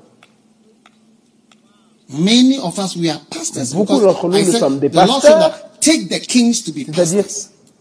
Many 2.09 2.59
of 2.59 2.77
us, 2.77 2.95
we 2.95 3.09
are 3.09 3.19
pastors. 3.21 3.65
Beaucoup 3.73 3.99
d'entre 3.99 4.29
nous, 4.29 4.37
nous 4.37 4.51
sommes 4.51 4.79
des 4.79 4.89
pasteurs. 4.89 5.51
C'est-à-dire, 5.81 7.25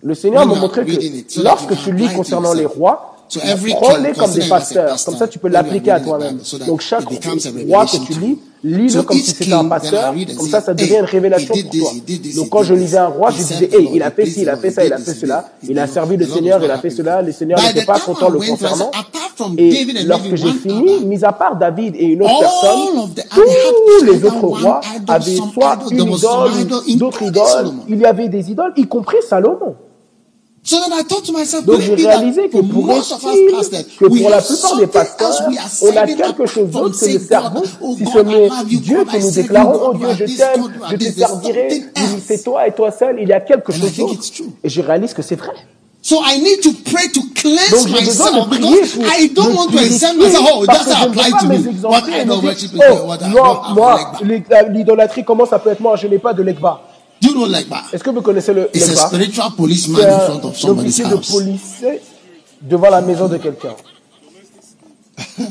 le 0.02 0.14
Seigneur 0.14 0.46
m'a 0.46 0.54
montré 0.54 0.84
que 0.84 1.42
lorsque 1.42 1.76
tu 1.82 1.92
lis 1.92 2.08
concernant 2.14 2.52
les 2.54 2.66
rois, 2.66 3.13
prends-les 3.28 4.12
comme 4.12 4.32
des 4.32 4.48
pasteurs. 4.48 4.96
Comme 5.04 5.16
ça, 5.16 5.28
tu 5.28 5.38
peux 5.38 5.48
l'appliquer 5.48 5.92
à 5.92 6.00
toi-même. 6.00 6.38
Donc, 6.66 6.80
chaque 6.80 7.04
roi 7.04 7.86
que 7.86 7.96
tu 8.04 8.12
lis, 8.20 8.38
lis-le 8.62 9.02
comme 9.02 9.18
si 9.18 9.32
c'était 9.32 9.52
un 9.52 9.66
pasteur. 9.66 10.14
Comme 10.36 10.48
ça, 10.48 10.60
ça 10.60 10.74
devient 10.74 10.98
une 11.00 11.04
révélation 11.04 11.54
pour 11.54 11.70
toi. 11.70 11.90
Donc, 12.36 12.48
quand 12.50 12.62
je 12.62 12.74
lisais 12.74 12.98
un 12.98 13.08
roi, 13.08 13.30
je 13.30 13.36
disais, 13.36 13.70
hey, 13.72 13.90
il 13.94 14.02
a 14.02 14.10
fait 14.10 14.26
ci, 14.26 14.42
il 14.42 14.48
a 14.48 14.56
fait 14.56 14.70
ça, 14.70 14.84
il 14.84 14.92
a 14.92 14.98
fait 14.98 15.14
cela. 15.14 15.50
Il 15.68 15.78
a 15.78 15.86
servi 15.86 16.16
le 16.16 16.26
Seigneur, 16.26 16.62
il 16.62 16.70
a 16.70 16.78
fait 16.78 16.90
cela. 16.90 17.22
Le. 17.22 17.32
Seigneur 17.32 17.60
n'était 17.60 17.84
pas 17.84 17.98
content 17.98 18.28
le 18.28 18.38
concernant. 18.38 18.90
Et 19.58 19.84
lorsque 20.04 20.34
j'ai 20.36 20.52
fini, 20.52 21.04
mis 21.04 21.24
à 21.24 21.32
part 21.32 21.56
David 21.56 21.96
et 21.96 22.04
une 22.04 22.22
autre 22.22 22.38
personne, 22.38 23.10
tous 23.30 24.04
les 24.04 24.24
autres 24.24 24.46
rois 24.46 24.80
avaient 25.08 25.36
soit 25.52 25.78
une 25.90 26.12
idole 26.12 26.50
d'autres 26.96 27.22
idoles. 27.22 27.72
Il 27.88 27.98
y 27.98 28.06
avait 28.06 28.28
des 28.28 28.50
idoles, 28.50 28.72
y 28.76 28.86
compris 28.86 29.18
Salomon. 29.28 29.74
So 30.66 30.80
then 30.80 30.94
I 30.94 31.02
thought 31.02 31.26
to 31.26 31.32
myself, 31.32 31.66
Donc 31.66 31.78
that 31.82 31.94
réalisé 31.94 32.48
que 32.48 32.56
pour 32.56 32.86
que 32.86 34.06
pour 34.06 34.30
la 34.30 34.40
plupart 34.40 34.76
des 34.78 34.86
pasteurs, 34.86 35.42
on 35.82 35.96
a 35.96 36.06
quelque 36.06 36.46
chose 36.46 36.70
d'autre 36.70 36.98
que 36.98 37.04
le 37.04 37.18
cerveau, 37.18 37.62
oh 37.82 37.94
si 37.98 38.06
ce 38.06 38.18
I 38.18 38.24
n'est 38.24 38.78
Dieu 38.80 39.04
que 39.04 39.16
I 39.16 39.20
nous 39.20 39.30
déclarons, 39.30 39.90
oh 39.90 39.94
Dieu, 39.94 40.26
je 40.26 40.36
t'aime, 40.36 40.72
je 40.90 40.96
te 40.96 41.12
servirai, 41.12 41.84
c'est 42.26 42.42
toi 42.42 42.66
et 42.66 42.72
toi 42.72 42.90
seul, 42.90 43.18
il 43.20 43.28
y 43.28 43.32
a 43.34 43.40
quelque 43.40 43.72
I 43.72 43.78
chose 43.78 43.94
d'autre. 43.94 44.22
Et 44.64 44.70
je 44.70 44.80
réalise 44.80 45.12
que 45.12 45.20
c'est 45.20 45.36
vrai. 45.36 45.52
So 46.00 46.22
I 46.22 46.38
need 46.38 46.62
to 46.62 46.72
pray 46.90 47.10
to 47.12 47.20
cleanse 47.34 47.70
Donc 47.70 48.00
myself 48.00 48.48
because 48.48 48.92
pour 48.92 49.06
I 49.06 49.28
don't 49.34 49.54
want 49.54 49.70
to 49.70 49.78
exempt 49.78 50.18
myself. 50.18 50.48
Oh, 50.50 50.62
it 50.62 50.66
parce 50.66 50.84
que 50.84 50.90
doesn't 50.90 51.00
je 51.00 51.08
ne 51.08 51.14
veux 51.14 51.20
apply 51.20 51.30
pas 51.30 51.38
to 51.38 51.46
me. 51.46 51.54
What 51.82 52.02
me 52.02 52.24
dire, 52.24 52.42
worship 52.42 52.72
is 52.72 52.80
oh, 52.80 53.06
What 53.06 53.18
I 53.22 53.74
moi, 53.74 54.12
l'idolâtrie, 54.70 55.24
comment 55.24 55.46
ça 55.46 55.58
peut 55.58 55.70
être 55.70 55.80
moi 55.80 55.96
Je 55.96 56.06
n'ai 56.06 56.18
pas 56.18 56.32
de 56.32 56.42
legba. 56.42 56.80
Do 57.24 57.30
you 57.30 57.34
know 57.36 57.46
leg 57.46 57.68
back? 57.68 57.84
Est-ce 57.92 58.04
que 58.04 58.10
vous 58.10 58.20
connaissez 58.22 58.52
le 58.52 58.68
It's 58.74 58.84
a 58.84 58.90
legba 58.92 59.06
spiritual 59.08 59.50
policeman 59.56 60.00
in 60.02 60.20
front 60.26 60.44
of 60.44 60.56
somebody's 60.58 60.98
de 60.98 61.04
house. 61.04 61.30
police 61.30 61.82
devant 62.60 62.90
la 62.90 63.00
maison 63.00 63.28
de 63.28 63.38
quelqu'un. 63.38 63.74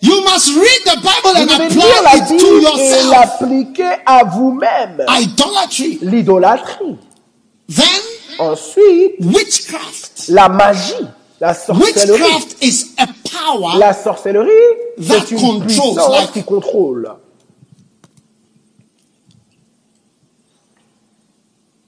You 0.00 0.22
must 0.24 0.48
read 0.54 0.80
the 0.84 0.96
Bible 1.00 1.32
Vous 1.32 1.40
and 1.40 1.46
devez 1.46 1.66
apply 1.66 2.02
la 2.02 2.16
it 2.16 2.28
to 2.28 2.34
Bible 2.34 2.58
et 2.58 2.62
yourself. 2.62 3.10
l'appliquer 3.10 3.92
à 4.04 4.24
vous-même. 4.24 5.02
Idolatry. 5.08 5.98
L'idolâtrie. 6.02 6.96
Then 7.74 7.86
Ensuite, 8.38 9.14
witchcraft. 9.20 10.24
la 10.28 10.48
magie, 10.48 10.92
la 11.44 11.54
sorcellerie. 11.54 12.22
Witchcraft 12.22 12.56
is 12.62 12.94
a 12.98 13.06
power 13.06 13.78
La 13.78 13.92
sorcellerie, 13.92 14.48
That 14.96 15.02
c'est 15.26 15.30
une 15.32 15.38
controls, 15.40 15.66
puissance 15.66 16.10
like- 16.10 16.32
qui 16.32 16.42
contrôle. 16.42 17.08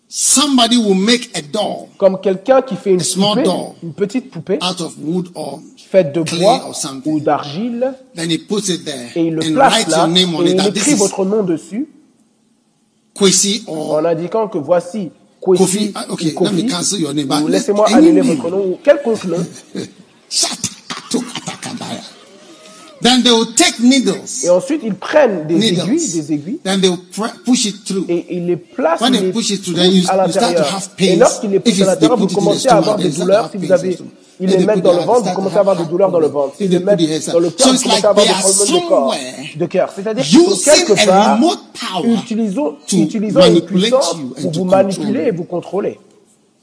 somebody 0.09 0.77
will 0.77 0.95
make 0.95 1.31
a 1.37 1.43
doll 1.43 1.89
Comme 1.99 2.21
quelqu'un 2.21 2.63
qui 2.63 2.77
fait 2.77 2.91
une 2.91 3.01
A 3.01 3.05
small 3.05 3.31
poupée, 3.31 3.43
doll. 3.45 3.73
une 3.83 3.93
petite 3.95 4.31
poupée, 4.31 4.59
out 4.63 4.81
of 4.81 4.95
wood 5.03 5.29
or 5.35 5.61
faite 5.77 6.13
de 6.13 6.23
clay 6.23 6.39
bois 6.41 6.71
ou 7.07 7.21
d'argile, 7.21 7.95
then 8.15 8.31
he 8.31 8.39
puts 8.39 8.69
it 8.69 8.85
there 8.85 9.11
et 9.15 9.27
il 9.27 9.35
le 9.35 9.43
and 9.43 9.55
place 9.55 9.89
là, 9.89 9.99
your 9.99 10.09
name 10.09 10.35
on 10.35 10.43
et 10.45 10.51
it 10.53 10.61
il 10.61 10.69
écrit 10.69 10.95
votre 10.95 11.25
nom 11.25 11.43
dessus, 11.43 11.89
en 13.69 14.05
indiquant 14.05 14.49
que 14.49 14.59
voici 14.59 15.11
Kofi. 15.55 15.93
Ah, 15.95 16.07
let 16.09 16.53
me 16.53 16.67
cancel 16.69 17.01
your 17.01 17.15
name. 17.15 17.29
Laissez-moi 17.49 17.87
annuler 17.93 18.21
votre 18.23 18.51
nom. 18.51 18.79
Then 23.03 23.23
they 23.23 23.31
will 23.31 23.53
take 23.55 23.79
needles. 23.79 24.43
Et 24.45 24.49
ensuite, 24.51 24.81
ils 24.83 24.95
prennent 24.95 25.47
des 25.47 25.55
Needles. 25.55 25.81
aiguilles, 25.83 26.13
des 26.13 26.33
aiguilles, 26.33 26.59
Then 26.65 26.81
they 26.81 26.89
will 26.89 26.99
push 27.45 27.67
it 27.67 27.85
through. 27.85 28.07
et 28.09 28.27
ils 28.37 28.47
les 28.47 28.57
placent 28.57 29.01
When 29.03 29.13
they 29.13 29.21
les 29.21 29.33
push 29.33 29.51
it 29.51 29.63
through, 29.63 29.75
poussent 29.75 29.83
then 29.85 29.93
you- 29.93 30.09
à 30.09 30.27
you 30.27 30.33
start 30.33 30.33
to 30.33 30.41
l'intérieur. 30.41 30.75
have 30.75 30.89
Et 30.99 31.17
lorsqu'ils 31.17 31.51
les 31.51 31.61
poussent 31.61 31.81
à 31.83 31.95
vous 32.17 32.27
commencez 32.29 32.69
à 32.69 32.77
avoir 32.79 32.97
des 32.97 33.11
douleurs. 33.11 33.51
Si 33.53 33.59
vous 33.59 33.71
avez. 33.71 33.99
Ils 34.41 34.51
les 34.51 34.65
mettent 34.67 34.83
dans 34.83 34.93
le 34.93 35.03
ventre, 35.03 35.29
vous 35.29 35.35
commencez 35.35 35.57
à 35.57 35.61
avoir 35.61 35.77
des 35.77 35.85
douleurs 35.85 36.11
dans 36.11 36.21
le 36.21 36.29
ventre. 36.29 36.57
They 36.57 36.69
les 36.69 36.79
mettent 36.79 37.31
dans 37.31 37.39
le 37.39 37.51
cœur, 37.51 37.73
vous 37.73 37.79
commencez 37.83 38.05
à 38.05 38.11
avoir 38.11 38.27
des 38.27 38.33
problèmes 38.33 38.83
de 38.83 38.89
corps, 38.89 39.15
de 39.57 39.67
cœur. 39.67 39.93
C'est-à-dire 39.95 40.25
using 40.25 40.65
quelque 40.65 41.07
part, 41.07 41.39
utilisons, 42.05 42.77
to 42.87 42.97
utilisant 42.97 43.47
une 43.47 43.61
puissance 43.63 44.17
pour 44.43 44.53
vous 44.53 44.65
manipuler 44.65 45.25
et 45.29 45.31
vous 45.31 45.45
contrôler. 45.45 45.99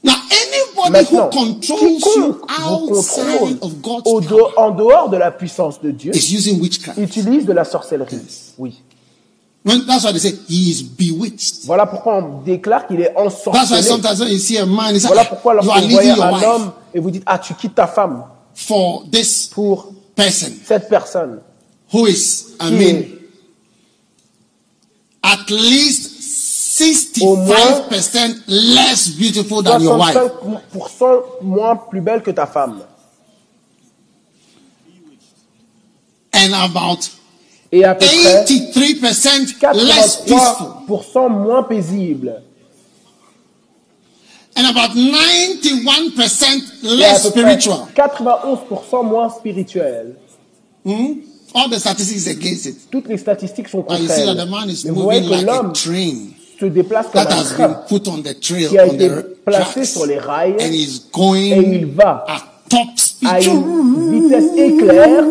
Now, 0.04 0.12
anybody 0.30 0.90
Maintenant, 0.92 1.30
who 1.32 1.54
controls 1.54 1.78
quiconque 1.78 2.16
you 2.16 3.58
vous 3.60 3.80
contrôle 3.80 4.22
au 4.34 4.50
en 4.56 4.70
dehors 4.70 5.08
de 5.08 5.16
la 5.16 5.30
puissance 5.30 5.80
de 5.80 5.90
Dieu 5.90 6.14
is 6.14 6.34
using 6.34 6.60
witchcraft. 6.60 6.98
utilise 6.98 7.46
de 7.46 7.52
la 7.54 7.64
sorcellerie. 7.64 8.18
Oui. 8.58 8.82
When, 9.64 9.86
that's 9.86 10.04
why 10.04 10.12
they 10.12 10.18
say 10.18 10.34
he 10.46 10.70
is 10.70 10.82
bewitched. 10.82 11.64
Voilà 11.64 11.86
pourquoi 11.86 12.16
on 12.18 12.42
déclare 12.42 12.86
qu'il 12.86 13.00
est 13.00 13.14
That's 13.14 13.46
why 13.46 13.52
ensorcelé. 13.52 13.82
sometimes 13.82 14.20
when 14.20 14.28
you 14.30 14.38
see 14.38 14.58
a 14.58 14.66
man, 14.66 14.94
it's 14.94 15.06
Voilà 15.06 15.24
pourquoi 15.24 15.54
lorsque 15.54 15.82
vous 15.82 15.88
voyez 15.88 16.10
un 16.10 16.32
wife 16.32 16.44
homme 16.44 16.72
et 16.92 17.00
vous 17.00 17.10
dites, 17.10 17.22
ah, 17.24 17.38
tu 17.38 17.54
quittes 17.54 17.74
ta 17.74 17.86
femme 17.86 18.24
for 18.54 19.04
this 19.10 19.46
pour 19.46 19.92
person 20.14 20.52
cette 20.66 20.88
personne 20.88 21.40
who 21.92 22.06
is, 22.06 22.54
I 22.60 22.68
qui 22.68 22.72
mean, 22.72 22.96
est 22.96 23.08
at 25.22 25.48
least 25.50 26.10
Au 27.20 27.36
moins 27.36 27.54
65% 27.88 28.42
less 28.48 29.10
beautiful 29.10 29.62
than 29.62 29.80
your 29.80 29.96
wife. 29.96 30.16
65% 30.16 31.42
moins 31.42 31.76
plus 31.76 32.00
belle 32.00 32.22
que 32.22 32.32
ta 32.32 32.46
femme. 32.46 32.80
And 36.32 36.52
about 36.52 37.08
Et 37.74 37.84
à 37.84 37.94
peu 37.96 38.06
près 38.06 38.44
83% 38.44 39.74
less 39.74 40.16
peaceful. 40.24 40.66
83% 40.88 41.28
moins 41.28 41.64
paisible. 41.64 42.40
And 44.56 44.64
about 44.66 44.94
91% 44.94 46.44
Et 46.84 46.86
à 46.86 46.94
less 46.94 47.26
spiritual. 47.28 47.88
91% 47.96 49.04
moins 49.04 49.28
spirituel. 49.28 50.14
Hmm? 50.84 51.14
All 51.52 51.68
the 51.68 51.80
statistics 51.80 52.28
against 52.28 52.66
it. 52.66 52.76
Toutes 52.92 53.08
les 53.08 53.18
statistiques 53.18 53.68
sont 53.68 53.82
contre 53.82 54.08
elle. 54.08 54.92
vous 54.92 55.02
voyez 55.02 55.22
que 55.22 55.30
like 55.30 55.46
l'homme 55.46 55.72
train 55.72 56.14
se 56.60 56.66
déplace 56.66 57.06
comme 57.12 57.24
that 57.24 57.36
un 57.36 57.42
train 57.42 57.80
put 57.88 58.08
on 58.08 58.18
the 58.18 58.38
trail, 58.40 58.68
qui 58.68 58.78
a 58.78 58.86
on 58.86 58.92
été 58.92 59.10
placé 59.44 59.72
tracks, 59.72 59.86
sur 59.86 60.06
les 60.06 60.18
rails 60.18 60.54
and 60.60 60.72
is 60.72 61.02
et 61.04 61.12
going 61.12 61.62
il 61.72 61.86
va 61.86 62.24
at 62.28 62.42
top 62.68 62.96
speed. 62.96 63.28
à 63.28 63.40
une 63.40 64.22
vitesse 64.22 64.56
éclair. 64.56 65.24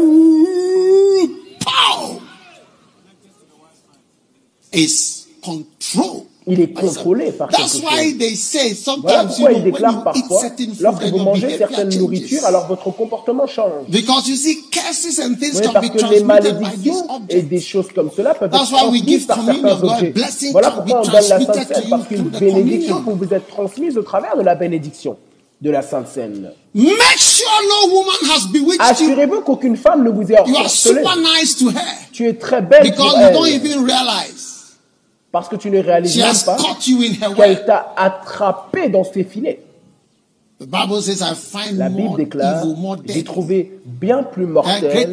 Is. 4.73 5.25
Il 6.45 6.59
est 6.59 6.73
contrôlé 6.73 7.31
par 7.31 7.47
quelque 7.47 7.61
That's 7.61 7.75
why 7.81 8.09
chose. 8.09 8.17
they 8.17 8.35
say 8.35 8.75
Voilà 9.01 9.23
pourquoi 9.23 9.49
know, 9.49 9.55
il 9.57 9.61
when 9.61 9.63
déclare 9.63 9.91
you 9.93 9.99
eat 9.99 10.03
parfois, 10.03 10.43
lorsque 10.81 11.03
vous 11.05 11.17
mangez 11.19 11.57
certaines 11.57 11.97
nourritures, 11.97 12.45
alors 12.45 12.67
votre 12.67 12.91
comportement 12.91 13.47
change. 13.47 13.87
Because 13.87 14.27
you 14.27 14.35
see, 14.35 14.57
curses 14.69 15.19
and 15.19 15.35
things 15.39 15.55
Oui, 15.55 15.61
can 15.61 15.71
parce 15.71 15.87
be 15.89 15.91
que 15.93 16.05
les 16.13 16.23
malédictions 16.23 17.07
et 17.29 17.41
des 17.43 17.61
choses 17.61 17.87
comme 17.95 18.09
cela 18.15 18.33
peuvent 18.33 18.49
That's 18.51 18.71
être 18.71 18.73
why 18.73 18.89
we 18.91 18.99
transmises 19.01 19.05
give 19.05 19.25
par 19.25 19.37
certains 19.45 19.61
God. 19.61 19.83
objets. 19.83 20.13
Voilà 20.51 20.71
pourquoi 20.71 20.99
on 20.99 21.03
donne 21.03 21.13
la 21.13 21.21
Sainte 21.21 21.55
Seine, 21.73 21.89
parce 21.89 22.07
qu'une 22.07 22.23
bénédiction 22.23 23.03
peut 23.03 23.11
vous 23.13 23.33
être 23.33 23.47
transmise 23.47 23.97
au 23.97 24.03
travers 24.03 24.35
de 24.35 24.41
la 24.41 24.55
bénédiction 24.55 25.15
de 25.61 25.69
la 25.71 25.81
Sainte 25.81 26.09
Seine. 26.09 26.51
Assurez-vous 28.79 29.41
qu'aucune 29.41 29.77
femme 29.77 30.03
ne 30.03 30.09
vous 30.09 30.29
ait 30.29 30.39
ensorcelé. 30.39 30.99
super 31.01 31.15
nice 31.17 31.55
to 31.55 31.69
her 31.69 31.75
Tu 32.11 32.27
es 32.27 32.33
très 32.33 32.61
belle 32.61 32.83
because 32.83 33.31
pour 33.33 33.47
elle, 33.47 33.53
even 33.55 33.85
realize 33.85 34.52
parce 35.33 35.49
que 35.49 35.55
tu 35.55 35.71
ne 35.71 35.79
réalises 35.79 36.15
même 36.15 36.35
pas 36.45 36.57
qu'elle 37.35 37.65
t'a 37.65 37.91
attrapé 37.97 38.87
dans 38.89 39.03
ses 39.03 39.23
filets. 39.23 39.63
The 40.59 40.67
Bible 40.67 41.01
says, 41.01 41.23
I 41.23 41.33
find 41.33 41.75
La 41.79 41.89
Bible 41.89 42.15
déclare, 42.15 42.63
j'ai 43.07 43.23
trouvé 43.23 43.79
bien 43.83 44.21
plus 44.21 44.45
and 44.45 44.49
mortel, 44.49 45.09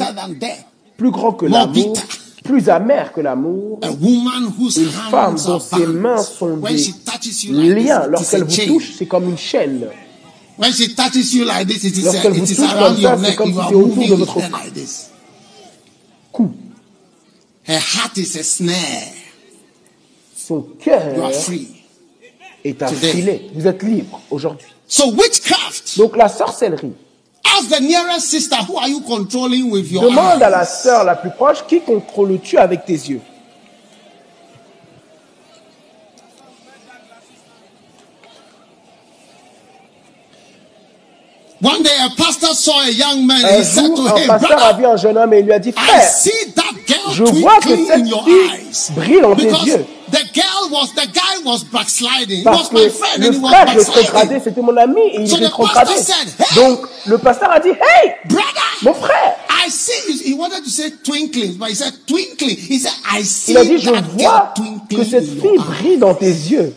plus 0.98 1.10
grand 1.10 1.32
que 1.32 1.46
l'amour, 1.46 1.96
plus 2.44 2.68
amer 2.68 3.14
que 3.14 3.22
l'amour, 3.22 3.80
Une 3.82 4.90
femme 5.10 5.36
dont 5.46 5.58
ses 5.58 5.86
mains 5.86 6.18
sont 6.18 6.58
When 6.58 6.76
des 6.76 6.78
she 6.78 6.92
touches 7.02 7.44
you 7.44 7.54
like 7.54 7.86
liens. 7.86 8.06
Lorsqu'elle 8.06 8.44
vous 8.44 8.66
touche, 8.66 8.92
c'est 8.98 9.06
comme 9.06 9.24
une 9.24 9.38
chaîne. 9.38 9.86
Lorsqu'elle 10.58 12.32
vous 12.32 12.46
touche 12.46 12.58
around 12.60 12.94
comme 12.94 13.00
your 13.00 13.10
ça, 13.10 13.16
c'est 13.16 13.22
neck. 13.22 13.36
comme 13.36 13.52
si 13.52 13.58
c'est 13.70 13.74
autour 13.74 14.06
de 14.06 14.14
votre 14.16 14.38
cou. 16.30 16.50
Her 17.66 17.78
heart 17.78 18.18
is 18.18 18.36
a 18.38 18.42
snare. 18.42 19.14
Son 20.50 20.66
cœur 20.82 21.00
est. 22.64 22.76
Vous 23.54 23.68
êtes 23.68 23.82
libre 23.84 24.20
aujourd'hui. 24.32 24.66
So 24.88 25.12
witchcraft. 25.12 25.96
Donc 25.96 26.16
la 26.16 26.28
sorcellerie. 26.28 26.92
Ask 27.44 27.68
the 27.68 27.80
nearest 27.80 28.26
sister, 28.26 28.56
who 28.68 28.76
are 28.76 28.88
you 28.88 29.00
controlling 29.02 29.70
with 29.70 29.92
your 29.92 30.02
Demande 30.02 30.42
à 30.42 30.50
la 30.50 30.64
sœur 30.64 31.04
la 31.04 31.14
plus 31.14 31.30
proche 31.30 31.64
qui 31.68 31.80
contrôles-tu 31.80 32.58
avec 32.58 32.84
tes 32.84 32.94
yeux? 32.94 33.20
One 41.62 41.82
day 41.82 41.90
a 41.90 42.08
pastor 42.16 42.54
saw 42.54 42.80
a 42.80 42.90
young 42.90 43.26
man 43.26 43.44
Un 43.44 43.58
he 43.58 43.64
said 43.64 43.84
jour, 43.84 43.96
to 43.96 44.02
un 44.08 44.16
him, 44.16 44.26
pasteur 44.26 44.64
a 44.64 44.72
vu 44.72 44.86
un 44.86 44.96
jeune 44.96 45.18
homme 45.18 45.34
et 45.34 45.40
il 45.40 45.44
lui 45.44 45.52
a 45.52 45.58
dit 45.58 45.68
I 45.68 45.72
Frère, 45.72 46.02
see 46.08 46.52
that 46.54 46.62
girl 46.62 46.69
je 47.12 47.24
vois 47.24 47.58
que 47.60 47.68
cette 47.86 48.04
fille 48.04 48.94
brille 48.94 49.20
dans 49.20 49.36
tes 49.36 49.44
yeux. 49.44 49.84
the 50.10 50.24
girl 50.34 50.70
was, 50.72 50.88
the 50.94 51.06
guy 51.12 51.44
was 51.44 51.64
backsliding. 51.64 52.38
He 52.38 52.44
Parce 52.44 52.70
was 52.70 52.72
my 52.72 52.84
que 52.84 52.90
friend 52.90 53.22
le 53.22 53.28
and 53.28 53.34
he 53.34 53.38
was 53.38 53.48
frère 53.48 53.64
backsliding. 53.66 53.94
rétrogradé, 53.94 54.40
c'était 54.42 54.60
mon 54.62 54.76
ami 54.76 55.00
et 55.12 55.20
il 55.20 55.28
said, 55.28 55.42
"Hey!" 55.42 56.54
Donc 56.56 56.80
le 57.06 57.18
pasteur 57.18 57.50
a 57.50 57.60
dit 57.60 57.68
Hey, 57.68 58.14
mon 58.82 58.94
frère 58.94 59.36
I 59.66 59.70
see. 59.70 60.22
He 60.24 60.34
wanted 60.34 60.64
to 60.64 60.70
say 60.70 60.90
twinkling, 61.04 61.58
but 61.58 61.68
he 61.68 61.74
said 61.74 61.92
twinkling. 62.06 62.56
He 62.56 62.78
said, 62.78 62.92
I 63.12 63.22
see 63.22 63.52
Il 63.52 63.58
a 63.58 63.64
dit 63.64 63.78
Je 63.78 63.90
vois 63.90 64.54
que 64.88 65.04
cette 65.04 65.26
fille 65.28 65.58
brille 65.58 65.98
dans 65.98 66.14
tes 66.14 66.30
yeux. 66.30 66.74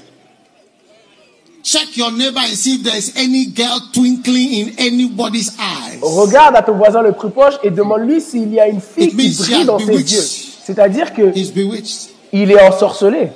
Check 1.64 1.95
your 1.95 2.11
neighbor 2.11 2.40
and 2.40 2.56
see 2.57 2.76
if 2.76 2.84
there 2.84 2.98
is 2.98 3.14
any 3.15 3.45
girl 3.45 3.80
twinkling 3.94 4.52
in 4.52 4.73
anybody's 4.77 5.57
eyes. 5.57 5.99
Regarde 6.02 6.56
à 6.57 6.61
ton 6.61 6.73
voisin 6.73 7.02
le 7.02 7.14
plus 7.14 7.30
proche 7.30 7.53
et 7.64 7.72
demande-lui 7.72 8.19
s'il 8.19 8.53
y 8.53 8.60
a 8.60 8.68
une 8.68 8.81
fille 8.81 9.06
It 9.06 9.18
qui 9.18 9.38
brille 9.38 9.65
dans 9.65 9.80
ses 9.80 9.85
bewitched. 9.85 10.11
yeux. 10.11 10.26
C'est-à-dire 10.65 11.14
que 11.14 11.31
He's 11.34 11.52
bewitched. 11.53 12.10
il 12.34 12.52
est 12.52 12.61
ensorcelé. 12.61 13.30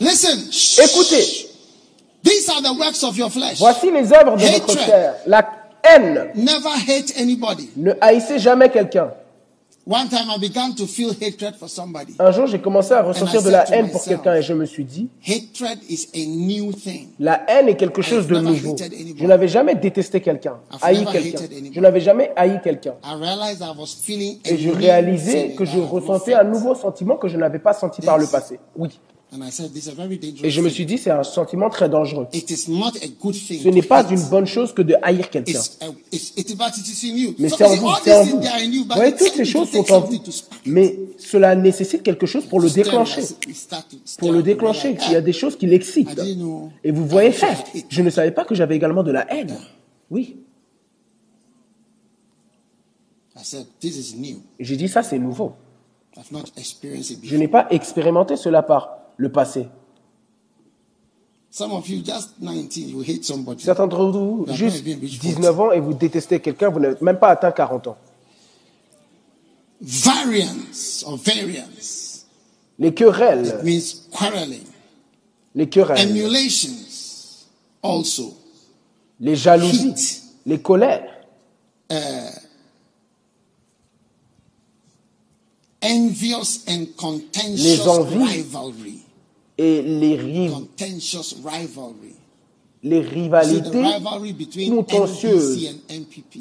Listen. 0.00 0.38
Écoutez, 0.82 1.48
These 2.22 2.48
are 2.48 2.62
the 2.62 2.78
works 2.78 3.02
of 3.02 3.16
your 3.16 3.30
flesh. 3.30 3.58
voici 3.58 3.90
les 3.90 4.12
œuvres 4.12 4.36
de 4.36 4.44
votre 4.44 4.78
chair. 4.78 5.14
La 5.26 5.44
haine. 5.82 6.30
Never 6.34 6.70
hate 6.88 7.12
anybody. 7.16 7.70
Ne 7.76 7.92
haïssez 8.00 8.38
jamais 8.38 8.70
quelqu'un. 8.70 9.10
One 9.84 10.08
time 10.08 10.30
I 10.30 10.38
began 10.38 10.76
to 10.76 10.86
feel 10.86 11.12
hatred 11.12 11.56
for 11.56 11.68
somebody. 11.68 12.14
Un 12.20 12.30
jour, 12.30 12.46
j'ai 12.46 12.60
commencé 12.60 12.92
à 12.92 13.02
ressentir 13.02 13.42
de 13.42 13.50
la 13.50 13.68
haine 13.72 13.90
pour 13.90 14.04
quelqu'un 14.04 14.34
et 14.34 14.42
je 14.42 14.52
me 14.52 14.64
suis 14.64 14.84
dit, 14.84 15.08
Hatred 15.26 15.80
is 15.88 16.08
a 16.14 16.24
new 16.24 16.72
thing. 16.72 17.08
la 17.18 17.42
haine 17.48 17.68
est 17.68 17.74
quelque 17.74 18.00
chose 18.00 18.28
de 18.28 18.38
nouveau. 18.38 18.76
Je 19.16 19.26
n'avais 19.26 19.48
jamais 19.48 19.74
détesté 19.74 20.20
quelqu'un, 20.20 20.58
haï 20.80 21.04
quelqu'un. 21.04 21.38
Je 21.72 21.80
n'avais 21.80 22.00
jamais 22.00 22.30
haï 22.36 22.60
quelqu'un. 22.62 22.94
I 23.02 23.14
realized 23.14 23.60
I 23.60 23.76
was 23.76 23.96
feeling 24.00 24.38
a 24.46 24.50
Et 24.50 24.58
je 24.58 24.70
réalisais 24.70 25.54
que 25.58 25.64
je 25.64 25.80
ressentais 25.80 26.34
un 26.34 26.44
nouveau 26.44 26.76
sentiment 26.76 27.16
que 27.16 27.26
je 27.26 27.36
n'avais 27.36 27.58
pas 27.58 27.72
senti 27.72 28.02
par 28.02 28.18
le 28.18 28.28
passé. 28.28 28.60
Oui. 28.76 29.00
And 29.34 29.42
I 29.42 29.50
said, 29.50 29.72
this 29.72 29.86
is 29.86 29.88
a 29.88 29.94
very 29.94 30.18
dangerous 30.18 30.44
Et 30.44 30.50
je 30.50 30.60
me 30.60 30.66
thing. 30.66 30.74
suis 30.74 30.84
dit, 30.84 30.98
c'est 30.98 31.10
un 31.10 31.22
sentiment 31.22 31.70
très 31.70 31.88
dangereux. 31.88 32.26
It 32.34 32.50
is 32.50 32.70
not 32.70 32.90
a 33.02 33.08
good 33.18 33.34
thing. 33.34 33.62
Ce 33.62 33.68
n'est 33.68 33.80
pas 33.80 34.06
une 34.10 34.22
bonne 34.24 34.44
chose 34.44 34.74
que 34.74 34.82
de 34.82 34.94
haïr 35.00 35.30
quelqu'un. 35.30 35.58
Mais 37.38 37.48
c'est 37.48 37.64
en 37.64 37.74
vous, 37.76 37.90
c'est 38.04 38.14
en 38.14 38.24
vous. 38.24 38.40
Vous 38.42 38.94
voyez, 38.94 39.16
toutes 39.16 39.32
ces 39.32 39.46
choses 39.46 39.70
sont 39.70 39.90
en 39.90 40.00
vous. 40.00 40.20
Mais 40.66 40.98
cela 41.16 41.56
nécessite 41.56 42.02
quelque 42.02 42.26
chose 42.26 42.44
pour 42.44 42.60
le 42.60 42.68
déclencher. 42.68 43.22
Pour 44.18 44.32
le 44.32 44.42
déclencher. 44.42 44.98
Il 45.06 45.12
y 45.12 45.16
a 45.16 45.22
des 45.22 45.32
choses 45.32 45.56
qui 45.56 45.66
l'excitent. 45.66 46.20
Et 46.84 46.90
vous 46.90 47.06
voyez, 47.06 47.30
hate. 47.42 47.86
je 47.88 48.02
ne 48.02 48.10
savais 48.10 48.32
pas 48.32 48.44
que 48.44 48.54
j'avais 48.54 48.76
également 48.76 49.02
de 49.02 49.12
la 49.12 49.32
haine. 49.32 49.56
Oui. 50.10 50.36
I 53.34 53.42
said, 53.42 53.64
this 53.80 53.96
is 53.96 54.14
new. 54.14 54.42
Et 54.58 54.64
j'ai 54.64 54.76
dit, 54.76 54.88
ça, 54.88 55.02
c'est 55.02 55.18
nouveau. 55.18 55.54
Je 57.24 57.36
n'ai 57.36 57.48
pas 57.48 57.66
expérimenté 57.70 58.36
cela 58.36 58.62
par 58.62 59.01
le 59.16 59.30
passé. 59.30 59.68
Some 61.50 61.72
of 61.72 61.86
you, 61.88 62.02
just 62.02 62.30
19, 62.40 62.88
you 62.88 63.02
hate 63.02 63.24
somebody. 63.24 63.62
Certains 63.62 63.86
d'entre 63.86 64.10
vous, 64.10 64.46
juste 64.54 64.76
eh 64.78 64.82
bien, 64.82 64.96
mais 65.00 65.06
je 65.06 65.20
19 65.20 65.60
ans 65.60 65.70
et 65.72 65.80
vous 65.80 65.92
détestez 65.92 66.40
quelqu'un, 66.40 66.70
vous 66.70 66.80
n'avez 66.80 66.96
même 67.02 67.18
pas 67.18 67.28
atteint 67.28 67.52
40 67.52 67.88
ans. 67.88 67.96
variance 69.80 71.04
or 71.06 71.16
variance 71.18 72.24
Les 72.78 72.94
querelles, 72.94 73.60
means 73.64 73.80
quarreling. 74.16 74.62
les 75.54 75.68
querelles, 75.68 76.08
Emulations 76.08 76.70
also. 77.82 78.34
les 79.20 79.36
jalousies, 79.36 80.22
les 80.46 80.60
colères, 80.62 81.04
Envious 85.84 86.64
and 86.68 86.80
Les 86.80 86.86
contentious 86.96 87.88
envies. 87.88 88.24
rivalry. 88.24 88.98
et 89.58 89.82
les, 89.82 90.16
ri- 90.16 90.50
Contentious 90.50 91.34
rivalry. 91.44 92.14
les 92.84 93.00
rivalités 93.00 93.82
contentieuses. 94.68 95.76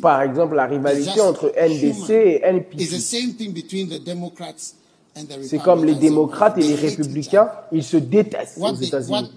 Par 0.01 0.22
exemple, 0.22 0.55
la 0.55 0.68
is 0.68 0.72
rivalité 0.77 1.22
entre 1.22 1.51
NDC 1.57 2.09
et. 2.11 2.41
NPP. 2.43 2.81
It's 2.81 2.91
the 2.91 2.99
same 2.99 3.34
thing 3.34 3.51
between 3.53 3.89
the 3.89 3.99
Democrats 4.03 4.73
and 5.15 5.23
the 5.26 5.43
C'est 5.43 5.57
comme 5.59 5.84
les 5.85 5.93
Republicans. 5.93 5.99
démocrates 6.01 6.57
et 6.57 6.63
les 6.63 6.76
républicains, 6.76 7.49
ils 7.72 7.84
se 7.84 7.97
détestent 7.97 8.57
aux 8.59 8.73
États-Unis. 8.76 9.30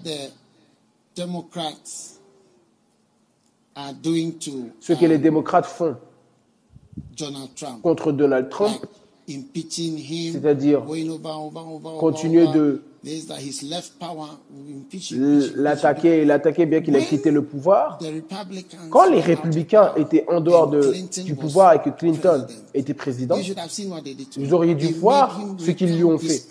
Ce 4.79 4.93
que 4.93 5.05
les 5.05 5.17
démocrates 5.17 5.65
font 5.65 5.95
contre 7.83 8.11
Donald 8.11 8.49
Trump, 8.49 8.85
C'est-à-dire 9.27 10.83
continuer 11.99 12.45
de 12.47 12.81
l'attaquer 15.55 16.21
et 16.21 16.25
l'attaquer 16.25 16.65
bien 16.67 16.81
qu'il 16.81 16.95
ait 16.95 17.05
quitté 17.05 17.31
le 17.31 17.43
pouvoir. 17.43 17.99
Quand 18.91 19.09
les 19.09 19.21
républicains 19.21 19.93
étaient 19.95 20.25
en 20.27 20.41
dehors 20.41 20.69
de, 20.69 20.81
Clinton 20.81 21.23
du 21.23 21.35
pouvoir 21.35 21.73
et 21.73 21.81
que 21.81 21.89
Clinton 21.89 22.45
était 22.73 22.93
président, 22.93 23.37
vous 24.37 24.53
auriez 24.53 24.75
dû 24.75 24.93
voir 24.93 25.39
ce 25.57 25.71
qu'ils 25.71 25.95
lui 25.95 26.03
ont 26.03 26.19
fait. 26.19 26.43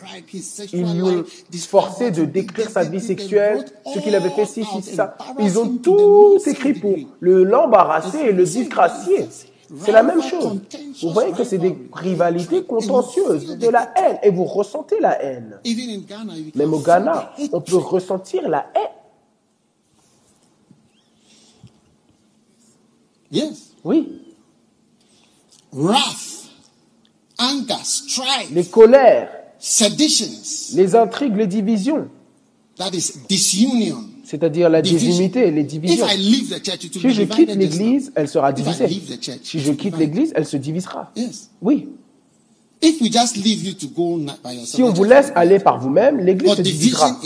Ils 0.72 0.94
lui 0.94 1.02
ont 1.02 1.24
forcé 1.68 2.10
de 2.10 2.24
décrire 2.24 2.70
sa 2.70 2.82
vie 2.82 3.00
sexuelle, 3.00 3.64
ce 3.92 4.00
qu'il 4.00 4.14
avait 4.16 4.30
fait, 4.30 4.46
ci, 4.46 4.64
ci, 4.64 4.82
ça. 4.82 5.16
Ils 5.38 5.58
ont 5.60 5.76
tout 5.76 6.38
écrit 6.44 6.74
pour 6.74 6.96
l'embarrasser 7.20 8.18
et 8.18 8.32
le 8.32 8.44
disgracier. 8.44 9.26
C'est 9.84 9.92
la 9.92 10.02
même 10.02 10.22
chose. 10.22 10.60
Vous 11.02 11.10
voyez 11.10 11.32
que 11.32 11.44
c'est 11.44 11.58
des 11.58 11.76
rivalités 11.92 12.64
contentieuses, 12.64 13.56
de 13.58 13.68
la 13.68 13.92
haine, 13.96 14.18
et 14.22 14.30
vous 14.30 14.44
ressentez 14.44 15.00
la 15.00 15.22
haine. 15.22 15.58
Même 16.54 16.74
au 16.74 16.80
Ghana, 16.80 17.32
on 17.52 17.60
peut 17.60 17.76
ressentir 17.76 18.48
la 18.48 18.70
haine. 18.74 18.82
Yes. 23.30 23.70
Oui. 23.82 24.20
Wrath, 25.72 26.50
anger, 27.38 27.74
strife, 27.82 28.50
Les 28.52 28.64
colères, 28.64 29.28
seditions, 29.58 30.76
les 30.76 30.94
intrigues, 30.94 31.36
les 31.36 31.48
divisions, 31.48 32.08
that 32.76 32.90
is 32.92 33.14
disunion. 33.28 34.13
C'est-à-dire 34.34 34.68
la 34.68 34.82
Division. 34.82 35.10
désunité, 35.10 35.50
les 35.52 35.62
divisions. 35.62 36.06
Si 36.08 37.10
je 37.10 37.22
quitte 37.22 37.54
l'église, 37.54 38.10
elle 38.16 38.26
sera 38.26 38.52
divisée. 38.52 38.88
Si 39.44 39.60
je 39.60 39.72
quitte 39.72 39.96
l'église, 39.96 40.32
elle 40.34 40.44
se 40.44 40.56
divisera. 40.56 41.12
Oui. 41.62 41.88
Si 44.64 44.82
on 44.82 44.90
vous 44.92 45.04
just- 45.04 45.10
laisse 45.14 45.32
aller 45.34 45.58
par 45.58 45.78
vous-même, 45.78 46.18
l'église 46.18 46.54
se 46.54 46.62
divisera. 46.62 47.18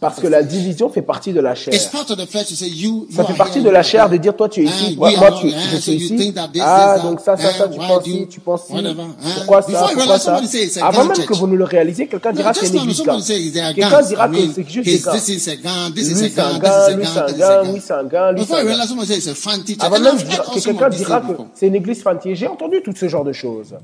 Parce 0.00 0.18
the 0.18 0.20
que 0.20 0.26
la 0.26 0.42
division 0.42 0.88
fait 0.88 1.02
partie 1.02 1.32
de 1.32 1.40
la 1.40 1.54
chair. 1.54 1.74
It's 1.74 1.86
part 1.86 2.10
of 2.10 2.16
the 2.16 2.26
flesh 2.28 2.48
to 2.48 2.54
say 2.54 2.68
you. 2.68 3.06
Ça 3.14 3.24
fait 3.24 3.34
partie 3.34 3.60
de 3.62 3.70
la 3.70 3.82
chair 3.82 4.08
de 4.08 4.16
dire 4.16 4.34
toi 4.36 4.48
tu 4.48 4.62
es 4.62 4.64
ici, 4.64 4.96
moi, 4.96 5.10
moi, 5.18 5.32
tu, 5.32 5.50
je 5.72 5.76
suis 5.76 5.92
you 5.92 6.14
ici. 6.14 6.34
Ah, 6.60 6.98
donc 7.02 7.20
ça, 7.20 7.36
ça, 7.36 7.52
ça, 7.52 7.64
ah, 7.64 7.68
tu 7.68 7.78
penses 7.78 8.04
ci, 8.04 8.26
tu 8.28 8.40
penses 8.40 8.60
ci. 8.66 8.72
ah. 8.76 8.80
Pourquoi 9.36 9.62
ça, 9.62 9.86
pourquoi 9.94 10.18
ça? 10.18 10.40
Avant 10.82 11.04
même 11.04 11.16
que 11.26 11.34
vous 11.34 11.46
ne 11.46 11.56
le 11.56 11.64
réalisez, 11.64 12.06
quelqu'un 12.06 12.32
dira 12.32 12.52
c'est 12.54 12.68
une 12.68 12.76
église 12.82 13.02
Quelqu'un 13.74 14.02
dira 14.02 14.28
que 14.28 14.36
c'est 14.54 14.68
juste 14.70 14.84
des 14.86 14.98
this 15.94 16.08
Lui 16.08 16.30
c'est 16.34 16.40
un 16.40 16.58
gars, 16.58 16.88
lui 16.96 17.06
c'est 17.06 17.18
un 17.20 17.32
gars, 17.38 17.62
lui 17.72 17.80
c'est 17.84 17.92
un 17.92 18.04
gars, 18.04 18.32
lui 18.32 18.40
c'est 18.40 18.44
Before 18.44 18.58
un 18.58 18.64
gars. 18.64 18.70
Avant 19.80 19.98
même 20.00 20.16
que 20.18 20.60
quelqu'un 20.60 20.88
dira 20.90 21.20
que 21.20 21.32
c'est 21.54 21.66
une 21.66 21.74
église 21.74 22.02
fantier, 22.02 22.34
j'ai 22.36 22.46
entendu 22.46 22.76
tout 22.84 22.92
ce 22.96 23.08
genre 23.08 23.24
de 23.24 23.32
choses. 23.32 23.74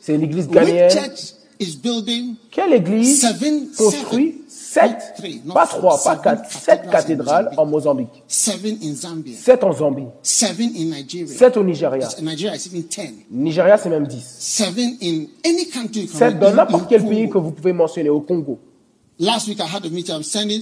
C'est 0.00 0.14
une 0.14 0.22
église 0.22 0.46
Which 0.46 0.54
ghanéenne. 0.54 0.90
church 0.90 1.34
is 1.60 1.76
building 1.76 2.34
Quelle 2.50 2.72
église 2.74 3.20
Seven- 3.20 3.68
construit 3.76 4.42
sept, 4.48 5.14
pas 5.52 5.66
trois, 5.66 6.02
pas 6.02 6.16
quatre, 6.16 6.50
sept 6.50 6.90
cathédrales 6.90 7.50
en 7.56 7.64
Mozambique, 7.64 8.08
seven 8.26 8.76
in 8.82 8.94
Zambia, 8.94 9.34
sept 9.36 9.62
en 9.62 9.72
Zambie, 9.72 10.06
seven 10.22 10.70
in 10.76 10.86
Nigeria. 10.86 11.26
sept 11.28 11.56
au 11.56 11.62
Nigeria. 11.62 12.08
Nigeria 13.30 13.78
c'est 13.78 13.88
même 13.90 14.06
10. 14.06 14.24
Seven 14.38 14.96
in 15.00 15.26
any 15.44 15.66
country 15.68 16.02
you 16.02 16.08
can 16.08 16.18
Sept 16.18 16.38
dans 16.40 16.52
n'importe 16.54 16.88
quel 16.88 17.04
pays 17.06 17.28
que 17.30 17.38
vous 17.38 17.52
pouvez 17.52 17.72
mentionner, 17.72 18.10
au 18.10 18.20
Congo. 18.20 18.58
Last 19.20 19.46
week 19.46 19.60
I 19.60 19.76
had 19.76 19.86
a 19.86 19.90
meeting. 19.90 20.16
I'm 20.16 20.22
sending 20.24 20.60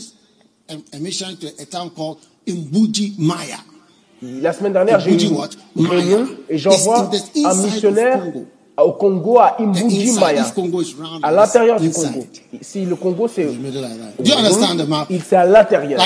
a, 0.69 0.75
a 0.95 0.99
mission 0.99 1.35
to 1.41 1.47
a 1.59 1.65
town 1.65 1.89
called 1.91 2.19
Imbuji 2.47 3.15
Maya. 3.19 3.57
La 4.21 4.53
semaine 4.53 4.75
dernière, 4.75 5.01
j'ai 5.01 5.15
eu 5.15 5.31
une 5.77 5.87
réunion 5.87 6.29
et 6.51 6.59
j'envoie 6.59 7.11
un 7.45 7.55
missionnaire 7.63 8.21
Congo. 8.23 8.47
Au 8.77 8.93
Congo, 8.93 9.39
à 9.39 9.57
The 9.59 9.63
Imbuji 9.63 10.03
inside, 10.09 10.21
Maya, 10.21 10.41
if 10.43 10.55
Congo 10.55 10.81
is 10.81 10.95
round, 10.99 11.21
à 11.23 11.31
l'intérieur 11.31 11.81
du. 11.81 11.91
Congo. 11.91 12.27
Si 12.61 12.85
le 12.85 12.97
Congo, 12.97 13.29
c'est 13.29 13.45
Middle 13.45 13.81
like 13.83 13.99
that. 13.99 14.23
Do 14.23 14.31
you 14.31 14.37
understand 14.37 14.79
the 14.79 14.89
map? 14.89 15.07
il 15.11 15.23
c'est 15.23 15.37
à 15.37 15.45
l'intérieur. 15.45 16.01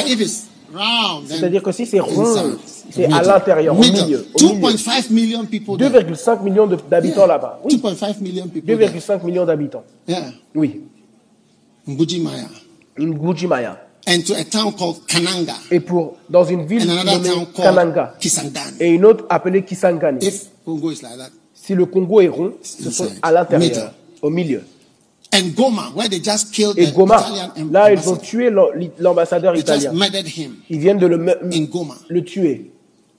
C'est-à-dire 1.26 1.62
que 1.62 1.72
si 1.72 1.86
c'est 1.86 2.00
rond, 2.00 2.56
c'est 2.90 3.04
à 3.06 3.22
l'intérieur, 3.22 3.76
au 3.76 3.80
milieu. 3.80 4.26
au 4.34 4.42
milieu. 4.42 4.68
2.5 4.70 5.12
million 5.12 5.44
people 5.44 5.76
there. 5.78 5.90
2,5 5.90 6.42
millions 6.42 6.66
d'habitants 6.66 7.26
là-bas. 7.26 7.60
Oui, 7.64 7.80
2.5 7.82 8.20
million 8.20 8.48
people 8.48 8.76
there. 8.76 8.90
2,5 8.90 9.24
millions 9.24 9.44
d'habitants. 9.44 9.84
Yeah. 10.08 10.32
Oui, 10.54 10.82
Mbuji 11.86 12.20
Maya. 12.20 12.48
Imbuji 12.98 13.46
Maya. 13.46 13.78
And 14.08 14.22
to 14.24 14.34
a 14.34 14.44
town 14.44 14.72
called 14.72 15.04
Kananga. 15.06 15.54
Et 15.70 15.80
pour, 15.80 16.16
dans 16.28 16.44
une 16.44 16.64
ville 16.66 16.86
nommée 16.86 17.46
Kananga. 17.54 18.14
Kisangani. 18.20 18.76
Et 18.80 18.90
une 18.90 19.04
autre 19.04 19.24
appelée 19.28 19.64
Kisangani. 19.64 20.24
If 20.24 20.46
Congo 20.64 20.90
is 20.90 21.02
like 21.02 21.16
that. 21.16 21.30
Si 21.66 21.74
le 21.74 21.86
Congo 21.86 22.20
est 22.20 22.28
rond, 22.28 22.52
ce 22.62 22.90
sont 22.90 23.08
à 23.22 23.32
l'intérieur, 23.32 23.92
au 24.22 24.30
milieu. 24.30 24.62
And 25.34 25.48
Goma, 25.56 25.90
where 25.96 26.08
they 26.08 26.22
just 26.22 26.52
killed 26.52 26.78
Et 26.78 26.86
the 26.86 26.94
Goma, 26.94 27.16
Italian 27.18 27.70
là, 27.72 27.92
ils 27.92 27.98
ont 27.98 28.12
ambassador. 28.12 28.20
tué 28.22 28.50
l'am- 28.50 28.90
l'ambassadeur 29.00 29.56
italien. 29.56 29.92
murdered 29.92 30.26
him 30.28 30.52
Ils 30.70 30.78
viennent 30.78 30.98
de 30.98 31.06
le, 31.06 31.18
le 32.08 32.24
tuer, 32.24 32.70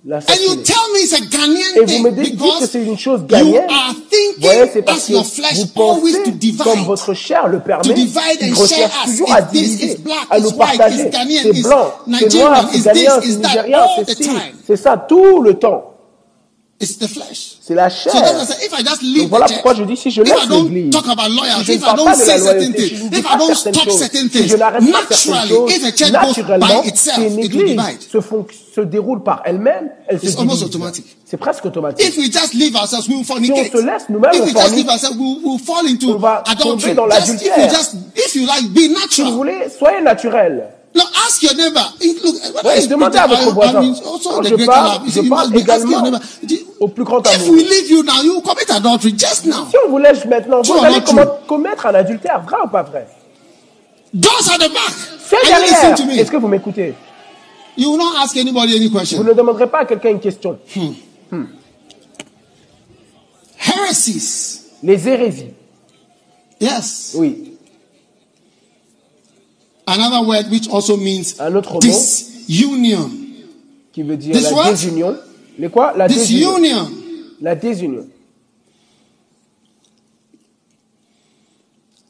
And 0.10 0.22
you 0.40 0.56
tell 0.64 0.76
me 0.94 1.00
it's 1.04 1.14
a 1.14 1.20
Ghanaian 1.20 1.76
Et 1.76 1.86
vous 1.86 2.04
me 2.04 2.12
dites 2.12 2.38
que 2.40 2.66
c'est 2.66 2.82
une 2.82 2.98
chose 2.98 3.20
you 3.22 3.28
gagnée. 3.28 3.60
are 3.60 3.94
Vous 3.94 4.42
voyez, 4.42 4.60
c'est 4.62 4.66
thinking 4.72 4.84
parce 4.86 5.06
que 5.08 5.12
your 5.12 5.26
flesh 5.26 5.54
vous 5.76 5.82
always 5.84 6.14
to 6.14 6.18
pensez, 6.20 6.32
divide. 6.32 6.64
comme 6.64 6.84
votre 6.86 7.14
chair 7.14 7.48
le 7.50 7.60
permet, 7.60 7.94
divide 7.94 8.16
il 8.42 8.52
and 8.54 8.56
share 8.56 8.62
recherche 8.62 9.06
toujours 9.06 9.34
à 9.34 9.42
diviser, 9.42 9.98
à 10.30 10.40
nous 10.40 10.48
it's 10.48 10.54
white, 10.56 10.78
partager. 10.78 11.12
C'est 11.12 11.50
it's 11.50 11.62
blanc, 11.64 11.92
c'est 12.20 12.34
noir, 12.36 12.70
c'est 12.72 12.80
ghanéen, 12.84 13.20
c'est 13.22 13.36
nigérien, 13.38 13.86
c'est 13.98 14.06
the 14.06 14.10
ci. 14.18 14.24
time. 14.24 14.34
C'est 14.66 14.78
ça 14.78 15.06
tout 15.10 15.42
le 15.42 15.56
temps. 15.56 15.94
It's 16.80 17.00
the 17.00 17.08
flesh. 17.08 17.58
C'est 17.60 17.74
la 17.74 17.90
chair. 17.90 18.14
say, 18.46 18.66
if 18.68 18.72
I 18.72 18.84
just 18.84 19.02
Donc 19.02 19.02
leave 19.02 19.30
voilà 19.30 19.48
pourquoi 19.48 19.74
je 19.74 19.84
dis 19.84 19.98
si 19.98 20.12
je 20.12 20.22
if 20.22 20.28
I 20.28 20.32
laisse 20.32 20.48
don't 20.48 20.70
l'église, 20.72 20.92
talk 20.92 21.08
about 21.08 21.26
si 21.26 21.66
je 21.66 21.72
ne 21.72 21.76
if 21.78 21.82
I 21.82 21.86
parle 21.86 21.98
don't 21.98 22.06
pas 22.06 22.16
de 22.16 22.22
say 22.22 22.28
la 22.28 22.38
certain 22.38 22.54
loyauté, 22.60 22.82
si 22.84 22.88
je 22.90 22.96
things, 22.96 23.04
ne 23.04 23.10
dis 23.10 23.18
if 23.18 23.20
I 23.20 23.24
pas 23.24 23.38
don't 23.38 23.48
certaines 23.48 23.74
stop 23.74 23.84
choses, 23.90 23.98
certain 23.98 24.20
si 24.20 24.24
je 24.28 24.30
things, 24.48 24.58
n'arrête 24.60 24.92
pas 24.92 25.16
certaines 25.16 25.32
naturally, 25.34 25.72
choses, 25.98 26.12
naturellement, 26.12 26.82
by 26.84 26.88
itself, 26.88 27.16
si 27.18 27.26
une 27.26 27.40
église 27.40 27.82
se, 28.12 28.22
fon- 28.22 28.46
se 28.76 28.82
déroule 28.82 29.24
par 29.24 29.42
elle-même, 29.46 29.90
elle 30.08 30.20
se 30.20 30.26
divise. 30.28 30.64
automatic. 30.64 31.06
C'est 31.26 31.38
presque 31.38 31.66
automatique. 31.66 32.08
If 32.08 32.16
we 32.18 32.32
just 32.32 32.54
leave 32.54 32.76
ourselves, 32.76 33.08
we 33.10 33.16
will 33.18 33.26
fornicate. 33.26 33.72
Si 33.72 33.76
on 33.76 33.80
se 33.80 33.84
laisse 33.86 34.04
nous-mêmes, 34.10 34.32
if 34.36 34.42
on 34.42 34.46
we 34.46 34.52
just 34.52 34.62
fornique. 34.62 34.78
leave 34.78 34.90
ourselves, 34.90 35.18
we 35.18 35.24
will 35.26 35.42
we'll 35.44 35.58
fall 35.60 35.88
into 35.88 36.12
On 36.12 36.20
va 36.20 36.44
adultery. 36.46 36.94
tomber 36.94 36.94
dans 36.94 37.10
Just, 37.10 37.96
if 38.16 38.36
you 38.36 38.46
l'adultère. 38.46 38.70
Si 38.86 38.88
vous 38.88 38.94
natural. 38.94 39.34
voulez, 39.34 39.58
soyez 39.80 40.02
naturel. 40.02 40.68
Now 40.98 41.04
ask 41.28 41.44
your 41.44 41.54
neighbor. 41.56 41.86
If- 42.02 42.24
Look, 42.24 42.36
when 42.42 42.66
Ouais, 42.66 42.78
I 42.78 42.82
speak 42.82 42.90
demandez 42.90 43.18
à 43.20 43.28
votre 43.28 43.54
voisin. 43.54 43.82
the 43.82 44.48
je 44.58 44.66
parle, 44.66 45.02
je 45.08 45.22
parle 45.30 45.56
également 45.56 46.20
au 46.80 46.88
plus 46.88 47.04
grand 47.04 47.22
If 47.22 47.36
amour. 47.36 47.50
we 47.54 47.64
leave 47.64 47.90
you 47.92 48.04
now, 48.04 48.24
you 48.24 48.42
commit 48.42 48.70
adultery 48.70 49.14
just 49.18 49.46
now. 49.46 49.68
Si 49.70 49.76
on 49.86 49.90
vous 49.92 49.98
laisse 50.00 50.26
maintenant, 50.26 50.62
vous 50.64 50.74
allez 50.84 51.02
commettre 51.48 51.86
un 51.86 51.94
adultère, 51.96 52.42
vrai 52.44 52.58
ou 52.66 52.68
pas 52.70 52.84
vrai? 52.84 53.08
Doors 54.14 54.50
at 54.52 54.58
the 54.58 54.72
back. 54.74 54.94
C'est 55.30 55.36
Are 55.36 55.60
derrière. 55.60 56.20
Est-ce 56.20 56.32
que 56.32 56.38
vous 56.38 56.48
m'écoutez? 56.48 56.96
You 57.78 57.92
will 57.92 58.00
not 58.00 58.18
ask 58.24 58.36
anybody 58.38 58.76
any 58.76 58.88
Vous 58.88 58.98
question. 58.98 59.24
ne 59.24 59.34
demanderez 59.34 59.68
pas 59.68 59.80
à 59.82 59.86
quelqu'un 59.86 60.10
une 60.10 60.20
question. 60.20 60.58
Heresies. 63.60 64.62
Les 64.84 65.08
hérésies, 65.08 65.54
Yes. 66.62 67.12
oui. 67.16 67.47
Another 69.88 70.22
word 70.28 70.50
which 70.52 70.68
also 70.70 70.98
means 70.98 71.36
Un 71.40 71.56
autre 71.56 71.74
mot 71.74 71.80
disunion. 71.80 73.10
qui 73.94 74.04
veut 74.04 74.18
dire 74.18 74.34
This 74.36 74.44
la 74.44 74.54
what? 74.54 74.70
désunion. 74.72 75.16
Les 75.58 75.70
quoi? 75.70 75.94
La 75.96 76.08
désunion. 76.08 76.60
Disunion. 76.60 76.90
La 77.42 77.56
désunion. 77.56 78.06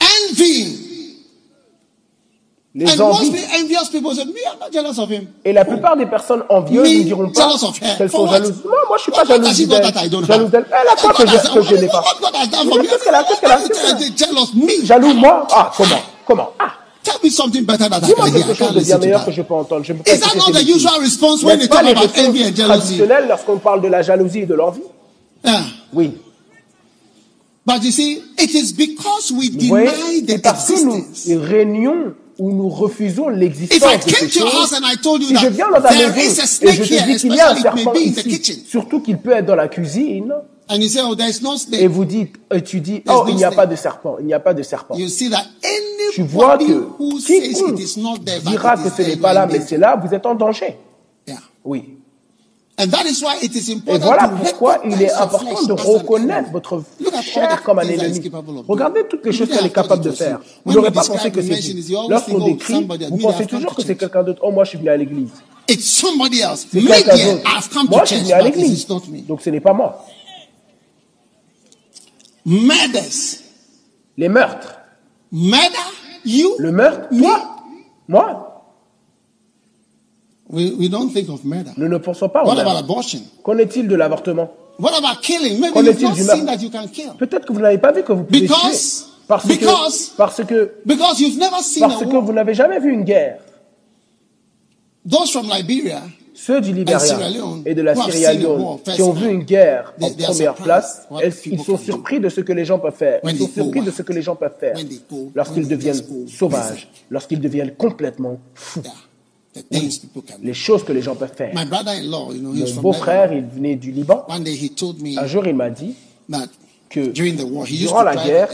Envying. 0.01 0.77
les 2.75 3.01
envies. 3.01 3.31
pe- 3.31 3.63
envious 3.63 3.89
people 3.91 4.13
say, 4.13 4.25
Me, 4.25 4.33
I'm 4.45 4.59
not 4.59 4.71
jealous 4.71 4.99
of 4.99 5.09
him. 5.09 5.27
Et 5.45 5.53
la 5.53 5.65
plupart 5.65 5.97
des 5.97 6.05
personnes 6.05 6.43
envieuses 6.49 6.83
ne 6.99 7.03
diront 7.03 7.29
pas 7.31 7.49
qu'elles 7.97 8.09
sont 8.09 8.27
jalouses. 8.27 8.63
Non, 8.65 8.71
moi 8.87 8.97
je 8.97 9.03
suis 9.03 9.11
pas 9.11 9.23
jalouse 9.25 9.67
d'elle. 9.67 10.25
Jalouse 10.25 10.49
d'elle. 10.51 10.65
Elle 10.69 10.87
a 10.87 10.95
quoi 10.95 11.13
que 11.13 11.27
je- 11.27 11.75
n'ai 11.75 11.87
pas? 11.87 12.03
Qu'est-ce 12.81 13.03
qu'elle 13.03 13.15
a 13.15 13.23
Qu'est-ce 13.23 14.19
qu'elle 14.19 14.37
a. 14.37 14.85
Jaloux 14.85 15.13
moi? 15.13 15.47
Ah, 15.51 15.71
comment? 15.75 16.01
Comment? 16.25 16.49
Ah, 16.59 16.73
Tell 17.07 17.19
me 17.23 17.29
something 17.29 17.63
better 17.63 17.87
that 17.89 18.01
dis-moi 18.01 18.29
quelque 18.31 18.53
chose 18.53 18.73
de 18.75 18.81
bien 18.81 18.97
meilleur 18.97 19.25
que 19.25 19.31
je 19.31 19.41
peux 19.41 19.53
entendre. 19.53 19.83
Je 19.85 19.93
Is 19.93 20.19
that 20.19 20.35
not 20.35 20.51
the 20.51 20.63
usual 20.63 20.99
response 20.99 21.41
when 21.43 21.57
they 21.57 21.67
talk 21.67 21.85
about 21.85 22.17
envy 22.17 22.43
and 22.43 22.53
jealousy? 22.53 22.97
lorsqu'on 23.29 23.59
parle 23.59 23.81
de 23.81 23.87
la 23.87 24.01
jalousie 24.01 24.39
et 24.39 24.45
de 24.45 24.53
l'envie 24.53 24.81
Yeah. 25.45 25.63
Oui. 25.93 26.17
But 27.65 27.83
you 27.83 27.91
see, 27.91 28.21
it 28.37 28.53
is 28.53 28.73
because 28.73 29.31
we 29.31 29.49
deny 29.49 30.21
the 30.25 30.41
parce 30.41 30.67
que 30.67 30.73
existence. 30.73 31.27
nous 31.27 31.41
régnons 31.41 32.13
ou 32.39 32.51
nous 32.51 32.69
refusons 32.69 33.29
l'existence 33.29 34.05
de 34.05 34.11
ces 34.11 34.29
choses. 34.29 34.69
Si 34.69 35.35
je 35.37 35.47
viens 35.47 35.69
dans 35.69 35.81
ta 35.81 35.91
maison 35.91 36.13
et 36.61 36.71
je 36.71 36.83
te 36.83 37.05
dis 37.05 37.17
qu'il 37.17 37.35
y 37.35 37.39
a 37.39 37.51
un 37.51 37.55
serpent 37.55 37.93
ici, 37.93 38.63
surtout 38.67 39.01
qu'il 39.01 39.17
peut 39.17 39.31
être 39.31 39.45
dans 39.45 39.55
la 39.55 39.67
cuisine, 39.67 40.33
and 40.69 40.75
you 40.81 40.89
say, 40.89 41.01
oh, 41.03 41.15
there 41.15 41.29
is 41.29 41.41
no 41.41 41.57
snake, 41.57 41.81
et 41.81 41.87
vous 41.87 42.05
dites, 42.05 42.35
et 42.53 42.61
tu 42.61 42.81
dis, 42.81 43.01
oh, 43.07 43.23
no 43.25 43.29
il 43.29 43.35
n'y 43.35 43.43
a 43.43 43.47
snake. 43.47 43.55
pas 43.55 43.65
de 43.65 43.75
serpent, 43.75 44.17
il 44.19 44.25
n'y 44.25 44.33
a 44.33 44.39
pas 44.39 44.53
de 44.53 44.63
serpent. 44.63 44.95
you 44.95 45.07
see 45.07 45.29
that 45.29 45.45
Tu 46.13 46.23
vois 46.23 46.57
que 46.57 46.63
quiconque 47.25 48.23
dira 48.45 48.77
que 48.77 48.89
ce 48.89 49.01
n'est 49.01 49.17
pas 49.17 49.33
là, 49.33 49.47
mais 49.49 49.61
c'est 49.61 49.77
là, 49.77 49.95
vous 49.95 50.13
êtes 50.13 50.25
en 50.25 50.35
danger. 50.35 50.77
Yeah. 51.27 51.37
Oui. 51.63 51.96
And 52.79 52.91
that 52.91 53.07
is 53.07 53.23
why 53.23 53.39
it 53.41 53.55
is 53.55 53.71
Et 53.71 53.73
important 53.73 54.05
voilà 54.05 54.27
to 54.27 54.35
pourquoi 54.35 54.81
il 54.85 55.01
est 55.01 55.11
important 55.11 55.63
de 55.63 55.73
reconnaître 55.73 56.51
votre 56.51 56.83
Look 56.99 57.11
at 57.11 57.17
all 57.17 57.23
chair 57.23 57.57
the 57.57 57.63
comme 57.63 57.79
un 57.79 57.81
ennemi. 57.81 58.31
Regardez 58.67 59.07
toutes 59.09 59.25
les 59.25 59.31
choses 59.31 59.49
qu'elle 59.49 59.65
est 59.65 59.73
capable 59.73 60.03
de 60.03 60.11
faire. 60.11 60.39
Vous 60.63 60.73
n'aurez 60.73 60.91
pas 60.91 61.03
pensé 61.03 61.31
que 61.31 61.41
c'est 61.41 61.59
vous. 61.59 62.07
Lorsqu'on 62.07 62.39
oh, 62.39 62.45
décrit, 62.45 62.87
vous 63.09 63.17
pensez 63.17 63.47
toujours 63.47 63.71
to 63.71 63.75
que 63.75 63.81
c'est 63.81 63.95
quelqu'un 63.95 64.21
d'autre. 64.21 64.41
Oh, 64.43 64.51
moi, 64.51 64.63
je 64.63 64.69
suis 64.69 64.77
venu 64.77 64.89
à 64.89 64.97
l'église. 64.97 65.31
It's 65.67 65.85
somebody 65.85 66.41
else. 66.41 66.67
C'est 66.71 66.81
quelqu'un 66.81 67.15
d'autre. 67.15 67.85
Moi, 67.89 68.01
je 68.03 68.13
suis 68.13 68.23
venu 68.23 68.31
à 68.33 68.41
l'église. 68.41 68.87
Donc, 69.27 69.41
ce 69.41 69.49
n'est 69.49 69.59
pas 69.59 69.73
moi. 69.73 70.05
Les 74.17 74.29
meurtres. 74.29 74.77
Le 75.31 76.71
meurtre, 76.71 77.07
Me? 77.11 77.21
toi? 77.21 77.55
Moi? 78.07 78.46
We, 80.49 80.71
we 80.79 80.89
don't 80.89 81.09
think 81.11 81.29
of 81.29 81.43
murder. 81.43 81.71
Nous 81.77 81.87
ne 81.89 81.97
pensons 81.97 82.29
pas 82.29 82.43
au 82.43 82.47
What 82.47 82.53
about 82.53 82.63
meurtre. 82.63 82.79
abortion? 82.79 83.19
Qu'en 83.43 83.57
est-il 83.57 83.87
de 83.87 83.95
l'avortement? 83.95 84.49
What 84.79 84.91
about 84.97 85.19
killing? 85.21 85.59
Maybe 85.59 85.73
Qu'en 85.73 85.83
est-il 85.83 86.11
du 86.13 86.23
meurtre? 86.23 86.45
that 86.45 86.57
you 86.61 86.69
can 86.69 86.87
kill. 86.87 87.11
Peut-être 87.17 87.45
que 87.45 87.53
vous 87.53 87.59
n'avez 87.59 87.77
pas 87.79 87.91
vu 87.91 88.03
que 88.03 88.13
vous 88.13 88.23
pouvez 88.23 88.41
Because- 88.41 89.05
tuer. 89.05 89.11
Parce 89.27 89.45
because- 89.45 90.09
que, 90.11 90.15
parce 90.17 90.43
que, 90.45 90.71
Because 90.85 91.19
you've 91.19 91.37
never 91.37 91.61
seen 91.61 91.81
parce 91.81 92.01
a 92.01 92.05
que 92.05 92.15
vous 92.15 92.31
n'avez 92.31 92.53
jamais 92.53 92.79
vu 92.79 92.93
une 92.93 93.03
guerre. 93.03 93.39
Those 95.09 95.31
from 95.31 95.47
Liberia, 95.53 96.01
Ceux 96.33 96.61
du 96.61 96.71
Libéria 96.71 97.17
et 97.65 97.73
de 97.73 97.81
la 97.81 97.93
who 97.93 98.01
have 98.01 98.11
Sierra 98.11 98.33
seen 98.33 98.41
a 98.41 98.43
Leone 98.43 98.61
war 98.61 98.79
qui 98.83 99.01
ont 99.01 99.11
vu 99.13 99.29
une 99.29 99.43
guerre 99.43 99.93
en 99.99 100.07
they- 100.07 100.15
they 100.15 100.25
are 100.25 100.31
première 100.33 100.55
surprised 100.55 100.63
place, 100.63 101.01
what 101.09 101.21
elles- 101.23 101.33
people 101.33 101.59
ils 101.59 101.63
sont 101.65 101.71
can 101.73 101.77
do. 101.79 101.83
surpris 101.83 102.19
de 102.19 102.29
ce 102.29 102.41
que 102.41 102.53
les 102.53 102.63
gens 102.65 102.79
peuvent 102.79 102.95
faire? 102.95 103.19
Ils 103.23 103.37
sont 103.37 103.47
surpris 103.49 103.81
de 103.81 103.91
ce 103.91 104.01
que 104.01 104.13
les 104.13 104.21
gens 104.21 104.35
peuvent 104.35 104.57
faire 104.59 104.75
When 104.75 104.87
they 104.87 105.01
go- 105.09 105.31
lorsqu'ils 105.33 105.67
deviennent 105.67 106.01
sauvages, 106.27 106.87
lorsqu'ils 107.09 107.39
deviennent 107.41 107.73
complètement 107.75 108.37
fous. 108.53 108.81
Les 110.41 110.53
choses 110.53 110.83
que 110.83 110.93
les 110.93 111.01
gens 111.01 111.15
peuvent 111.15 111.35
faire. 111.35 111.53
Mon 111.55 112.81
beau-frère, 112.81 113.33
il 113.33 113.45
venait 113.45 113.75
du 113.75 113.91
Liban. 113.91 114.25
Un 114.29 115.27
jour, 115.27 115.47
il 115.47 115.55
m'a 115.55 115.69
dit 115.69 115.95
que 116.89 117.09
durant 117.09 118.03
la 118.03 118.15
guerre, 118.15 118.49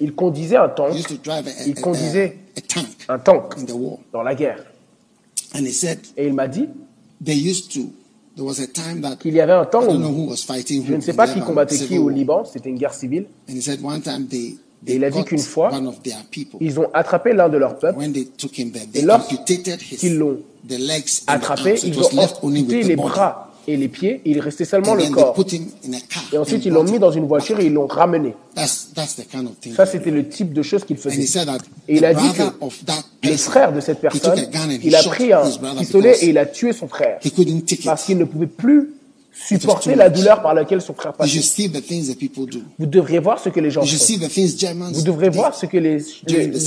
il 0.00 0.14
conduisait 0.14 0.56
un 0.56 0.68
tank, 0.68 0.94
il 1.66 1.74
conduisait 1.74 2.38
un 3.08 3.18
tank 3.18 3.54
dans 4.12 4.22
la 4.22 4.34
guerre. 4.34 4.64
Et 6.16 6.26
il 6.26 6.32
m'a 6.32 6.48
dit 6.48 6.68
qu'il 7.24 9.34
y 9.34 9.40
avait 9.40 9.52
un 9.52 9.66
temps 9.66 9.86
où 9.86 10.32
je 10.32 10.94
ne 10.94 11.00
sais 11.00 11.12
pas 11.12 11.28
qui 11.28 11.40
combattait 11.40 11.76
qui 11.76 11.98
au. 11.98 12.08
Liban, 12.08 12.44
c'était 12.44 12.70
une 12.70 12.78
guerre 12.78 12.94
civile. 12.94 13.26
Et 14.86 14.96
il 14.96 15.04
a 15.04 15.10
dit 15.10 15.24
qu'une 15.24 15.38
fois. 15.38 15.70
Ils 16.60 16.80
ont 16.80 16.88
attrapé 16.92 17.32
l'un 17.32 17.48
de 17.48 17.58
him 17.58 18.72
there, 18.72 18.82
Et 18.94 19.02
lorsqu'ils 19.02 20.16
l'ont 20.18 20.38
attrapé, 21.26 21.78
ils 21.84 21.98
ont 21.98 22.18
amputé 22.18 22.82
les 22.82 22.96
bras 22.96 23.48
et 23.68 23.76
les 23.76 23.88
pieds, 23.88 24.20
il 24.24 24.40
restait 24.40 24.64
seulement 24.64 24.94
le 24.94 25.08
corps. 25.08 25.36
Et 26.32 26.38
ensuite, 26.38 26.64
ils 26.64 26.72
l'ont 26.72 26.84
mis 26.84 26.98
dans 26.98 27.12
une 27.12 27.26
voiture 27.26 27.60
et 27.60 27.66
ils 27.66 27.72
l'ont 27.72 27.86
ramené. 27.86 28.34
Ça, 28.56 29.86
c'était 29.86 30.10
le 30.10 30.28
type 30.28 30.52
de 30.52 30.62
choses 30.62 30.84
qu'il 30.84 30.96
faisait. 30.96 31.22
Et 31.88 31.96
il 31.96 32.04
a 32.04 32.14
dit 32.14 32.32
que 32.32 32.42
le 33.28 33.36
frère 33.36 33.72
de 33.72 33.80
cette 33.80 34.00
personne, 34.00 34.40
il 34.82 34.94
a 34.96 35.02
pris 35.02 35.32
un 35.32 35.48
pistolet 35.78 36.16
et 36.22 36.28
il 36.30 36.38
a 36.38 36.46
tué 36.46 36.72
son 36.72 36.88
frère. 36.88 37.18
Parce 37.84 38.04
qu'il 38.04 38.18
ne 38.18 38.24
pouvait 38.24 38.46
plus 38.46 38.90
supporter 39.32 39.94
la 39.94 40.10
douleur 40.10 40.42
par 40.42 40.54
laquelle 40.54 40.80
son 40.80 40.94
frère 40.94 41.12
do. 41.12 42.58
Vous 42.78 42.86
devriez 42.86 43.18
voir 43.18 43.38
ce 43.38 43.48
que 43.48 43.60
les 43.60 43.70
gens 43.70 43.82
font. 43.82 44.90
Vous 44.92 45.02
devrez 45.02 45.30
voir 45.30 45.54
ce 45.54 45.66
que 45.66 45.78
les, 45.78 45.98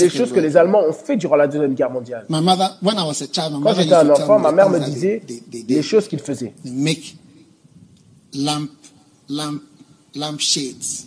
choses 0.10 0.32
que 0.32 0.40
les 0.40 0.58
Allemands 0.58 0.84
ont 0.88 0.94
fait 0.94 1.18
durant 1.18 1.36
la 1.36 1.48
Deuxième 1.48 1.74
Guerre 1.74 1.92
mondiale. 1.92 2.26
My 2.30 2.42
mother, 2.42 2.78
when 2.82 2.96
I 2.98 3.04
was 3.04 3.22
a 3.22 3.28
child, 3.32 3.54
my 3.54 3.62
Quand 3.62 3.70
mother 3.70 3.84
j'étais 3.84 3.94
un 3.94 4.10
enfant, 4.10 4.40
ma 4.40 4.52
mère 4.52 4.70
me 4.70 4.80
disait 4.80 5.22
les 5.68 5.82
choses 5.84 6.08
qu'il 6.08 6.20
faisait. 6.20 6.54
they 6.64 6.72
make 6.72 7.16
lamp, 8.34 8.70
lamp, 9.30 9.62
lamp 10.16 10.40
shades 10.40 11.06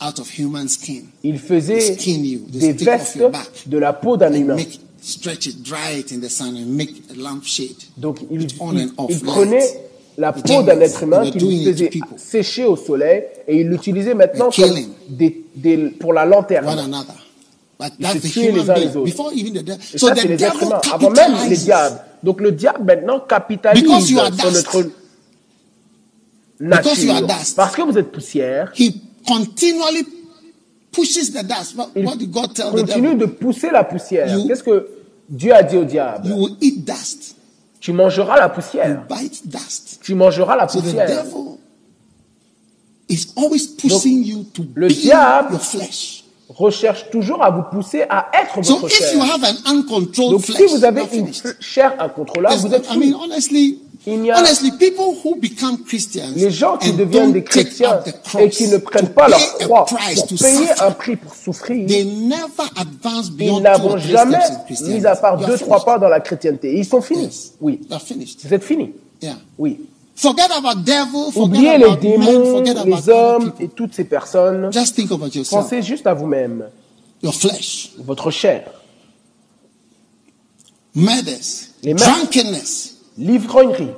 out 0.00 0.18
of 0.18 0.28
human 0.38 0.68
skin. 0.68 1.04
Il 1.22 1.38
faisait 1.38 1.94
Skin 1.94 2.22
you, 2.22 2.40
they 2.52 2.74
des 2.74 2.84
vestes 2.84 3.18
de 3.66 3.78
la 3.78 3.92
peau 3.92 4.16
d'un 4.16 4.32
humain. 4.32 4.56
make 4.56 4.80
stretch 5.00 5.46
it, 5.46 5.62
dry 5.62 5.98
it 5.98 6.12
in 6.12 6.20
the 6.20 6.28
sun, 6.28 6.56
and 6.56 6.66
make 6.66 7.02
a 7.10 7.14
lamp 7.20 7.44
shade. 7.44 7.76
Donc 7.96 8.18
il, 8.30 8.40
With 8.40 8.54
on 8.60 8.76
il- 8.76 8.92
la 10.18 10.32
The 10.32 10.46
peau 10.46 10.62
d'un 10.62 10.80
être 10.80 11.02
humain 11.02 11.30
qu'il 11.30 11.64
faisait 11.72 11.90
sécher 12.16 12.64
au 12.64 12.76
soleil 12.76 13.24
et 13.46 13.60
il 13.60 13.68
l'utilisait 13.68 14.14
maintenant 14.14 14.48
They're 14.50 14.66
comme 14.68 14.74
killing. 14.76 14.88
des, 15.10 15.44
des- 15.54 15.76
pour 15.90 16.12
la 16.12 16.24
lanterne. 16.24 16.66
Ils 18.00 18.06
se 18.22 18.26
tuaient 18.28 18.52
les 18.52 18.70
uns 18.70 18.74
les 18.74 18.96
autres. 18.96 19.08
Et 19.94 19.98
ça, 19.98 20.14
c'est 20.16 20.28
les 20.28 20.42
êtres 20.42 20.62
humains, 20.62 20.80
avant 20.92 21.10
même 21.10 21.34
les 21.48 21.56
diables. 21.56 21.98
Donc 22.22 22.40
le 22.40 22.52
diable 22.52 22.84
maintenant 22.84 23.20
capitalise 23.20 24.06
sur 24.06 24.22
notre 24.24 24.90
nature. 26.60 27.26
Parce 27.56 27.76
que 27.76 27.82
vous 27.82 27.98
êtes 27.98 28.10
poussière, 28.10 28.72
He 28.78 28.94
continually 29.26 30.06
pushes 30.90 31.30
the 31.32 31.44
dust. 31.44 31.76
What, 31.76 31.90
il 31.94 32.30
continue 32.30 33.14
de 33.16 33.26
pousser 33.26 33.70
la 33.70 33.84
poussière. 33.84 34.34
Qu'est-ce 34.48 34.62
que 34.62 34.88
Dieu 35.28 35.52
a 35.54 35.62
dit 35.62 35.76
au 35.76 35.84
diable? 35.84 36.28
You 36.28 36.36
will 36.36 36.56
eat 36.62 36.84
dust. 36.86 37.35
Tu 37.86 37.92
mangeras 37.92 38.36
la 38.40 38.48
You 38.48 38.54
poussière. 38.54 39.06
bite 39.08 39.46
dust. 39.46 40.00
Tu 40.02 40.16
mangeras 40.16 40.56
la 40.56 40.66
poussière. 40.66 41.06
devil 41.06 41.56
is 43.08 43.28
always 43.36 43.64
pushing 43.64 44.24
you 44.24 44.42
to 44.52 44.64
le 44.74 44.88
diable-. 44.88 45.56
Recherche 46.48 47.08
toujours 47.10 47.44
à 47.44 47.50
vous 47.50 47.62
pousser 47.70 48.02
à 48.10 48.28
être 48.42 48.60
So 48.64 48.78
votre 48.78 48.86
if 48.92 48.98
chair. 48.98 49.14
you 49.14 49.20
have 49.22 49.44
an 49.44 49.70
uncontrolled 49.72 50.32
Donc 50.32 50.44
si 50.44 50.64
vous 50.66 50.84
avez 50.84 51.02
une 51.12 51.30
chair 51.60 51.94
incontrôlable, 52.00 52.56
vous 52.56 52.74
êtes 52.74 52.86
I 52.90 52.96
mean, 52.96 53.02
fini. 53.02 53.14
honestly, 53.14 53.78
Il 54.08 54.20
n'y 54.20 54.30
a- 54.30 54.38
honestly, 54.38 54.70
people 54.72 55.16
who 55.24 55.34
become 55.34 55.82
Christians 55.84 56.32
Les 56.36 56.50
gens 56.50 56.76
qui 56.78 56.90
and 56.90 56.94
deviennent 56.94 57.32
des 57.32 57.42
chrétiens 57.42 58.00
et 58.38 58.48
qui 58.50 58.68
ne 58.68 58.76
prennent 58.78 59.08
pas 59.08 59.24
pay 59.24 59.30
leur 59.32 59.58
croix 59.58 59.84
pour 59.84 60.38
payer 60.38 60.68
un 60.80 60.92
prix 60.92 61.16
pour 61.16 61.34
souffrir, 61.34 61.76
ils 61.76 62.14
three 63.98 64.12
jamais 64.12 64.38
mis 64.82 65.04
à 65.06 65.16
part 65.16 65.38
deux, 65.44 65.58
trois 65.58 65.84
pas 65.84 65.98
dans 65.98 66.08
la 66.08 66.20
chrétienté. 66.20 66.78
Ils 66.78 66.84
sont 66.84 67.00
finis. 67.02 67.50
Oui. 67.60 67.80
Vous 67.90 68.54
êtes 68.54 68.62
finis. 68.64 68.92
Oui. 69.58 69.80
Forget 70.14 70.44
about 70.50 70.80
devil, 70.80 71.30
forget 71.32 71.40
Oubliez 71.40 71.78
les 71.78 71.96
démons, 71.96 72.62
les 72.84 73.08
hommes 73.10 73.52
et 73.60 73.68
toutes 73.68 73.94
ces 73.94 74.04
personnes. 74.04 74.72
Just 74.72 74.94
think 74.94 75.10
about 75.12 75.26
yourself, 75.34 75.64
Pensez 75.64 75.82
juste 75.82 76.06
à 76.06 76.14
vous-même, 76.14 76.64
votre 77.98 78.30
chair, 78.30 78.70
Les 81.82 81.92
meurtres. 81.92 82.30
L'ivrognerie, 83.18 83.92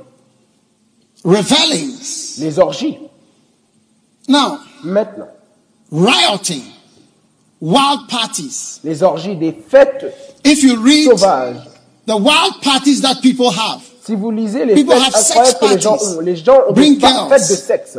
revelings. 1.24 2.38
les 2.38 2.58
orgies. 2.58 2.98
Now, 4.28 4.58
Maintenant, 4.84 5.28
rioting, 5.90 6.62
wild 7.60 8.08
parties. 8.08 8.80
les 8.84 9.02
orgies 9.02 9.36
des 9.36 9.52
fêtes 9.52 10.14
If 10.44 10.62
you 10.62 10.76
read 10.82 11.08
sauvages. 11.18 11.56
the 12.06 12.16
wild 12.16 12.60
parties 12.62 13.00
that 13.02 13.20
people 13.22 13.50
have, 13.50 13.80
Si 14.04 14.14
vous 14.14 14.30
lisez 14.30 14.64
les 14.64 14.74
People 14.74 14.94
fêtes 14.94 15.14
have 15.14 15.22
sex 15.22 15.38
incroyables 15.54 15.58
que 15.60 15.74
les 15.74 15.80
gens 15.80 15.98
ont, 16.16 16.20
les 16.20 16.36
gens 16.36 16.58
ont 16.68 16.72
Bring 16.72 16.94
des 16.98 17.06
fêtes 17.06 17.50
de 17.50 17.56
sexe. 17.56 17.98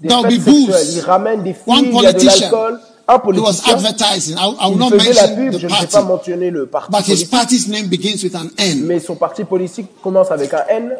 Des 0.00 0.08
There'll 0.08 0.24
fêtes 0.24 0.40
be 0.40 0.44
booze. 0.44 0.66
sexuelles. 0.66 0.94
Ils 0.96 1.00
ramènent 1.00 1.42
des 1.42 1.54
filles, 1.54 1.62
One 1.66 1.84
il 1.86 1.92
y 2.02 2.06
a 2.06 2.12
de 2.12 2.18
politician, 2.18 2.50
l'alcool. 2.50 2.80
Un 3.06 3.16
he 3.16 3.38
was 3.38 3.60
politicien, 3.60 3.74
advertising. 3.74 4.36
I, 4.38 4.40
I 4.60 4.66
will 4.68 4.72
il 4.74 4.78
not 4.78 4.90
faisait 4.90 5.12
la 5.12 5.26
mention 5.28 5.36
pub, 5.36 5.52
the 5.52 5.58
je 5.58 5.66
ne 5.66 5.68
vais 5.72 5.78
party, 5.78 5.92
pas 5.92 6.02
mentionner 6.02 6.50
le 6.50 6.66
parti 6.66 6.90
but 6.90 7.06
his 7.06 7.24
party's 7.24 7.68
name 7.68 7.86
begins 7.88 8.22
with 8.22 8.34
an 8.34 8.48
N, 8.56 8.84
mais 8.86 8.98
son 9.00 9.14
parti 9.16 9.44
politique 9.44 9.86
commence 10.02 10.30
avec 10.30 10.54
un 10.54 10.64
N, 10.70 10.96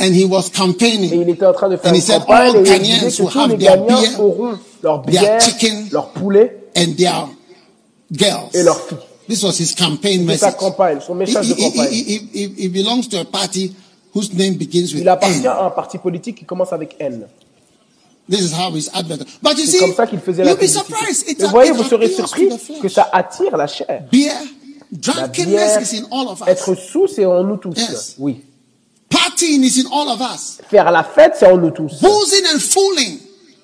and 0.00 0.12
he 0.14 0.24
was 0.24 0.46
et 0.46 0.56
campaigning. 0.56 1.10
il 1.22 1.28
était 1.28 1.44
en 1.46 1.52
train 1.52 1.68
de 1.68 1.76
faire 1.76 1.90
And 1.90 1.94
he 1.94 1.98
une 1.98 2.02
said, 2.04 2.20
campagne, 2.20 2.50
all 2.50 2.56
et 2.56 2.70
il 2.76 2.82
disait 2.82 3.10
que 3.24 3.30
tous 3.30 3.38
have 3.38 3.50
les 3.50 3.56
Ghanéens 3.56 4.18
auront 4.20 4.58
leur 4.82 5.02
their 5.02 5.22
bière, 5.22 5.40
chicken, 5.40 5.88
leur 5.90 6.10
poulet 6.10 6.56
and 6.76 6.94
their 6.96 7.28
girls. 8.12 8.50
et 8.54 8.62
leurs 8.62 8.80
filles. 8.80 8.98
This 9.28 9.42
was 9.42 9.58
his 9.58 9.74
campaign 9.74 10.26
C'est 10.28 10.36
sa 10.36 10.46
message. 10.48 10.56
campagne, 10.60 10.98
son 11.00 11.14
message 11.14 11.48
de 11.48 11.54
he- 11.54 11.62
campagne. 11.72 11.88
he- 11.92 12.04
he- 12.04 12.30
he- 12.34 12.54
he 12.64 12.68
belongs 12.68 13.08
to 13.08 13.16
a 13.18 13.24
party 13.24 13.72
whose 14.14 14.32
name 14.34 14.54
begins 14.54 14.92
with 14.92 15.00
Il 15.00 15.08
appartient 15.08 15.40
N. 15.40 15.46
à 15.46 15.64
un 15.64 15.70
parti 15.70 15.98
politique 15.98 16.36
qui 16.38 16.44
commence 16.44 16.72
avec 16.72 16.94
N. 17.00 17.26
This 18.28 18.40
is 18.40 18.52
how 18.52 18.70
he's 18.74 18.88
advertised. 18.94 19.28
But 19.42 19.58
you 19.58 19.66
C'est 19.66 19.72
see, 19.72 19.78
comme 19.80 19.94
ça 19.94 20.06
qu'il 20.06 20.18
faisait 20.20 20.44
la 20.44 20.50
you'll 20.50 20.56
be 20.56 20.60
publicité. 20.60 20.78
surprised. 20.86 21.24
It's 21.28 21.40
Mais 21.42 21.48
voyez, 21.48 21.70
vous 21.72 21.84
serez 21.84 22.08
surpris 22.08 22.48
que 22.80 22.88
ça 22.88 23.08
attire 23.12 23.56
la 23.56 23.66
chair. 23.66 24.04
Beer, 24.10 24.32
drunkenness 24.90 25.92
is 25.92 25.98
in 26.00 26.06
all 26.10 26.28
of 26.28 26.40
us. 26.40 26.48
être 26.48 26.74
sous, 26.74 27.06
c'est 27.08 27.24
en 27.26 27.42
nous 27.44 27.56
tous. 27.58 27.74
Yes. 27.76 28.14
Oui. 28.18 28.42
Partying 29.10 29.62
is 29.62 29.78
in 29.80 29.86
all 29.92 30.08
of 30.08 30.20
us. 30.20 30.58
Faire 30.70 30.90
la 30.90 31.04
fête, 31.04 31.34
c'est 31.38 31.46
en 31.46 31.56
nous 31.58 31.70
tous. 31.70 32.00
Boozing 32.00 32.44
and 32.54 32.58
fooling 32.60 33.18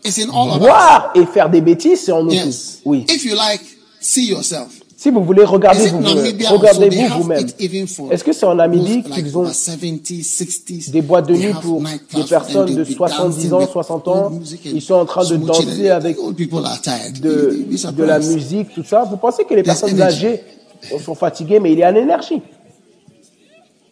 is 0.04 0.18
in 0.22 0.28
all 0.30 0.48
of 0.50 0.56
us. 0.56 0.60
Boire 0.60 1.10
et 1.14 1.26
faire 1.26 1.48
des 1.50 1.60
bêtises, 1.60 2.02
c'est 2.04 2.12
en 2.12 2.22
nous 2.22 2.32
Yes. 2.32 2.44
tous. 2.44 2.80
Oui. 2.84 3.06
If 3.08 3.24
you 3.24 3.34
like, 3.34 3.62
see 4.00 4.26
yourself. 4.28 4.68
Si 5.00 5.08
vous 5.08 5.24
voulez, 5.24 5.44
regardez 5.44 5.88
vous 5.88 6.02
Regardez-vous 6.02 7.22
vous-même. 7.22 7.46
even 7.58 7.86
for 7.86 8.12
Est-ce 8.12 8.22
que 8.22 8.34
c'est 8.34 8.44
en 8.44 8.54
Namibie 8.54 9.02
qu'ils 9.02 9.38
ont 9.38 9.44
over 9.44 9.54
70, 9.54 10.42
60s, 10.42 10.90
des 10.90 11.00
boîtes 11.00 11.26
de 11.26 11.36
nuit 11.36 11.54
pour 11.62 11.80
des 11.80 12.22
personnes 12.28 12.74
de 12.74 12.84
they'll 12.84 12.94
be 12.94 12.96
70 12.98 13.48
dancing 13.48 13.52
ans, 13.54 13.60
with 13.60 13.70
60 13.70 14.08
old 14.08 14.18
ans 14.18 14.32
Ils 14.62 14.82
sont 14.82 14.94
en 14.96 15.06
train 15.06 15.26
de 15.26 15.36
danser 15.38 15.88
avec 15.88 16.18
de, 16.18 17.92
de 17.92 18.04
la 18.04 18.18
musique, 18.18 18.74
tout 18.74 18.84
ça. 18.84 19.04
Vous 19.04 19.16
pensez 19.16 19.44
que 19.44 19.54
les 19.54 19.62
personnes 19.62 19.98
âgées 20.02 20.42
sont 21.02 21.14
fatiguées, 21.14 21.60
mais 21.60 21.72
il 21.72 21.78
y 21.78 21.82
a 21.82 21.90
une 21.90 21.96
énergie. 21.96 22.42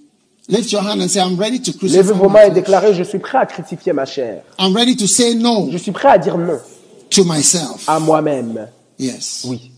ready 0.05 0.34
to 0.34 0.34
crucify 0.34 0.34
Levez 0.49 2.13
vos 2.13 2.29
mains 2.29 2.43
et 2.47 2.51
déclarez, 2.51 2.95
je 2.95 3.03
suis 3.03 3.19
prêt 3.19 3.39
à 3.39 3.47
crucifier 3.47 3.93
ma 3.93 4.05
chair. 4.05 4.43
I'm 4.59 4.75
ready 4.77 4.95
to 4.97 5.07
say 5.07 5.35
no 5.35 5.69
Je 5.71 5.79
suis 5.79 5.93
prêt 5.93 6.09
à 6.09 6.19
dire 6.19 6.37
non 6.37 6.59
to 7.11 7.25
myself. 7.25 7.85
à 7.89 7.99
moi-même. 7.99 8.69
Yes. 8.99 9.45
Oui. 9.47 9.71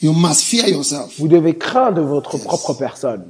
You 0.00 0.12
must 0.12 0.42
fear 0.42 0.68
yourself. 0.68 1.14
Vous 1.18 1.28
devez 1.28 1.56
craindre 1.56 2.02
votre 2.02 2.38
propre 2.38 2.74
personne. 2.74 3.24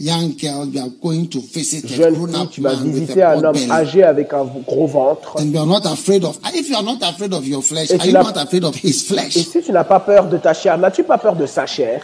Young 0.00 0.36
girl, 0.36 0.66
you 0.72 0.80
are 0.80 0.88
going 1.00 1.26
to 1.26 1.40
visit 1.40 1.84
a 1.84 1.88
Jeune 1.88 2.16
fille, 2.16 2.48
tu 2.50 2.60
vas 2.60 2.74
visiter 2.74 3.22
un 3.22 3.44
homme 3.44 3.52
belly. 3.52 3.70
âgé 3.70 4.02
avec 4.02 4.32
un 4.32 4.44
gros 4.66 4.88
ventre. 4.88 5.36
And 5.38 5.44
you 5.52 5.58
are 5.60 5.66
not 5.66 5.86
afraid 5.86 6.24
of, 6.24 6.36
if 6.52 6.68
you 6.68 6.74
are 6.76 6.82
not 6.82 6.98
afraid 7.02 7.32
of 7.32 7.46
your 7.46 7.62
flesh, 7.62 7.90
Et 7.90 7.94
are 7.94 8.00
tu 8.00 8.08
you 8.08 8.12
n'as- 8.12 8.24
not 8.24 8.36
afraid 8.36 8.64
of 8.64 8.74
his 8.82 8.88
Et 8.88 8.92
flesh? 9.14 9.32
si 9.38 9.62
tu 9.62 9.70
n'as 9.70 9.84
pas 9.84 10.00
peur 10.00 10.26
de 10.28 10.36
ta 10.36 10.52
chair, 10.52 10.76
n'as-tu 10.78 11.04
pas 11.04 11.16
peur 11.18 11.36
de 11.36 11.46
sa 11.46 11.64
chair? 11.66 12.02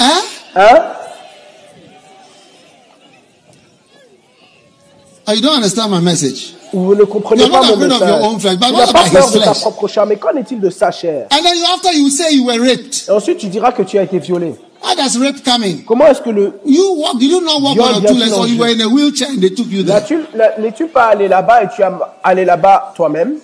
Hein? 0.00 0.20
Hein? 0.56 0.82
Oh, 5.28 5.32
you 5.32 5.40
don't 5.42 5.56
understand 5.56 5.90
my 5.90 6.00
message. 6.00 6.54
Ou 6.72 6.84
vous 6.84 6.94
ne 6.94 7.04
comprenez 7.04 7.42
You're 7.42 7.50
pas 7.50 7.66
not 7.66 7.76
mon 7.76 8.34
message 8.36 8.58
Tu 8.58 8.72
n'as 8.72 8.86
pas 8.92 9.10
peur 9.10 9.30
de 9.30 9.38
ta 9.38 9.54
propre 9.54 9.88
chair, 9.88 10.06
mais 10.06 10.16
qu'en 10.16 10.36
est-il 10.36 10.60
de 10.60 10.70
sa 10.70 10.90
chair? 10.90 11.26
And 11.32 11.42
then 11.42 11.56
you, 11.56 11.64
after 11.74 11.92
you 11.92 12.08
say 12.10 12.34
you 12.34 12.44
were 12.44 12.60
raped, 12.60 12.94
Et 13.08 13.10
ensuite 13.10 13.38
tu 13.38 13.48
diras 13.48 13.72
que 13.72 13.82
tu 13.82 13.98
as 13.98 14.02
été 14.02 14.18
violé. 14.18 14.54
how 14.82 14.94
does 14.94 15.18
rape 15.18 15.42
come 15.44 15.64
in? 15.64 15.78
Comment 15.86 16.06
est-ce 16.06 16.20
que 16.20 16.30
le... 16.30 16.60
You 16.64 16.94
walk, 16.96 17.18
did 17.18 17.30
you 17.30 17.40
not 17.40 17.60
walk 17.60 17.76
on 17.78 18.02
two 18.02 18.14
legs 18.14 18.32
or 18.32 18.46
you 18.46 18.58
were 18.58 18.68
in 18.68 18.80
a 18.80 18.88
wheelchair 18.88 19.28
and 19.30 19.40
they 19.40 19.50
took 19.50 19.66
you 19.68 19.82
there? 19.82 20.00
N'es-tu 20.58 20.86
pas 20.86 21.06
allé 21.06 21.26
là-bas 21.26 21.64
et 21.64 21.68
tu 21.74 21.82
es 21.82 21.86
allé 22.22 22.44
là-bas 22.44 22.92
toi-même? 22.94 23.36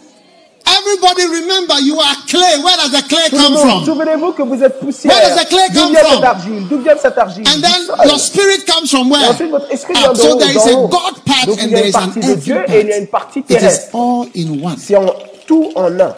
Everybody 0.66 1.26
remember 1.26 1.80
you 1.80 1.98
are 1.98 2.14
clay. 2.28 2.62
Where 2.62 2.76
does 2.76 2.92
the 2.92 3.02
clay 3.08 3.28
come 3.30 3.56
from? 3.56 3.84
Souvenez-vous 3.84 4.32
que 4.32 4.42
vous 4.42 4.62
êtes 4.62 4.78
poussière. 4.80 5.12
Where 5.12 5.28
does 5.28 5.42
the 5.42 5.48
clay 5.48 5.68
come 5.74 5.94
from? 5.94 6.24
argile 6.24 6.68
D'où 6.68 6.78
vient 6.78 6.96
cette 6.96 7.18
argile 7.18 7.44
And 7.48 7.62
then 7.62 8.08
your 8.08 8.18
spirit 8.18 8.66
comes 8.66 8.90
from 8.90 9.10
where? 9.10 9.30
ensuite, 9.30 9.50
votre 9.50 9.70
esprit 9.72 9.94
ah, 9.96 10.12
vient 10.12 10.14
So 10.14 10.38
there 10.38 10.50
is 10.50 10.66
a. 10.66 10.74
God 10.88 11.24
part 11.24 11.46
Donc, 11.46 11.58
and 11.62 11.68
there 11.70 11.86
is 11.86 11.94
an 11.96 12.08
de 12.14 12.34
Dieu 12.36 12.54
part. 12.54 12.70
et 12.70 12.80
il 12.80 12.88
y 12.88 12.92
a 12.92 12.98
une 12.98 13.06
partie 13.08 13.40
It 13.40 13.62
is 13.62 13.88
all 13.92 14.28
in 14.34 14.62
one. 14.62 14.76
C'est 14.78 14.96
en 14.96 15.12
tout 15.46 15.72
en 15.74 15.98
un. 15.98 16.14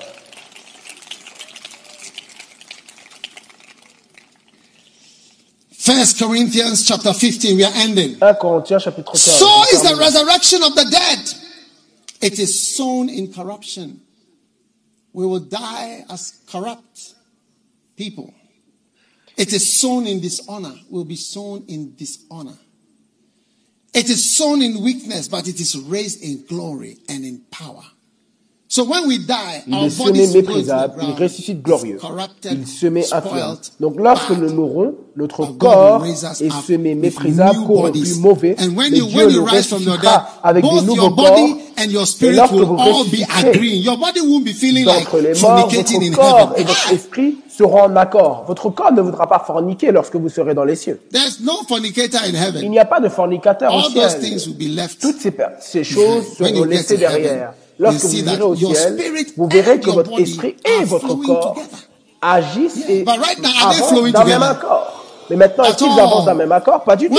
First 5.70 6.18
Corinthians 6.18 6.82
chapter 6.86 7.12
15, 7.12 7.56
we 7.56 7.64
are 7.64 7.72
ending. 7.74 8.16
1 8.18 8.34
Corinthiens 8.40 8.78
chapitre 8.78 9.12
15. 9.12 9.32
So 9.34 9.62
is 9.72 9.82
the 9.82 9.96
resurrection 9.96 10.62
of 10.62 10.74
the 10.74 10.84
dead. 10.90 11.34
It 12.22 12.38
is 12.38 12.74
sown 12.74 13.10
in 13.10 13.30
corruption. 13.32 14.00
We 15.14 15.24
will 15.24 15.40
die 15.40 16.04
as 16.10 16.40
corrupt 16.48 17.14
people. 17.96 18.34
It 19.36 19.52
is 19.52 19.80
sown 19.80 20.06
in 20.06 20.20
dishonor. 20.20 20.74
Will 20.90 21.04
be 21.04 21.16
sown 21.16 21.64
in 21.68 21.94
dishonor. 21.94 22.58
It 23.94 24.10
is 24.10 24.36
sown 24.36 24.60
in 24.60 24.82
weakness, 24.82 25.28
but 25.28 25.46
it 25.46 25.60
is 25.60 25.78
raised 25.78 26.20
in 26.20 26.44
glory 26.46 26.98
and 27.08 27.24
in 27.24 27.42
power. 27.52 27.84
Il 28.76 29.74
est 29.84 29.90
semé 29.90 30.26
méprisable, 30.26 30.94
il 31.02 31.22
ressuscite 31.22 31.62
glorieux. 31.62 31.98
corrupted, 32.00 32.52
Il 32.60 32.66
semé 32.66 33.04
influent. 33.12 33.20
spoiled, 33.20 33.58
Donc 33.80 33.94
lorsque 33.98 34.30
nous 34.30 34.52
mourrons, 34.52 34.94
notre 35.16 35.46
corps 35.46 36.04
est 36.04 36.50
semé 36.66 36.94
méprisable, 36.94 37.66
corrompu, 37.66 38.14
mauvais. 38.20 38.56
And 38.60 38.76
when 38.76 38.90
Mais 38.90 38.98
you, 38.98 39.06
Dieu 39.06 39.26
le 39.26 39.32
you 39.32 39.44
rise 39.44 39.66
from 39.68 39.82
your 39.82 39.96
dead, 39.98 40.04
ressuscitera 40.10 40.28
avec 40.42 40.64
des 40.64 40.70
both 40.70 40.82
nouveaux 40.84 40.96
your 41.02 41.14
corps. 41.14 41.30
body 41.30 41.56
and 41.78 41.90
your 41.90 42.02
Et 42.02 42.06
spirit 42.06 42.36
lorsque 42.36 42.52
will 42.52 42.64
vous 42.64 42.74
all 42.78 42.86
be 43.04 43.22
ressusciterez 43.22 43.48
agreeing. 43.50 43.82
Your 43.82 43.96
body 43.96 44.20
won't 44.20 44.44
be 44.44 44.52
feeling 44.54 44.84
like 44.86 45.04
D'entre 45.04 45.18
les 45.20 45.40
morts, 45.40 45.68
votre 45.70 46.16
corps 46.16 46.52
et 46.56 46.64
votre 46.64 46.92
esprit 46.92 47.36
seront 47.56 47.82
en 47.82 47.96
accord. 47.96 48.44
Votre 48.48 48.70
corps 48.70 48.92
ne 48.92 49.02
voudra 49.02 49.28
pas 49.28 49.42
forniquer 49.46 49.92
lorsque 49.92 50.16
vous 50.16 50.28
serez 50.28 50.54
dans 50.54 50.64
les 50.64 50.76
cieux. 50.76 51.00
There's 51.12 51.38
no 51.40 51.52
fornicator 51.68 52.20
in 52.22 52.30
Il 52.30 52.36
heaven. 52.36 52.70
n'y 52.70 52.78
a 52.80 52.84
pas 52.84 52.98
de 53.00 53.08
fornicateur 53.08 53.72
au 53.72 53.78
All 53.78 53.94
those 53.94 54.10
ciel. 54.10 54.20
things 54.20 54.46
will 54.48 54.56
be 54.56 54.74
left. 54.74 55.00
Toutes 55.00 55.20
ces, 55.20 55.32
ces 55.60 55.84
choses 55.84 56.24
seront 56.36 56.64
laissées 56.64 56.96
derrière. 56.96 57.52
Lorsque 57.78 58.00
vous 58.04 58.08
irez 58.34 58.42
au 58.42 58.54
ciel, 58.56 58.96
vous 59.36 59.48
verrez 59.48 59.80
que 59.80 59.90
votre 59.90 60.10
esprit 60.20 60.56
et 60.64 60.84
votre 60.84 61.14
corps 61.14 61.56
agissent 62.22 62.84
et 62.88 63.04
avancent 63.62 63.88
flowing 63.88 64.12
d'un 64.12 64.24
même 64.24 64.42
accord. 64.42 65.00
Mais 65.30 65.36
maintenant, 65.36 65.64
est-ce 65.64 65.76
qu'ils 65.78 65.86
avancent 66.00 66.26
d'un 66.26 66.34
même 66.34 66.52
accord 66.52 66.84
Pas 66.84 66.96
du 66.96 67.08
tout. 67.08 67.14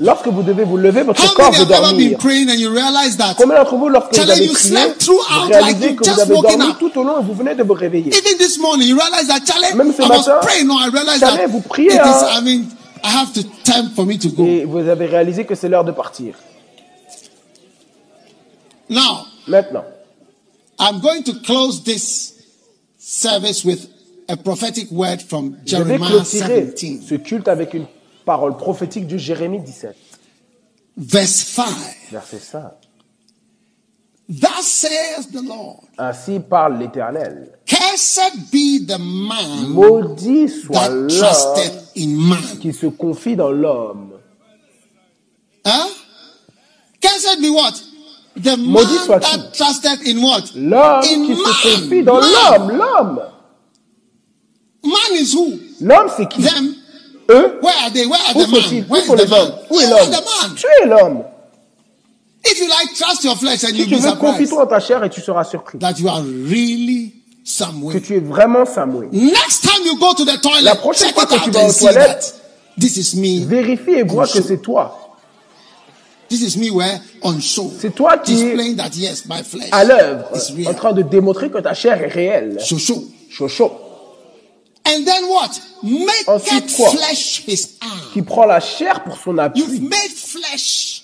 Lorsque 0.00 0.26
vous 0.26 0.42
devez 0.42 0.64
vous 0.64 0.76
lever, 0.76 1.02
votre 1.04 1.22
corps 1.34 1.52
veut 1.52 1.66
dormir. 1.82 2.18
Combien 3.36 3.56
d'entre 3.58 3.76
vous, 3.76 3.88
lorsque 3.88 4.12
vous 4.12 4.30
avez 4.32 4.46
prié, 4.48 4.74
vous 5.14 5.48
réalisez 5.48 5.94
que 5.94 6.02
vous 6.04 6.20
avez 6.20 6.34
dormi 6.58 6.74
tout 6.80 6.98
au 6.98 7.04
long 7.04 7.20
et 7.20 7.24
vous 7.24 7.34
venez 7.34 7.54
de 7.54 7.62
vous 7.62 7.74
réveiller 7.74 8.10
Même 9.76 9.92
ce 9.96 10.02
matin, 10.08 10.40
Charlie, 11.20 11.46
vous 11.48 11.60
priez, 11.60 11.92
hein? 11.98 12.12
Et 14.46 14.64
vous 14.64 14.88
avez 14.88 15.06
réalisé 15.06 15.44
que 15.44 15.54
c'est 15.54 15.68
l'heure 15.68 15.84
de 15.84 15.92
partir. 15.92 16.34
Now, 18.88 19.26
Maintenant, 19.48 19.84
I'm 20.78 21.00
going 21.00 21.22
to 21.24 21.34
close 21.40 21.82
this 21.84 22.34
service 22.98 23.64
with 23.64 23.88
a 24.28 24.36
prophetic 24.36 24.90
word 24.90 25.22
from 25.22 25.56
je 25.64 25.76
vais 25.76 25.84
Jeremiah 25.98 26.08
clôturer 26.10 26.62
17, 26.72 27.02
ce 27.02 27.14
culte 27.14 27.48
avec 27.48 27.74
une 27.74 27.86
parole 28.24 28.56
prophétique 28.56 29.06
de 29.06 29.16
Jérémie 29.16 29.60
17, 29.60 29.96
verse 30.96 31.30
5. 31.30 31.66
verset 32.10 32.38
5. 32.40 32.62
Thus 34.28 34.62
says 34.66 35.28
the 35.30 35.40
Lord, 35.42 35.84
Ainsi 35.98 36.40
parle 36.40 36.78
l'Éternel. 36.80 37.52
Cursed 37.64 38.50
be 38.50 38.84
the 38.84 38.98
man 38.98 39.68
Maudit 39.68 40.48
soit 40.48 40.80
that 40.80 40.90
l'homme 40.90 41.08
trusted 41.08 41.72
in 41.96 42.16
man. 42.28 42.58
qui 42.60 42.72
se 42.72 42.86
confie 42.86 43.36
dans 43.36 43.52
l'homme. 43.52 44.14
Huh? 45.64 45.88
Cursed 47.00 47.40
be 47.40 47.50
what? 47.50 47.80
The 48.36 48.56
Maudit 48.58 48.90
man 48.90 49.04
soit 49.06 49.20
that 49.20 49.52
trusted 49.54 50.06
in 50.06 50.22
what? 50.22 50.42
L'homme 50.54 51.02
In 51.04 51.26
qui 51.26 51.34
se 51.36 51.42
man. 51.42 51.52
confie 51.80 52.02
dans 52.02 52.20
l'homme. 52.20 52.76
L'homme. 52.76 53.20
Man 54.84 55.12
is 55.18 55.34
who? 55.34 55.58
L'homme, 55.80 56.08
c'est 56.16 56.28
qui? 56.28 56.42
Them. 56.42 56.74
Eux? 57.30 57.58
Where 57.62 57.74
are 57.82 57.90
they? 57.92 58.06
Where 58.06 58.20
are 58.20 58.36
Où 58.36 58.44
the 58.44 58.48
man? 58.52 58.60
sont-ils 58.62 58.84
Où 58.88 58.96
sont 58.96 59.14
the 59.16 59.22
les 59.22 59.32
hommes? 59.32 59.52
Où 59.70 59.80
est 59.80 59.88
l'homme? 59.88 60.10
the 60.10 60.22
man? 60.24 60.54
Tu 60.54 60.66
es 60.82 60.86
l'homme. 60.86 61.24
If 62.44 62.58
you 62.60 62.68
like, 62.68 62.94
trust 62.94 63.24
your 63.24 63.34
flesh 63.36 63.64
and 63.64 63.70
Si 63.70 63.76
you'll 63.78 63.88
tu 63.88 63.96
be 63.96 64.00
veux, 64.00 64.08
surprised 64.10 64.36
confie-toi 64.36 64.62
en 64.62 64.66
ta 64.66 64.78
chair 64.80 65.02
et 65.02 65.10
tu 65.10 65.20
seras 65.20 65.42
surpris 65.44 65.78
that 65.80 65.94
you 65.98 66.08
are 66.08 66.22
really 66.22 67.14
que 67.42 67.50
somewhere. 67.50 68.00
tu 68.00 68.14
es 68.16 68.20
vraiment 68.20 68.64
Samuel. 68.66 69.08
Next 69.12 69.62
time 69.62 69.84
you 69.84 69.98
go 69.98 70.12
to 70.14 70.24
the 70.24 70.40
toilet, 70.40 70.62
La 70.62 70.76
prochaine 70.76 71.12
fois 71.12 71.26
que 71.26 71.42
tu 71.42 71.50
vas 71.50 71.66
aux 71.66 71.72
toilettes, 71.72 72.34
this 72.78 72.96
is 72.98 73.16
me. 73.18 73.44
Vérifie 73.46 73.92
et 73.94 74.02
vois 74.04 74.26
que 74.28 74.40
c'est 74.42 74.58
toi. 74.58 74.92
This 74.98 75.02
is 75.02 75.02
me 75.02 75.04
where 75.04 75.04
on 75.04 75.04
show. 75.06 76.15
C'est 76.28 77.94
toi 77.94 78.18
qui 78.18 78.32
es 78.32 78.36
displaying 78.36 78.76
that 78.76 78.90
yes, 78.96 79.24
my 79.28 79.42
flesh 79.42 79.68
à 79.72 79.84
l'œuvre, 79.84 80.28
en 80.66 80.74
train 80.74 80.92
de 80.92 81.02
démontrer 81.02 81.50
que 81.50 81.58
ta 81.58 81.74
chair 81.74 82.02
est 82.02 82.08
réelle. 82.08 82.58
Chocho, 82.60 83.72
And 84.88 85.04
then 85.04 85.24
what? 85.28 85.50
Make 85.82 86.28
Ensuite 86.28 86.76
quoi? 86.76 86.90
flesh 86.90 87.42
his 87.48 87.76
arm. 87.80 87.90
qui 88.12 88.22
prend 88.22 88.46
la 88.46 88.60
chair 88.60 89.02
pour 89.02 89.16
son 89.18 89.32
You've 89.32 89.40
appui. 89.40 89.80
made 89.80 90.10
flesh. 90.14 91.02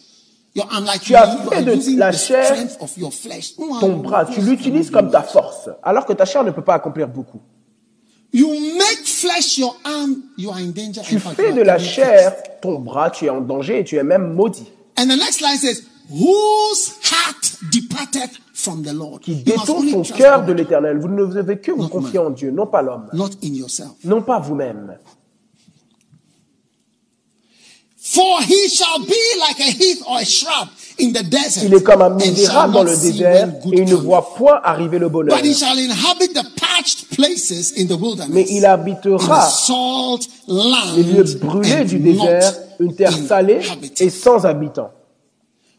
Your 0.55 0.69
arm 0.70 0.85
like 0.85 1.01
Tu 1.03 1.15
as 1.16 1.36
fait 1.51 1.62
de 1.62 1.99
la 1.99 2.12
chair 2.12 2.44
strength 2.44 2.77
of 2.81 2.97
your 2.97 3.12
flesh. 3.12 3.57
Ton 3.57 3.97
bras, 3.97 4.24
tu 4.27 4.40
l'utilises 4.40 4.90
comme 4.90 5.11
ta 5.11 5.23
force, 5.23 5.69
alors 5.82 6.07
que 6.07 6.12
ta 6.12 6.24
chair 6.24 6.44
ne 6.44 6.51
peut 6.51 6.62
pas 6.62 6.74
accomplir 6.74 7.09
beaucoup. 7.09 7.40
You 8.32 8.49
make 8.49 9.05
flesh 9.05 9.59
your 9.59 9.77
arm, 9.85 10.23
you 10.39 10.51
are 10.51 10.59
in 10.59 10.69
danger. 10.70 11.03
Tu 11.05 11.19
fais 11.19 11.53
de 11.53 11.62
la 11.62 11.78
chair 11.78 12.35
ton 12.61 12.78
bras, 12.78 13.11
tu 13.11 13.24
es 13.27 13.31
en 13.31 13.40
danger 13.40 13.81
et 13.81 13.85
tu 13.85 13.97
es 13.97 14.05
même 14.05 14.32
maudit. 14.32 14.70
And 14.97 15.06
the 15.10 15.16
next 15.16 15.40
line 15.40 15.59
says, 15.59 15.82
Whose 16.10 16.98
heart 17.05 17.56
departed 17.70 18.31
from 18.52 18.82
the 18.82 18.93
Lord? 18.93 19.23
qui 19.23 19.36
détourne 19.36 19.89
son 19.89 20.02
cœur 20.02 20.44
de 20.44 20.52
l'éternel. 20.52 20.98
Vous 20.98 21.09
ne 21.09 21.24
devez 21.27 21.59
que 21.59 21.73
vous 21.73 21.89
confier 21.89 22.19
en 22.19 22.31
Dieu, 22.31 22.51
non 22.51 22.66
pas 22.66 22.82
l'homme, 22.82 23.09
not 23.12 23.31
in 23.43 23.55
yourself. 23.55 23.93
non 24.05 24.20
pas 24.23 24.39
vous-même. 24.39 24.98
For 28.05 28.43
he 28.43 28.69
shall 28.69 28.98
be 28.98 29.40
like 29.40 29.60
a 29.60 29.70
heath 29.70 30.02
or 30.06 30.19
a 30.19 30.24
shrub 30.24 30.69
in 30.98 31.12
the 31.12 31.23
desert. 31.23 31.64
Il 31.64 31.73
est 31.73 31.82
comme 31.82 32.02
un 32.02 32.10
misérable 32.10 32.74
dans 32.74 32.82
le 32.82 32.97
désert 32.97 33.48
et 33.73 33.78
il 33.81 33.89
ne 33.89 33.94
voit 33.94 34.35
point 34.35 34.60
arriver 34.62 34.98
le 34.98 35.09
bonheur. 35.09 35.35
But 35.35 35.47
he 35.47 35.55
shall 35.55 35.78
inhabit 35.78 36.35
the 36.35 36.44
parched 36.60 37.16
places 37.16 37.73
in 37.78 37.86
the 37.86 37.98
wilderness. 37.98 38.35
Mais 38.35 38.47
il 38.51 38.66
habitera 38.66 39.48
les 40.97 41.02
lieux 41.05 41.24
brûlés 41.40 41.85
du 41.85 42.01
désert, 42.01 42.52
une 42.82 42.94
terre 42.94 43.12
salée 43.12 43.60
et 44.00 44.10
sans 44.10 44.44
habitants. 44.44 44.90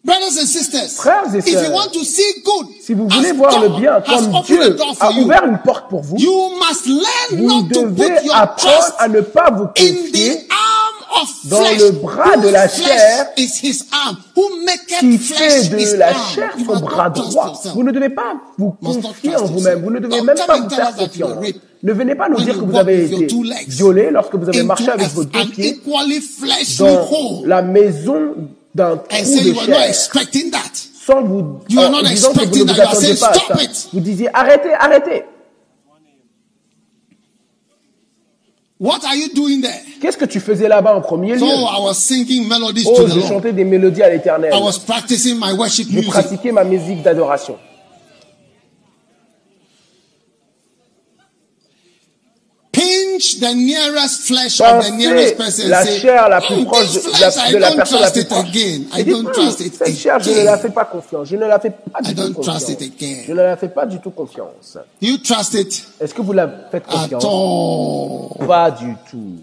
Brothers 0.06 0.38
and 0.42 0.46
sisters, 0.46 0.90
Frères 0.98 1.34
et 1.34 1.38
if 1.38 1.48
you 1.48 1.54
sœurs, 1.54 1.72
want 1.74 1.90
to 1.94 2.04
see 2.04 2.42
good, 2.44 2.68
Si 2.82 2.94
vous 2.94 3.08
voulez 3.08 3.32
voir 3.32 3.58
le 3.62 3.70
bien 3.70 4.02
comme 4.02 4.42
Dieu 4.44 4.76
a 5.00 5.12
ouvert 5.12 5.46
une 5.46 5.60
porte 5.60 5.90
pour 5.90 6.02
vous, 6.02 6.18
you 6.18 6.50
must 6.60 6.86
learn 6.88 7.42
vous 7.42 7.48
not 7.48 7.62
to 7.74 7.86
devez 7.86 8.10
put 8.20 8.26
your 8.26 8.36
apprendre 8.36 8.96
à 9.00 9.08
ne 9.08 9.22
pas 9.22 9.50
vous 9.52 9.68
confier 9.68 10.46
dans 11.46 11.62
le 11.62 11.92
bras 11.92 12.38
de 12.38 12.50
la 12.50 12.68
chair 12.68 13.28
is 13.38 13.60
his 13.62 13.84
arm? 13.92 14.18
Who 14.36 14.44
maketh 14.66 15.00
qui 15.00 15.18
fait 15.18 15.70
de 15.70 15.98
la 15.98 16.14
chair 16.14 16.52
son 16.66 16.80
bras 16.80 17.10
droit. 17.10 17.54
Vous 17.74 17.84
ne 17.84 17.92
devez 17.92 18.10
pas 18.10 18.36
vous 18.58 18.72
confier 18.72 19.36
en 19.36 19.46
vous-même. 19.46 19.82
Vous 19.84 19.92
ne 19.92 20.00
devez 20.00 20.22
même 20.22 20.38
pas 20.48 20.60
vous 20.60 20.70
faire 20.70 20.96
confiance. 20.96 21.46
Ne 21.84 21.94
venez 21.94 22.16
pas 22.16 22.30
nous 22.30 22.40
dire 22.40 22.56
que 22.58 22.64
vous 22.64 22.78
avez 22.78 23.06
été 23.06 23.28
violé 23.68 24.10
lorsque 24.12 24.36
vous 24.36 24.48
avez 24.48 24.64
marché 24.64 24.90
avec 24.90 25.08
vos 25.10 25.26
deux 25.26 25.46
pieds 25.50 25.82
dans 26.80 27.44
la 27.46 27.62
maison 27.62 28.36
d'un 28.74 28.98
trou 28.98 29.40
de 29.40 29.54
chair 29.54 29.94
sans 31.06 31.22
vous 31.22 31.60
en 31.78 32.02
disant 32.04 32.32
que 32.32 32.46
vous 32.46 32.66
ne 32.66 32.74
vous 32.74 32.82
attendiez 32.82 33.16
pas 33.16 33.28
à. 33.28 33.56
Vous 33.92 34.00
disiez 34.00 34.30
arrêtez, 34.34 34.74
arrêtez. 34.74 35.24
What 38.84 39.06
are 39.06 39.16
you 39.16 39.30
doing 39.34 39.62
there? 39.62 39.80
Qu'est-ce 40.02 40.18
que 40.18 40.26
tu 40.26 40.42
faisais 40.42 40.68
là-bas 40.68 40.94
en 40.94 41.00
premier 41.00 41.36
lieu? 41.36 41.40
So 41.40 41.46
I 41.46 41.80
was 41.80 41.94
singing 41.94 42.50
melodies 42.50 42.84
Oh, 42.86 42.98
to 42.98 43.06
the 43.06 43.12
je 43.14 43.20
Lord. 43.20 43.28
chantais 43.30 43.54
des 43.54 43.64
mélodies 43.64 44.04
à 44.04 44.10
l'éternel. 44.10 44.52
I 44.54 44.60
was 44.62 44.78
practicing 44.86 45.40
my 45.40 45.54
worship 45.58 45.88
Je 45.90 45.96
music. 45.96 46.10
pratiquais 46.12 46.52
ma 46.52 46.66
musique 46.66 47.02
d'adoration. 47.02 47.56
The 53.44 53.54
nearest 53.56 54.22
flesh 54.24 54.60
of 54.62 54.86
the 54.86 54.92
nearest 54.92 55.36
person. 55.38 55.70
La 55.70 55.86
chair 55.86 56.30
la 56.30 56.40
plus 56.42 56.56
"Hmm, 56.62 56.66
proche 56.66 56.94
de 56.94 57.58
la, 57.60 57.72
de 57.72 57.76
personne 57.76 58.00
la 58.02 58.10
trust 58.10 58.14
plus 58.14 58.22
it 58.22 58.28
proche. 58.30 58.50
again. 58.50 58.82
I 58.98 59.04
don't 59.04 59.28
Hmm, 59.28 59.32
trust 59.34 59.60
it 59.62 59.76
cette 59.76 59.98
chair, 59.98 60.20
je 60.20 60.30
ne 60.32 60.36
la 60.44 60.54
again. 60.54 60.58
fais 60.62 60.70
pas 60.70 60.86
confiance. 60.86 61.28
Je 61.30 61.36
ne 61.36 61.46
la 61.46 61.60
fais 61.60 61.70
pas 61.72 62.00
I 62.02 62.04
du 62.08 62.16
tout 62.16 62.22
don't 62.22 62.34
confiance. 62.34 62.64
trust 62.66 62.82
it 62.82 62.82
again. 62.82 63.18
Je 63.28 63.32
ne 63.34 63.38
la 63.42 63.58
fais 63.58 63.70
pas 63.70 63.86
du 63.86 64.00
tout 64.00 64.12
confiance. 64.12 64.78
You 65.02 65.18
trust 65.18 65.54
it? 65.54 65.86
Est-ce 66.02 66.14
que 66.14 66.22
vous 66.22 66.34
la 66.34 66.48
faites 66.72 66.86
confiance? 66.88 67.24
Pas 68.48 68.72
du 68.72 68.96
tout. 69.12 69.40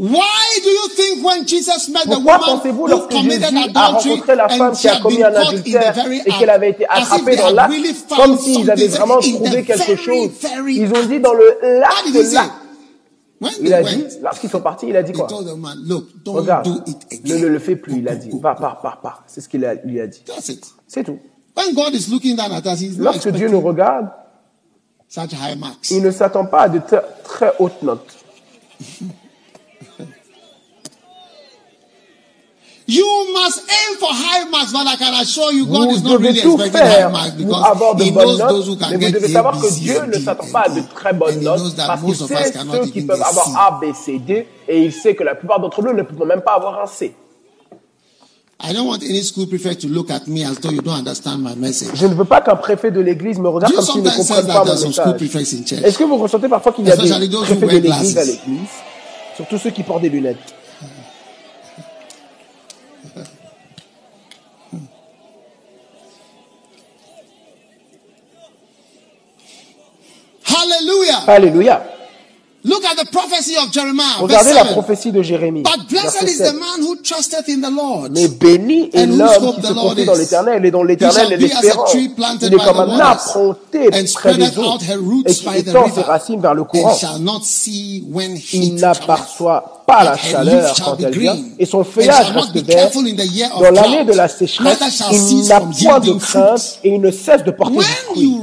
Why 0.00 0.58
do 0.64 0.70
you 0.70 0.88
think 0.96 1.22
when 1.22 1.46
Jesus 1.46 1.90
met 1.90 2.04
the 2.04 2.14
Pourquoi 2.14 2.38
woman 2.38 2.58
pensez-vous 2.58 2.86
lorsque 2.86 3.10
committed 3.10 3.50
Jésus 3.50 3.70
a 3.74 3.84
adultery 3.84 4.10
rencontré 4.12 4.34
la 4.34 4.48
femme 4.48 4.72
qui 4.72 4.88
a 4.88 4.98
commis 4.98 5.22
un 5.22 5.34
adultère 5.34 6.08
et 6.08 6.30
qu'elle 6.38 6.48
avait 6.48 6.70
été 6.70 6.86
attrapée 6.88 7.36
dans 7.36 7.50
l'acte, 7.50 7.70
really 7.70 7.94
comme 8.16 8.38
s'ils 8.38 8.70
avaient 8.70 8.88
vraiment 8.88 9.18
trouvé 9.18 9.62
quelque 9.62 9.92
very, 9.92 9.98
chose? 9.98 10.30
very 10.40 10.76
Ils 10.76 10.88
ont 10.96 11.04
dit 11.04 11.20
dans 11.20 11.34
le 11.34 11.80
l'acte. 11.80 12.06
When 13.42 13.52
Il 13.60 13.74
a 13.74 13.82
dit, 13.82 14.06
lorsqu'ils 14.22 14.48
sont 14.48 14.62
partis, 14.62 14.86
il 14.88 14.96
a 14.96 15.02
dit 15.02 15.12
quoi? 15.12 15.26
Regarde, 16.26 16.66
ne 16.66 17.34
le, 17.36 17.48
le 17.50 17.58
fais 17.58 17.76
plus, 17.76 17.98
il 17.98 18.08
a 18.08 18.14
dit. 18.14 18.30
Va, 18.40 18.54
pars, 18.54 18.80
pars, 18.80 19.00
pars. 19.02 19.24
C'est 19.26 19.42
ce 19.42 19.50
qu'il 19.50 19.68
lui 19.84 20.00
a 20.00 20.06
dit. 20.06 20.22
C'est 20.88 21.04
tout. 21.04 21.18
When 21.54 21.74
God 21.74 21.94
is 21.94 22.08
looking 22.10 22.36
down 22.36 22.52
at 22.52 22.62
us, 22.64 22.80
he's 22.80 22.96
not 22.96 23.04
Lorsque 23.04 23.28
Dieu 23.28 23.50
nous 23.50 23.60
regarde, 23.60 24.08
il 25.90 26.02
ne 26.02 26.10
s'attend 26.10 26.46
pas 26.46 26.62
à 26.62 26.68
de 26.70 26.80
très 27.22 27.52
hautes 27.58 27.82
notes. 27.82 28.16
You 32.90 33.06
must 33.32 33.60
aim 33.70 33.96
for 33.98 34.08
high 34.10 34.44
marks, 34.50 34.72
but 34.72 34.84
I 34.84 34.96
can 34.96 35.14
assure 35.22 35.52
you, 35.52 35.64
God 35.66 35.88
Vous 35.88 35.96
is 35.96 36.02
not 36.02 36.18
devez 36.18 36.26
really 36.26 36.40
expecting 36.40 36.80
high 36.80 37.08
marks 37.08 37.34
because 37.36 38.02
He 38.02 38.10
knows 38.10 38.38
those 38.38 38.66
who 38.66 38.74
notes, 38.74 38.82
can 38.82 38.90
mais 38.90 38.96
vous 38.96 39.12
get 39.12 39.12
devez 39.12 39.26
A, 39.26 39.32
savoir 39.32 39.54
B, 39.56 39.60
que 39.62 39.68
C, 39.70 39.80
Dieu 39.80 40.00
ne 40.06 40.12
D, 40.12 40.20
s'attend 40.24 40.44
and 40.46 40.52
pas 40.52 40.60
à 40.62 40.68
go. 40.68 40.74
de 40.74 40.80
très 40.92 41.12
bonnes 41.12 41.40
notes, 41.40 41.76
parce 41.76 42.02
qu'il 42.02 42.14
sait 42.16 42.52
ceux 42.52 42.86
qui 42.90 43.02
peuvent 43.02 43.16
get 43.18 43.22
avoir 43.24 43.46
C. 43.46 43.52
A, 43.56 43.70
B, 43.80 43.94
C, 43.94 44.18
D, 44.18 44.46
et 44.66 44.82
il 44.82 44.92
sait 44.92 45.14
que 45.14 45.22
la 45.22 45.36
plupart 45.36 45.60
d'entre 45.60 45.82
nous 45.82 45.92
ne 45.92 46.02
peuvent 46.02 46.26
même 46.26 46.40
pas 46.42 46.54
avoir 46.54 46.82
un 46.82 46.86
C. 46.86 47.14
I 48.62 48.74
don't 48.74 48.86
want 48.88 49.02
any 49.02 49.22
school 49.22 49.46
prefect 49.46 49.80
to 49.82 49.88
look 49.88 50.10
at 50.10 50.26
me 50.26 50.44
as 50.44 50.56
though 50.60 50.70
you 50.72 50.82
don't 50.82 50.98
understand 50.98 51.38
my 51.42 51.54
message. 51.56 51.90
Je 51.94 52.06
ne 52.06 52.14
veux 52.14 52.26
pas 52.26 52.40
qu'un 52.42 52.56
préfet 52.56 52.90
de 52.90 53.00
l'église 53.00 53.38
me 53.38 53.48
regarde 53.48 53.72
comme 53.72 53.84
s'il 53.84 54.02
ne 54.02 54.10
comprenne 54.10 54.46
pas 54.46 54.64
mon 54.64 54.74
message. 54.74 55.84
Est-ce 55.84 55.96
que 55.96 56.04
vous 56.04 56.16
ressentez 56.18 56.48
parfois 56.48 56.72
qu'il 56.72 56.86
y 56.86 56.90
a 56.90 56.96
des 56.96 57.08
préfets 57.08 57.56
de 57.56 57.66
l'église 57.68 58.18
à 58.18 58.24
l'église 58.24 58.68
Surtout 59.36 59.58
ceux 59.58 59.70
qui 59.70 59.82
portent 59.84 60.02
des 60.02 60.10
lunettes? 60.10 60.36
Hallelujah. 70.60 71.24
Alléluia. 71.26 71.82
Look 72.62 72.84
at 72.84 72.94
the 72.94 73.10
prophecy 73.10 73.56
of 73.56 73.72
Jeremiah. 73.72 74.20
verse 74.20 74.20
Regardez 74.20 74.52
la 74.52 74.64
7. 74.64 74.72
prophétie 74.72 75.12
de 75.12 75.22
Jérémie. 75.22 75.62
But 75.62 75.88
blessed 75.88 76.20
verset 76.20 76.26
is 76.26 76.38
the 76.38 76.44
7. 76.44 76.60
man 76.60 76.82
who 76.82 76.96
trusteth 76.96 77.48
in 77.48 77.62
the 77.62 77.70
Lord. 77.74 78.10
Mais 78.10 78.28
béni 78.28 78.90
est 78.92 79.06
l'homme 79.06 79.54
qui 79.54 79.66
se 79.66 79.72
confie 79.72 80.04
dans 80.04 80.14
l'éternel 80.14 80.66
et 80.66 80.70
dont 80.70 80.82
l'éternel 80.82 81.32
est 81.32 81.36
l'espérance. 81.38 81.94
Il 81.94 82.52
est 82.52 82.56
comme 82.58 82.80
un 82.80 83.00
arbre 83.00 83.22
planté 83.32 83.88
près 83.88 84.06
spreadeth 84.06 84.54
des 84.54 84.58
eaux 84.58 84.74
out 84.74 84.82
her 84.82 84.98
roots 84.98 85.22
et 85.24 85.32
qui 85.32 85.48
by 85.48 85.64
the 85.64 85.68
étend 85.68 85.94
ses 85.94 86.02
racines 86.02 86.40
vers 86.42 86.52
le 86.52 86.64
courant. 86.64 86.98
Il 88.52 88.74
n'aperçoit 88.74 89.84
pas 89.86 90.04
la 90.04 90.16
chaleur 90.18 90.74
quand 90.84 90.96
elle 91.02 91.18
vient 91.18 91.38
et 91.58 91.64
son 91.64 91.82
feuillage 91.82 92.30
reste 92.32 92.62
vert. 92.62 92.90
Dans 93.58 93.70
l'année 93.70 94.04
de 94.04 94.12
la 94.12 94.28
sécheresse, 94.28 95.02
il 95.10 95.48
n'a 95.48 95.60
point 95.60 96.00
de 96.00 96.12
crainte 96.12 96.78
et 96.84 96.90
il 96.90 97.00
ne 97.00 97.10
cesse 97.10 97.42
de 97.42 97.52
porter 97.52 97.78
du 97.78 97.82
fruit. 97.82 98.36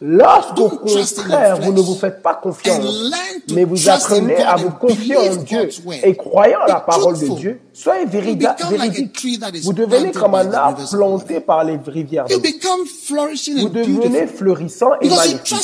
Trust 0.00 0.50
in 0.58 0.68
contraire, 0.68 1.60
vous 1.60 1.72
ne 1.72 1.80
vous 1.80 1.94
faites 1.94 2.22
pas 2.22 2.34
confiance, 2.34 3.12
mais 3.52 3.64
vous 3.64 3.88
apprenez 3.88 4.36
à 4.36 4.56
vous 4.56 4.70
confier 4.70 5.16
en 5.16 5.36
Dieu 5.36 5.68
et 6.02 6.14
croyant 6.14 6.64
la 6.66 6.80
parole 6.80 7.18
de. 7.18 7.26
Dieu, 7.28 7.60
soyez 7.78 8.04
is 8.04 9.60
Vous 9.64 9.72
devenez 9.72 10.12
comme 10.12 10.34
un 10.34 10.52
arbre 10.52 10.88
planté 10.90 11.40
par 11.40 11.64
les 11.64 11.78
rivières 11.86 12.26
Vous 12.28 13.68
devenez 13.68 14.26
florissant 14.26 14.90
et 15.00 15.08
magnifique. 15.08 15.54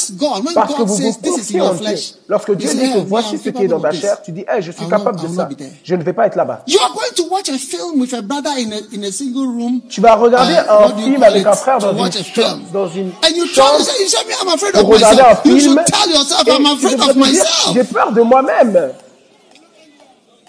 Parce 0.55 0.75
que 0.75 0.83
vous 0.83 0.94
vous 0.94 1.12
confiez 1.12 1.60
en 1.60 1.75
Dieu. 1.75 1.94
Lorsque 2.28 2.55
Dieu 2.57 2.68
dit 2.68 2.76
que 2.76 2.99
"Hey, 2.99 3.05
voici 3.07 3.39
ce 3.39 3.51
qui 3.51 3.65
est 3.65 3.68
dans 3.68 3.81
ta 3.81 3.91
this." 3.91 4.01
chair, 4.01 4.23
tu 4.23 4.33
dis, 4.33 4.44
hey, 4.49 4.62
je 4.62 4.70
suis 4.73 4.89
capable 4.89 5.20
de 5.20 5.28
ça. 5.28 5.49
Je 5.83 5.94
ne 5.94 6.02
vais 6.02 6.12
pas 6.12 6.26
être 6.26 6.36
là-bas. 6.36 6.62
You 6.67 6.78
are 6.81 6.93
going 6.94 7.15
to 7.17 7.28
watch 7.31 7.49
a 7.49 7.59
film 7.59 8.01
with 8.01 8.15
a 8.15 8.23
brother 8.23 8.51
in 8.59 8.73
a, 8.73 8.97
in 8.97 9.02
a 9.05 9.12
single 9.12 9.47
room. 9.47 9.81
Tu 9.89 10.01
vas 10.01 10.15
regarder 10.15 10.57
un 10.57 10.89
film 10.97 11.23
avec 11.23 11.47
un 11.47 11.52
frère 11.52 11.78
dans 11.78 11.93
une, 11.93 12.12
chambre, 12.12 12.62
dans 12.73 12.89
une 12.89 13.09
And 13.09 13.34
you 13.36 13.47
tell 13.47 13.65
chambre 13.65 14.55
of 14.55 14.89
regarder 14.89 15.23
un 15.23 15.36
film. 15.36 15.60
should 15.60 15.84
tell 15.86 16.10
yourself, 16.10 16.49
et 16.49 16.52
tu 16.52 16.97
te 16.97 17.31
dire. 17.31 17.44
J'ai 17.75 17.84
peur 17.84 18.12
de 18.12 18.20
moi-même. 18.23 18.93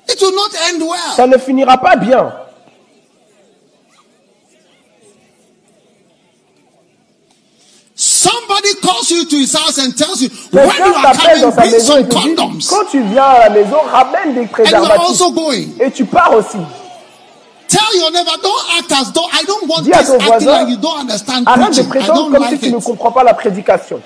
It 0.07 0.21
will 0.21 0.35
not 0.35 0.51
end 0.69 0.81
well. 0.81 1.15
Ça 1.15 1.27
ne 1.27 1.37
finira 1.37 1.77
pas 1.77 1.95
bien. 1.95 2.31
Somebody 7.97 8.75
calls 8.81 9.09
you 9.09 9.25
to 9.25 9.35
his 9.37 9.53
house 9.53 9.77
and 9.77 9.95
tells 9.97 10.21
you, 10.21 10.27
when 10.51 10.67
you 10.67 10.93
are 10.93 11.13
coming, 11.13 11.55
bring 11.55 11.79
some 11.79 12.03
condoms. 12.09 12.67
quand 12.69 12.85
tu 12.91 13.01
viens 13.03 13.23
à 13.23 13.39
la 13.47 13.49
maison, 13.51 13.77
ramène 13.89 14.33
des 14.33 14.41
And 14.41 14.43
you 14.43 14.43
are 14.43 14.49
préservatifs. 14.51 14.99
also 14.99 15.31
going. 15.31 15.67
Et 15.79 15.91
tu 15.91 16.03
pars 16.05 16.33
aussi. 16.35 16.57
Tell 17.69 17.95
your 17.99 18.11
neighbor, 18.11 18.31
don't 18.43 18.65
act 18.77 18.91
as 18.91 19.11
though 19.13 19.27
I 19.31 19.43
don't 19.45 19.67
want 19.67 19.83
Dis 19.83 19.93
à 19.93 19.99
this 19.99 20.07
ton 20.07 20.13
acting 20.15 20.27
voisin, 20.27 20.51
like 20.61 20.69
you 20.69 20.77
don't 20.77 20.99
understand 20.99 21.43
Arrête 21.47 21.75
de 21.77 21.81
prétendre 21.83 22.31
comme 22.31 22.45
si 22.45 22.51
like 22.51 22.61
tu 22.61 22.71
ne 22.71 22.77
it. 22.77 22.83
comprends 22.83 23.11
pas 23.11 23.23
la 23.23 23.33
prédication. 23.33 24.01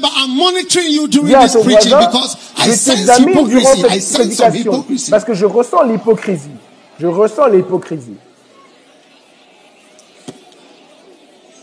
Neighbor, 0.00 0.14
I'm 0.14 0.36
monitoring 0.36 0.90
you 0.90 1.08
during 1.08 1.28
this 1.28 1.52
preaching 1.52 1.92
voisin, 1.92 1.98
because 1.98 2.52
I 2.56 2.70
sense 2.70 3.06
durant 3.06 3.28
hypocrisy. 3.28 3.84
I 3.88 3.98
sense 3.98 4.36
some 4.36 4.52
hypocrisy. 4.52 5.10
Parce 5.10 5.24
que 5.24 5.34
je 5.34 5.46
ressens 5.46 5.82
l'hypocrisie. 5.82 6.50
Je 6.98 7.06
ressens 7.06 7.48
l'hypocrisie. 7.48 8.16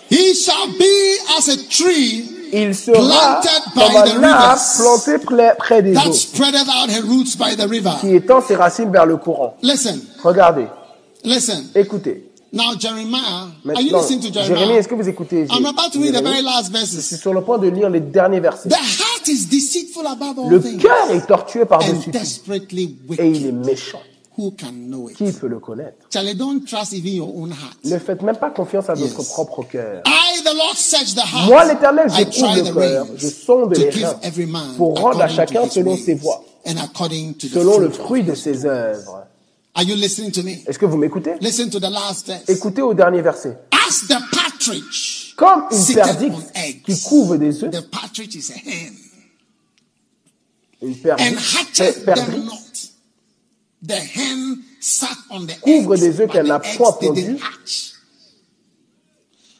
He 0.09 0.33
shall 0.35 0.67
be 0.67 1.17
as 1.37 1.49
a 1.49 1.57
tree 1.69 2.37
Il 2.53 2.73
sera 2.73 3.41
Planted 3.41 3.73
by 3.75 3.81
comme 3.81 4.21
the 4.21 4.23
un 4.23 4.23
arbre 4.23 4.61
planté 4.77 5.17
près, 5.57 5.81
des 5.81 5.93
that 5.93 6.07
eaux, 6.07 6.13
spreadeth 6.13 6.69
out 6.69 6.89
her 6.89 7.01
roots 7.01 7.35
by 7.35 7.55
the 7.57 7.67
river. 7.67 7.91
qui 7.99 8.15
étend 8.15 8.41
ses 8.41 8.55
racines 8.55 8.89
vers 8.89 9.05
le 9.05 9.17
courant. 9.17 9.57
Listen, 9.61 9.99
Regardez, 10.23 10.67
Listen. 11.25 11.65
Écoutez. 11.75 12.26
Now, 12.53 12.75
Jeremiah, 12.79 13.19
are 13.19 13.47
you 13.49 13.91
Maintenant, 13.91 13.97
listening 14.01 14.21
to 14.21 14.27
Jérémie, 14.31 14.47
Jeremiah? 14.47 14.77
est-ce 14.79 14.87
que 14.87 14.95
vous 14.95 15.09
écoutez? 15.09 15.47
I'm 15.51 15.65
about 15.65 15.91
to 15.91 15.99
read 15.99 16.13
the 16.13 16.17
Jérémie 16.17 16.23
very 16.23 16.41
last 16.43 16.67
Je 16.67 16.71
verses. 16.71 16.99
suis 17.05 17.17
sur 17.17 17.33
le 17.33 17.41
point 17.41 17.57
de 17.57 17.67
lire 17.67 17.89
les 17.89 17.99
derniers 17.99 18.39
versets. 18.39 18.69
The 18.69 18.75
heart 18.75 19.27
is 19.27 19.45
deceitful 19.47 20.07
above 20.07 20.39
all 20.39 20.49
Le 20.49 20.61
things 20.61 20.77
cœur 20.81 21.11
est 21.11 21.27
tortueux 21.27 21.65
par-dessus 21.65 22.05
tout 22.05 22.11
desperately 22.11 22.97
et 23.17 23.27
il 23.29 23.45
est 23.47 23.49
wicked. 23.51 23.65
méchant. 23.65 23.99
Who 24.37 24.51
can 24.51 24.71
know 24.71 25.09
Qui 25.15 25.25
it? 25.25 25.39
peut 25.39 25.47
le 25.47 25.59
connaître? 25.59 25.97
Charlie, 26.13 26.35
don't 26.35 26.63
trust 26.65 26.93
even 26.93 27.15
your 27.15 27.33
own 27.35 27.49
heart? 27.51 27.77
Ne 27.83 27.97
faites 27.97 28.21
même 28.21 28.37
pas 28.37 28.51
confiance 28.51 28.87
à 28.89 28.93
votre 28.93 29.23
propre 29.23 29.63
cœur. 29.63 30.03
I, 30.05 30.41
the 30.43 30.55
Lord, 30.55 30.75
search 30.77 31.15
the 31.15 31.25
heart. 31.25 31.47
Moi, 31.49 31.65
l'Éternel, 31.65 32.05
I 32.09 32.17
j'éprouve 32.17 32.33
try 32.43 32.55
le 32.55 32.69
the 32.69 32.73
cœur, 32.73 33.07
je 33.17 33.27
sonde 33.27 33.75
les 33.75 33.89
reins 33.89 34.15
every 34.23 34.45
man 34.45 34.75
pour 34.77 34.97
rendre 34.99 35.21
à 35.21 35.27
chacun 35.27 35.67
selon 35.67 35.97
ses 35.97 36.13
voies, 36.13 36.43
and 36.67 36.75
according 36.77 37.33
to 37.33 37.47
the 37.47 37.51
selon 37.53 37.79
le 37.79 37.89
fruit. 37.89 38.05
fruit 38.05 38.23
de 38.23 38.35
ses 38.35 38.65
œuvres. 38.67 39.25
Are 39.77 39.83
you 39.83 39.95
listening 39.95 40.31
to 40.31 40.41
me? 40.41 40.63
Est-ce 40.65 40.79
que 40.79 40.87
vous 40.87 40.97
m'écoutez? 40.97 41.35
Listen 41.39 41.69
to 41.69 41.79
the 41.79 41.91
last 41.91 42.25
verse. 42.25 42.49
Écoutez 42.49 42.81
au 42.81 42.95
dernier 42.95 43.21
verset. 43.21 43.55
As 43.71 44.07
the 44.07 44.17
partridge 44.31 45.35
Comme 45.35 45.65
une 45.71 45.93
perdrix 45.93 46.31
qui 46.83 47.01
couve 47.03 47.37
des 47.37 47.63
œufs, 47.63 47.69
the 47.69 47.87
partridge 47.91 48.35
is 48.35 48.51
a 48.51 48.55
hen, 48.55 48.93
une 50.81 50.95
perdrix. 50.95 51.35
The 53.87 53.93
hen 53.93 54.57
sat 54.81 55.15
on 55.29 55.45
the 55.45 55.59
Couvre 55.61 55.93
eggs, 55.93 55.99
des 55.99 56.21
œufs 56.21 56.31
qu'elle 56.31 56.47
n'a 56.47 56.59
point 56.59 56.93
pondus. 56.93 57.37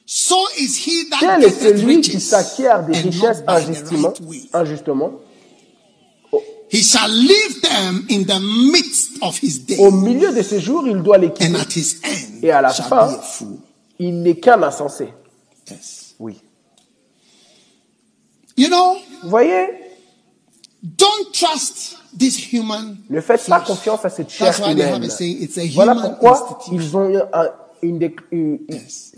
So 0.07 0.35
is 0.57 0.83
he 0.83 1.09
that 1.11 1.41
est 1.41 1.51
celui 1.51 2.01
qui 2.01 2.19
s'acquiert 2.19 2.83
des 2.87 2.97
richesses 2.97 3.43
injustement 3.47 5.11
He 6.69 6.83
shall 6.83 7.09
leave 7.09 7.61
them 7.61 8.05
in 8.09 8.23
the 8.25 8.39
midst 8.73 9.21
of 9.21 9.37
his 9.41 9.65
day, 9.65 9.77
Au 9.79 9.89
milieu 9.91 10.33
de 10.33 10.41
ses 10.41 10.59
jours, 10.59 10.85
il 10.87 11.01
doit 11.01 11.17
les 11.17 11.27
and 11.27 11.31
quitter. 11.31 11.55
at 11.55 11.71
his 11.75 11.95
end 12.03 12.39
Et 12.43 12.51
à 12.51 12.61
la 12.61 12.69
fin. 12.71 13.09
Il 13.99 14.21
n'est 14.21 14.35
qu'un 14.35 14.61
insensé. 14.61 15.07
Yes. 15.71 16.15
Oui. 16.19 16.39
You 18.57 18.67
know, 18.69 18.97
Vous 19.23 19.29
voyez? 19.29 19.67
don't 20.83 21.31
trust 21.31 21.97
this 22.17 22.37
human. 22.51 22.97
Ne 23.09 23.21
faites 23.21 23.45
pas 23.47 23.59
confiance 23.61 24.03
à 24.05 24.09
cette 24.09 24.29
chair 24.29 24.53
humaine. 24.69 25.07
Voilà 25.73 25.95
pourquoi 25.95 26.59
ils 26.71 26.97
ont 26.97 27.09
eu 27.09 27.17
un- 27.33 27.49
une 27.81 27.99
des, 27.99 28.15
une- 28.31 28.59
Yes, 28.69 29.13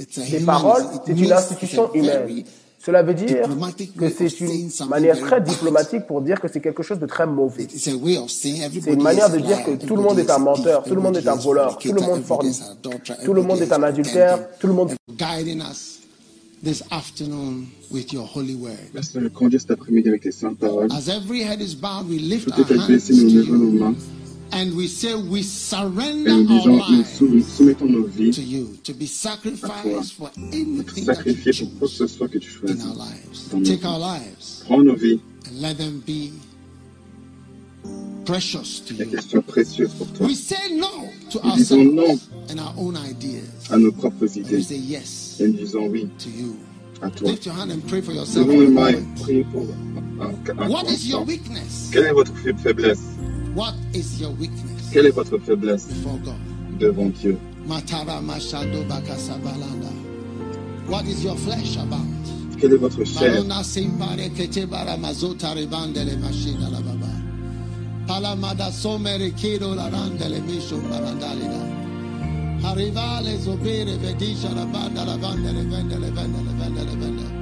paroles, 0.46 0.86
c'est 1.06 1.14
une 1.14 1.32
institution 1.32 1.92
humaine. 1.94 2.44
Cela 2.82 3.04
veut 3.04 3.14
dire 3.14 3.42
que 3.98 4.10
c'est 4.10 4.40
une 4.40 4.70
manière 4.90 5.20
très 5.20 5.42
diplomatique 5.42 6.08
pour 6.08 6.22
dire 6.22 6.40
que 6.40 6.48
c'est 6.48 6.62
quelque 6.62 6.82
chose 6.82 6.98
de 7.00 7.06
très 7.06 7.28
mauvais. 7.28 7.64
It's 7.64 7.88
a 7.90 7.96
way 7.96 8.18
of 8.18 8.30
saying 8.30 8.70
C'est 8.82 8.94
une 8.94 9.04
manière 9.04 9.28
is 9.28 9.34
de 9.34 9.38
a 9.38 9.42
dire 9.42 9.64
que 9.66 9.86
tout 9.86 9.98
le 9.98 10.02
monde 10.02 10.18
est 10.20 10.30
un 10.30 10.40
menteur, 10.40 10.84
tout 10.84 10.96
le 10.96 11.02
monde 11.02 11.18
est 11.18 11.28
un 11.28 11.36
voleur, 11.36 11.78
tout 11.78 11.92
le 11.92 12.02
monde 12.02 12.24
adulterer, 12.24 13.26
tout 13.26 13.34
le 13.34 13.42
monde 13.42 13.62
est 13.62 13.72
un 13.74 13.84
adultère, 13.84 14.40
tout 14.60 14.68
le 14.68 14.74
monde... 14.74 14.94
guiding 15.18 15.60
us 15.62 16.00
this 16.64 16.82
afternoon 16.90 17.68
with 17.92 18.14
your 18.14 18.26
holy 18.34 18.56
word. 18.56 18.78
Merci 18.94 19.16
de 19.16 19.22
nous 19.22 19.30
conduire 19.30 19.60
cet 19.60 19.72
après-midi 19.72 20.08
avec 20.08 20.22
tes 20.22 20.32
saintes 20.32 20.58
paroles. 20.58 20.88
As 20.92 21.10
every 21.10 21.44
head 21.44 21.62
is 21.62 21.76
bowed, 21.76 22.08
we 22.10 22.20
lift 22.20 22.46
Tout 22.46 22.62
our 22.62 22.72
est 22.72 22.80
hands 22.80 22.88
baissé, 22.88 23.14
to 23.14 23.28
you 23.28 23.96
and 24.52 24.74
we 24.76 24.88
say 24.88 25.14
we 25.14 25.40
et 25.40 25.44
surrender 25.44 26.30
nous 26.44 26.50
our 26.52 26.64
disons, 26.64 26.78
nous 26.78 26.98
lives 26.98 27.18
sou- 27.18 27.28
nous 27.30 27.44
soumettons 27.44 27.86
nos 27.86 28.08
vies 28.08 28.32
to 28.36 28.42
you 28.42 28.78
to 28.84 28.94
be 28.94 29.06
sacrificed 29.06 30.14
for 30.14 30.30
pour 30.30 30.44
anything 30.52 31.06
that 31.06 31.24
you 31.26 31.34
sacrifier 31.34 31.54
pour 31.80 31.80
quoi 31.80 31.88
que 31.88 31.88
choose 31.88 31.98
ce 31.98 32.08
soit 32.08 32.28
que 32.30 32.40
tu 32.40 32.50
in 32.50 32.68
choisis. 32.68 32.86
our 32.86 32.96
lives. 32.96 33.50
dans 33.52 33.60
nos 33.60 33.66
Take 33.66 33.80
vies. 33.82 33.86
our 33.88 34.00
lives 34.00 34.64
Prends 34.68 34.84
nos 34.84 34.96
vies 34.96 35.20
and 35.48 35.62
let 35.62 35.78
them 35.78 36.02
be 36.06 36.32
precious 38.26 38.82
to 38.86 38.94
et 38.94 38.98
you. 39.00 39.06
qu'elles 39.06 39.22
soient 39.24 39.42
précieuses 39.42 39.92
pour 39.98 40.08
toi. 40.14 40.28
We 40.28 40.36
say 40.36 40.76
no 40.76 40.88
to 41.32 41.40
Nous 41.44 41.56
disons 41.56 41.84
non 41.84 42.04
ourselves 42.04 42.28
and 42.52 42.60
our 42.60 42.74
own 42.78 42.96
ideas. 42.98 43.70
à 43.70 43.78
nos 43.78 43.92
propres 43.92 44.26
And 44.26 44.30
we 44.36 44.38
idées 44.40 44.64
say 44.64 44.78
yes 44.78 45.38
et 45.40 45.48
nous 45.48 45.54
disons 45.54 45.88
oui 45.88 46.08
to 46.20 46.30
you. 46.30 46.56
à 47.02 47.10
toi. 47.10 47.32
Lift 47.32 47.46
your 47.46 47.56
hand 47.56 47.72
and 47.72 47.82
pray 47.88 48.02
for 48.02 48.12
yourself. 48.14 48.48
Levons 48.48 48.60
les 48.60 48.66
for 48.66 48.72
a 48.72 48.76
mains 48.76 48.90
et 48.90 48.94
moment. 49.02 49.16
prions 49.22 49.46
pour 49.52 49.62
un, 49.64 50.26
un, 50.26 50.64
un 50.64 50.70
What 50.70 50.84
is 50.92 51.08
your 51.08 51.22
instant. 51.22 51.26
weakness? 51.28 51.90
Quelle 51.92 52.06
est 52.08 52.14
votre 52.14 52.34
fa- 52.36 52.54
faiblesse? 52.58 53.00
What 53.60 53.76
is 53.94 54.22
your 54.22 54.32
weakness? 54.40 54.90
Quelle 54.94 55.08
est 55.08 55.16
votre 55.16 55.38
faiblesse 55.38 55.86
before 55.88 56.18
God? 56.24 56.40
devant 56.80 57.10
Dieu? 57.20 57.38
What 60.88 61.06
is 61.06 61.26
your 61.26 61.36
flesh 61.36 61.76
about? 61.76 62.08
Quelle 62.58 62.76
est 62.76 62.78
votre 62.78 63.04
chair? 63.04 63.34
Barona 63.34 63.62
simpare 63.62 64.30
kete 64.30 64.66
bara 64.66 64.96
mazota 64.96 65.54
rebandele 65.54 66.16
mashina 66.22 66.70
la 66.72 66.80
baba. 66.80 67.12
Palamada 68.08 68.72
somere 68.72 69.32
kido 69.32 69.76
la 69.76 69.90
randele 69.90 70.40
misho 70.40 70.80
barandalida. 70.90 71.60
Arrivale 72.64 73.38
zobere 73.40 73.98
vedisha 73.98 74.56
la 74.56 74.64
banda 74.64 75.04
la 75.04 75.18
bandele 75.18 75.66
vendele 75.68 76.10
vendele 76.12 76.54
vendele 76.58 76.96
vendele. 76.96 77.39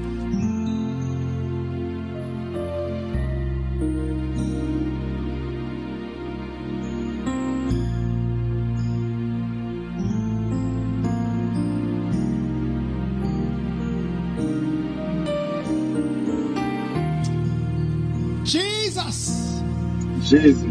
Jésus, 20.30 20.68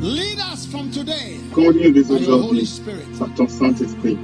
lead 0.00 0.38
us 0.52 0.64
from 0.66 0.90
today 0.90 1.36
conduis-nous 1.52 1.92
dès 1.92 2.10
aujourd'hui 2.10 2.66
par 3.18 3.28
ton 3.34 3.46
Saint-Esprit. 3.48 4.16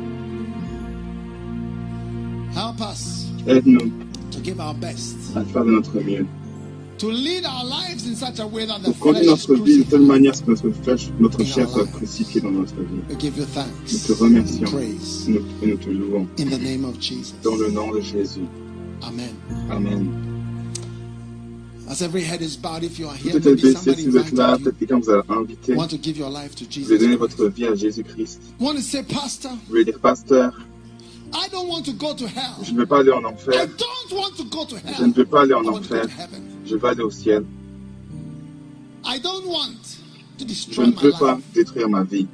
Help 2.54 2.80
us 2.80 3.26
Aide-nous 3.46 3.92
to 4.30 4.40
give 4.42 4.60
our 4.60 4.72
best, 4.74 5.16
à 5.36 5.44
faire 5.44 5.64
de 5.64 5.70
notre 5.72 6.00
mieux. 6.00 6.24
to 6.96 7.10
lead 7.10 7.44
our 7.44 7.64
lives 7.64 8.06
in 8.06 8.14
such 8.14 8.38
a 8.38 8.46
way 8.46 8.64
that 8.64 8.80
the 8.82 8.92
Pour 8.92 9.12
conduire 9.12 9.30
notre 9.32 9.54
vie 9.56 9.78
de 9.78 9.82
telle 9.84 10.00
manière 10.06 10.32
que 10.32 10.50
notre, 10.50 10.70
flèche, 10.70 11.10
notre 11.20 11.44
chair 11.44 11.68
soit 11.68 11.86
crucifiée 11.86 12.40
dans 12.40 12.52
notre 12.52 12.76
vie. 12.76 13.02
We 13.10 13.18
give 13.20 13.36
you 13.36 13.44
Nous 13.92 13.98
te 13.98 14.12
remercions 14.22 14.66
praise 14.70 15.28
nous, 15.28 15.42
et 15.62 15.66
nous 15.66 15.76
te 15.76 15.90
louons. 15.90 16.26
in 16.38 16.46
the 16.48 16.58
name 16.58 16.84
of 16.86 16.98
Jesus. 17.00 17.34
Dans 17.42 17.56
le 17.56 17.70
nom 17.70 17.92
de 17.92 18.00
Jésus. 18.00 18.46
Amen. 19.02 19.34
Amen. 19.70 20.33
Tout 21.86 23.48
est 23.48 23.54
baissé 23.54 23.94
si 23.94 24.08
vous 24.08 24.16
êtes 24.16 24.32
là, 24.32 24.56
peut-être 24.58 24.78
quelqu'un 24.78 24.98
vous 24.98 25.10
a 25.10 25.24
invité. 25.28 25.72
you, 25.72 25.78
want 25.78 25.88
to 25.88 25.98
give 26.00 26.16
your 26.16 26.30
life 26.30 26.54
to 26.54 26.64
Vous 26.64 26.70
Jesus. 26.70 26.98
donné 26.98 27.16
votre 27.16 27.46
vie 27.48 27.66
à 27.66 27.74
Jésus-Christ. 27.74 28.40
Want 28.58 28.74
to 28.74 28.80
say, 28.80 29.02
Pastor, 29.02 29.52
Vous 29.52 29.58
voulez 29.68 29.84
dire, 29.84 29.98
pasteur, 30.00 30.52
I 31.34 31.48
don't 31.50 31.68
want 31.68 31.82
to 31.82 31.92
go 31.92 32.14
to 32.14 32.26
hell. 32.26 32.54
je 32.62 32.72
ne 32.72 32.78
veux 32.78 32.86
pas 32.86 33.00
aller 33.00 33.10
en 33.10 33.20
I 33.22 33.26
enfer. 33.26 33.66
don't 33.66 34.18
want 34.18 34.36
to 34.36 34.44
go 34.44 34.64
to 34.64 34.76
Je 34.98 35.04
ne 35.04 35.12
veux 35.12 35.26
pas 35.26 35.42
aller 35.42 35.54
en 35.54 35.64
enfer. 35.66 36.06
Je 36.64 36.76
veux 36.76 36.88
aller 36.88 37.02
au 37.02 37.10
ciel. 37.10 37.44
I 39.04 39.20
don't 39.20 39.44
want 39.46 39.98
to 40.38 40.44
Je 40.70 40.80
ne 40.80 40.92
veux 40.92 41.12
pas 41.12 41.38
détruire 41.54 41.88
ma 41.88 42.02
vie. 42.04 42.26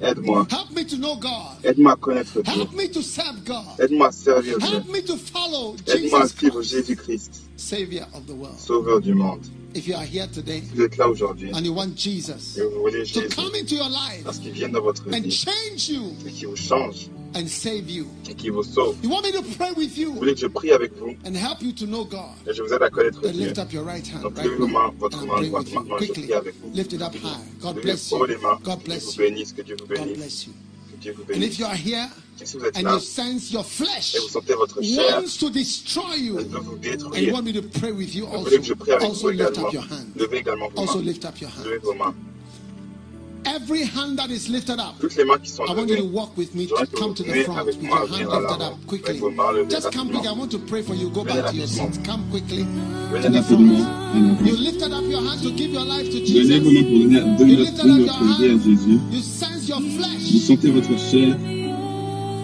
Aide-moi. 0.00 0.46
Help 0.50 0.70
me 0.72 0.84
to 0.84 0.96
know 0.96 1.16
God. 1.16 1.64
Aide-moi 1.64 1.92
à 1.92 1.96
connaître 1.96 2.42
Dieu. 2.42 2.52
Help 2.52 2.72
me 2.72 2.88
to 2.88 3.02
serve 3.02 3.44
God. 3.44 3.78
Aide-moi 3.78 4.08
à 4.08 4.12
servir 4.12 4.58
Dieu. 4.58 4.68
Help 4.68 4.88
me 4.88 5.00
to 5.02 5.16
follow 5.16 5.76
Aide-moi 5.86 6.20
à 6.20 6.22
Jesus 6.22 6.36
suivre 6.36 6.60
Christ, 6.60 6.70
Jésus-Christ, 6.70 7.42
Savior 7.56 8.06
of 8.14 8.26
the 8.26 8.34
world. 8.34 8.58
Sauveur 8.58 9.00
du 9.00 9.14
monde. 9.14 9.40
If 9.74 9.88
you 9.88 9.96
are 9.96 10.04
here 10.04 10.28
today 10.28 10.62
Vous 10.72 10.82
êtes 10.82 10.96
là 10.96 11.08
aujourd'hui 11.08 11.50
and 11.52 11.64
you 11.64 11.74
want 11.74 11.96
Jesus 11.96 12.56
et 12.56 12.62
vous 12.62 12.80
voulez 12.80 13.04
to 13.06 13.22
come 13.34 13.52
into 13.56 13.74
your 13.74 13.88
life 13.88 14.22
parce 14.24 14.38
qu'il 14.38 14.70
dans 14.70 14.80
votre 14.80 15.02
and 15.08 15.20
vie 15.20 15.30
change 15.32 15.88
you 15.88 16.12
et 16.24 16.30
qui 16.30 16.44
vous 16.44 16.54
change 16.54 17.08
and 17.34 17.46
save 17.48 17.88
you, 17.90 18.06
et 18.28 18.34
qui 18.34 18.48
vous 18.50 18.62
sauve. 18.62 18.96
you 19.02 19.10
want 19.10 19.22
me 19.22 19.32
to 19.32 19.42
pray 19.56 19.72
with 19.76 19.94
Vous 19.94 20.00
you 20.02 20.14
voulez 20.14 20.34
que 20.34 20.40
je 20.40 20.46
prie 20.46 20.70
avec 20.72 20.92
vous 20.98 21.14
and 21.26 21.34
help 21.34 21.62
you 21.62 21.72
to 21.72 21.86
know 21.86 22.04
God. 22.04 22.34
et 22.46 22.54
je 22.54 22.62
vous 22.62 22.72
aide 22.72 22.82
à 22.82 22.90
connaître 22.90 23.20
Dieu. 23.20 23.30
lift 23.46 23.58
up 23.58 23.72
your 23.72 23.84
right 23.84 24.06
hand 24.06 24.22
Donc 24.22 24.36
right 24.36 24.46
levez 24.50 24.66
now 24.72 24.92
votre 24.98 25.18
main 25.26 25.34
praying 25.36 25.50
droite 25.50 25.64
with 25.66 25.74
you 25.74 26.14
je 26.14 26.20
prie 26.22 26.32
avec 26.34 26.54
vous. 26.62 26.70
Lift 26.74 26.92
it 26.92 27.02
up 27.02 27.14
high. 27.14 27.40
God 27.60 27.80
bless 27.82 28.10
les 28.12 28.18
you. 28.34 28.40
mains, 28.40 28.58
God 28.62 28.84
bless 28.84 29.04
vous 29.04 29.12
you. 29.22 29.28
bénisse, 29.30 29.52
que 29.52 29.62
Dieu 29.62 29.76
vous 29.80 29.86
God 29.86 30.14
bless 30.16 30.46
you. 30.46 30.52
que 30.92 30.96
Dieu 31.00 31.14
vous 31.16 31.24
And 31.34 31.42
if 31.42 31.58
you 31.58 31.66
are 31.66 31.74
here 31.76 32.08
Et 32.40 32.46
si 32.46 32.56
vous 32.56 32.64
êtes 32.64 32.76
and 32.76 32.82
là 32.82 32.92
you 32.94 32.98
sense 33.00 33.52
your 33.52 33.64
flesh 33.64 34.14
et 34.16 34.18
vous 34.18 34.28
sentez 34.28 34.54
votre 34.54 34.82
chair, 34.82 35.18
wants 35.20 35.36
to 35.38 35.50
destroy 35.50 36.16
you 36.18 36.38
elle 36.38 36.46
veut 36.46 36.58
vous 36.60 36.78
and 37.14 37.16
you 37.20 37.32
want 37.32 37.42
me 37.42 37.52
to 37.52 37.62
pray 37.62 37.92
with 37.92 38.14
you 38.14 38.26
vous 38.26 38.42
voulez 38.42 38.56
also, 38.56 38.58
que 38.58 38.62
je 38.66 38.74
prie 38.74 38.92
avec 38.92 39.04
also 39.08 39.22
vous 39.26 39.30
lift 39.30 39.50
également. 39.50 39.66
up 39.68 39.72
your 39.74 39.82
hand. 39.84 40.06
Levez 40.16 40.36
également 40.38 40.68
vos 40.74 40.80
Also 40.80 40.98
mains. 40.98 41.04
lift 41.04 41.24
up 41.24 41.40
your 41.40 41.50
Levez 41.64 41.74
hand. 41.76 41.80
vos 41.84 41.94
mains. 41.94 42.14
Every 43.46 43.84
hand 43.84 44.18
that 44.18 44.30
is 44.30 44.48
lifted 44.48 44.78
up, 44.80 44.94
Toutes 45.00 45.16
les 45.16 45.24
mains 45.24 45.36
qui 45.38 45.50
sont 45.50 45.64
I 45.64 45.74
want 45.74 45.86
you 45.88 45.96
to 45.96 46.02
levées, 46.02 46.12
walk 46.12 46.36
with 46.36 46.54
me 46.54 46.66
to 46.66 46.74
j'aimerais 46.76 46.86
que 46.86 46.96
come 46.96 47.08
vous 47.08 47.14
to 47.14 47.22
the 47.22 47.28
venez 47.28 47.44
front 47.44 47.58
avec 47.58 47.74
with 47.76 47.82
moi 47.82 47.98
your 47.98 48.06
venir 48.08 48.30
hand 48.30 48.34
à 48.34 48.40
lifted 48.40 48.58
l'avant, 48.60 48.72
up 48.72 48.86
quickly. 48.86 49.10
avec 49.10 49.20
vos 49.20 49.30
mains 49.30 49.52
levées 49.52 49.70
Just 49.70 49.92
come 49.92 50.08
quickly. 50.08 50.26
I 50.26 50.32
rapidement. 50.32 50.40
want 50.40 50.50
to 50.50 50.58
pray 50.58 50.82
for 50.82 50.94
you. 50.94 51.10
Go 51.10 51.22
Venez 51.24 51.34
back 51.42 51.50
to 51.50 51.56
your 51.56 51.66
rapidement. 51.66 51.94
seats. 51.94 52.06
Come 52.08 52.22
quickly. 52.30 52.64
Venez 52.64 53.38
rapidement 53.38 53.38
rapidement. 53.38 53.84
en 54.14 54.30
avant. 54.30 54.46
You 54.46 54.56
lifted 54.56 54.92
up 54.92 55.04
your 55.04 55.20
hand 55.22 55.42
to 55.42 55.50
give 55.52 55.70
your 55.70 55.84
life 55.84 56.08
to 56.10 56.18
Donnez 56.24 56.58
vos 56.60 56.70
Jesus. 56.70 56.72
mains 56.72 56.84
pour 56.84 56.98
donner, 56.98 57.20
donner 57.38 57.52
You 57.52 57.58
votre, 57.58 57.70
lifted 57.70 57.84
donner 57.84 57.92
up 57.92 58.06
your 58.06 58.16
votre 58.16 58.24
vie 58.24 58.48
à 58.48 58.52
hand. 58.52 58.60
Jésus. 58.64 58.98
You 59.12 59.20
sense 59.20 59.68
your 59.68 59.80
Vous 59.80 59.98
flesh 59.98 60.24
sentez 60.48 60.70
votre 60.70 60.98
chair 60.98 61.36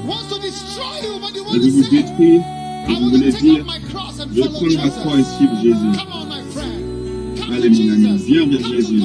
wants 0.07 0.29
to 0.29 0.39
destroy 0.41 1.01
you, 1.03 1.19
but 1.21 1.35
you 1.35 1.43
et 1.43 1.47
want 1.47 1.53
veut 1.55 1.61
to 1.65 1.71
vous 1.71 1.83
say, 1.85 1.91
détruire. 1.91 2.43
Et 2.89 2.93
I 2.93 2.95
vous 2.95 3.01
want 3.01 3.11
voulez 3.11 3.33
to 3.33 3.39
take 3.39 3.43
dire, 3.43 3.61
up 3.61 3.67
my 3.67 3.81
cross 3.91 4.21
and 4.21 4.29
je 4.35 4.43
vais 4.43 4.49
follow 4.49 4.59
prendre 4.59 4.77
ma 4.85 4.91
croix 4.91 5.15
et 5.15 5.25
Jesus. 5.25 5.37
suivre 5.37 5.57
Jésus. 5.63 5.93
Come 5.97 6.13
on, 6.13 6.27
my 6.29 6.43
friend. 6.53 7.39
Come 7.41 7.53
Allez, 7.53 7.71
to 7.71 7.83
mon 7.83 7.93
ami, 7.93 8.19
Jesus. 8.19 8.27
viens 8.27 8.47
vers 8.47 8.61
Come 8.63 8.73
Jésus. 8.77 9.01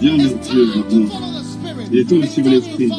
Viens 0.00 0.16
vers 0.16 0.38
Dieu 0.38 0.66
maintenant. 0.66 1.06
Il 1.92 1.98
est 1.98 2.04
temps 2.04 2.18
de 2.18 2.26
suivre 2.26 2.50
l'esprit. 2.50 2.90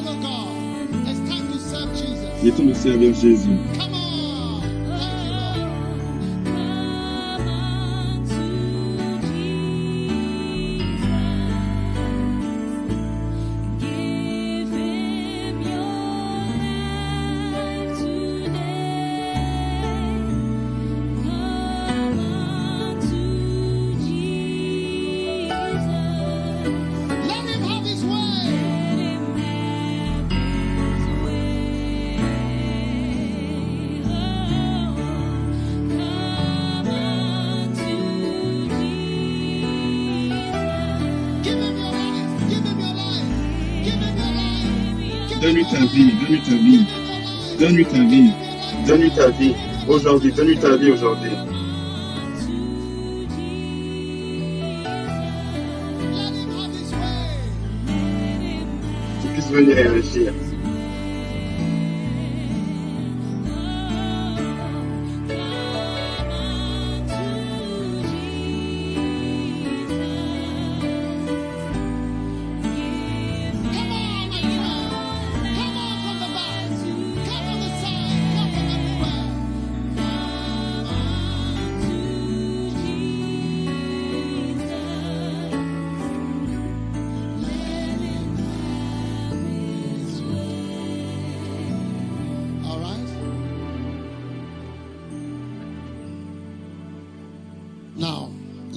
Il 2.42 2.48
est 2.48 2.52
temps 2.52 2.64
de 2.64 2.74
servir 2.74 3.14
Jésus. 3.14 3.50
Donne-lui 47.84 47.86
ta 47.86 48.00
vie. 48.00 48.32
Donne-lui 48.88 49.12
ta 49.12 49.30
vie 49.30 49.56
aujourd'hui, 49.88 50.32
donne-lui 50.32 50.58
ta 50.58 50.76
vie 50.78 50.92
aujourd'hui. 50.92 51.32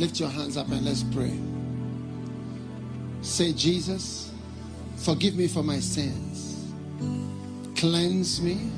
Lift 0.08 0.20
your 0.20 0.30
hands 0.30 0.56
up 0.56 0.66
and 0.70 0.86
let's 0.86 1.02
pray. 1.02 1.38
Say, 3.20 3.52
Jesus, 3.52 4.32
forgive 4.96 5.36
me 5.36 5.46
for 5.48 5.62
my 5.62 5.80
sins. 5.80 6.72
Cleanse 7.76 8.40
me 8.40 8.70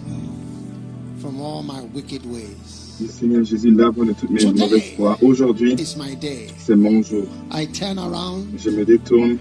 from 1.20 1.40
all 1.40 1.62
my 1.62 1.82
wicked 1.94 2.26
ways. 2.26 2.96
Seigneur 3.08 3.44
Jésus, 3.44 3.70
de 3.70 4.12
toutes 4.12 4.30
mes 4.30 4.44
mauvaises 4.44 4.96
voies. 4.96 5.16
Aujourd'hui, 5.22 5.76
my 5.96 6.16
day. 6.16 6.48
c'est 6.58 6.74
mon 6.74 7.00
jour. 7.00 7.28
I 7.52 7.66
turn 7.66 7.98
around. 7.98 8.58
Je 8.58 8.70
me 8.70 8.84
détourne, 8.84 9.38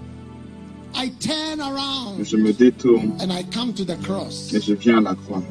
I 0.94 1.10
turn 1.20 1.60
around 1.60 2.24
je 2.24 2.38
me 2.38 2.54
détourne 2.54 3.20
and 3.20 3.34
I 3.34 3.44
come 3.52 3.74
to 3.74 3.84
the 3.84 3.98
cross 4.04 4.54
et 4.54 4.62
je 4.62 4.74
viens 4.76 5.00
à 5.00 5.02
la 5.02 5.16
croix. 5.16 5.42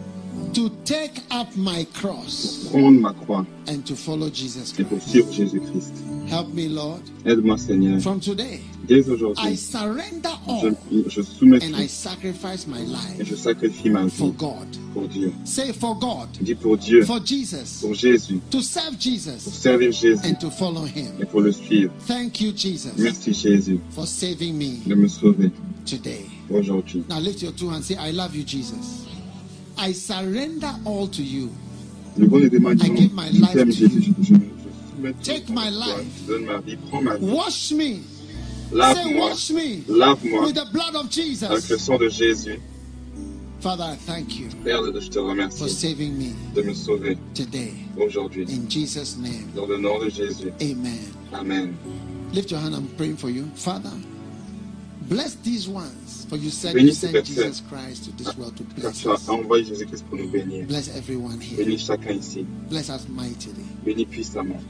to 0.55 0.71
take 0.85 1.21
up 1.31 1.49
my 1.57 1.85
cross 1.93 2.69
Prendre 2.71 3.01
ma 3.01 3.13
croix 3.13 3.45
and 3.67 3.85
to 3.87 3.95
follow 3.95 4.31
Jesus 4.31 4.73
et 4.79 4.85
pour 4.85 5.01
suivre 5.01 5.33
Jésus-Christ. 5.33 6.08
Help 6.29 6.53
me, 6.53 6.69
Lord. 6.69 7.01
Aide-moi, 7.25 7.57
Seigneur. 7.57 8.01
From 8.01 8.21
today, 8.21 8.61
Dès 8.87 9.09
aujourd'hui, 9.09 9.45
I 9.45 9.55
surrender 9.57 10.31
all 10.47 10.71
je 11.09 11.23
soumets 11.23 11.63
and 11.63 11.75
I 11.77 11.87
sacrifice 11.87 12.67
my 12.67 12.81
life 12.81 13.19
et 13.21 13.25
je 13.25 13.35
sacrifie 13.35 13.91
ma 13.91 14.05
vie 14.05 14.11
for 14.11 14.33
God. 14.33 14.67
pour 14.95 15.09
Dieu. 15.09 15.33
Say 15.45 15.73
for 15.73 15.95
God, 15.99 16.29
Dis 16.41 16.55
pour 16.55 16.77
Dieu, 16.79 17.03
for 17.05 17.21
Jesus, 17.25 17.81
pour 17.83 17.95
Jésus, 17.95 18.41
to 18.51 18.61
serve 18.63 18.93
pour 18.93 19.01
Jesus 19.01 19.41
servir 19.53 19.93
Jésus 19.93 20.21
and 20.25 20.35
to 20.41 20.51
follow 20.51 20.85
Him. 20.87 21.13
et 21.21 21.25
pour 21.27 21.41
le 21.43 21.53
suivre. 21.53 21.93
Thank 22.07 22.41
you, 22.41 22.53
Jesus, 22.53 22.93
Merci 22.99 23.33
Jésus 23.35 23.79
for 23.91 24.07
saving 24.07 24.57
me 24.57 24.79
de 24.87 24.95
me 24.95 25.09
sauver 25.09 25.51
today. 25.85 26.25
aujourd'hui. 26.51 27.05
Now 27.09 27.21
lift 27.21 27.43
your 27.43 27.53
two 27.53 27.69
hands. 27.71 27.91
And 27.91 27.99
say, 27.99 28.09
I 28.09 28.11
love 28.13 28.35
you, 28.35 28.45
Jesus. 28.45 29.07
I 29.79 29.93
surrender 29.93 30.71
all 30.85 31.09
to 31.09 31.23
you. 31.23 31.51
Le 32.17 32.27
bon 32.27 32.39
et 32.43 32.49
des 32.51 32.59
mains 32.59 32.75
I 32.83 32.89
give 32.89 33.13
my 33.13 33.31
life 33.31 33.53
to 33.55 33.71
Jésus, 33.71 34.13
je, 34.19 34.23
je, 34.23 34.35
je 34.35 34.35
tout 34.35 34.58
Take 35.23 35.49
my 35.49 35.71
life. 35.71 36.27
Donne 36.27 36.45
ma 36.45 36.59
vie, 36.61 36.77
prends 36.91 37.03
ma 37.03 37.17
vie. 37.17 37.27
Wash 37.27 37.73
me. 37.73 38.01
Lave-moi, 38.71 39.31
lave-moi 39.89 40.45
with 40.45 40.55
the 40.57 40.67
blood 40.73 40.95
of 40.95 41.07
avec 41.07 41.17
le 41.17 41.23
Jesus. 41.23 41.79
sang 41.79 41.97
de 41.99 42.09
Jésus. 42.11 42.61
Father, 43.61 43.85
I 43.85 43.97
thank 43.97 44.39
you 44.39 44.49
Père, 44.63 44.85
je 45.01 45.09
te 45.09 45.15
for 45.15 45.29
remercie 45.31 45.69
saving 45.71 46.17
me 46.17 46.33
de 46.55 46.63
me 46.63 46.75
sauver 46.75 47.17
today. 47.35 47.73
aujourd'hui. 47.99 48.45
In 48.49 48.69
Jesus' 48.69 49.17
name, 49.17 49.51
Dans 49.57 49.67
le 49.67 49.79
nom 49.79 49.99
de 49.99 50.09
Jésus. 50.11 50.53
amen. 50.61 50.99
Amen. 51.33 51.77
Lift 52.33 52.51
your 52.51 52.61
hand, 52.61 52.75
I'm 52.75 52.87
praying 52.97 53.17
for 53.17 53.31
you. 53.31 53.47
Father, 53.57 53.91
bless 55.09 55.35
these 55.37 55.67
ones. 55.67 56.27
For 56.29 56.37
you 56.37 56.51
said 56.51 56.75
you 56.75 56.91
Bénis 56.91 56.97
sent. 57.01 57.25
Jesus 57.25 57.63
Christ 57.71 58.05
to 58.05 58.13
this 58.23 58.37
world 58.37 58.55
to 58.59 58.65
bless 58.65 59.05
us. 59.07 59.27
envoyé 59.29 59.65
Jésus-Christ 59.65 60.05
pour 60.11 60.19
nous 60.19 60.29
bénir. 60.31 60.67
Bless 60.67 60.95
everyone 60.95 61.41
here. 61.41 61.57
Bénis 61.65 61.79
chacun 61.79 62.13
ici. 62.19 62.45
Bless 62.69 62.91
us 62.91 63.09
mightily. 63.09 63.65
Bénis 63.85 64.05
puissamment. 64.07 64.61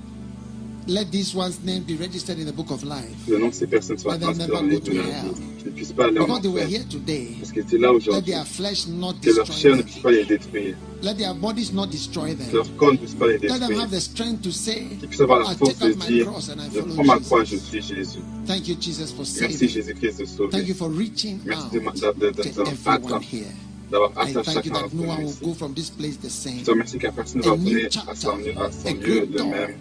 Let 0.89 1.11
this 1.13 1.35
ones' 1.35 1.61
name 1.63 1.83
be 1.85 1.97
registered 1.97 2.39
in 2.39 2.47
the 2.47 2.53
book 2.53 2.71
of 2.71 2.83
life. 2.83 3.05
Le 3.29 3.39
nom 3.39 3.49
de 3.49 3.55
ces 3.55 3.67
personnes 3.67 3.99
soit 3.99 4.17
Let 4.17 4.25
inscrit 4.25 4.47
dans 4.49 4.63
le 4.63 4.69
livre 4.71 4.81
de 4.85 4.93
la 4.97 5.03
vie. 5.03 5.11
Qu'ils 5.59 5.67
ne 5.67 5.71
puissent 5.73 5.93
pas 5.93 6.07
aller 6.07 6.19
en 6.19 6.25
Because 6.25 6.41
they 6.41 6.49
were 6.51 6.63
enfer. 6.65 6.71
here 6.79 6.85
today. 6.89 7.29
Parce 7.39 7.53
qu'ils 7.53 7.63
étaient 7.63 7.77
là 7.79 7.89
Let 7.91 7.97
aujourd'hui. 7.97 8.33
their 8.33 8.47
flesh 8.47 8.87
not 8.89 9.13
Que 9.21 9.31
leur 9.31 9.45
destroy 9.45 9.61
chair 9.61 9.73
ne 9.73 9.77
them. 9.77 9.85
puisse 9.85 9.99
pas 10.03 10.11
les 10.13 10.25
détruire. 10.25 10.77
Let 11.03 11.15
their 11.17 11.35
bodies 11.35 11.73
not 11.75 11.87
destroy 11.89 12.31
Que 12.31 12.37
them. 12.39 12.55
leur 12.55 12.77
corps 12.77 12.93
ne 12.93 12.97
puisse 12.97 13.13
pas 13.15 13.27
les 13.27 13.35
Let 13.35 13.49
them 13.49 13.59
détruire. 13.61 13.81
have 13.83 13.91
the 13.91 14.01
strength 14.01 14.41
to 14.43 14.51
say, 14.51 14.87
Qu'ils 14.99 15.09
puissent 15.09 15.21
avoir 15.21 15.41
la 15.41 15.53
I 15.53 15.57
force 15.57 15.75
take 15.79 15.89
de 15.89 15.93
up 15.93 15.99
my 15.99 16.07
dire 16.07 16.25
cross 16.25 16.49
and 16.49 16.59
I 16.59 16.71
Je 16.75 16.81
prends 16.81 17.05
ma 17.05 17.19
croix, 17.21 17.45
je 17.45 17.51
Jesus. 17.51 17.67
suis 17.69 17.83
Jésus. 17.83 18.19
Thank 18.47 18.69
you, 18.69 18.77
Jesus, 18.81 19.13
for 19.13 19.27
Merci 19.27 19.35
saving. 19.59 19.69
Jésus-Christ 19.69 20.19
de. 20.39 20.47
Thank 20.51 20.69
you 20.69 20.75
for 20.75 20.89
reaching 20.91 21.39
Merci 21.45 21.65
out 21.67 21.73
de 21.75 21.81
m'a- 21.81 21.93
to 21.93 22.01
d'avoir 22.01 22.69
everyone 22.73 23.13
atteint, 23.13 23.21
here. 23.31 23.45
d'avoir 23.91 24.11
I 24.17 24.31
atteint 24.31 24.43
thank 24.43 24.65
you 24.65 24.73
chacun 24.73 24.89
that 24.89 24.95
no 24.95 25.03
one 25.07 25.23
will 25.25 25.37
go 25.43 25.53
from 25.53 25.75
this 25.75 25.91
place 25.91 26.17
the 26.17 26.31
same. 26.31 26.61
Je 26.61 26.65
te 26.65 26.71
remercie 26.71 26.97
qu'à 26.99 27.13
personne 27.13 27.43
ne 27.43 27.47
va 27.47 27.53
A 27.53 27.57
new 27.59 27.77
à 27.77 27.91
chapter, 27.91 28.15
son 28.17 28.31
à 28.31 28.73
son 28.73 28.89
a 28.89 28.93
lieu 28.93 28.99
great 29.01 29.31
de 29.33 29.37
door 29.37 29.49
même. 29.49 29.75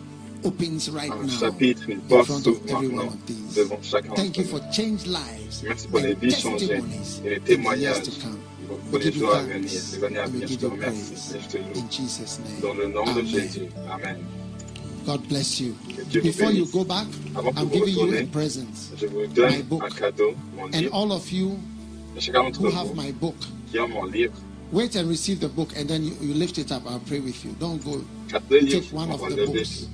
Opens 0.48 0.90
right 0.90 1.12
Un 1.12 1.24
now 1.28 1.28
chapitre, 1.28 1.90
une 1.90 2.02
in 2.02 2.02
porte 2.08 2.26
front 2.26 2.44
s'ouvre 2.44 2.62
of 2.64 2.70
every 2.72 2.88
one 2.88 2.96
maintenant 2.96 3.08
of 3.08 3.26
these. 3.26 3.56
devant 3.56 3.82
chacun 3.84 4.14
Thank 4.16 4.38
you 4.38 4.44
for 4.46 4.60
changed 4.72 5.08
lives 5.08 5.62
Merci 5.64 5.88
pour 5.88 6.00
les 6.00 6.14
and 6.14 6.20
vies 6.22 6.32
changées 6.32 6.68
testimonies 6.68 7.22
et 7.26 7.30
les 7.30 7.36
in 7.36 7.40
the 7.64 7.76
years 7.76 8.00
témoignages 8.00 8.02
to 8.02 8.12
come. 8.22 8.38
pour 8.90 9.00
We 9.00 9.06
les 9.06 9.12
jours 9.12 9.34
à 9.36 9.44
venir, 9.44 9.84
les 9.94 10.04
années 10.04 10.20
à 10.20 10.28
venir. 10.28 10.48
Je 10.48 10.56
te 10.56 10.62
you 10.64 10.70
remercie 10.70 11.14
praise 11.14 11.36
et 11.36 11.40
je 11.42 11.48
te 11.48 11.58
loue. 11.58 11.80
in 11.80 11.90
Jesus' 11.90 12.40
Dans 12.62 12.74
name. 12.74 12.78
le 12.80 12.88
nom 12.88 13.04
de 13.14 13.22
Amen. 13.22 13.26
Jésus. 13.26 13.70
Amen. 13.90 14.18
God 15.06 15.28
bless 15.28 15.60
you. 15.60 15.76
Que 15.96 16.04
Dieu 16.04 16.22
vous 16.22 16.28
Before 16.28 16.52
you 16.52 16.66
go 16.66 16.84
back, 16.84 17.08
Avant 17.36 17.54
I'm 17.58 17.70
giving 17.70 17.96
you 17.96 18.14
a 18.14 18.24
present. 18.26 18.92
je 18.98 19.06
vous 19.08 19.28
My 19.36 19.62
book. 19.64 19.84
un 19.84 19.90
cadeau, 19.90 20.36
mon 20.56 20.66
And 20.74 20.88
all 20.92 21.12
of 21.12 21.32
you 21.32 21.58
Et 22.16 22.20
chacun 22.22 22.44
d'entre 22.44 22.60
who 22.62 22.70
have 22.72 22.94
my 22.96 23.12
book, 23.12 23.36
qui 23.72 23.78
a 23.78 23.88
mon 23.88 24.04
livre, 24.06 24.34
wait 24.72 24.96
and 24.96 25.08
receive 25.08 25.40
the 25.40 25.48
book 25.48 25.70
and 25.78 25.88
then 25.88 26.04
you, 26.04 26.14
you 26.22 26.34
lift 26.34 26.58
it 26.58 26.72
up. 26.72 26.84
I'll 26.88 27.00
pray 27.00 27.20
with 27.20 27.44
you. 27.46 27.52
Don't 27.60 27.84
go. 27.84 28.02
Take 28.50 28.92
one 28.92 29.12
of 29.12 29.22
the 29.22 29.46
books. 29.46 29.88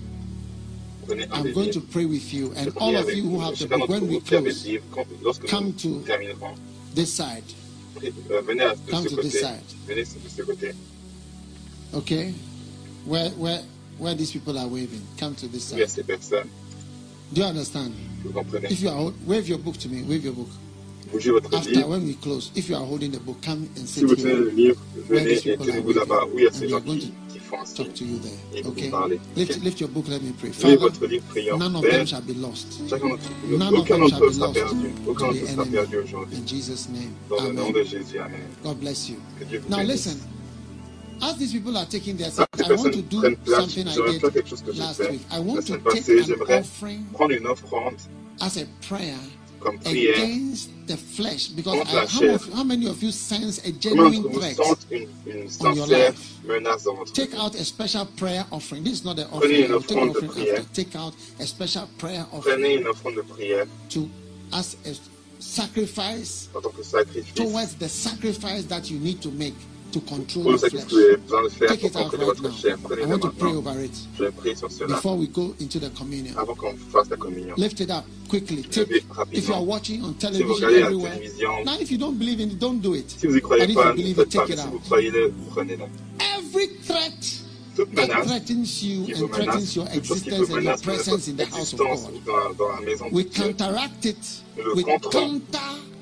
Prenez 1.05 1.23
un 1.31 1.37
I'm 1.37 1.43
des 1.43 1.51
going 1.53 1.65
to 1.71 1.79
livres. 1.79 1.91
pray 1.91 2.05
with 2.05 2.33
you. 2.33 2.51
Je 2.53 2.59
And 2.59 2.71
prie 2.71 2.79
all 2.81 2.95
of 2.95 3.01
avec 3.03 3.15
you 3.17 3.23
who 3.23 3.29
vous. 3.31 3.41
have 3.41 3.53
the 3.53 3.57
Chacun 3.59 3.77
book, 3.77 3.87
d'entre 3.89 3.91
when 4.01 4.09
we 4.09 4.13
vous 4.15 4.21
qui 4.21 4.35
avez 4.35 4.45
le 4.45 4.51
close, 4.53 4.65
livre, 4.65 4.83
quand- 4.91 5.07
lorsque 5.23 5.47
come 5.49 5.65
nous 5.65 5.71
to- 5.73 6.01
terminerons, 6.05 6.55
this 6.95 7.13
side. 7.13 7.43
euh, 8.03 8.41
venez 8.41 8.61
à- 8.63 8.75
de 8.75 8.91
Come 8.91 9.03
ce 9.03 9.09
to 9.09 9.15
this 9.21 9.33
côté. 9.33 9.37
side. 9.39 9.77
Venez 9.87 10.01
de 10.03 10.29
ce 10.35 10.41
côté. 10.43 10.71
Okay? 11.93 12.33
Where 13.05 13.31
where 13.37 13.61
where 13.99 14.15
these 14.15 14.31
people 14.31 14.57
are 14.57 14.67
waving. 14.67 15.01
Come 15.19 15.35
to 15.35 15.47
this 15.47 15.71
Oui, 15.73 15.83
à 15.83 15.87
side. 15.87 15.95
ces 15.95 16.03
personnes. 16.03 16.47
Do 17.33 17.41
you 17.41 17.47
understand? 17.47 17.91
Vous 18.23 18.31
comprenez 18.31 18.71
If 18.71 18.81
you 18.81 18.89
are 18.89 18.95
hol- 18.97 19.13
wave 19.27 19.47
your 19.49 19.59
book 19.59 19.77
to 19.79 19.89
me, 19.89 20.01
wave 20.03 20.23
your 20.23 20.33
book. 20.33 20.49
Bougez 21.11 21.29
votre 21.31 21.53
After 21.53 21.69
livre. 21.71 21.89
when 21.89 22.05
we 22.07 22.15
close, 22.15 22.51
if 22.55 22.69
you 22.69 22.75
are 22.75 22.83
holding 22.85 23.11
the 23.11 23.19
book, 23.19 23.37
come 23.43 23.67
and 23.77 23.85
Si 23.85 23.99
sit 23.99 24.03
vous 24.07 24.15
tenez 24.15 24.33
le 24.33 24.49
here. 24.49 24.55
livre, 24.55 24.81
Where 25.09 25.19
venez 25.21 25.35
these 25.35 25.45
et 25.45 25.51
people 25.57 25.69
are 25.69 25.75
tenez-vous 25.77 25.93
là-bas. 25.93 26.25
waiting. 26.25 26.35
Oui, 26.35 26.45
à 26.45 26.47
And 26.49 26.53
ces 26.53 26.61
we 26.61 26.69
gens 26.69 26.75
are 26.77 26.81
going 26.85 26.97
qui, 26.99 27.05
to 27.07 27.11
qui 27.11 27.11
font 27.11 27.13
ainsi. 27.13 27.22
Talk 27.75 27.93
to 27.93 28.03
you 28.05 28.19
Et 28.55 28.61
there. 28.61 28.63
vous 28.63 28.69
Okay? 28.71 28.89
parlez. 28.89 29.19
Lift, 29.35 29.55
Ok. 29.57 29.63
lift 29.63 29.79
your 29.79 29.89
book, 29.89 30.07
let 30.07 30.21
me 30.21 30.31
pray. 30.33 30.49
Levez 30.49 30.61
Father, 30.61 30.77
votre 30.77 31.05
livre, 31.07 31.23
prions. 31.29 31.57
none 31.57 31.75
of 31.75 31.81
Père, 31.83 31.91
them 31.91 32.05
shall 32.05 32.21
be 32.21 32.33
lost. 32.33 32.67
chacun 32.89 33.09
d'entre 33.09 33.29
None 33.49 33.71
nous, 33.71 33.77
of 33.77 33.81
aucun 33.83 33.97
them 33.99 34.07
shall 34.09 34.19
d'entre 34.19 34.25
eux 34.25 34.29
be 34.29 34.33
sera 34.33 34.47
lost 34.47 34.59
perdu. 34.59 34.91
Aucun 35.07 35.27
to 35.27 35.33
d'entre 35.33 35.33
eux 35.33 35.33
the 35.33 35.47
sera 35.47 35.61
enemy. 35.63 35.71
perdu 35.71 35.97
aujourd'hui. 35.97 36.37
In 36.37 36.45
Jesus' 36.47 36.89
name. 36.89 37.13
Dans 37.29 37.43
le 37.43 37.51
nom 37.53 37.61
Amen. 37.69 37.73
de 37.73 37.83
Jésus, 37.83 38.19
Amen. 38.19 38.41
God 38.63 38.79
bless 38.79 39.09
you. 39.09 39.17
Que 39.39 39.45
Dieu 39.45 39.59
vous 39.59 39.69
Now 39.69 39.77
bénisse. 39.77 39.87
listen. 39.91 40.19
As 41.21 41.37
these 41.37 41.53
people 41.53 41.77
are 41.77 41.85
taking 41.85 42.17
their 42.17 42.31
Ah, 42.37 42.45
seats, 42.51 42.57
ces 42.57 42.63
I 42.65 42.69
want 42.75 42.91
to 42.91 43.01
personnes 43.01 43.07
do 43.09 43.19
prennent 43.21 43.37
place. 43.45 43.59
something 43.59 43.87
I 43.87 43.91
J'aimerais 43.93 44.19
faire 44.19 44.31
did 44.31 44.33
quelque 44.33 44.49
chose 44.49 44.61
que 44.61 44.73
j'ai 44.73 44.79
last 44.79 44.97
fait 45.01 45.09
week. 45.11 45.21
I 45.31 45.37
la 45.37 45.41
want 45.41 45.55
to 45.61 45.61
semaine 45.67 45.83
take 45.83 46.03
passée. 46.03 46.19
an 46.19 46.25
J'aimerais 46.27 46.59
offering 46.59 47.05
prendre 47.13 47.31
une 47.31 47.47
offrande 47.47 47.95
as 48.41 48.57
a 48.57 48.65
prayer 48.65 48.65
comme 48.71 48.89
prière. 48.89 49.19
Against 49.67 50.69
the 50.87 50.97
flesh 50.97 51.47
because 51.47 51.79
I, 51.93 52.05
how, 52.05 52.33
of, 52.33 52.53
how 52.53 52.63
many 52.63 52.87
of 52.87 53.01
you 53.01 53.11
sense 53.11 53.59
a 53.65 53.71
genuine 53.71 54.23
threat 54.33 54.55
sentez 54.55 54.85
une, 54.91 55.07
une 55.25 55.49
on 55.61 55.75
your 55.75 55.87
life? 55.87 56.39
menace 56.43 56.83
dans 56.83 56.95
votre 56.95 57.13
take 57.13 57.33
out 57.35 57.55
a 57.55 57.63
special 57.63 58.05
prayer 58.17 58.45
offering. 58.51 58.83
This 58.83 58.99
is 58.99 59.05
not 59.05 59.15
the 59.15 59.23
Prenez 59.25 59.35
offering. 59.35 59.65
une 59.65 59.71
I 59.71 59.75
will 59.75 59.81
take 59.81 59.97
de 59.97 60.09
offering 60.09 60.49
after. 60.49 60.63
Take 60.73 60.95
out 60.95 61.13
a 61.39 61.45
special 61.45 61.87
prayer 61.97 62.25
offering 62.31 62.83
to 63.89 64.09
as 64.53 64.77
a 64.85 64.93
sacrifice 65.39 66.49
en 66.55 66.61
tant 66.61 66.69
que 66.75 66.83
sacrifice. 66.83 67.33
towards 67.33 67.75
the 67.75 67.89
sacrifice 67.89 68.65
that 68.65 68.89
you 68.89 68.99
need 68.99 69.21
to 69.21 69.29
make 69.31 69.55
to 69.93 69.99
control 70.01 70.43
pour 70.43 70.51
le 70.53 70.57
your 70.57 70.59
sacrifice 70.59 70.89
flesh 70.89 70.89
que 70.89 70.95
vous 70.95 70.99
avez 71.05 71.17
besoin 71.17 71.43
de 71.43 71.49
faire 71.49 71.67
take 71.69 71.79
pour 71.81 71.89
it 71.89 71.95
out 71.95 72.03
contrôler 72.11 72.25
right 72.25 72.37
votre 72.41 72.57
chair. 72.57 72.77
now 72.77 72.83
I 72.83 72.87
Prenez-le 72.87 73.07
want 73.07 73.19
to 73.19 73.29
pray 73.29 73.53
maintenant. 73.53 73.71
over 73.71 73.83
it 73.85 73.91
Je 74.17 74.23
vais 74.23 74.31
prier 74.31 74.55
sur 74.55 74.71
cela 74.71 74.95
before 74.95 75.17
we 75.17 75.27
go 75.29 75.55
into 75.61 75.79
the 75.79 75.89
communion 75.97 76.33
avant 76.37 76.55
qu'on 76.55 76.75
fasse 76.91 77.09
la 77.09 77.17
communion. 77.17 77.53
lift 77.57 77.79
it 77.79 77.89
up 77.91 78.03
quickly 78.27 78.63
take 78.63 78.87
Levez 78.89 78.97
if 79.31 79.47
you 79.47 79.53
are 79.53 79.61
rapidement. 79.61 79.65
watching 79.65 80.01
on 80.03 80.07
Si 80.07 80.13
vous 80.13 80.19
television 80.19 80.53
regardez 80.55 80.79
la 80.79 80.85
everywhere 80.87 81.13
télévision, 81.17 81.65
now 81.65 81.77
if 81.79 81.91
you 81.91 81.97
don't 81.97 82.17
believe 82.17 82.39
in 82.41 82.49
it 82.49 82.59
don't 82.59 82.81
do 82.81 82.93
it 82.95 83.09
si 83.09 83.27
vous 83.27 83.35
n'y 83.35 83.41
croyez 83.41 83.65
But 83.67 83.69
if 83.69 83.75
pas, 83.75 83.83
you 83.83 83.89
ne 83.91 83.95
believe 83.95 84.17
le 84.17 84.23
it, 84.23 84.31
faites 84.31 84.41
pas. 84.41 84.47
take 84.47 84.55
Mais 84.55 84.55
it 84.55 84.59
si 84.59 84.67
vous 84.69 84.75
out. 84.75 84.81
croyez-le, 84.83 85.33
prenez-le. 85.51 85.85
every 86.37 86.67
threat 86.83 87.39
Toute 87.75 87.95
that 87.95 88.07
menace 88.07 88.25
threatens 88.27 88.83
you 88.83 89.05
qui 89.05 89.13
vous 89.13 89.25
and 89.25 89.29
threatens 89.31 89.55
menace, 89.55 89.75
your 89.75 89.85
toute 89.89 90.03
chose 90.05 90.21
qui 90.21 90.29
existence 90.29 90.47
vous 90.47 90.53
and 90.57 90.61
your 90.61 90.61
menace 90.63 90.81
pour 90.81 90.93
presence 90.93 91.27
in 91.27 91.31
votre 91.33 91.49
the 91.49 91.55
house 91.57 91.73
of 91.73 91.79
existence 91.81 92.01
God. 92.03 92.23
dans, 92.25 92.65
dans 92.65 92.71
la 92.75 92.81
maison 92.81 93.09
de 93.09 93.13
We 93.15 93.25
Dieu, 93.29 93.43
counteract 93.43 94.05
it 94.05 94.17
Le 94.57 94.73
with 94.75 94.85
contre- 94.85 95.09
counter 95.09 95.57
attacks 95.57 95.92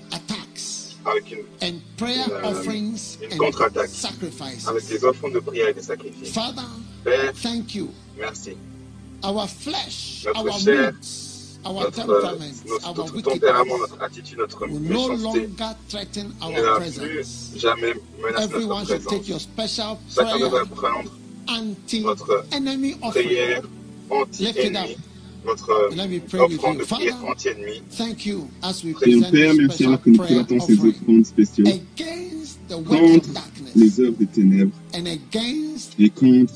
avec, 1.05 1.31
une, 1.31 1.39
and 1.67 1.79
prayer 1.97 2.23
Une, 2.27 2.31
euh, 2.33 2.49
offerings 2.51 3.17
une 3.31 3.37
contre-attaque. 3.37 3.89
sacrifices. 3.89 4.67
avec 4.67 4.87
des 4.87 5.03
offrandes 5.03 5.33
de 5.33 5.39
prière 5.39 5.67
et 5.69 5.73
des 5.73 5.81
sacrifices. 5.81 6.31
Father, 6.33 6.61
Père, 7.03 7.33
thank 7.41 7.73
you. 7.75 7.89
merci. 8.17 8.55
Our 9.23 9.47
flesh, 9.47 10.23
Notre 10.25 10.39
our 10.39 10.59
chair, 10.59 10.91
moods, 10.93 11.59
our 11.63 11.73
Notre, 11.83 11.99
our 12.85 12.95
notre 12.97 13.21
tempérament, 13.21 13.77
notre 13.77 14.01
attitude, 14.01 14.37
notre 14.39 14.65
will 14.67 14.79
no 14.79 15.09
méchanceté 15.09 15.23
longer 15.23 15.47
threaten 15.89 16.27
ne 16.39 16.43
our 16.43 16.51
va 16.63 16.75
presence. 16.77 16.97
plus 17.05 17.59
jamais 17.59 17.93
menacer 18.21 18.43
Everyone 18.43 18.79
notre 18.79 18.87
should 18.87 19.01
take 19.07 19.21
présence. 19.21 19.27
your 19.29 19.39
special 19.39 19.97
Chacun 20.15 20.39
devrait 20.39 20.65
prayer 20.65 20.75
prendre 20.75 21.11
votre 22.03 22.25
prière 23.11 23.61
anti-ennemi. 24.11 24.97
Votre 25.43 25.89
offrande 26.39 26.77
de 26.77 26.83
prière 26.83 27.17
anti-ennemi. 27.25 27.81
Père, 29.31 29.53
merci 29.55 29.85
alors 29.85 30.01
que 30.01 30.09
nous 30.09 30.17
présentons 30.17 30.59
ces 30.59 30.73
offrandes 30.73 31.25
of 31.25 32.85
contre 32.85 33.29
les 33.75 33.99
œuvres 33.99 34.17
des 34.17 34.25
ténèbres 34.27 34.71
et 35.99 36.09
contre 36.09 36.53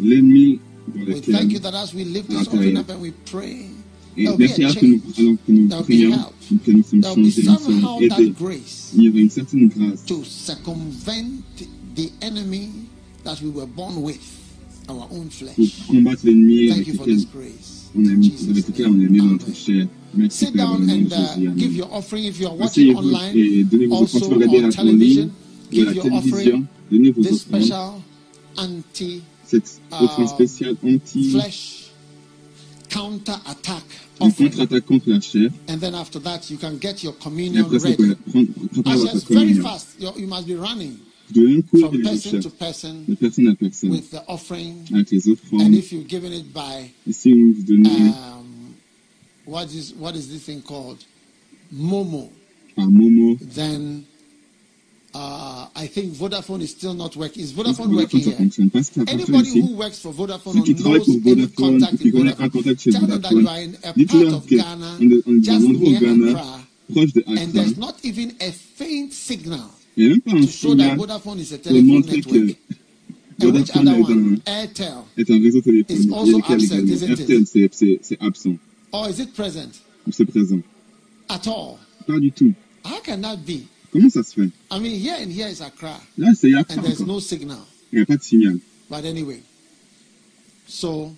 l'ennemi 0.00 0.60
dans 0.94 1.04
lequel 1.04 1.52
Et 4.18 4.28
merci 4.38 4.64
alors 4.64 4.76
que 4.76 4.86
nous, 4.86 5.00
alors 5.18 5.36
que 5.46 5.52
nous 5.52 5.68
prions, 5.82 6.18
que 6.64 6.70
nous 6.70 6.82
sommes 6.82 7.02
changés, 7.02 7.42
nous 7.42 7.58
sommes 7.58 8.02
aidés. 8.02 8.32
Il 8.94 9.02
y 9.02 9.08
aura 9.10 9.18
une 9.18 9.30
certaine 9.30 9.68
grâce. 9.68 10.06
to 10.06 10.24
circumvent 10.24 11.42
the 11.94 12.10
enemy 12.22 12.70
that 13.24 13.40
we 13.42 13.50
were 13.50 13.66
born 13.66 14.02
with, 14.02 14.45
our 14.88 15.06
own 15.10 15.28
pour 15.28 15.32
flesh. 15.32 15.86
combattre 15.88 16.24
l'ennemi 16.26 16.68
Thank 16.68 16.76
avec 16.78 16.86
you 16.88 16.94
for 16.94 17.06
lequel 17.06 17.16
this 17.16 17.26
grace. 17.32 17.90
on 17.96 18.04
a 18.06 18.10
In 18.10 18.16
mis, 18.16 18.30
Jesus' 18.30 18.50
avec 18.50 18.68
lequel 18.68 18.86
name. 18.86 18.94
on 19.00 19.04
est 19.04 19.08
né 19.08 19.18
dans 19.18 19.24
Amen. 19.24 19.32
notre 19.38 19.54
chair. 19.56 19.86
Merci 20.14 20.44
Sit 20.46 20.52
Père, 20.54 20.66
dans 20.66 20.78
down 20.78 20.86
le 20.86 20.86
nom 20.86 20.96
de 20.96 21.02
and 21.02 21.06
uh, 21.06 21.10
Jésus. 21.10 21.46
Amen. 21.48 21.56
give 21.58 21.76
your 21.76 21.92
offering 21.92 22.24
if 22.24 22.40
you 22.40 22.46
are 22.48 22.56
watching 22.56 22.96
Asseyez-vous 22.96 23.10
et 23.10 23.14
online, 23.14 23.64
donnez 23.70 23.86
vos 23.86 23.94
offrandes 24.02 24.02
also 24.02 24.18
si 24.18 24.24
vous 24.24 24.34
regardez 24.34 24.58
on 24.58 24.60
la 24.60 24.66
en 24.66 24.68
ligne 24.68 24.96
television. 24.98 25.24
ou 25.24 25.28
à 25.28 25.72
Give 25.72 25.84
la 25.86 25.92
your 25.92 26.02
télévision. 26.04 26.36
offering 26.36 26.64
Donnez 26.90 27.10
vos 27.10 27.22
this 27.22 27.32
offrandes. 27.32 27.62
special 27.62 27.92
anti 28.56 29.20
Cette 29.46 29.80
uh, 29.92 30.04
offrande 30.04 30.28
spéciale 30.28 30.76
anti, 30.84 31.30
flesh 31.30 31.82
counter 32.88 33.32
attack 33.46 33.82
une 34.20 34.28
offering. 34.28 34.50
contre-attaque 34.50 34.86
contre 34.86 35.10
la 35.10 35.20
chair. 35.20 35.50
And 35.68 35.78
then 35.78 35.94
after 35.94 36.18
that, 36.20 36.48
you 36.50 36.56
can 36.56 36.78
get 36.80 37.02
your 37.02 37.12
Et 37.14 37.22
communion 37.22 37.64
après 37.66 37.78
ça, 37.80 37.88
vous 37.90 37.94
ready. 38.02 38.14
pouvez 38.32 38.46
prendre, 38.46 38.68
préparer 38.72 38.94
As 38.94 39.00
votre 39.02 39.14
it's 39.16 39.24
very 39.28 39.40
communion. 39.40 39.62
fast, 39.62 39.86
you, 40.00 40.08
you 40.18 40.26
must 40.26 40.46
be 40.46 40.54
running 40.54 40.96
Vous 41.28 41.40
devez 41.40 41.52
même 41.54 41.62
courir 41.64 41.88
from 41.90 42.02
person 42.02 42.40
to 42.40 42.50
person 42.50 42.94
de 43.08 43.14
personne 43.14 43.48
à 43.48 43.54
personne, 43.54 43.90
with 43.90 44.10
the 44.10 44.22
offering. 44.28 44.74
avec 44.92 45.10
les 45.10 45.28
And 45.52 45.74
if 45.74 45.92
you've 45.92 46.06
given 46.06 46.32
it 46.32 46.52
by 46.52 46.90
Et 47.06 47.12
si 47.12 47.32
vous 47.32 47.52
vous 47.52 47.62
donnez 47.62 47.88
um, 47.88 48.74
what 49.46 49.66
is 49.74 49.94
what 49.98 50.14
is 50.14 50.28
this 50.28 50.44
thing 50.44 50.62
called 50.62 50.98
Momo, 51.72 52.30
par 52.76 52.86
Momo, 52.86 53.36
then 53.40 54.04
uh, 55.14 55.66
I 55.74 55.86
think 55.88 56.12
Vodafone 56.12 56.60
is 56.62 56.70
still 56.70 56.94
not 56.94 57.16
working. 57.16 57.42
Is 57.42 57.52
parce 57.52 57.76
que 57.76 57.82
Vodafone 57.82 57.96
working 57.96 58.20
here? 58.20 58.70
pas. 58.70 58.90
Que 58.90 59.10
Anybody 59.10 59.48
ici 59.48 59.60
who 59.62 59.76
works 59.76 59.98
for 59.98 60.12
Vodafone 60.12 60.62
qui 60.62 60.74
travaillent 60.74 60.98
knows 60.98 61.20
pour 61.22 61.34
Vodafone, 61.34 61.80
contact 61.80 62.02
qui 62.02 62.12
connaissent 62.12 62.34
un 62.38 62.48
Vodafone, 62.48 62.62
contact 62.62 62.80
chez 62.80 62.90
tell 62.92 63.00
them 63.00 63.20
that 63.20 63.30
Vodafone, 63.30 63.42
you 63.42 63.48
are 63.48 63.60
in 63.60 63.74
a 63.74 63.80
part 63.82 63.96
dites-leur 63.96 64.34
of 64.34 64.46
Ghana, 64.46 64.96
on 65.00 65.10
est 65.10 65.26
dans 65.26 65.42
just 65.42 65.50
un 65.50 65.64
endroit 65.64 65.86
au 65.86 65.90
near 65.90 66.00
Ghana, 66.00 66.30
Accra, 66.30 66.60
proche 66.92 67.12
de 67.14 67.22
and 67.26 67.52
there's 67.52 67.76
not 67.78 67.94
even 68.04 68.32
a 68.40 68.52
faint 68.52 69.12
signal 69.12 69.70
Un 69.98 70.20
to 70.42 70.46
show 70.46 70.74
that 70.74 70.98
Vodafone 70.98 71.38
is 71.38 71.52
a 71.52 71.58
telephone 71.58 71.86
montrer 71.86 72.20
que 72.20 72.32
network. 72.32 72.56
And 73.38 73.52
which 73.52 73.68
Vodafone 73.68 73.88
other 73.88 73.90
est 73.90 73.94
un, 73.94 74.02
one? 74.02 74.42
Airtel. 74.46 75.04
est 75.16 75.30
un 75.30 75.42
réseau 75.42 75.60
téléphonique. 75.62 76.12
Also 76.12 76.38
absent, 76.38 76.88
isn't 76.88 77.10
it? 77.10 77.20
RTL, 77.20 78.00
c'est- 78.02 78.16
absent. 78.20 78.58
Or 78.92 79.08
is 79.08 79.20
it 79.20 79.34
present? 79.34 79.80
C'est 80.10 80.26
présent? 80.26 80.62
At 81.28 81.46
all? 81.46 81.78
Pas 82.06 82.18
du 82.20 82.30
tout. 82.30 82.54
How 82.84 83.00
can 83.00 83.20
that 83.22 83.38
be? 83.44 83.66
Comment 83.92 84.10
ça 84.10 84.22
se 84.22 84.34
fait? 84.34 84.50
I 84.70 84.78
mean, 84.78 84.92
here 85.00 85.16
and 85.18 85.30
here 85.32 85.48
is 85.48 85.60
Accra, 85.62 85.98
Là, 86.18 86.34
c'est 86.34 86.52
Accra 86.54 86.76
and 86.76 86.82
there's 86.84 87.00
no 87.00 87.18
signal. 87.18 87.66
Il 87.92 87.96
n'y 87.96 88.02
a 88.02 88.06
pas 88.06 88.16
de 88.16 88.22
signal. 88.22 88.58
But 88.90 89.04
anyway, 89.04 89.40
so 90.66 91.12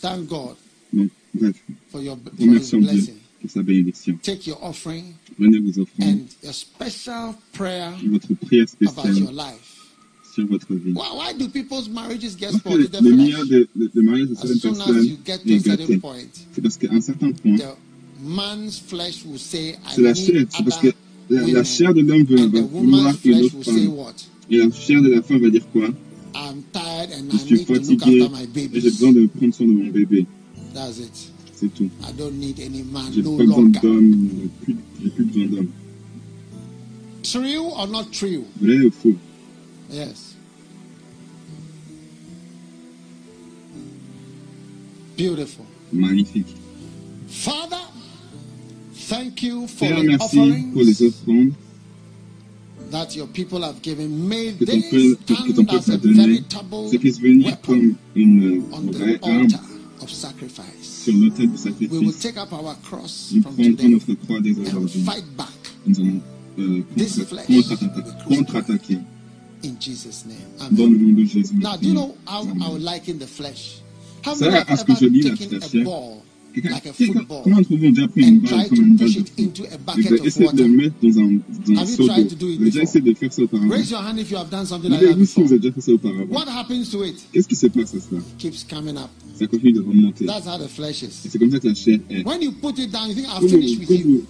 thank 0.00 0.28
God 0.28 0.56
Donc, 0.92 1.10
bref, 1.34 1.54
for 1.90 2.00
your 2.02 2.16
for 2.16 2.30
His 2.36 2.40
remercions 2.46 2.80
Dieu 2.80 2.90
blessing. 2.92 3.20
Pour 3.46 3.50
sa 3.50 3.62
bénédiction. 3.62 4.18
Take 4.22 4.46
your 4.48 4.58
offering 4.62 5.14
vos 5.38 5.78
offrandes 5.82 6.28
and 6.42 6.48
a 6.48 6.52
special 6.52 7.34
prayer 7.52 7.92
et 8.04 8.08
votre 8.08 8.34
prière 8.34 8.66
about 8.80 9.04
your 9.08 9.28
spéciale 9.28 9.34
life. 9.34 9.72
sur 10.34 10.46
votre 10.46 10.74
vie. 10.74 10.92
Why, 10.92 11.08
why 11.14 11.32
do 11.38 11.48
people's 11.48 11.88
marriages 11.88 12.36
get 12.36 12.50
Parce 12.52 12.58
spoiled? 12.58 12.90
que 12.90 12.96
The 12.96 13.00
le 13.00 13.08
flesh. 13.10 13.16
meilleur 13.16 13.46
de, 13.46 13.68
de, 13.76 13.90
de 13.94 14.02
mariage 14.02 14.28
de 14.28 14.32
As 14.34 14.38
certaines 14.38 14.58
soon 14.60 14.70
as 14.72 14.84
personnes 14.84 15.04
you 15.06 15.16
get 15.24 15.38
to 15.38 15.48
est 15.50 15.56
a 15.68 15.76
certain 15.76 15.98
point, 15.98 16.16
C'est 16.52 16.60
parce 16.62 16.76
qu'à 16.76 16.88
un 16.92 17.00
certain 17.00 17.32
point, 17.32 17.56
the 17.56 17.76
man's 18.22 18.78
flesh 18.78 19.24
will 19.24 19.38
say, 19.38 19.70
I 19.70 19.94
c'est 19.94 20.02
la 20.02 20.12
need 20.12 20.26
chair. 20.26 20.46
C'est 20.50 20.64
parce 20.64 20.78
que 20.80 20.88
other 20.88 20.96
la, 21.30 21.40
la 21.40 21.46
women. 21.46 21.64
chair 21.64 21.94
de 21.94 22.00
l'homme 22.02 22.20
And 22.22 22.24
va 22.26 22.60
the 22.60 22.62
vouloir 22.62 22.72
woman's 22.72 23.24
une 23.24 23.32
flesh 23.32 23.44
autre 23.44 23.56
will 23.56 23.64
say 23.64 23.72
femme. 23.86 23.88
what? 23.94 24.14
Et 24.50 24.56
la 24.58 24.70
chair 24.72 25.02
de 25.02 25.08
la 25.08 25.22
femme 25.22 25.38
va 25.40 25.50
dire 25.50 25.66
quoi? 25.72 25.88
I'm 26.34 26.62
tired 26.72 27.12
and 27.12 27.30
Je 27.30 27.36
I 27.36 27.38
suis 27.38 27.54
need 27.56 27.66
to 27.66 27.72
look 27.72 27.82
fatigué 27.82 28.22
after 28.22 28.36
my 28.36 28.42
et 28.42 28.46
j'ai 28.54 28.68
babies. 28.68 28.80
besoin 28.90 29.12
de 29.12 29.26
prendre 29.26 29.54
soin 29.54 29.66
de 29.66 29.72
mon 29.72 29.90
bébé. 29.90 30.26
That's 30.74 30.98
it. 30.98 31.32
C'est 31.56 31.72
tout. 31.74 31.88
I 32.02 32.12
don't 32.16 32.34
need 32.38 32.60
any 32.60 32.82
man 32.82 33.10
J'ai 33.14 33.22
no 33.22 33.36
pas 33.36 33.44
besoin 33.44 33.56
longer. 33.62 33.80
d'hommes. 33.80 34.28
j'ai 35.02 35.10
plus- 35.10 35.24
besoin 35.24 35.46
d'hommes. 35.46 35.68
True 37.22 37.70
or 37.76 37.88
not 37.88 38.04
true? 38.12 38.44
Vrai 38.60 38.80
ou 38.86 38.90
faux? 38.90 39.16
Yes. 39.90 40.34
Beautiful. 45.16 45.64
Magnifique. 45.92 46.46
Father, 47.28 47.80
thank 49.08 49.42
you 49.42 49.66
for 49.66 49.88
Père, 49.88 50.00
the 50.00 50.04
merci 50.06 50.62
pour 50.72 50.82
les 50.82 51.02
offrandes 51.02 51.52
that 52.90 53.16
your 53.16 53.26
people 53.28 53.62
have 53.62 53.80
given. 53.82 54.28
May 54.28 54.52
que 54.52 54.64
ton 54.64 54.80
peuple, 54.82 55.16
que 55.26 55.52
ton 55.52 55.64
peuple 55.64 55.90
a 55.92 55.96
veritable 55.96 56.88
C'est 56.90 56.98
puisse 56.98 57.18
venir 57.18 57.46
weapon 57.46 57.72
comme 57.72 57.96
une 58.14 58.60
vraie 58.92 59.18
arme 59.22 59.42
altar 59.42 59.60
of 60.02 60.10
sacrifice. 60.10 60.75
Sur 61.12 61.14
l'autel 61.14 61.48
will 61.48 61.58
sacrifice. 61.58 62.18
take 62.22 62.36
up 62.38 62.52
our 62.52 62.74
cross 62.82 63.30
Nous 63.34 63.42
from 63.42 63.54
prendrons 63.54 63.88
notre 63.88 64.14
croix 64.14 64.40
dès 64.40 64.50
aujourd'hui. 64.58 65.02
fight 65.02 65.24
back 65.36 65.48
Nous 65.86 66.00
allons 66.00 66.20
euh, 66.58 66.82
This 66.96 67.16
contre- 67.18 67.28
flesh 67.28 67.46
contre-attaquer. 68.28 68.98
Dans 70.70 70.86
le 70.86 70.96
nom 70.98 71.12
de 71.20 71.24
Jésus. 71.24 71.54
Now, 71.56 71.76
do 71.76 71.88
you 71.88 71.94
know 71.94 72.16
how 72.26 72.42
I 72.44 72.68
would 72.70 72.82
liken 72.82 73.18
the 73.18 73.26
flesh? 73.26 73.80
How 74.24 74.34
many 74.36 74.52
have 74.54 74.68
ever 74.68 74.84
taken 74.84 75.54
a 75.56 75.60
chair, 75.60 75.84
ball, 75.84 76.22
like 76.64 76.86
a 76.86 76.92
football 76.92 77.42
and 77.44 78.46
try 78.48 78.68
to 78.68 78.96
push 78.98 79.16
it 79.16 79.30
into 79.38 79.64
a 79.72 79.78
bucket 79.78 80.06
of 80.06 80.20
water. 80.40 80.64
Have 80.64 81.88
you 81.88 82.06
tried 82.06 82.28
to 82.30 82.36
do 82.36 82.48
it 82.50 82.58
before? 82.58 83.60
Raise 83.68 83.90
your 83.90 84.02
hand 84.02 84.18
if 84.18 84.30
you 84.30 84.36
have 84.36 84.50
done 84.50 84.66
something 84.66 84.90
like 84.90 85.00
that 85.00 85.16
before. 85.18 85.44
What 86.26 86.48
happens 86.48 86.90
to 86.92 87.02
it? 87.02 87.24
It 87.32 87.48
keeps 88.38 88.64
coming 88.64 88.96
up. 88.96 89.10
That's 89.38 90.46
how 90.46 90.56
the 90.56 90.68
flesh 90.68 91.02
is. 91.02 91.36
When 92.24 92.40
you 92.40 92.52
put 92.52 92.78
it 92.78 92.90
down, 92.90 93.08
you 93.08 93.14
think, 93.16 93.28
I'll 93.28 93.40
finish 93.40 93.78
with 93.78 93.90
you. 93.90 94.26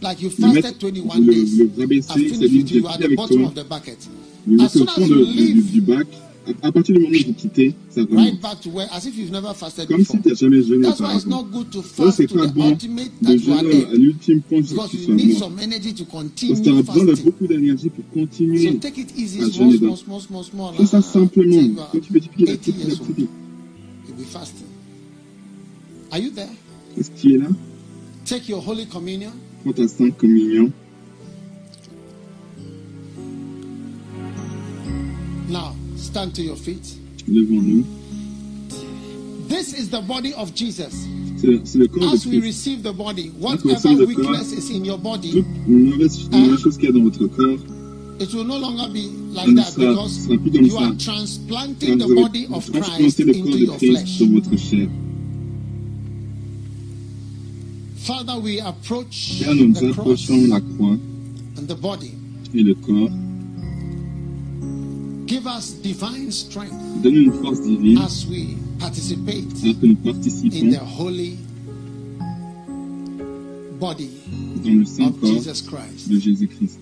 Like 0.00 0.20
you 0.20 0.30
fasted 0.30 0.80
21 0.80 1.26
days. 1.26 1.60
I've 1.60 2.18
finished 2.18 2.40
with 2.40 2.70
you 2.72 2.88
at 2.88 2.98
the 2.98 3.14
bottom 3.14 3.44
of 3.44 3.54
the 3.54 3.62
bucket. 3.64 4.08
As 4.60 4.72
soon 4.72 4.88
as 4.88 4.98
you 4.98 5.24
leave, 5.24 5.74
À, 6.62 6.68
à 6.68 6.72
partir 6.72 6.94
du 6.94 7.00
moment 7.02 7.16
où 7.16 7.26
vous 7.26 7.32
quittez, 7.34 7.74
ça 7.90 8.02
right 8.12 8.40
back 8.40 8.60
to 8.60 8.70
where, 8.70 8.86
as 8.92 9.04
if 9.04 9.16
you've 9.18 9.32
never 9.32 9.52
fasted 9.52 9.88
Comme 9.88 10.04
si 10.04 10.16
before. 10.16 10.22
tu 10.22 10.28
n'as 10.28 10.34
jamais 10.36 10.62
jeûné 10.62 10.82
That's 10.86 11.00
why 11.00 11.14
it's 11.16 11.26
not 11.26 11.44
good 11.50 11.70
to 11.72 11.82
fast 11.82 12.16
c'est 12.18 12.26
to 12.28 12.34
pas 12.36 12.46
the 12.46 12.54
bon 12.54 12.70
ultimate 12.70 13.10
de 13.20 13.26
that 13.26 13.34
you 13.34 13.52
are 13.52 13.60
jeûner 13.64 13.82
à 13.84 13.86
there. 13.88 13.98
l'ultime 13.98 14.40
point 14.42 14.58
jusqu'à 14.60 14.74
Because 14.76 14.90
ce 14.92 14.96
que 14.96 14.96
tu 14.96 15.02
you 15.02 15.06
sois 15.06 15.14
need 15.16 15.28
mort. 15.30 15.38
some 15.38 15.58
energy 15.58 15.94
to 15.94 16.04
Parce 16.04 16.24
que 16.24 16.36
tu 16.38 16.46
continue 16.46 16.84
fasting. 16.84 17.24
beaucoup 17.24 17.46
d'énergie 17.48 17.88
pour 17.90 18.04
So 18.04 18.20
continuer. 18.20 18.78
take 18.78 19.00
it 19.00 19.08
easy, 19.18 19.40
à 19.40 19.50
small, 19.50 19.52
jeûner 19.52 19.78
small, 19.78 19.88
donc. 19.90 19.98
small, 19.98 20.20
small, 20.20 20.44
small. 20.44 20.74
Fais 20.76 20.86
ça 20.86 21.02
simplement. 21.02 21.80
are 21.82 21.88
Quand 21.92 21.98
tu 22.00 22.12
fais 22.12 22.20
du 22.20 22.28
pied, 22.28 22.44
80 22.46 22.56
petit 22.58 22.70
à 22.70 22.86
years 22.86 23.00
old, 23.00 23.08
petit. 23.14 23.28
you'll 24.08 24.16
be 24.16 24.24
fasting. 24.30 24.66
Are 26.12 26.18
you 26.20 26.30
there? 26.30 26.48
Est-ce 26.96 27.10
qu'il 27.10 27.32
est 27.32 27.38
là? 27.38 27.48
Take 28.24 28.48
your 28.48 28.62
Holy 28.66 28.86
Communion. 28.86 29.30
Prends 29.64 29.72
ta 29.72 29.88
Sainte 29.88 30.16
Communion. 30.16 30.70
Now, 35.48 35.74
stand 35.96 36.34
to 36.34 36.42
your 36.42 36.56
feet. 36.56 36.94
Levons-nous. 37.26 37.84
This 39.48 39.72
is 39.74 39.90
the 39.90 40.00
body 40.02 40.34
of 40.34 40.54
Jesus. 40.54 41.06
C'est 41.38 41.60
c'est 41.66 41.78
le 41.78 41.86
corps 41.88 42.12
As 42.14 42.26
we 42.26 42.40
receive 42.40 42.82
the 42.82 42.92
body, 42.92 43.30
As 43.44 43.62
we 43.64 43.72
receive 43.72 43.98
whatever 43.98 44.06
weakness 44.06 44.52
is 44.52 44.70
in 44.70 44.84
your 44.84 44.98
body, 44.98 45.44
mauvaise, 45.66 46.28
mauvaise 46.30 46.58
eh, 46.58 46.62
chose 46.62 46.76
qu'il 46.78 46.86
y 46.86 46.88
a 46.88 46.92
dans 46.92 47.02
votre 47.04 47.26
corps, 47.26 47.58
it 48.18 48.32
will 48.32 48.44
no 48.44 48.58
longer 48.58 48.88
be 48.92 49.10
like 49.34 49.54
that 49.54 49.66
sera- 49.72 49.92
because 49.92 50.24
sera 50.24 50.34
you 50.34 50.70
ça. 50.70 50.80
are 50.88 50.96
transplanting 50.96 51.98
the 51.98 52.06
body 52.14 52.46
of 52.50 52.64
Christ 52.72 53.18
transplanter 53.18 53.24
le 53.24 53.32
corps 53.34 53.46
into 53.46 53.58
your 53.58 53.78
flesh. 53.78 54.18
dans 54.18 54.32
votre 54.32 54.56
chair. 54.56 54.88
Father, 57.98 58.38
we 58.40 58.60
approach 58.60 59.40
Père, 59.42 59.54
nous 59.54 59.66
nous 59.68 59.74
the 59.74 59.92
cross 59.92 59.98
approchons 60.28 60.46
la 60.48 60.60
croix 60.60 60.96
and 61.58 61.66
the 61.68 61.74
body. 61.74 62.12
et 62.54 62.62
le 62.62 62.74
corps. 62.74 63.10
Give 65.26 65.46
us 65.46 65.72
divine 65.82 66.30
strength 66.30 66.72
Donne-nous 67.02 67.32
une 67.32 67.32
force 67.42 67.60
divine 67.60 67.98
as 67.98 68.26
we 68.30 68.56
participate 68.78 69.46
alors 69.64 69.80
que 69.80 69.86
nous 69.86 69.96
in 70.54 70.70
the 70.70 70.78
holy 70.98 71.36
body 73.80 74.08
dans 74.64 74.78
le 74.78 74.84
saint 74.84 75.08
of 75.08 75.20
corps 75.20 75.32
Jesus 75.34 75.62
Christ. 75.62 76.08
de 76.08 76.18
Jésus-Christ. 76.18 76.78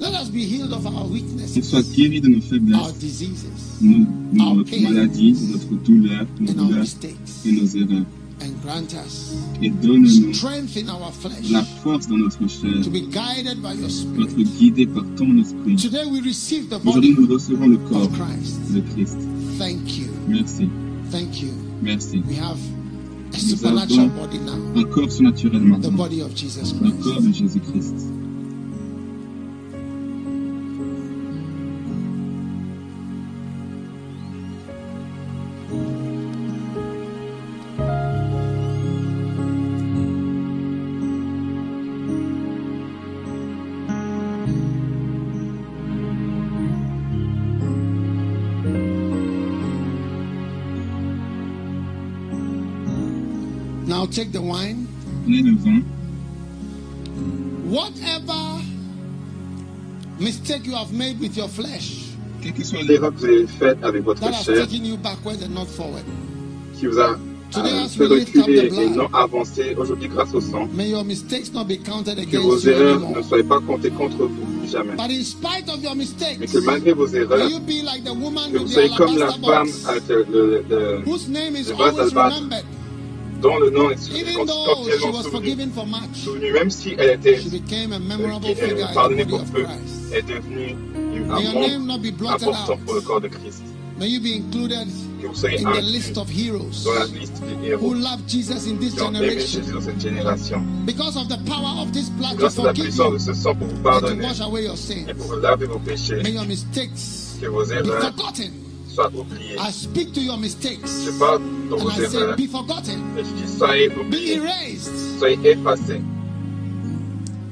Let 0.00 0.14
us 0.20 0.28
be 0.30 0.44
healed 0.44 0.72
of 0.72 0.84
our 0.86 0.92
Qu'on 1.04 1.10
weaknesses, 1.12 1.62
soit 1.68 1.82
de 2.20 2.28
nos 2.28 2.36
our 2.36 2.42
faiblesses, 2.42 2.98
diseases, 2.98 3.80
nos, 3.80 3.98
nos- 4.32 4.44
Our 4.44 4.54
notre 4.56 4.70
pain. 4.70 4.82
maladie, 4.82 5.34
notre 5.52 5.74
douleur, 5.84 6.26
nos 6.40 6.50
and 6.50 6.58
our 6.60 6.66
douleurs 6.66 6.80
mistakes, 6.80 7.46
et 7.46 7.52
nos 7.52 7.66
erreurs. 7.76 8.06
And 8.42 8.50
grant 8.62 8.92
us 8.94 9.32
Et 9.62 9.70
donne-nous 9.70 10.34
strength 10.34 10.76
in 10.76 10.88
our 10.88 11.12
flesh 11.12 11.50
la 11.50 11.62
force 11.62 12.06
dans 12.08 12.16
notre 12.18 12.46
chair 12.48 12.82
to 12.82 12.90
be 12.90 13.02
guided 13.10 13.62
by 13.62 13.72
your 13.74 13.88
pour 13.88 13.90
Spirit. 13.90 14.40
être 14.42 14.58
guidé 14.58 14.86
par 14.86 15.04
ton 15.16 15.38
esprit. 15.38 15.76
Today 15.76 16.04
we 16.10 16.20
receive 16.22 16.68
the 16.68 16.74
Aujourd'hui, 16.84 17.14
body 17.14 17.26
nous 17.28 17.34
recevons 17.34 17.68
le 17.68 17.76
corps 17.78 18.08
de 18.08 18.80
Christ. 18.80 19.18
Thank 19.58 19.96
you. 19.98 20.08
Merci, 20.28 20.68
Thank 21.10 21.42
you. 21.42 21.50
merci. 21.82 22.22
We 22.28 22.36
have 22.38 22.56
a 22.56 23.36
Nous 23.36 23.38
supernatural 23.38 24.06
avons 24.06 24.20
body 24.20 24.38
now, 24.38 24.80
un 24.80 24.84
corps 24.90 25.10
surnaturel 25.10 25.60
the 25.60 25.64
maintenant, 25.66 25.92
body 25.96 26.20
of 26.22 26.34
Jesus 26.34 26.72
le 26.80 26.90
Christ. 26.90 27.02
corps 27.02 27.22
de 27.22 27.32
Jésus-Christ. 27.32 27.94
Now 54.12 54.16
take 54.22 54.32
the 54.32 54.42
wine. 54.42 54.86
Prenez 55.24 55.42
le 55.42 55.56
vin. 55.56 55.82
Whatever 57.70 58.60
mistake 60.18 60.66
you 60.66 60.74
have 60.74 60.92
made 60.92 61.18
with 61.18 61.34
your 61.36 61.48
flesh 61.48 62.10
Quelle 62.42 62.52
que 62.52 62.62
soit 62.64 62.82
L'erreur 62.82 63.12
que 63.14 63.18
vous 63.20 63.24
avez 63.24 63.46
faite 63.46 63.78
avec 63.82 64.02
votre 64.04 64.20
that 64.20 64.34
has 64.34 64.44
chair, 64.44 64.66
taken 64.66 64.84
you 64.84 64.96
backwards 64.98 65.42
and 65.42 65.54
not 65.54 65.66
forward, 65.66 66.04
qui 66.78 66.86
vous 66.86 66.98
a 66.98 67.16
Today, 67.50 67.70
euh, 67.70 67.84
as 67.84 67.88
fait 67.96 68.06
we 68.06 68.18
lift 68.20 68.36
up 68.36 68.46
reculer 68.46 68.60
the 68.60 68.64
et 68.64 68.68
blood, 68.70 68.96
non 68.96 69.08
avancer, 69.14 69.74
aujourd'hui 69.76 70.08
grâce 70.08 70.34
au 70.34 70.40
sang, 70.40 70.68
may 70.74 70.90
your 70.90 71.04
mistakes 71.04 71.52
not 71.52 71.64
be 71.64 71.78
counted 71.82 72.16
que 72.28 72.36
vos 72.36 72.58
against 72.58 72.64
you 72.64 72.70
erreurs 72.72 73.10
ne 73.16 73.22
soient 73.22 73.42
pas 73.44 73.60
comptées 73.60 73.90
contre 73.90 74.26
vous, 74.26 74.66
jamais. 74.68 74.94
But 74.96 75.10
in 75.10 75.22
spite 75.22 75.68
of 75.70 75.82
your 75.82 75.94
Mais 75.94 76.04
mistakes, 76.04 76.52
que 76.52 76.58
malgré 76.64 76.92
vos 76.92 77.06
erreurs, 77.08 77.38
may 77.48 77.50
you 77.50 77.60
be 77.60 77.82
like 77.84 78.04
the 78.04 78.14
woman 78.14 78.52
que 78.52 78.58
vous 78.58 78.68
soyez 78.68 78.90
comme 78.96 79.16
la 79.16 79.32
femme 79.32 79.40
box, 79.40 79.86
avec 79.86 80.08
le, 80.08 80.26
le- 80.30 80.64
le- 80.68 81.02
whose 81.06 81.28
name 81.28 81.56
is 81.56 81.68
le 81.70 81.74
vase 81.76 81.98
always 81.98 82.12
d'albâtre, 82.12 82.36
remembered, 82.36 82.64
dont 83.42 83.58
le 83.58 83.70
nom 83.70 83.90
est 83.90 83.96
sou- 83.98 84.14
even 84.14 84.34
quand- 84.34 84.46
though 84.46 84.64
she 84.66 84.74
continuellement 84.74 85.16
was 85.18 85.22
souvenu, 85.24 85.30
forgiven 85.32 85.70
for 85.72 85.86
much. 85.86 86.16
souvenu, 86.24 86.52
même 86.52 86.70
si 86.70 86.94
elle 86.96 87.10
était 87.10 87.40
She 87.40 87.48
became 87.50 87.92
a 87.92 87.98
memorable 87.98 88.46
euh, 88.46 88.54
figure 88.54 88.84
in 88.86 88.90
the 88.90 88.94
pardonnée 88.94 89.24
body 89.24 89.30
pour 89.30 89.40
of 89.42 89.52
peu, 89.52 89.62
Christ. 89.64 90.14
est 90.14 90.22
devenue 90.22 90.70
une- 91.14 91.26
May 91.26 91.42
your 91.44 91.50
un 91.56 91.60
name 91.60 91.72
membre 91.84 91.86
not 91.86 91.98
be 91.98 92.10
blotted 92.12 92.48
important 92.48 92.78
pour 92.86 92.94
le 92.94 93.00
out. 93.00 93.04
corps 93.06 93.20
de 93.20 93.28
Christ. 93.28 93.62
May 93.98 94.08
you 94.08 94.20
be 94.20 94.32
included 94.34 94.88
Que 95.20 95.26
vous 95.28 95.34
soyez 95.34 95.58
in 95.58 95.64
the 95.64 95.76
inclus 95.76 95.92
list 95.92 96.16
of 96.18 96.28
heroes 96.30 96.82
dans 96.84 96.94
la 96.94 97.04
liste 97.04 97.40
des 97.62 97.68
héros 97.68 97.82
who 97.86 97.94
love 97.94 98.20
Jesus 98.26 98.66
in 98.66 98.78
this 98.78 98.94
qui 98.94 99.02
ont 99.02 99.10
aimé 99.14 99.28
generation 99.28 99.60
Jésus 99.60 99.72
dans 99.74 99.80
cette 99.82 100.00
génération. 100.00 100.62
because 100.86 101.16
of 101.16 101.28
the 101.28 101.38
power 101.44 101.80
of 101.82 101.92
this 101.92 102.08
blood 102.10 102.32
to 102.32 102.36
Grâce 102.38 102.58
à 102.58 102.62
la 102.62 102.68
forgive 102.70 102.84
puissance 102.86 103.12
de 103.12 103.12
you 103.12 103.18
ce 103.20 103.34
sang 103.34 103.54
pour 103.54 103.68
vous 103.68 103.74
and 103.74 103.76
to 103.76 103.82
pardonner 103.82 104.24
wash 104.24 104.40
away 104.40 104.64
your 104.64 104.74
et 104.74 104.76
sins. 104.76 105.04
pour 105.16 105.26
vous 105.26 105.40
laver 105.40 105.66
vos 105.66 105.78
péchés, 105.78 106.22
May 106.22 106.32
your 106.32 106.46
mistakes 106.46 107.36
que 107.40 107.46
vos 107.46 107.66
be 107.66 107.72
erreurs 107.72 108.02
forgotten. 108.16 108.50
I 109.58 109.70
speak 109.70 110.12
to 110.14 110.20
your 110.20 110.36
mistakes 110.36 111.04
Je 111.04 111.10
parle 111.18 111.38
de 111.40 111.74
and 111.74 111.80
vos 111.82 111.90
I 111.90 112.06
say, 112.06 112.18
erreurs 112.18 112.36
be 112.36 112.46
forgotten, 112.46 113.00
et 113.16 113.24
je 113.24 113.32
dis 113.42 113.58
soyez 113.58 113.88
be 113.88 114.16
erased 114.36 115.18
soyez 115.18 115.38
effacés 115.46 116.00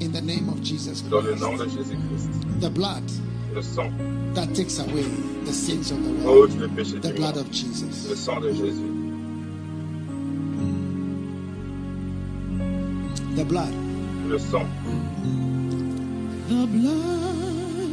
in 0.03 0.13
the 0.13 0.21
name 0.21 0.49
of 0.49 0.61
Jesus 0.63 1.03
dans 1.11 1.21
le 1.23 1.31
Christ. 1.33 1.43
nom 1.43 1.57
de 1.57 1.65
Jésus-Christ. 1.69 2.61
The 2.61 2.71
blood 2.71 3.03
Le 3.55 3.63
sang 3.63 3.91
that 4.35 4.55
takes 4.55 4.79
away 4.79 5.05
the 5.45 5.53
sins 5.53 5.91
of 5.91 5.99
the 6.05 6.13
world. 6.25 6.53
le 6.59 6.69
péché 6.69 7.01
The 7.01 7.09
du 7.09 7.15
blood 7.15 7.37
monde. 7.37 7.47
of 7.47 7.51
Jesus. 7.51 8.09
Le 8.09 8.17
sang 8.17 8.41
de 8.41 8.53
Jésus. 8.53 8.87
The 13.37 13.45
blood. 13.45 13.73
Le 14.29 14.39
sang. 14.39 14.67
The 16.49 16.67
blood 16.67 17.91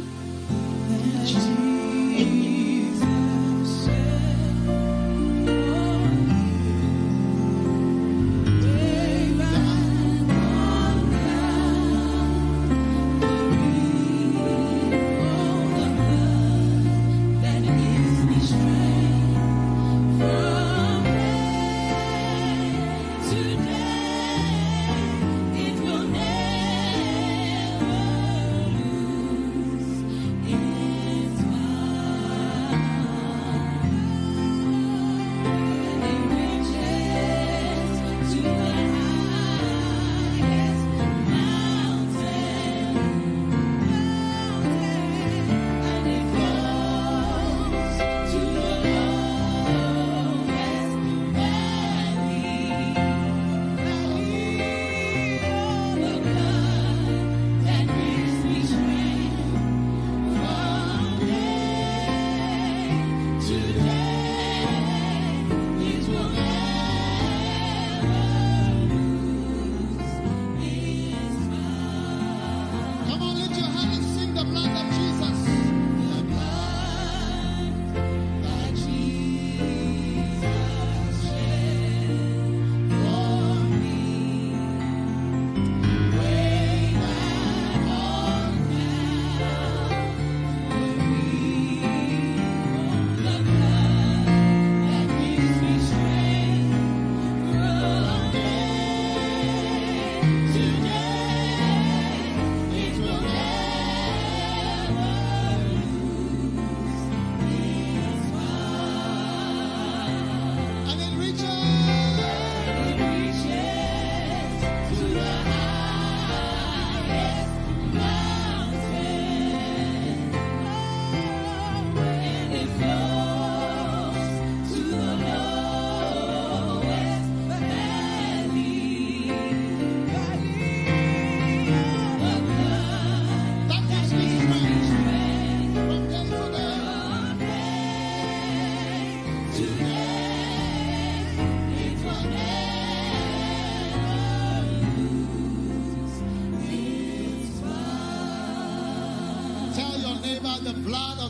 Jesus 1.24 2.57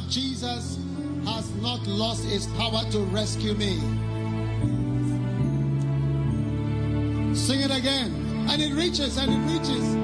Jesus 0.08 0.78
has 1.26 1.54
not 1.56 1.86
lost 1.86 2.24
his 2.24 2.46
power 2.58 2.82
to 2.90 3.00
rescue 3.12 3.54
me. 3.54 3.78
Sing 7.34 7.60
it 7.60 7.70
again. 7.70 8.46
And 8.48 8.62
it 8.62 8.72
reaches 8.72 9.18
and 9.18 9.30
it 9.30 9.52
reaches. 9.52 9.97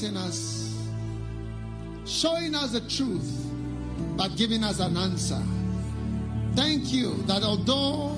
Blessing 0.00 0.16
us, 0.16 0.88
showing 2.06 2.54
us 2.54 2.72
the 2.72 2.80
truth, 2.88 3.52
but 4.16 4.34
giving 4.36 4.64
us 4.64 4.80
an 4.80 4.96
answer. 4.96 5.42
Thank 6.54 6.92
you 6.92 7.14
that 7.26 7.42
although 7.42 8.16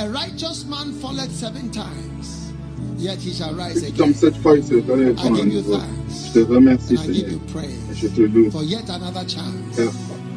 a 0.00 0.08
righteous 0.10 0.64
man 0.64 0.92
falleth 0.94 1.30
seven 1.30 1.70
times, 1.70 2.52
yet 2.96 3.18
he 3.18 3.32
shall 3.32 3.54
rise 3.54 3.82
again. 3.82 4.02
I 4.02 5.30
give 5.36 5.46
you 5.46 5.62
thanks. 5.62 6.36
And 6.36 6.70
I 6.70 7.06
give 7.06 7.46
praise 7.48 8.52
for 8.52 8.64
yet 8.64 8.88
another 8.88 9.24
chance 9.24 9.78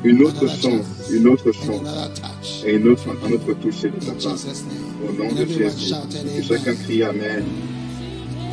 une 0.03 0.23
autre 0.23 0.47
chance, 0.47 1.09
une 1.11 1.27
autre 1.27 1.51
chance 1.51 2.64
et 2.65 2.75
une 2.75 2.88
autre, 2.89 3.09
un 3.25 3.31
autre 3.31 3.53
toucher 3.53 3.89
de 3.89 3.99
ta 3.99 4.11
In 4.11 4.14
part. 4.14 4.38
Jesus' 4.38 4.64
name. 4.64 5.09
Au 5.09 5.11
nom 5.11 5.33
de 5.33 5.45
Jésus. 5.45 5.93
Que 6.38 6.43
chacun 6.43 6.75
crie 6.75 7.03
Amen. 7.03 7.43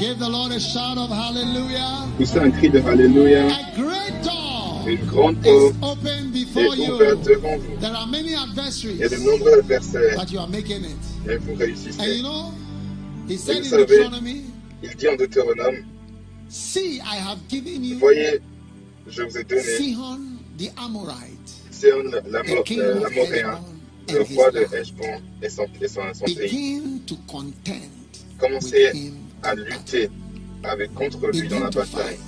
Give 0.04 0.18
the 0.18 0.28
Lord 0.28 0.52
a 0.52 0.60
shout 0.60 0.98
of 0.98 1.08
hallelujah. 1.08 2.06
Poussez 2.18 2.38
un 2.38 2.50
cri 2.50 2.68
de 2.68 2.78
Alléluia. 2.80 3.46
A 3.46 3.74
great 3.74 4.22
door 4.22 4.84
Une 4.86 5.02
grande 5.06 5.40
porte 5.40 5.74
open 5.80 6.30
est 6.36 6.90
ouverte 6.90 7.24
devant 7.24 7.56
vous. 7.56 7.76
There 7.80 7.94
are 7.94 8.06
many 8.06 8.28
Il 8.28 8.32
y 8.32 8.34
a 8.34 8.44
de 8.44 8.50
adversaries, 8.50 9.24
nombreux 9.24 9.60
adversaires, 9.60 10.18
but 10.18 10.30
you 10.30 10.38
are 10.40 10.46
making 10.46 10.84
it. 10.84 10.98
mais 11.24 11.36
vous 11.38 11.52
And 11.52 11.58
you 11.58 11.64
réussissez. 11.64 12.22
know, 12.22 12.52
he 13.26 13.38
said 13.38 13.56
in 13.56 13.62
vous 13.62 13.68
savez, 13.70 13.86
Deuteronomy, 13.86 14.42
Il 14.82 14.94
dit 14.94 15.08
en 15.08 15.16
Deutéronome, 15.16 15.86
See, 16.50 17.00
I 17.00 17.16
have 17.16 17.38
given 17.48 17.82
you 17.82 17.98
voyez, 17.98 18.40
je 19.08 19.22
vous 19.22 19.38
ai 19.38 19.44
donné 19.44 19.62
Sihon 19.62 20.20
the 20.58 20.70
Amorite, 20.76 21.62
l'Amoréen, 22.30 23.58
Heshbon 24.06 24.12
le 24.12 24.34
roi 24.34 24.50
de. 24.50 24.66
Heshbon 24.70 25.22
et 25.40 25.48
son, 25.48 25.64
et 25.80 25.88
son, 25.88 26.02
son 26.12 26.24
pays. 26.26 26.34
Begin 26.36 26.98
to 27.06 27.16
contend 27.26 27.88
Commencez. 28.38 29.14
À 29.44 29.54
lutter 29.54 30.10
avec, 30.64 30.94
contre 30.94 31.26
lui 31.30 31.48
dans 31.48 31.60
la 31.60 31.70
bataille. 31.70 31.86
fight. 31.86 32.20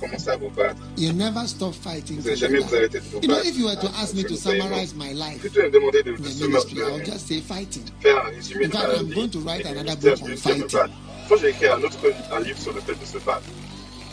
Commencez 0.00 0.28
à 0.30 0.36
vous 0.36 0.50
battre. 0.50 0.80
You 0.98 1.12
never 1.12 1.46
stop 1.46 1.74
fighting. 1.74 2.16
Vous 2.18 2.24
n'allez 2.24 2.36
jamais 2.36 2.58
vous 2.58 2.64
together. 2.64 2.78
arrêter 2.78 2.98
de 2.98 3.04
vous 3.04 3.20
You 3.22 3.28
know, 3.28 3.38
if 3.44 3.56
you 3.56 3.66
were 3.66 3.76
to 3.76 3.88
ask 4.00 4.14
me 4.14 4.24
to 4.24 4.34
summarize 4.36 4.94
my 4.96 5.12
life 5.12 5.44
me 5.44 5.50
de, 5.50 5.70
de 5.70 6.82
I'll 6.82 7.04
just 7.04 7.28
say 7.28 7.40
fighting. 7.40 7.84
faire 8.00 8.18
un 8.26 8.30
résumé 8.30 8.64
In 8.64 8.68
de 8.68 8.72
fact, 8.74 8.88
ma 8.88 8.94
I'm 8.98 9.06
vie. 9.06 9.14
going 9.14 9.30
to 9.30 9.38
write 9.40 9.64
another 9.66 9.94
book 9.96 10.22
on 10.22 10.36
fighting. 10.36 10.62
battre. 10.62 10.90
Je 11.24 11.28
pense 11.28 11.40
que 11.40 11.46
j'ai 11.46 11.50
écrit 11.50 11.68
un 11.68 11.82
autre 11.82 11.98
un 12.32 12.40
livre 12.40 12.58
sur 12.58 12.72
le 12.72 12.80
fait 12.80 12.94
de 12.98 13.04
se 13.04 13.18
battre. 13.24 13.44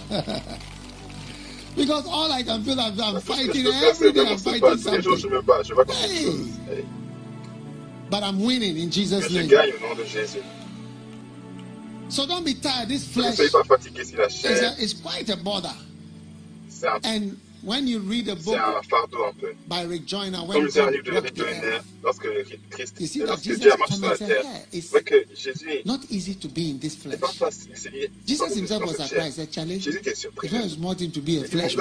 Because 1.76 2.06
all 2.08 2.32
I 2.32 2.44
can 2.44 2.64
feel 2.64 2.78
is 2.80 3.00
I'm 3.00 3.22
fighting 3.22 3.66
every 3.68 4.12
day. 4.12 4.26
I'm 4.32 4.38
fighting 4.38 5.02
jours, 5.02 5.18
je 5.18 5.28
me 5.28 5.42
bats. 5.42 5.68
Je 5.68 5.74
bats 5.74 5.92
Hey. 5.92 6.84
but 8.10 8.22
I'm 8.24 8.42
winning 8.44 8.76
in 8.78 8.86
Mais 8.86 8.92
Jesus' 8.92 9.28
je 9.30 9.38
name. 9.38 9.48
gagne 9.48 9.72
au 9.78 9.88
nom 9.90 9.96
de 9.96 10.04
Jésus. 10.06 10.40
So 12.10 12.26
don't 12.26 12.44
be 12.46 12.56
tired. 12.56 12.90
This 12.90 13.06
flesh 13.08 13.36
soyez 13.38 13.52
pas 13.52 13.64
fatigués 13.64 14.06
si 14.06 14.16
la 14.16 14.26
is, 14.80 14.94
quite 14.94 15.30
a 15.30 15.36
bother. 15.38 15.74
un, 16.84 17.00
And 17.04 17.38
when 17.62 17.88
you 17.88 18.00
read 18.00 18.28
a 18.30 18.36
book 18.36 18.58
un 18.58 18.82
fardeau 18.84 19.26
un 19.28 19.34
peu. 19.34 19.54
by 19.68 19.84
Rick 19.84 20.06
Joyner, 20.06 20.38
Comme 20.40 20.48
when 20.48 20.58
un 20.64 20.70
God 20.70 20.92
livre 20.92 21.04
de 21.04 21.12
walked 21.12 21.24
Rick 21.26 21.36
the 21.36 21.38
Joyner, 21.44 21.80
lorsque 22.04 22.28
Christ, 22.72 23.00
You 23.00 23.08
see 23.08 23.20
that 23.20 23.28
lorsque 23.28 23.44
Jesus 23.44 23.60
Dieu 23.62 23.72
a 23.74 23.78
marché 23.78 23.94
sur 23.96 24.02
la 24.08 24.16
commented 24.16 24.42
terre, 24.42 24.62
c'est 24.72 24.78
It's 24.78 24.92
que 25.04 25.26
Jésus 25.36 25.86
not 25.86 26.00
easy 26.10 26.36
to 26.36 26.48
be 26.48 26.70
in 26.72 26.80
this 26.80 26.96
flesh. 26.96 27.20
pas 27.20 27.28
facile. 27.32 28.10
Jesus 28.26 28.56
himself 28.56 28.84
was 28.86 28.98
surprised. 28.98 29.36
Said, 29.36 29.52
Charlie, 29.52 29.80
Jésus 29.80 30.00
était 30.00 30.16
surpris. 30.16 30.46
it's 30.48 30.54
not 30.54 30.66
a 30.66 30.70
small 30.70 30.94
thing 30.96 31.12
to 31.12 31.22
be 31.22 31.38
a 31.42 31.44
flesh. 31.44 31.76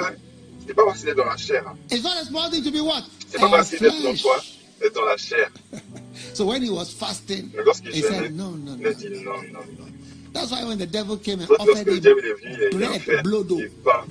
C'est 0.66 0.74
pas 0.74 0.84
facile 0.92 1.06
d'être 1.06 1.16
dans 1.16 1.24
la 1.24 1.36
chair. 1.38 1.64
It's 1.90 2.02
not 2.02 2.16
a 2.20 2.24
small 2.26 2.50
thing 2.50 2.62
to 2.64 2.70
be 2.70 2.80
what? 2.82 3.04
C'est 3.30 3.38
pas 3.38 3.46
A 3.46 3.50
facile 3.64 3.78
d'être 3.80 4.02
dans 4.02 4.16
quoi 4.16 4.34
flesh. 4.40 4.58
D'être 4.80 4.94
dans 4.94 5.04
la 5.06 5.16
chair. 5.16 5.50
So 6.34 6.44
when 6.44 6.62
he 6.62 6.70
was 6.70 6.90
fasting, 6.92 7.50
he 7.84 8.02
said, 8.02 8.34
no, 8.36 8.50
no, 8.50 8.74
il 8.74 8.80
no. 8.82 8.88
a 8.90 8.92
dit 8.94 9.08
non, 9.24 9.42
non, 9.52 9.60
non. 9.78 9.86
That's 10.32 10.50
why 10.50 10.64
when 10.64 10.78
the 10.78 10.86
devil 10.86 11.16
came 11.16 11.40
and 11.40 11.48
Lorsque 11.48 11.62
offered 11.68 11.86
le 11.86 11.92
him 11.94 12.00
diable 12.00 12.20
est 12.20 12.34
venu, 12.34 12.54
il 12.54 12.62
a- 12.64 12.68
il 12.70 12.84
a 12.84 12.88
bread, 12.88 13.02
fait 13.02 13.22
blodo, 13.22 13.56
du 13.56 13.70
pain. 13.84 14.04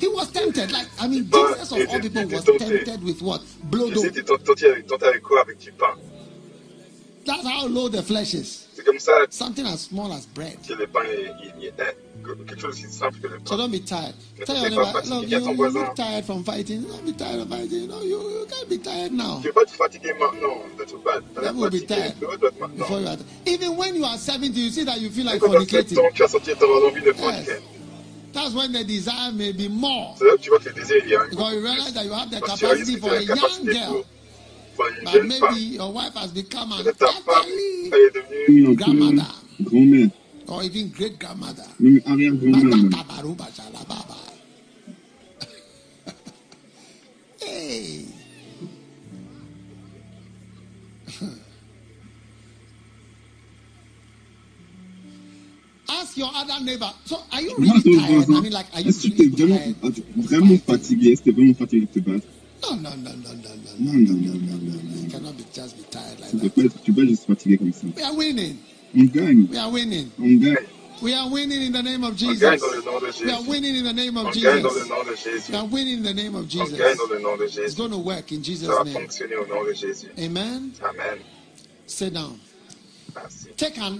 he 0.00 0.08
was 0.08 0.26
tempted. 0.32 0.70
Like, 0.72 0.88
I 1.00 1.08
mean, 1.08 1.24
But 1.24 1.48
Jesus 1.54 1.72
of 1.72 1.78
it- 1.78 1.88
all 1.88 1.96
it- 1.96 2.02
people 2.02 2.22
it 2.22 2.30
was 2.32 2.40
is 2.42 2.48
not 2.48 2.58
tempted 2.58 3.04
with 3.04 3.22
what? 3.22 3.40
Blodo. 3.70 4.02
Jésus 4.02 4.08
était 4.20 4.22
tenté 4.44 4.66
avec, 4.66 4.86
tenté 4.86 5.06
avec 5.06 5.22
quoi 5.22 5.40
Avec 5.42 5.58
du 5.58 5.72
pain. 5.72 5.94
That's 7.24 7.46
how 7.46 7.68
low 7.68 7.88
the 7.88 8.02
flesh 8.02 8.34
is. 8.34 8.66
C'est 8.82 8.90
comme 8.90 8.98
ça 8.98 9.12
Something 9.30 9.66
as 9.66 9.78
small 9.82 10.10
as 10.12 10.26
bread. 10.34 10.56
que 10.66 10.74
le 10.74 10.86
pain 10.88 11.02
est, 11.04 11.32
il- 11.60 11.64
il 11.66 11.72
quelque 12.46 12.60
chose 12.60 12.74
aussi 12.74 12.86
simple 12.92 13.18
que 13.20 13.26
le 13.28 13.38
So 13.44 13.56
don't 13.56 13.70
be 13.70 13.78
tired. 13.84 14.14
Ne 14.38 14.44
Tell 14.44 14.56
your 14.56 14.64
pas 14.64 14.70
neighbor, 14.70 14.92
fatigué. 14.92 15.14
look, 15.14 15.22
Il 15.24 15.28
y 15.30 15.34
a 15.34 15.38
you, 15.38 15.44
ton 15.44 15.50
you 15.50 15.56
voisin. 15.56 15.78
look 15.80 15.94
tired 15.94 16.24
from 16.24 16.44
fighting. 16.44 16.82
Don't 16.82 17.04
be 17.04 17.12
tired 17.12 17.40
of 17.40 17.48
fighting. 17.48 17.88
No, 17.88 18.02
you, 18.02 18.18
you 18.20 18.46
can't 18.48 18.68
be 18.68 18.78
tired 18.78 19.12
now. 19.12 19.38
Tu 19.40 19.48
ne 19.48 19.52
pas 19.52 19.64
te 19.64 19.70
fatiguer 19.76 20.12
maintenant 20.18 20.62
de 20.78 20.84
te 20.84 20.96
battre. 21.04 21.22
That 21.42 21.54
will 21.54 21.70
be 21.70 21.80
tired 21.86 22.14
Tu 22.18 22.24
dois 22.26 22.34
être 22.34 22.58
maintenant. 22.60 22.76
before 22.78 23.00
you 23.00 23.06
are. 23.08 23.16
Even 23.46 23.76
when 23.76 23.94
you 23.96 24.04
are 24.04 24.18
70, 24.18 24.58
you 24.60 24.70
see 24.70 24.84
that 24.84 25.00
you 25.00 25.10
feel 25.10 25.26
like 25.26 25.40
fornicating. 25.40 25.94
7 25.96 26.12
tu 26.14 26.24
as 26.24 26.28
senti 26.28 26.54
tu 26.54 26.64
envie 26.64 27.02
de 27.02 27.12
forniquer. 27.12 27.60
That's 28.32 28.54
when 28.54 28.72
the 28.72 28.82
desire 28.84 29.30
may 29.32 29.52
be 29.52 29.68
more. 29.68 30.14
C'est 30.18 30.24
là 30.24 30.32
que 30.36 30.40
tu 30.42 30.48
vois 30.50 30.58
que 30.58 30.68
le 30.70 30.74
désir 30.74 30.96
il 31.04 31.10
y 31.10 31.14
a 31.14 31.24
Because 31.28 31.52
you 31.54 31.60
realize 31.60 31.92
that 31.92 32.04
you 32.04 32.12
have 32.12 32.30
the 32.30 32.40
Parce 32.40 32.54
que 32.54 32.58
tu 32.60 32.64
réalises 32.66 32.96
capacity 32.96 33.00
for 33.00 33.12
a 33.12 33.22
young 33.22 33.64
girl. 33.66 33.92
pour, 33.92 34.04
jeune 35.12 35.26
maybe 35.28 35.40
femme. 35.40 35.56
your 35.56 35.92
wife 35.92 36.14
has 36.14 36.32
become 36.32 36.72
an 36.72 36.78
elderly 36.78 37.90
elle 37.92 37.98
est 37.98 38.10
devenue 38.14 38.74
grandmother 38.74 39.26
grand-mère, 39.60 40.10
or 40.48 40.62
even 40.62 40.88
great 40.90 41.18
grandmother. 41.18 41.64
même 41.80 42.00
arrière-grand-mère. 42.06 43.04
hey. 47.46 48.06
Ask 55.88 56.16
your 56.16 56.30
other 56.34 56.60
neighbor. 56.64 56.90
So, 57.04 57.18
are 57.32 57.40
you 57.40 57.54
really 57.58 57.82
tired? 57.82 58.24
I 58.24 58.40
mean, 58.40 58.52
like, 58.52 58.66
are 58.74 58.80
you 58.80 58.88
est-ce 58.88 59.08
que 59.08 59.14
tu 59.16 59.22
es 59.22 59.28
vraiment, 59.28 59.58
tired? 59.58 60.02
vraiment 60.16 60.58
fatigué? 60.58 61.12
Est-ce 61.12 61.22
que 61.22 61.30
tu 61.30 61.30
es 61.30 61.34
vraiment 61.34 61.54
fatigué? 61.54 61.86
De 61.86 61.92
te 61.92 62.00
battre 62.00 62.26
No, 62.62 62.74
no, 62.76 62.90
no, 62.90 62.94
no, 62.96 63.10
no, 63.12 63.32
no, 63.32 63.72
Non, 63.78 63.92
no, 63.92 64.12
non, 64.12 64.22
no, 64.22 64.22
non, 64.22 64.22
no, 64.22 64.22
non, 64.22 64.38
no, 64.38 64.72
non, 64.72 64.82
no. 64.84 64.96
You 64.96 65.02
non. 65.02 65.10
cannot 65.10 65.36
be 65.36 65.44
just 65.52 65.76
be 65.76 65.82
tired 65.90 66.20
like 66.20 66.30
Tu 66.30 66.36
peux 66.36 66.48
that. 66.48 66.54
pas 66.54 66.62
être, 66.64 66.82
tu 66.84 66.92
peux 66.92 67.02
pas 67.02 67.08
juste 67.08 67.26
fatigué 67.26 67.58
comme 67.58 67.72
ça. 67.72 67.86
We 67.96 68.02
are 68.04 68.14
winning. 68.14 68.56
On 68.96 69.04
gagne, 69.04 69.46
We 69.50 69.58
are 69.58 69.70
winning. 69.70 70.10
on 70.20 70.36
gagne. 70.38 70.66
We 71.02 71.14
are 71.14 71.28
winning 71.28 71.62
in 71.62 71.72
the 71.72 71.82
name 71.82 72.04
of 72.04 72.12
On 72.12 72.16
Jesus. 72.16 72.40
gagne 72.40 72.60
dans 72.60 72.70
le 72.70 72.82
nom 72.82 73.00
de 73.00 73.06
We 73.24 73.32
are 73.32 73.38
Jésus. 73.40 73.48
winning 73.48 73.76
in 73.76 73.84
the 73.84 73.92
name 73.92 74.16
On 74.16 74.26
of 74.28 74.34
gagne 74.34 74.62
dans 74.62 74.72
le 74.72 74.78
Jesus. 74.78 74.88
nom 74.88 75.02
de 75.04 75.16
Jésus. 75.16 75.50
We 75.50 75.56
are 75.58 75.66
winning 75.66 75.98
in 75.98 76.02
the 76.04 76.14
name 76.14 76.34
of 76.36 76.44
On 76.44 76.48
Jesus. 76.48 76.76
gagne 76.78 76.96
dans 76.96 77.06
le 77.14 77.18
nom 77.20 77.36
de 77.36 77.44
It's 77.44 77.54
Jésus. 77.56 77.76
going 77.76 77.90
to 77.90 77.98
work 77.98 78.30
in 78.32 78.42
Jesus' 78.42 78.68
Ça 78.68 78.74
va 78.78 78.84
name. 78.84 78.94
fonctionner 78.94 79.36
au 79.36 79.46
nom 79.46 79.64
de 79.64 79.72
Jésus. 79.74 80.06
Amen. 80.18 80.70
Amen. 80.82 81.18
Sit 81.86 82.14
down. 82.14 82.38
Merci. 83.16 83.48
Take 83.56 83.78
an 83.78 83.98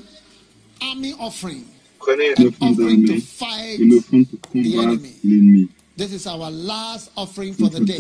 army 0.81 1.15
offering. 1.19 1.65
Prenez 1.99 2.35
Une 2.39 2.43
une 2.43 2.49
offrande 2.49 2.73
Offering 2.73 3.07
to 3.07 3.07
d'armée, 3.07 3.21
fight. 3.21 3.79
une 3.81 3.93
offrande 3.95 4.27
pour 4.27 4.39
the 4.39 4.53
combattre 4.53 4.89
enemy. 5.25 5.69
This 6.03 6.15
is 6.15 6.27
our 6.27 6.51
last 6.51 7.13
offering 7.17 7.55
for 7.55 7.69
the 7.69 7.79
day. 7.79 7.95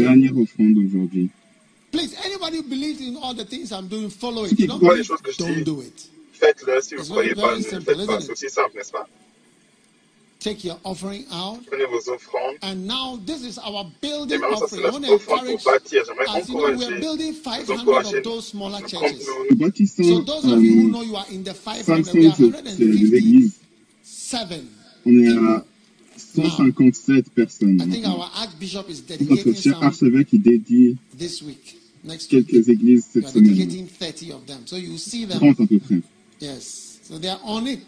Please, 1.92 2.16
anybody 2.24 2.56
who 2.56 2.64
believes 2.64 3.00
in 3.00 3.16
all 3.16 3.32
the 3.32 3.44
things 3.44 3.70
I'm 3.70 3.86
doing, 3.86 4.10
follow 4.10 4.44
it. 4.44 4.58
Don't, 4.58 4.80
believe, 4.80 5.08
don't 5.38 5.62
do 5.62 5.82
it. 5.82 6.08
It's 6.42 6.64
very 6.64 6.82
simple. 7.62 7.94
Take 10.40 10.64
your 10.64 10.80
offering 10.82 11.26
out. 11.30 11.60
And 12.62 12.88
now 12.88 13.20
this 13.24 13.44
is 13.44 13.58
our 13.58 13.84
building 14.00 14.42
offering. 14.42 14.84
I 14.84 14.90
want 14.90 15.04
to 15.04 15.12
encourage, 15.12 15.64
as 16.28 16.48
you 16.48 16.56
know, 16.56 16.72
we 16.72 16.84
are 16.84 16.98
building 16.98 17.34
500 17.34 18.16
of 18.16 18.24
those 18.24 18.48
smaller 18.48 18.80
churches. 18.80 19.26
So 19.26 19.44
those 20.22 20.44
of 20.50 20.60
you 20.60 20.82
who 20.82 20.90
know 20.90 21.02
you 21.02 21.14
are 21.14 21.28
in 21.30 21.44
the 21.44 21.54
500, 21.54 22.14
we 22.14 22.26
are 22.26 22.30
157 22.30 24.68
people. 25.04 25.66
157 26.34 27.30
personnes. 27.30 27.76
Notre 27.76 29.54
cher 29.54 29.82
archevêque 29.82 30.34
est 30.34 30.38
dédié 30.38 30.96
quelques 32.28 32.68
églises 32.68 33.06
cette 33.12 33.28
semaine. 33.28 33.86
30 35.28 35.60
à 35.60 35.66
peu 35.66 35.78
près. 35.78 36.00
Donc 37.10 37.24
on 37.44 37.66
est. 37.66 37.80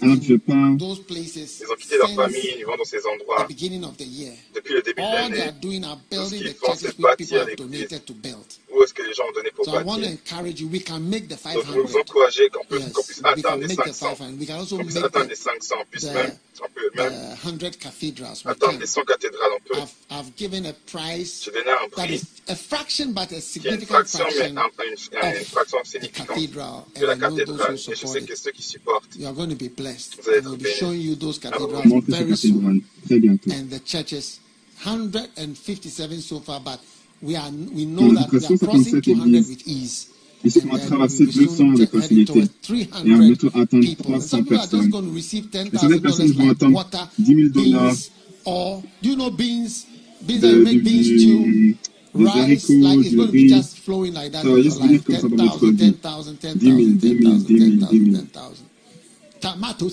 Alors 0.00 0.18
que 0.18 0.24
je 0.24 0.34
ils 1.60 1.70
ont 1.70 1.76
quitté 1.76 1.96
leur 1.98 2.10
famille, 2.14 2.54
ils 2.58 2.64
vont 2.64 2.76
dans 2.78 2.84
ces 2.84 3.00
endroits 3.06 3.46
depuis 3.46 3.68
le 4.74 4.82
début 4.82 5.02
de 5.02 5.06
l'année. 5.14 5.52
Ce 6.10 6.34
qu'ils 6.34 6.54
font, 6.54 6.74
c'est 6.74 6.98
bâtir. 6.98 7.46
où 8.74 8.82
est-ce 8.82 8.94
que 8.94 9.02
les 9.02 9.14
gens 9.14 9.24
ont 9.28 9.32
donné 9.32 9.50
pour 9.50 9.64
so 9.64 9.72
bâtir. 9.72 9.84
Donc, 9.84 9.98
je 10.56 10.64
veux 11.72 11.82
vous 11.82 11.96
encourager 11.96 12.48
qu'on 12.50 12.76
yes, 12.76 12.92
qu 12.92 13.02
puisse 13.02 13.20
atteindre 13.24 13.66
les 13.66 13.74
500. 13.74 14.16
On 14.18 14.84
puisse 14.84 14.96
atteindre 14.96 15.28
les 15.28 15.36
500. 15.36 15.74
On 15.80 15.84
puisse 15.90 16.04
même, 16.04 16.36
on 16.60 16.68
peut 16.68 16.90
même 16.94 17.12
atteindre 18.44 18.78
les 18.80 18.86
100 18.86 19.02
cathédrales. 19.04 19.50
On 19.54 19.58
peut. 19.60 19.80
J'ai 20.38 20.48
donné 20.48 20.68
un 21.70 21.88
prix 21.90 22.20
a 22.46 22.54
fraction, 22.54 23.12
but 23.12 23.32
a 23.32 23.40
significant 23.40 24.06
fraction, 24.06 24.18
fraction, 24.18 24.70
mais 24.78 25.38
une, 25.38 25.44
fraction 25.44 25.78
significante 25.84 26.26
de 27.00 27.06
la 27.06 27.16
cathédrale. 27.16 27.74
Et 27.74 27.76
je 27.76 28.06
sais 28.06 28.22
que 28.22 28.36
ceux 28.36 28.50
qui 28.50 28.62
supportent, 28.62 29.16
vous 29.16 29.24
allez 29.24 29.40
être 31.96 32.06
bénis. 32.06 32.84
Très 33.06 33.18
bientôt. 33.18 33.50
And 33.50 33.70
the 33.70 33.80
churches, 33.84 34.38
157 34.82 36.20
so 36.20 36.40
far, 36.40 36.60
but 36.60 36.78
We 37.24 37.36
are, 37.36 37.50
we 37.74 37.86
know 37.86 38.12
nous 38.12 39.50
église. 39.50 40.08
Traverser 40.86 41.26
200 41.26 41.70
avec 41.74 41.90
facilité 41.90 42.40
et 42.42 43.14
en 43.14 43.16
mettant 43.16 43.48
atteindre 43.54 43.96
300 43.96 44.42
personnes. 44.44 44.92
Et 45.16 45.22
certaines 45.22 46.00
personnes 46.02 46.32
vont 46.32 46.50
attendre 46.50 46.86
10 47.18 47.34
000 47.34 47.48
dollars 47.48 47.94
de, 50.20 50.64
des 52.14 52.26
haricots, 52.26 52.74
like 52.74 53.08
du 53.08 53.20
riz. 53.20 53.50
Ça 53.50 54.42
va 54.44 54.62
juste 54.62 54.82
venir 54.82 55.02
comme 55.02 55.16
ça 55.16 55.28
dans 55.28 55.46
votre 55.46 55.70
vie. 55.70 55.94
10 56.56 56.60
000, 56.60 56.76
10 56.76 57.18
000, 57.22 57.34
10 57.38 57.58
000, 57.58 57.70
10 57.90 58.10
000. 58.12 58.24
Tamato. 59.40 59.90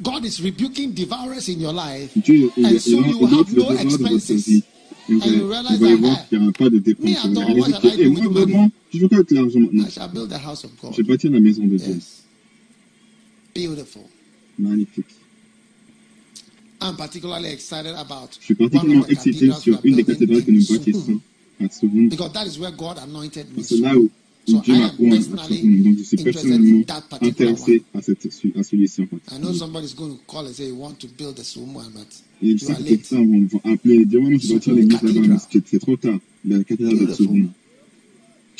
God 0.00 0.24
is 0.24 0.40
rebuking 0.40 0.92
devourers 0.92 1.48
in 1.48 1.60
your 1.60 1.72
life. 1.72 2.12
Dieu 2.14 2.52
and 2.56 2.80
so 2.80 3.00
you 3.00 3.26
have 3.26 3.52
no 3.56 3.70
expenses. 3.72 4.62
Et 5.08 5.14
vous 5.14 5.22
allez, 5.22 5.38
vous 5.38 5.84
allez 5.84 5.94
voir 5.94 6.28
qu'il 6.28 6.40
n'y 6.40 6.48
a 6.48 6.52
pas 6.52 6.68
de 6.68 6.78
dépenses. 6.78 7.26
Vous 7.26 7.32
moi 7.32 8.28
vraiment, 8.28 8.70
je 8.92 8.98
joue 8.98 9.08
avec 9.10 9.30
l'argent 9.30 9.60
maintenant. 9.60 9.86
J'ai 10.94 11.02
bâti 11.02 11.28
la 11.28 11.40
maison 11.40 11.66
de 11.66 11.76
Dieu. 11.76 11.98
Beautiful. 13.54 14.02
Magnifique. 14.58 15.06
I'm 16.80 16.96
particularly 16.96 17.48
excited 17.48 17.94
about 17.96 18.28
je 18.38 18.44
suis 18.44 18.54
particulièrement 18.54 19.06
excité 19.06 19.50
sur 19.60 19.80
une 19.82 19.96
des 19.96 20.04
cathédrales 20.04 20.44
que 20.44 20.50
nous 20.52 20.64
bâtissons 20.64 21.20
à 21.60 21.68
Souvoun. 21.70 22.08
Parce 22.08 22.48
que 23.68 23.82
là 23.82 23.96
où 23.96 24.08
eh, 24.48 24.52
donc, 24.52 25.98
je 25.98 26.02
suis 26.02 26.16
personnellement 26.16 26.84
intéressé 27.20 27.82
à, 27.94 28.02
cette, 28.02 28.26
à 28.56 28.62
celui-ci. 28.62 29.02
En 29.02 29.06
fait. 29.06 29.16
I 29.34 29.38
know 29.38 29.52
going 29.94 30.16
to 30.16 30.20
call 30.26 30.46
and 30.46 30.54
say, 30.54 30.70
want 30.72 30.98
to 31.00 31.08
build 31.08 31.38
je 32.40 32.64
sais 32.64 32.74
que 32.74 32.82
quelqu'un 32.82 33.48
va, 33.52 33.72
appeler 33.72 34.04
dire, 34.04 34.20
c'est 35.66 35.78
trop 35.80 35.96
tard. 35.96 36.18
La 36.44 36.62
cathédrale 36.64 37.06
de 37.06 37.48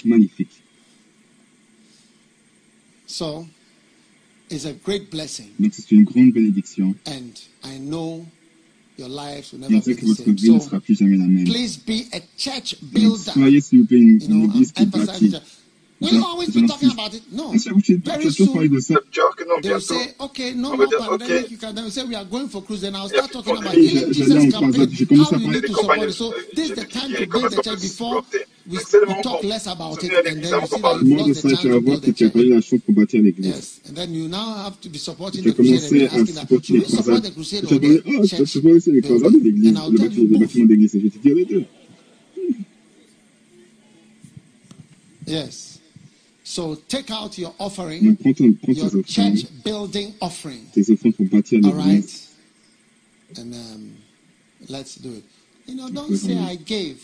Magnifique. 0.05 0.63
So. 3.07 3.47
Donc, 4.51 5.73
c'est 5.73 5.91
une 5.91 6.05
grande 6.05 6.33
bénédiction. 6.33 6.95
And 7.07 7.33
I 7.65 7.79
know 7.79 8.25
your 8.99 9.09
lives 9.09 9.53
will 9.53 9.61
ne 9.61 10.61
sera 10.61 10.81
plus 10.81 10.99
jamais 10.99 11.17
la 11.17 11.27
même. 11.27 11.45
Please 11.45 11.77
be 11.77 12.07
a 12.13 12.21
Soyez-vous. 12.37 13.87
Will 16.01 16.13
you 16.13 16.25
always 16.25 16.55
be 16.55 16.65
talking 16.69 16.93
about 16.93 17.13
it? 17.13 17.23
No. 17.33 17.51
Very 17.51 18.31
soon, 18.31 18.71
they'll 19.63 19.81
say, 19.81 20.15
okay, 20.21 20.55
no 20.55 20.77
more 20.77 20.87
pandemic. 20.87 21.51
You 21.51 21.57
can 21.59 21.75
then 21.75 21.91
say, 21.91 22.05
we 22.05 22.15
are 22.15 22.25
going 22.25 22.49
for 22.49 22.63
cruise. 22.63 22.83
Then 22.83 22.95
I'll 22.95 23.09
start 23.09 23.33
talking 23.33 23.57
about 23.57 23.75
healing 23.75 24.13
Jesus 24.13 24.53
campaign, 24.53 24.89
how 25.19 25.31
we 25.33 25.47
need 25.49 25.63
to 25.63 25.75
support 25.75 25.99
it. 25.99 26.13
So 26.13 26.33
this 26.55 26.71
is 26.71 26.77
the 26.77 26.85
time 26.85 27.13
to 27.15 27.27
build 27.27 27.51
the 27.51 27.63
church 27.63 27.81
before 27.81 28.23
we, 28.69 28.79
we 28.79 29.23
talk 29.23 29.43
less 29.43 29.67
about 29.67 30.05
it. 30.05 30.13
And 30.13 30.25
then 30.25 30.39
you 30.39 30.45
see 30.45 30.51
that 30.81 31.03
you've 31.03 31.19
lost 31.19 31.43
the 31.43 31.51
time 31.51 31.63
to 31.63 31.81
build 31.81 32.03
the 32.03 32.13
church. 32.13 32.33
Yes. 33.39 33.81
And 33.89 33.97
then 33.97 34.15
you 34.15 34.29
now 34.29 34.55
have 34.55 34.81
to 34.83 34.89
be 34.89 34.99
supporting 34.99 35.43
the 35.43 35.53
crusade 35.53 36.03
and 36.13 36.21
asking 36.21 36.35
that, 36.37 36.49
should 36.49 36.77
we 36.77 36.85
support 36.85 37.23
the 37.25 37.31
crusade 37.33 37.65
or 37.65 37.67
the 37.67 38.03
church? 38.29 38.55
And 39.67 39.79
I'll 39.79 39.91
tell 39.93 40.11
you 40.13 40.29
both. 40.39 40.55
Yes. 45.27 45.81
So 46.59 46.75
take 46.75 47.09
out 47.13 47.39
your 47.39 47.55
offering, 47.61 48.19
your 48.19 49.03
church 49.05 49.63
building 49.63 50.15
offering. 50.21 50.67
All 50.75 51.73
right? 51.73 52.29
And 53.37 53.55
um, 53.55 53.97
let's 54.69 54.97
do 54.97 55.13
it. 55.13 55.25
You 55.67 55.77
know, 55.77 55.89
don't 55.89 56.17
say 56.17 56.37
I 56.37 56.57
gave. 56.57 57.01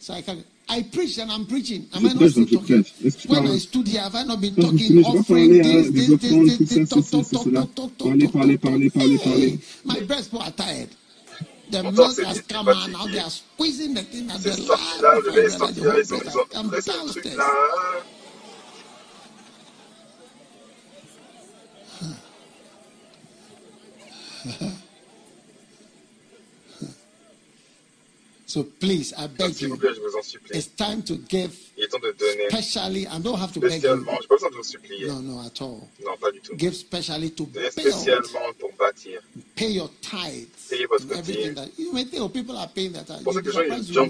So 0.00 0.14
I 0.14 0.22
can. 0.22 0.42
I 0.66 0.82
preach 0.82 1.18
and 1.18 1.30
I'm 1.30 1.44
preaching. 1.44 1.88
Am 1.92 2.06
I 2.06 2.14
not 2.14 2.30
still 2.30 2.46
talking? 2.46 2.86
When 3.26 3.46
I 3.48 3.58
stood 3.58 3.86
here, 3.86 4.00
have 4.00 4.14
I 4.14 4.22
not 4.22 4.40
been 4.40 4.56
talking, 4.56 5.04
offering 5.04 5.58
this, 5.58 5.90
this, 5.90 6.08
this, 6.08 6.58
this, 6.58 6.88
this, 6.88 6.88
talk, 6.88 7.04
talk, 7.04 7.26
talk, 7.28 7.44
talk, 7.44 7.74
talk, 7.74 7.74
talk, 7.74 7.98
talk, 7.98 7.98
talk. 7.98 8.32
parler. 9.18 9.58
My 9.84 10.00
breast 10.06 10.32
are 10.32 10.50
tired. 10.52 10.88
The 11.68 11.82
milk 11.82 12.16
has 12.24 12.40
come 12.40 12.68
out, 12.70 12.88
now 12.88 13.06
they 13.08 13.18
are 13.18 13.28
squeezing 13.28 13.92
the 13.92 14.04
thing 14.04 14.30
and 14.30 14.40
they're. 14.40 14.56
I'm 16.54 16.70
downstairs. 16.70 17.40
So 28.54 28.62
please, 28.62 29.12
I 29.18 29.26
beg 29.26 29.60
you, 29.60 29.76
it's 30.50 30.68
time 30.68 31.02
to 31.10 31.16
give, 31.16 31.58
specially, 32.50 33.04
I 33.08 33.18
don't 33.18 33.36
have 33.36 33.52
to 33.54 33.60
beg 33.60 33.82
you. 33.82 34.06
No, 35.08 35.20
no, 35.20 35.42
at 35.44 35.60
all. 35.60 35.88
Give 36.56 36.76
specially 36.76 37.30
to 37.30 37.46
build. 37.46 37.74
Pay 39.56 39.68
your 39.70 39.90
tithes. 40.00 40.70
Payez 40.70 41.18
everything 41.18 41.54
that, 41.54 41.76
you 41.76 41.92
may 41.92 42.04
think, 42.04 42.22
oh, 42.22 42.28
people 42.28 42.56
are 42.56 42.68
paying 42.68 42.92
that. 42.92 43.08
tithes. 43.08 43.24
ça 43.24 43.42
que 43.42 43.48
les 43.48 43.52
gens 43.52 44.04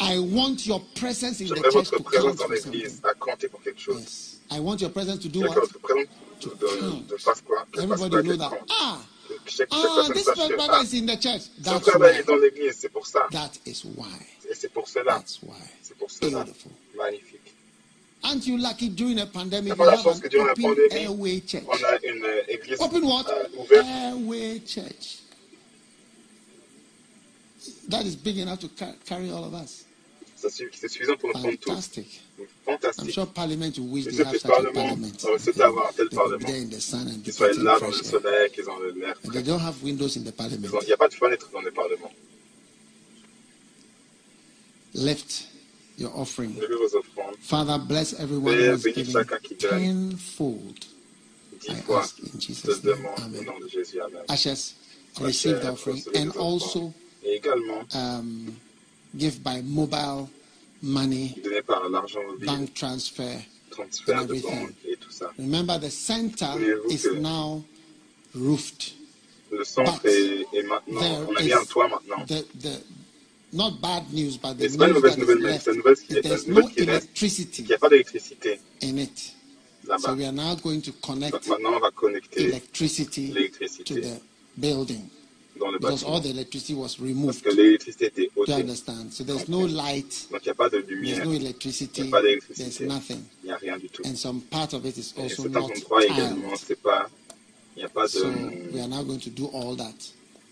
I 0.00 0.18
want 0.18 0.66
your 0.66 0.80
présence 0.94 1.40
in 1.40 1.48
the 1.48 1.70
church 1.70 1.90
to 1.90 2.02
come 2.02 2.36
for 2.36 2.48
l'église. 2.48 3.00
Yes. 3.88 4.36
I 4.50 4.60
want 4.60 4.80
your 4.80 4.90
presence 4.90 5.22
to 5.22 5.28
do 5.28 5.40
what? 5.40 5.54
To 5.54 6.50
count. 6.50 7.12
Everybody 7.80 8.28
know 8.28 8.36
that. 8.36 8.60
Ah, 8.70 9.04
ah 9.72 10.08
this 10.14 10.24
brother 10.34 10.82
is 10.82 10.94
in 10.94 11.06
the 11.06 11.16
church. 11.16 11.48
That's 11.58 11.86
why. 11.94 12.22
That 13.30 13.58
is 13.64 13.84
why. 13.84 14.26
That's 15.04 15.42
why. 15.42 15.56
Beautiful. 16.20 16.72
Aren't 18.24 18.46
you 18.46 18.58
lucky 18.58 18.88
during 18.88 19.20
a 19.20 19.26
pandemic? 19.26 19.76
You 19.76 19.84
have 19.88 20.04
an 20.06 20.14
open 20.36 20.88
airway 20.92 21.40
church. 21.40 21.64
Open 22.80 23.06
what? 23.06 23.30
Airway 23.72 24.58
church 24.60 25.18
that 27.88 28.04
is 28.04 28.16
big 28.16 28.38
enough 28.38 28.60
to 28.60 28.68
car 28.68 28.94
carry 29.04 29.30
all 29.30 29.44
of 29.44 29.54
us. 29.54 29.84
Ça, 30.40 30.48
c'est 30.50 30.88
suffisant 30.88 31.16
pour 31.16 31.30
nous 31.30 31.34
prendre 31.34 31.58
Fantastic. 31.64 32.20
tout. 32.36 32.44
I'm 32.98 33.10
sure 33.10 33.26
Parliament 33.26 33.76
will 33.76 33.88
wish 33.88 34.04
they 34.04 34.22
have 34.22 34.36
such 34.36 34.44
a 34.44 34.70
parliament. 34.72 35.24
On 35.24 35.36
souhaite 35.36 35.60
avoir 35.60 35.88
un 35.88 35.92
tel 35.92 36.08
parlement. 36.10 36.46
Qu'ils 36.46 37.32
soient 37.32 37.52
là 37.54 37.78
dans 37.80 37.88
le 37.88 37.92
soleil. 37.92 38.50
And 39.24 39.32
they 39.32 39.42
don't 39.42 39.58
have 39.58 39.82
windows 39.82 40.16
in 40.16 40.22
the 40.22 40.30
parliament. 40.30 40.68
Il 40.82 40.86
n'y 40.86 40.92
a 40.92 40.96
pas 40.96 41.08
de 41.08 41.14
fenêtres 41.14 41.50
dans. 41.52 41.60
Left 44.94 45.48
your 45.96 46.16
offering. 46.16 46.54
Father, 47.40 47.78
bless 47.78 48.14
everyone 48.14 48.54
who 48.54 48.74
is 48.74 48.84
giving 48.84 49.14
tenfold. 49.58 50.86
I 51.68 51.82
ask 51.94 52.18
in 52.20 52.38
Jesus' 52.38 52.84
name. 52.84 53.06
Amen. 53.18 53.48
Ashes, 54.28 54.74
receive 55.20 55.60
the 55.62 55.72
offering 55.72 56.00
and 56.14 56.30
also. 56.36 56.80
Offrande. 56.80 57.07
Également, 57.28 57.84
um, 57.94 58.56
give 59.16 59.42
by 59.42 59.60
mobile 59.62 60.28
money, 60.82 61.34
par 61.66 61.88
mobile, 61.90 62.46
bank 62.46 62.74
transfer, 62.74 63.44
transfer 63.70 64.14
de. 64.26 64.40
Remember, 65.38 65.78
the 65.78 65.90
center 65.90 66.52
is 66.90 67.06
now 67.20 67.62
roofed. 68.34 68.94
Le 69.50 69.62
est, 69.62 70.46
est, 70.52 70.64
on 70.86 70.96
a 71.36 71.66
toit. 71.66 71.88
The, 72.26 72.44
the, 72.60 72.82
not 73.52 73.80
bad 73.80 74.12
news, 74.12 74.36
but 74.36 74.58
the 74.58 74.68
news 74.68 74.76
nouvelle, 74.76 75.58
no 76.48 76.68
electricity 76.76 77.66
in 78.82 78.98
it. 78.98 79.32
So 79.98 80.14
we 80.14 80.26
are 80.26 80.32
now 80.32 80.54
going 80.56 80.82
to 80.82 80.92
connect 80.92 81.46
electricity 82.36 83.50
to 83.84 83.94
the 83.94 84.20
building. 84.58 85.10
Because 85.58 86.02
all 86.04 86.20
bâtiment. 86.20 86.22
the 86.22 86.30
electricity 86.30 86.74
was 86.74 86.96
Parce 86.96 87.00
removed. 87.00 87.42
que 87.42 87.50
l'électricité 87.54 88.06
était 88.06 88.22
Do 88.26 88.32
you 88.36 88.42
ôtée. 88.42 88.52
understand? 88.62 89.12
So 89.12 89.24
there's 89.24 89.48
no 89.48 89.66
light, 89.66 90.28
Donc 90.30 90.40
il 90.44 90.48
n'y 90.48 90.50
a 90.50 90.54
pas 90.54 90.68
de 90.68 90.78
there's 90.80 90.88
lumière, 90.88 91.24
no 91.24 91.32
il 91.32 91.42
electricity, 91.42 92.02
n'y 92.02 92.08
a 92.08 92.10
pas 92.10 92.22
there's 92.22 92.40
d'électricité, 92.40 92.86
nothing. 92.86 93.22
il 93.42 93.46
n'y 93.46 93.52
a 93.52 93.56
rien 93.56 93.78
du 93.78 93.88
tout. 93.88 94.02
And 94.06 94.16
some 94.16 94.40
part 94.42 94.72
of 94.74 94.84
it 94.86 94.96
is 94.96 95.12
Et 95.16 95.22
also 95.22 95.42
cet 95.44 95.52
not 95.52 95.60
endroit 95.64 96.04
également, 96.04 96.48
tiled. 96.48 96.60
c'est 96.66 96.80
pas, 96.82 97.08
il 97.76 97.80
n'y 97.80 97.84
a 97.84 97.88
pas 97.88 98.08
So 98.08 98.24
de, 98.24 98.72
we 98.72 98.80
are 98.80 98.88
now 98.88 99.02
going 99.04 99.18
to 99.20 99.30
do 99.30 99.46
all 99.52 99.74
that. 99.76 99.94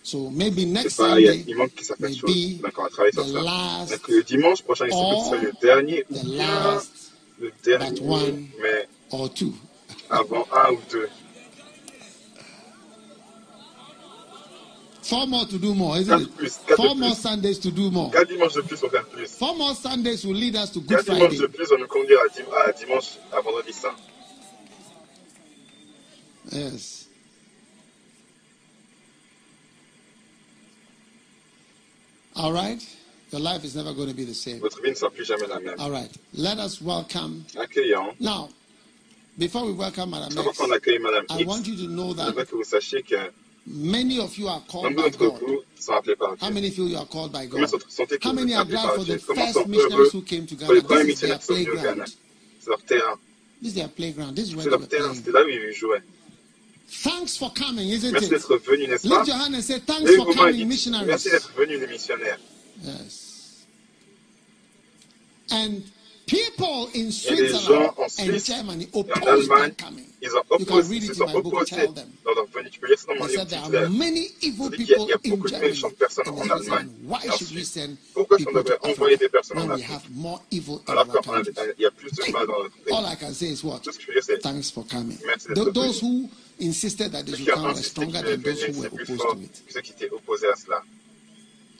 So 0.02 0.31
maybe 0.31 0.60
c'est 0.60 0.67
next 0.67 0.97
pas, 0.99 1.18
il, 1.18 1.25
y 1.26 1.28
a- 1.28 1.33
Sunday 1.33 1.44
il 1.49 1.57
manque 1.57 1.73
certaines 1.83 2.10
may 2.10 2.17
choses. 2.17 2.31
be 2.59 2.62
Donc 2.62 2.78
on 2.78 2.83
va 2.83 2.89
travailler 2.91 3.12
sur 3.12 3.25
the 3.25 3.33
ça. 3.33 3.43
last 3.43 3.91
Donc 3.93 4.09
le 4.09 4.23
dimanche 4.23 4.62
prochain, 4.62 4.86
il 4.86 4.93
se 4.93 4.97
peut 4.97 5.17
que 5.17 5.23
ce 5.23 5.28
soit 5.28 5.43
le 5.43 5.52
dernier 5.60 6.05
ou 6.10 6.15
the 6.15 6.25
bien 6.25 6.36
last 6.36 6.91
le 7.41 7.49
but 7.49 7.65
dernier, 7.65 8.01
one 8.02 8.47
mais 8.62 8.89
or 9.10 9.33
two. 9.35 9.52
avant 10.10 10.47
un 10.52 10.73
ou 10.75 10.78
deux. 10.91 11.09
Four 15.09 15.26
more 15.28 15.47
to 15.47 15.59
do 15.59 15.73
more, 15.73 15.97
isn't 15.99 16.20
it? 16.23 16.51
Four 16.76 16.97
more. 16.97 17.15
Sundays 17.15 17.60
to 17.60 17.70
do 17.70 17.91
more. 17.93 18.10
Quatre 18.10 18.28
dimanches 18.28 18.55
de 18.57 18.62
plus 18.62 18.81
pour 18.81 18.91
faire 18.91 19.05
plus. 19.07 19.31
Four 19.39 19.55
more 19.57 19.75
Sundays 19.75 20.25
will 20.26 20.35
lead 20.35 20.57
us 20.57 20.70
to 20.70 20.81
Good 20.81 20.89
Quatre 20.99 21.05
dimanches 21.15 21.31
de 21.31 21.36
Friday. 21.36 21.52
plus 21.57 21.68
va 21.70 21.76
nous 21.78 21.86
conduire 21.86 22.18
à, 22.25 22.28
dim- 22.36 22.52
à 22.67 22.73
dimanche, 22.73 23.18
à 23.33 23.41
vendredi 23.41 23.73
saint. 23.73 23.94
Yes. 26.51 27.07
All 32.35 32.52
right. 32.52 32.83
Your 33.31 33.41
life 33.41 33.65
is 33.65 33.75
never 33.76 33.93
going 33.93 34.09
to 34.09 34.15
be 34.15 34.25
the 34.25 34.35
same. 34.35 34.60
Votre 34.60 34.81
vie 34.83 34.91
ne 34.91 34.94
sera 34.94 35.10
plus 35.10 35.25
jamais 35.25 35.47
la 35.49 35.59
même. 35.60 35.78
All 35.78 35.91
right. 35.91 36.10
Let 36.35 36.59
us 36.59 36.81
welcome. 36.83 37.44
Now, 38.20 38.49
before 39.39 39.67
we 39.67 39.73
welcome 39.73 40.10
Madam 40.10 40.36
Avant 40.39 40.51
X, 40.51 40.86
Madame 41.01 41.26
I 41.31 41.44
want 41.44 41.67
you 41.67 41.76
to 41.76 41.89
know 41.89 42.12
je 42.15 42.23
veux 42.23 42.33
that 42.35 42.47
que 42.49 42.57
vous 42.57 42.65
sachiez 42.65 43.02
que 43.02 43.31
many 43.67 44.19
of 44.20 44.36
you 44.39 44.49
are 44.49 44.62
called 44.69 44.85
nombre 44.85 45.03
by 45.05 45.11
d'entre 45.11 45.39
God. 45.41 45.41
vous 45.49 45.62
sont 45.78 45.93
appelés 45.93 46.17
par 46.17 46.31
How 46.41 46.47
Dieu. 46.47 46.55
many 46.55 46.70
feel 46.70 46.89
you 46.89 46.97
are 46.97 47.07
called 47.07 47.33
by 47.33 47.47
Combien 47.49 47.67
God? 47.67 47.81
sont 47.83 47.89
sentez 47.89 48.19
que 48.19 48.27
How 48.28 48.31
vous 48.33 48.36
many 48.41 48.53
êtes 48.53 48.57
are 48.59 48.62
appelés 48.62 48.70
glad 48.70 48.83
par 48.86 48.95
for 48.95 49.05
Dieu 49.05 49.17
the 49.19 49.27
Comment 49.27 49.41
first 49.47 49.55
sont 49.55 49.67
missionaries 49.69 49.95
heureux 49.95 50.11
who 50.12 50.23
came 50.23 50.47
pour 50.47 50.59
together? 50.59 50.75
les 50.75 50.83
premiers 50.83 51.05
This 51.15 51.23
is 51.23 51.27
their 51.27 51.36
missionnaires 51.36 51.39
qui 51.41 51.47
sont 51.47 51.55
venus 51.55 51.69
au 51.69 51.75
Ghana 51.75 52.05
playground. 52.05 52.09
C'est 52.61 52.70
leur 52.70 52.83
terrain. 52.83 53.19
This 53.62 53.70
is 53.70 53.75
their 53.75 53.89
playground. 53.89 54.36
This 54.36 54.49
is 54.49 54.55
where 54.55 54.62
C'est 54.65 54.70
they 54.70 54.70
leur 54.70 54.81
were 54.81 54.86
terrain. 54.89 55.09
playing. 55.11 55.25
C'est 55.25 55.33
là 55.33 55.45
où 55.45 55.49
ils 55.49 55.73
jouaient. 55.75 56.03
Thanks 57.03 57.36
for 57.36 57.53
coming, 57.53 57.89
isn't 57.89 58.12
Merci 58.12 58.27
it? 58.27 58.31
d'être 58.31 58.59
venus, 58.65 58.89
n'est-ce 58.89 59.09
pas 59.09 59.17
Lift 59.19 59.27
your 59.28 59.36
hand 59.36 59.55
and 59.57 59.62
say, 59.62 59.81
Thanks 59.81 60.03
Levez 60.09 60.17
for 60.17 60.25
vos 60.27 60.35
mains 60.35 60.49
et 60.49 60.51
coming, 60.53 60.57
dites, 60.59 60.69
missionaries. 60.69 61.07
Merci 61.07 61.31
d'être 61.31 61.53
venus, 61.57 61.81
les 61.81 61.86
missionnaires. 61.89 62.39
Yes. 62.85 63.67
And 65.51 65.83
people 66.27 66.89
in 66.95 67.11
Switzerland 67.13 67.67
gens 67.67 67.95
en 67.97 68.03
and 68.03 68.11
Suisse 68.11 68.47
Germany 68.47 68.89
opposed 68.93 69.27
Allemagne, 69.29 69.71
that 69.77 69.79
coming. 69.87 70.07
ils 70.21 70.31
ont 70.35 70.43
You 70.59 70.67
can 70.67 70.75
opposé, 70.75 70.91
read 70.91 71.03
ils 71.03 71.11
it 71.11 71.15
se 71.17 71.23
in 71.23 71.27
sont 71.29 71.35
my 71.37 71.41
book, 71.43 71.55
opposés 71.55 71.77
tell 71.77 71.93
them. 71.95 72.09
dans 72.25 72.35
leur 72.35 72.47
venue. 72.47 72.71
Tu 72.71 72.81
peux 72.81 72.89
lire 72.89 72.99
ça 72.99 73.07
dans 73.07 73.15
mon 73.15 73.27
livre 73.27 73.39
said 73.41 73.49
there 73.49 73.61
titulaire. 73.63 73.85
are 73.85 73.91
many 73.91 74.29
evil 74.43 74.69
Il 74.73 74.79
dit 74.79 74.85
qu'il 74.87 74.89
y 74.89 75.13
a- 75.13 75.19
y 75.25 75.31
beaucoup 75.31 75.45
de 75.45 75.49
Germany. 75.49 75.71
méchantes 75.71 75.95
personnes 75.97 76.29
en 76.29 76.41
Allemagne. 76.51 76.89
Et 76.99 77.89
Pourquoi 78.13 78.39
to 78.39 78.45
devrait 78.45 78.79
envoyer 78.83 79.17
des 79.17 79.25
Africa 79.27 79.31
personnes 79.31 79.59
en 79.59 79.67
we 79.67 79.83
Afrique? 79.83 79.91
have 79.91 80.03
more 80.11 80.43
evil 80.51 80.81
in 80.89 80.93
alors 80.93 81.07
qu'il 81.07 81.75
y 81.79 81.87
a 81.87 81.91
plus 81.93 82.11
de 82.11 82.33
mal 82.33 82.47
dans 82.47 82.63
notre 82.63 82.77
pays 82.83 82.93
All 82.95 83.05
I 83.13 83.17
can 83.17 83.33
say 83.33 83.47
is 83.53 83.63
what? 83.63 83.81
Tout 83.85 83.93
ce 83.93 83.99
que 83.99 84.03
je 84.03 84.07
veux 84.09 84.15
dire, 84.15 84.25
c'est 84.25 84.39
Thanks 84.41 84.71
for 84.73 84.85
coming. 84.89 85.19
Merci 85.25 85.47
Th- 85.47 85.55
d'être 85.55 85.73
Those 85.73 86.01
venu. 86.01 86.23
who 86.25 86.31
insisted 86.61 87.13
that 87.13 87.23
they 87.25 87.37
should 87.37 87.51
ont 87.51 87.55
come 87.55 87.75
were 87.75 87.83
stronger 87.83 88.23
than 88.23 88.43
those 88.43 88.63
who 88.65 88.81
were 88.81 88.89
opposed 88.89 89.21
to 89.21 89.41
it. 89.43 89.63
que 89.67 89.73
ceux 89.73 89.81
qui 89.83 89.93
étaient 89.93 90.11
opposés 90.11 90.49
à 90.49 90.57
cela. 90.57 90.83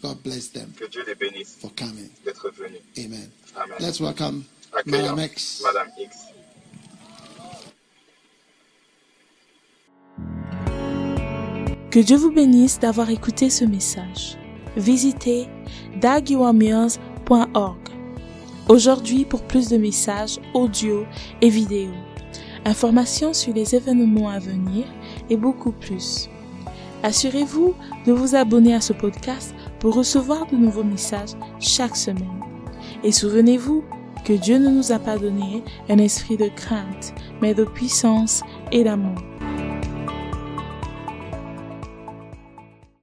God 0.02 0.23
bless 0.23 0.52
them 0.52 0.73
Que 0.78 0.86
Dieu 0.86 1.02
les 1.07 1.15
bénisse 1.16 1.57
for 1.58 1.73
coming. 1.75 2.10
d'être 2.25 2.50
venus. 2.50 2.81
Amen. 2.99 3.28
Amen. 3.57 3.76
Let's 3.81 4.01
welcome 4.01 4.44
Accueillant 4.73 5.17
Madam 5.17 5.25
X. 5.25 5.62
Madame 5.65 5.89
X. 5.99 6.17
Que 11.91 12.01
Dieu 12.01 12.18
vous 12.18 12.33
bénisse 12.33 12.78
d'avoir 12.78 13.09
écouté 13.09 13.49
ce 13.49 13.65
message. 13.65 14.36
Visitez 14.76 15.49
dagiwamirs.org. 16.01 17.78
Aujourd'hui 18.68 19.25
pour 19.25 19.43
plus 19.44 19.68
de 19.68 19.78
messages 19.78 20.39
audio 20.52 21.07
et 21.41 21.49
vidéo, 21.49 21.93
informations 22.67 23.33
sur 23.33 23.55
les 23.55 23.75
événements 23.75 24.28
à 24.28 24.39
venir 24.39 24.85
et 25.31 25.36
beaucoup 25.36 25.73
plus. 25.73 26.28
Assurez-vous 27.02 27.75
de 28.05 28.12
vous 28.12 28.35
abonner 28.35 28.75
à 28.75 28.83
ce 28.83 28.93
podcast 28.93 29.55
pour 29.78 29.94
recevoir 29.94 30.47
de 30.47 30.57
nouveaux 30.57 30.85
messages 30.85 31.33
chaque 31.59 31.97
semaine. 31.97 32.45
Et 33.05 33.12
souvenez-vous 33.12 33.84
que 34.25 34.33
Dieu 34.33 34.58
ne 34.58 34.68
nous 34.68 34.92
a 34.92 34.99
pas 34.99 35.18
donné 35.18 35.62
un 35.89 35.99
esprit 35.99 36.36
de 36.36 36.49
crainte, 36.49 37.15
mais 37.41 37.55
de 37.55 37.65
puissance 37.65 38.42
et 38.73 38.84
d'amour. 38.84 39.23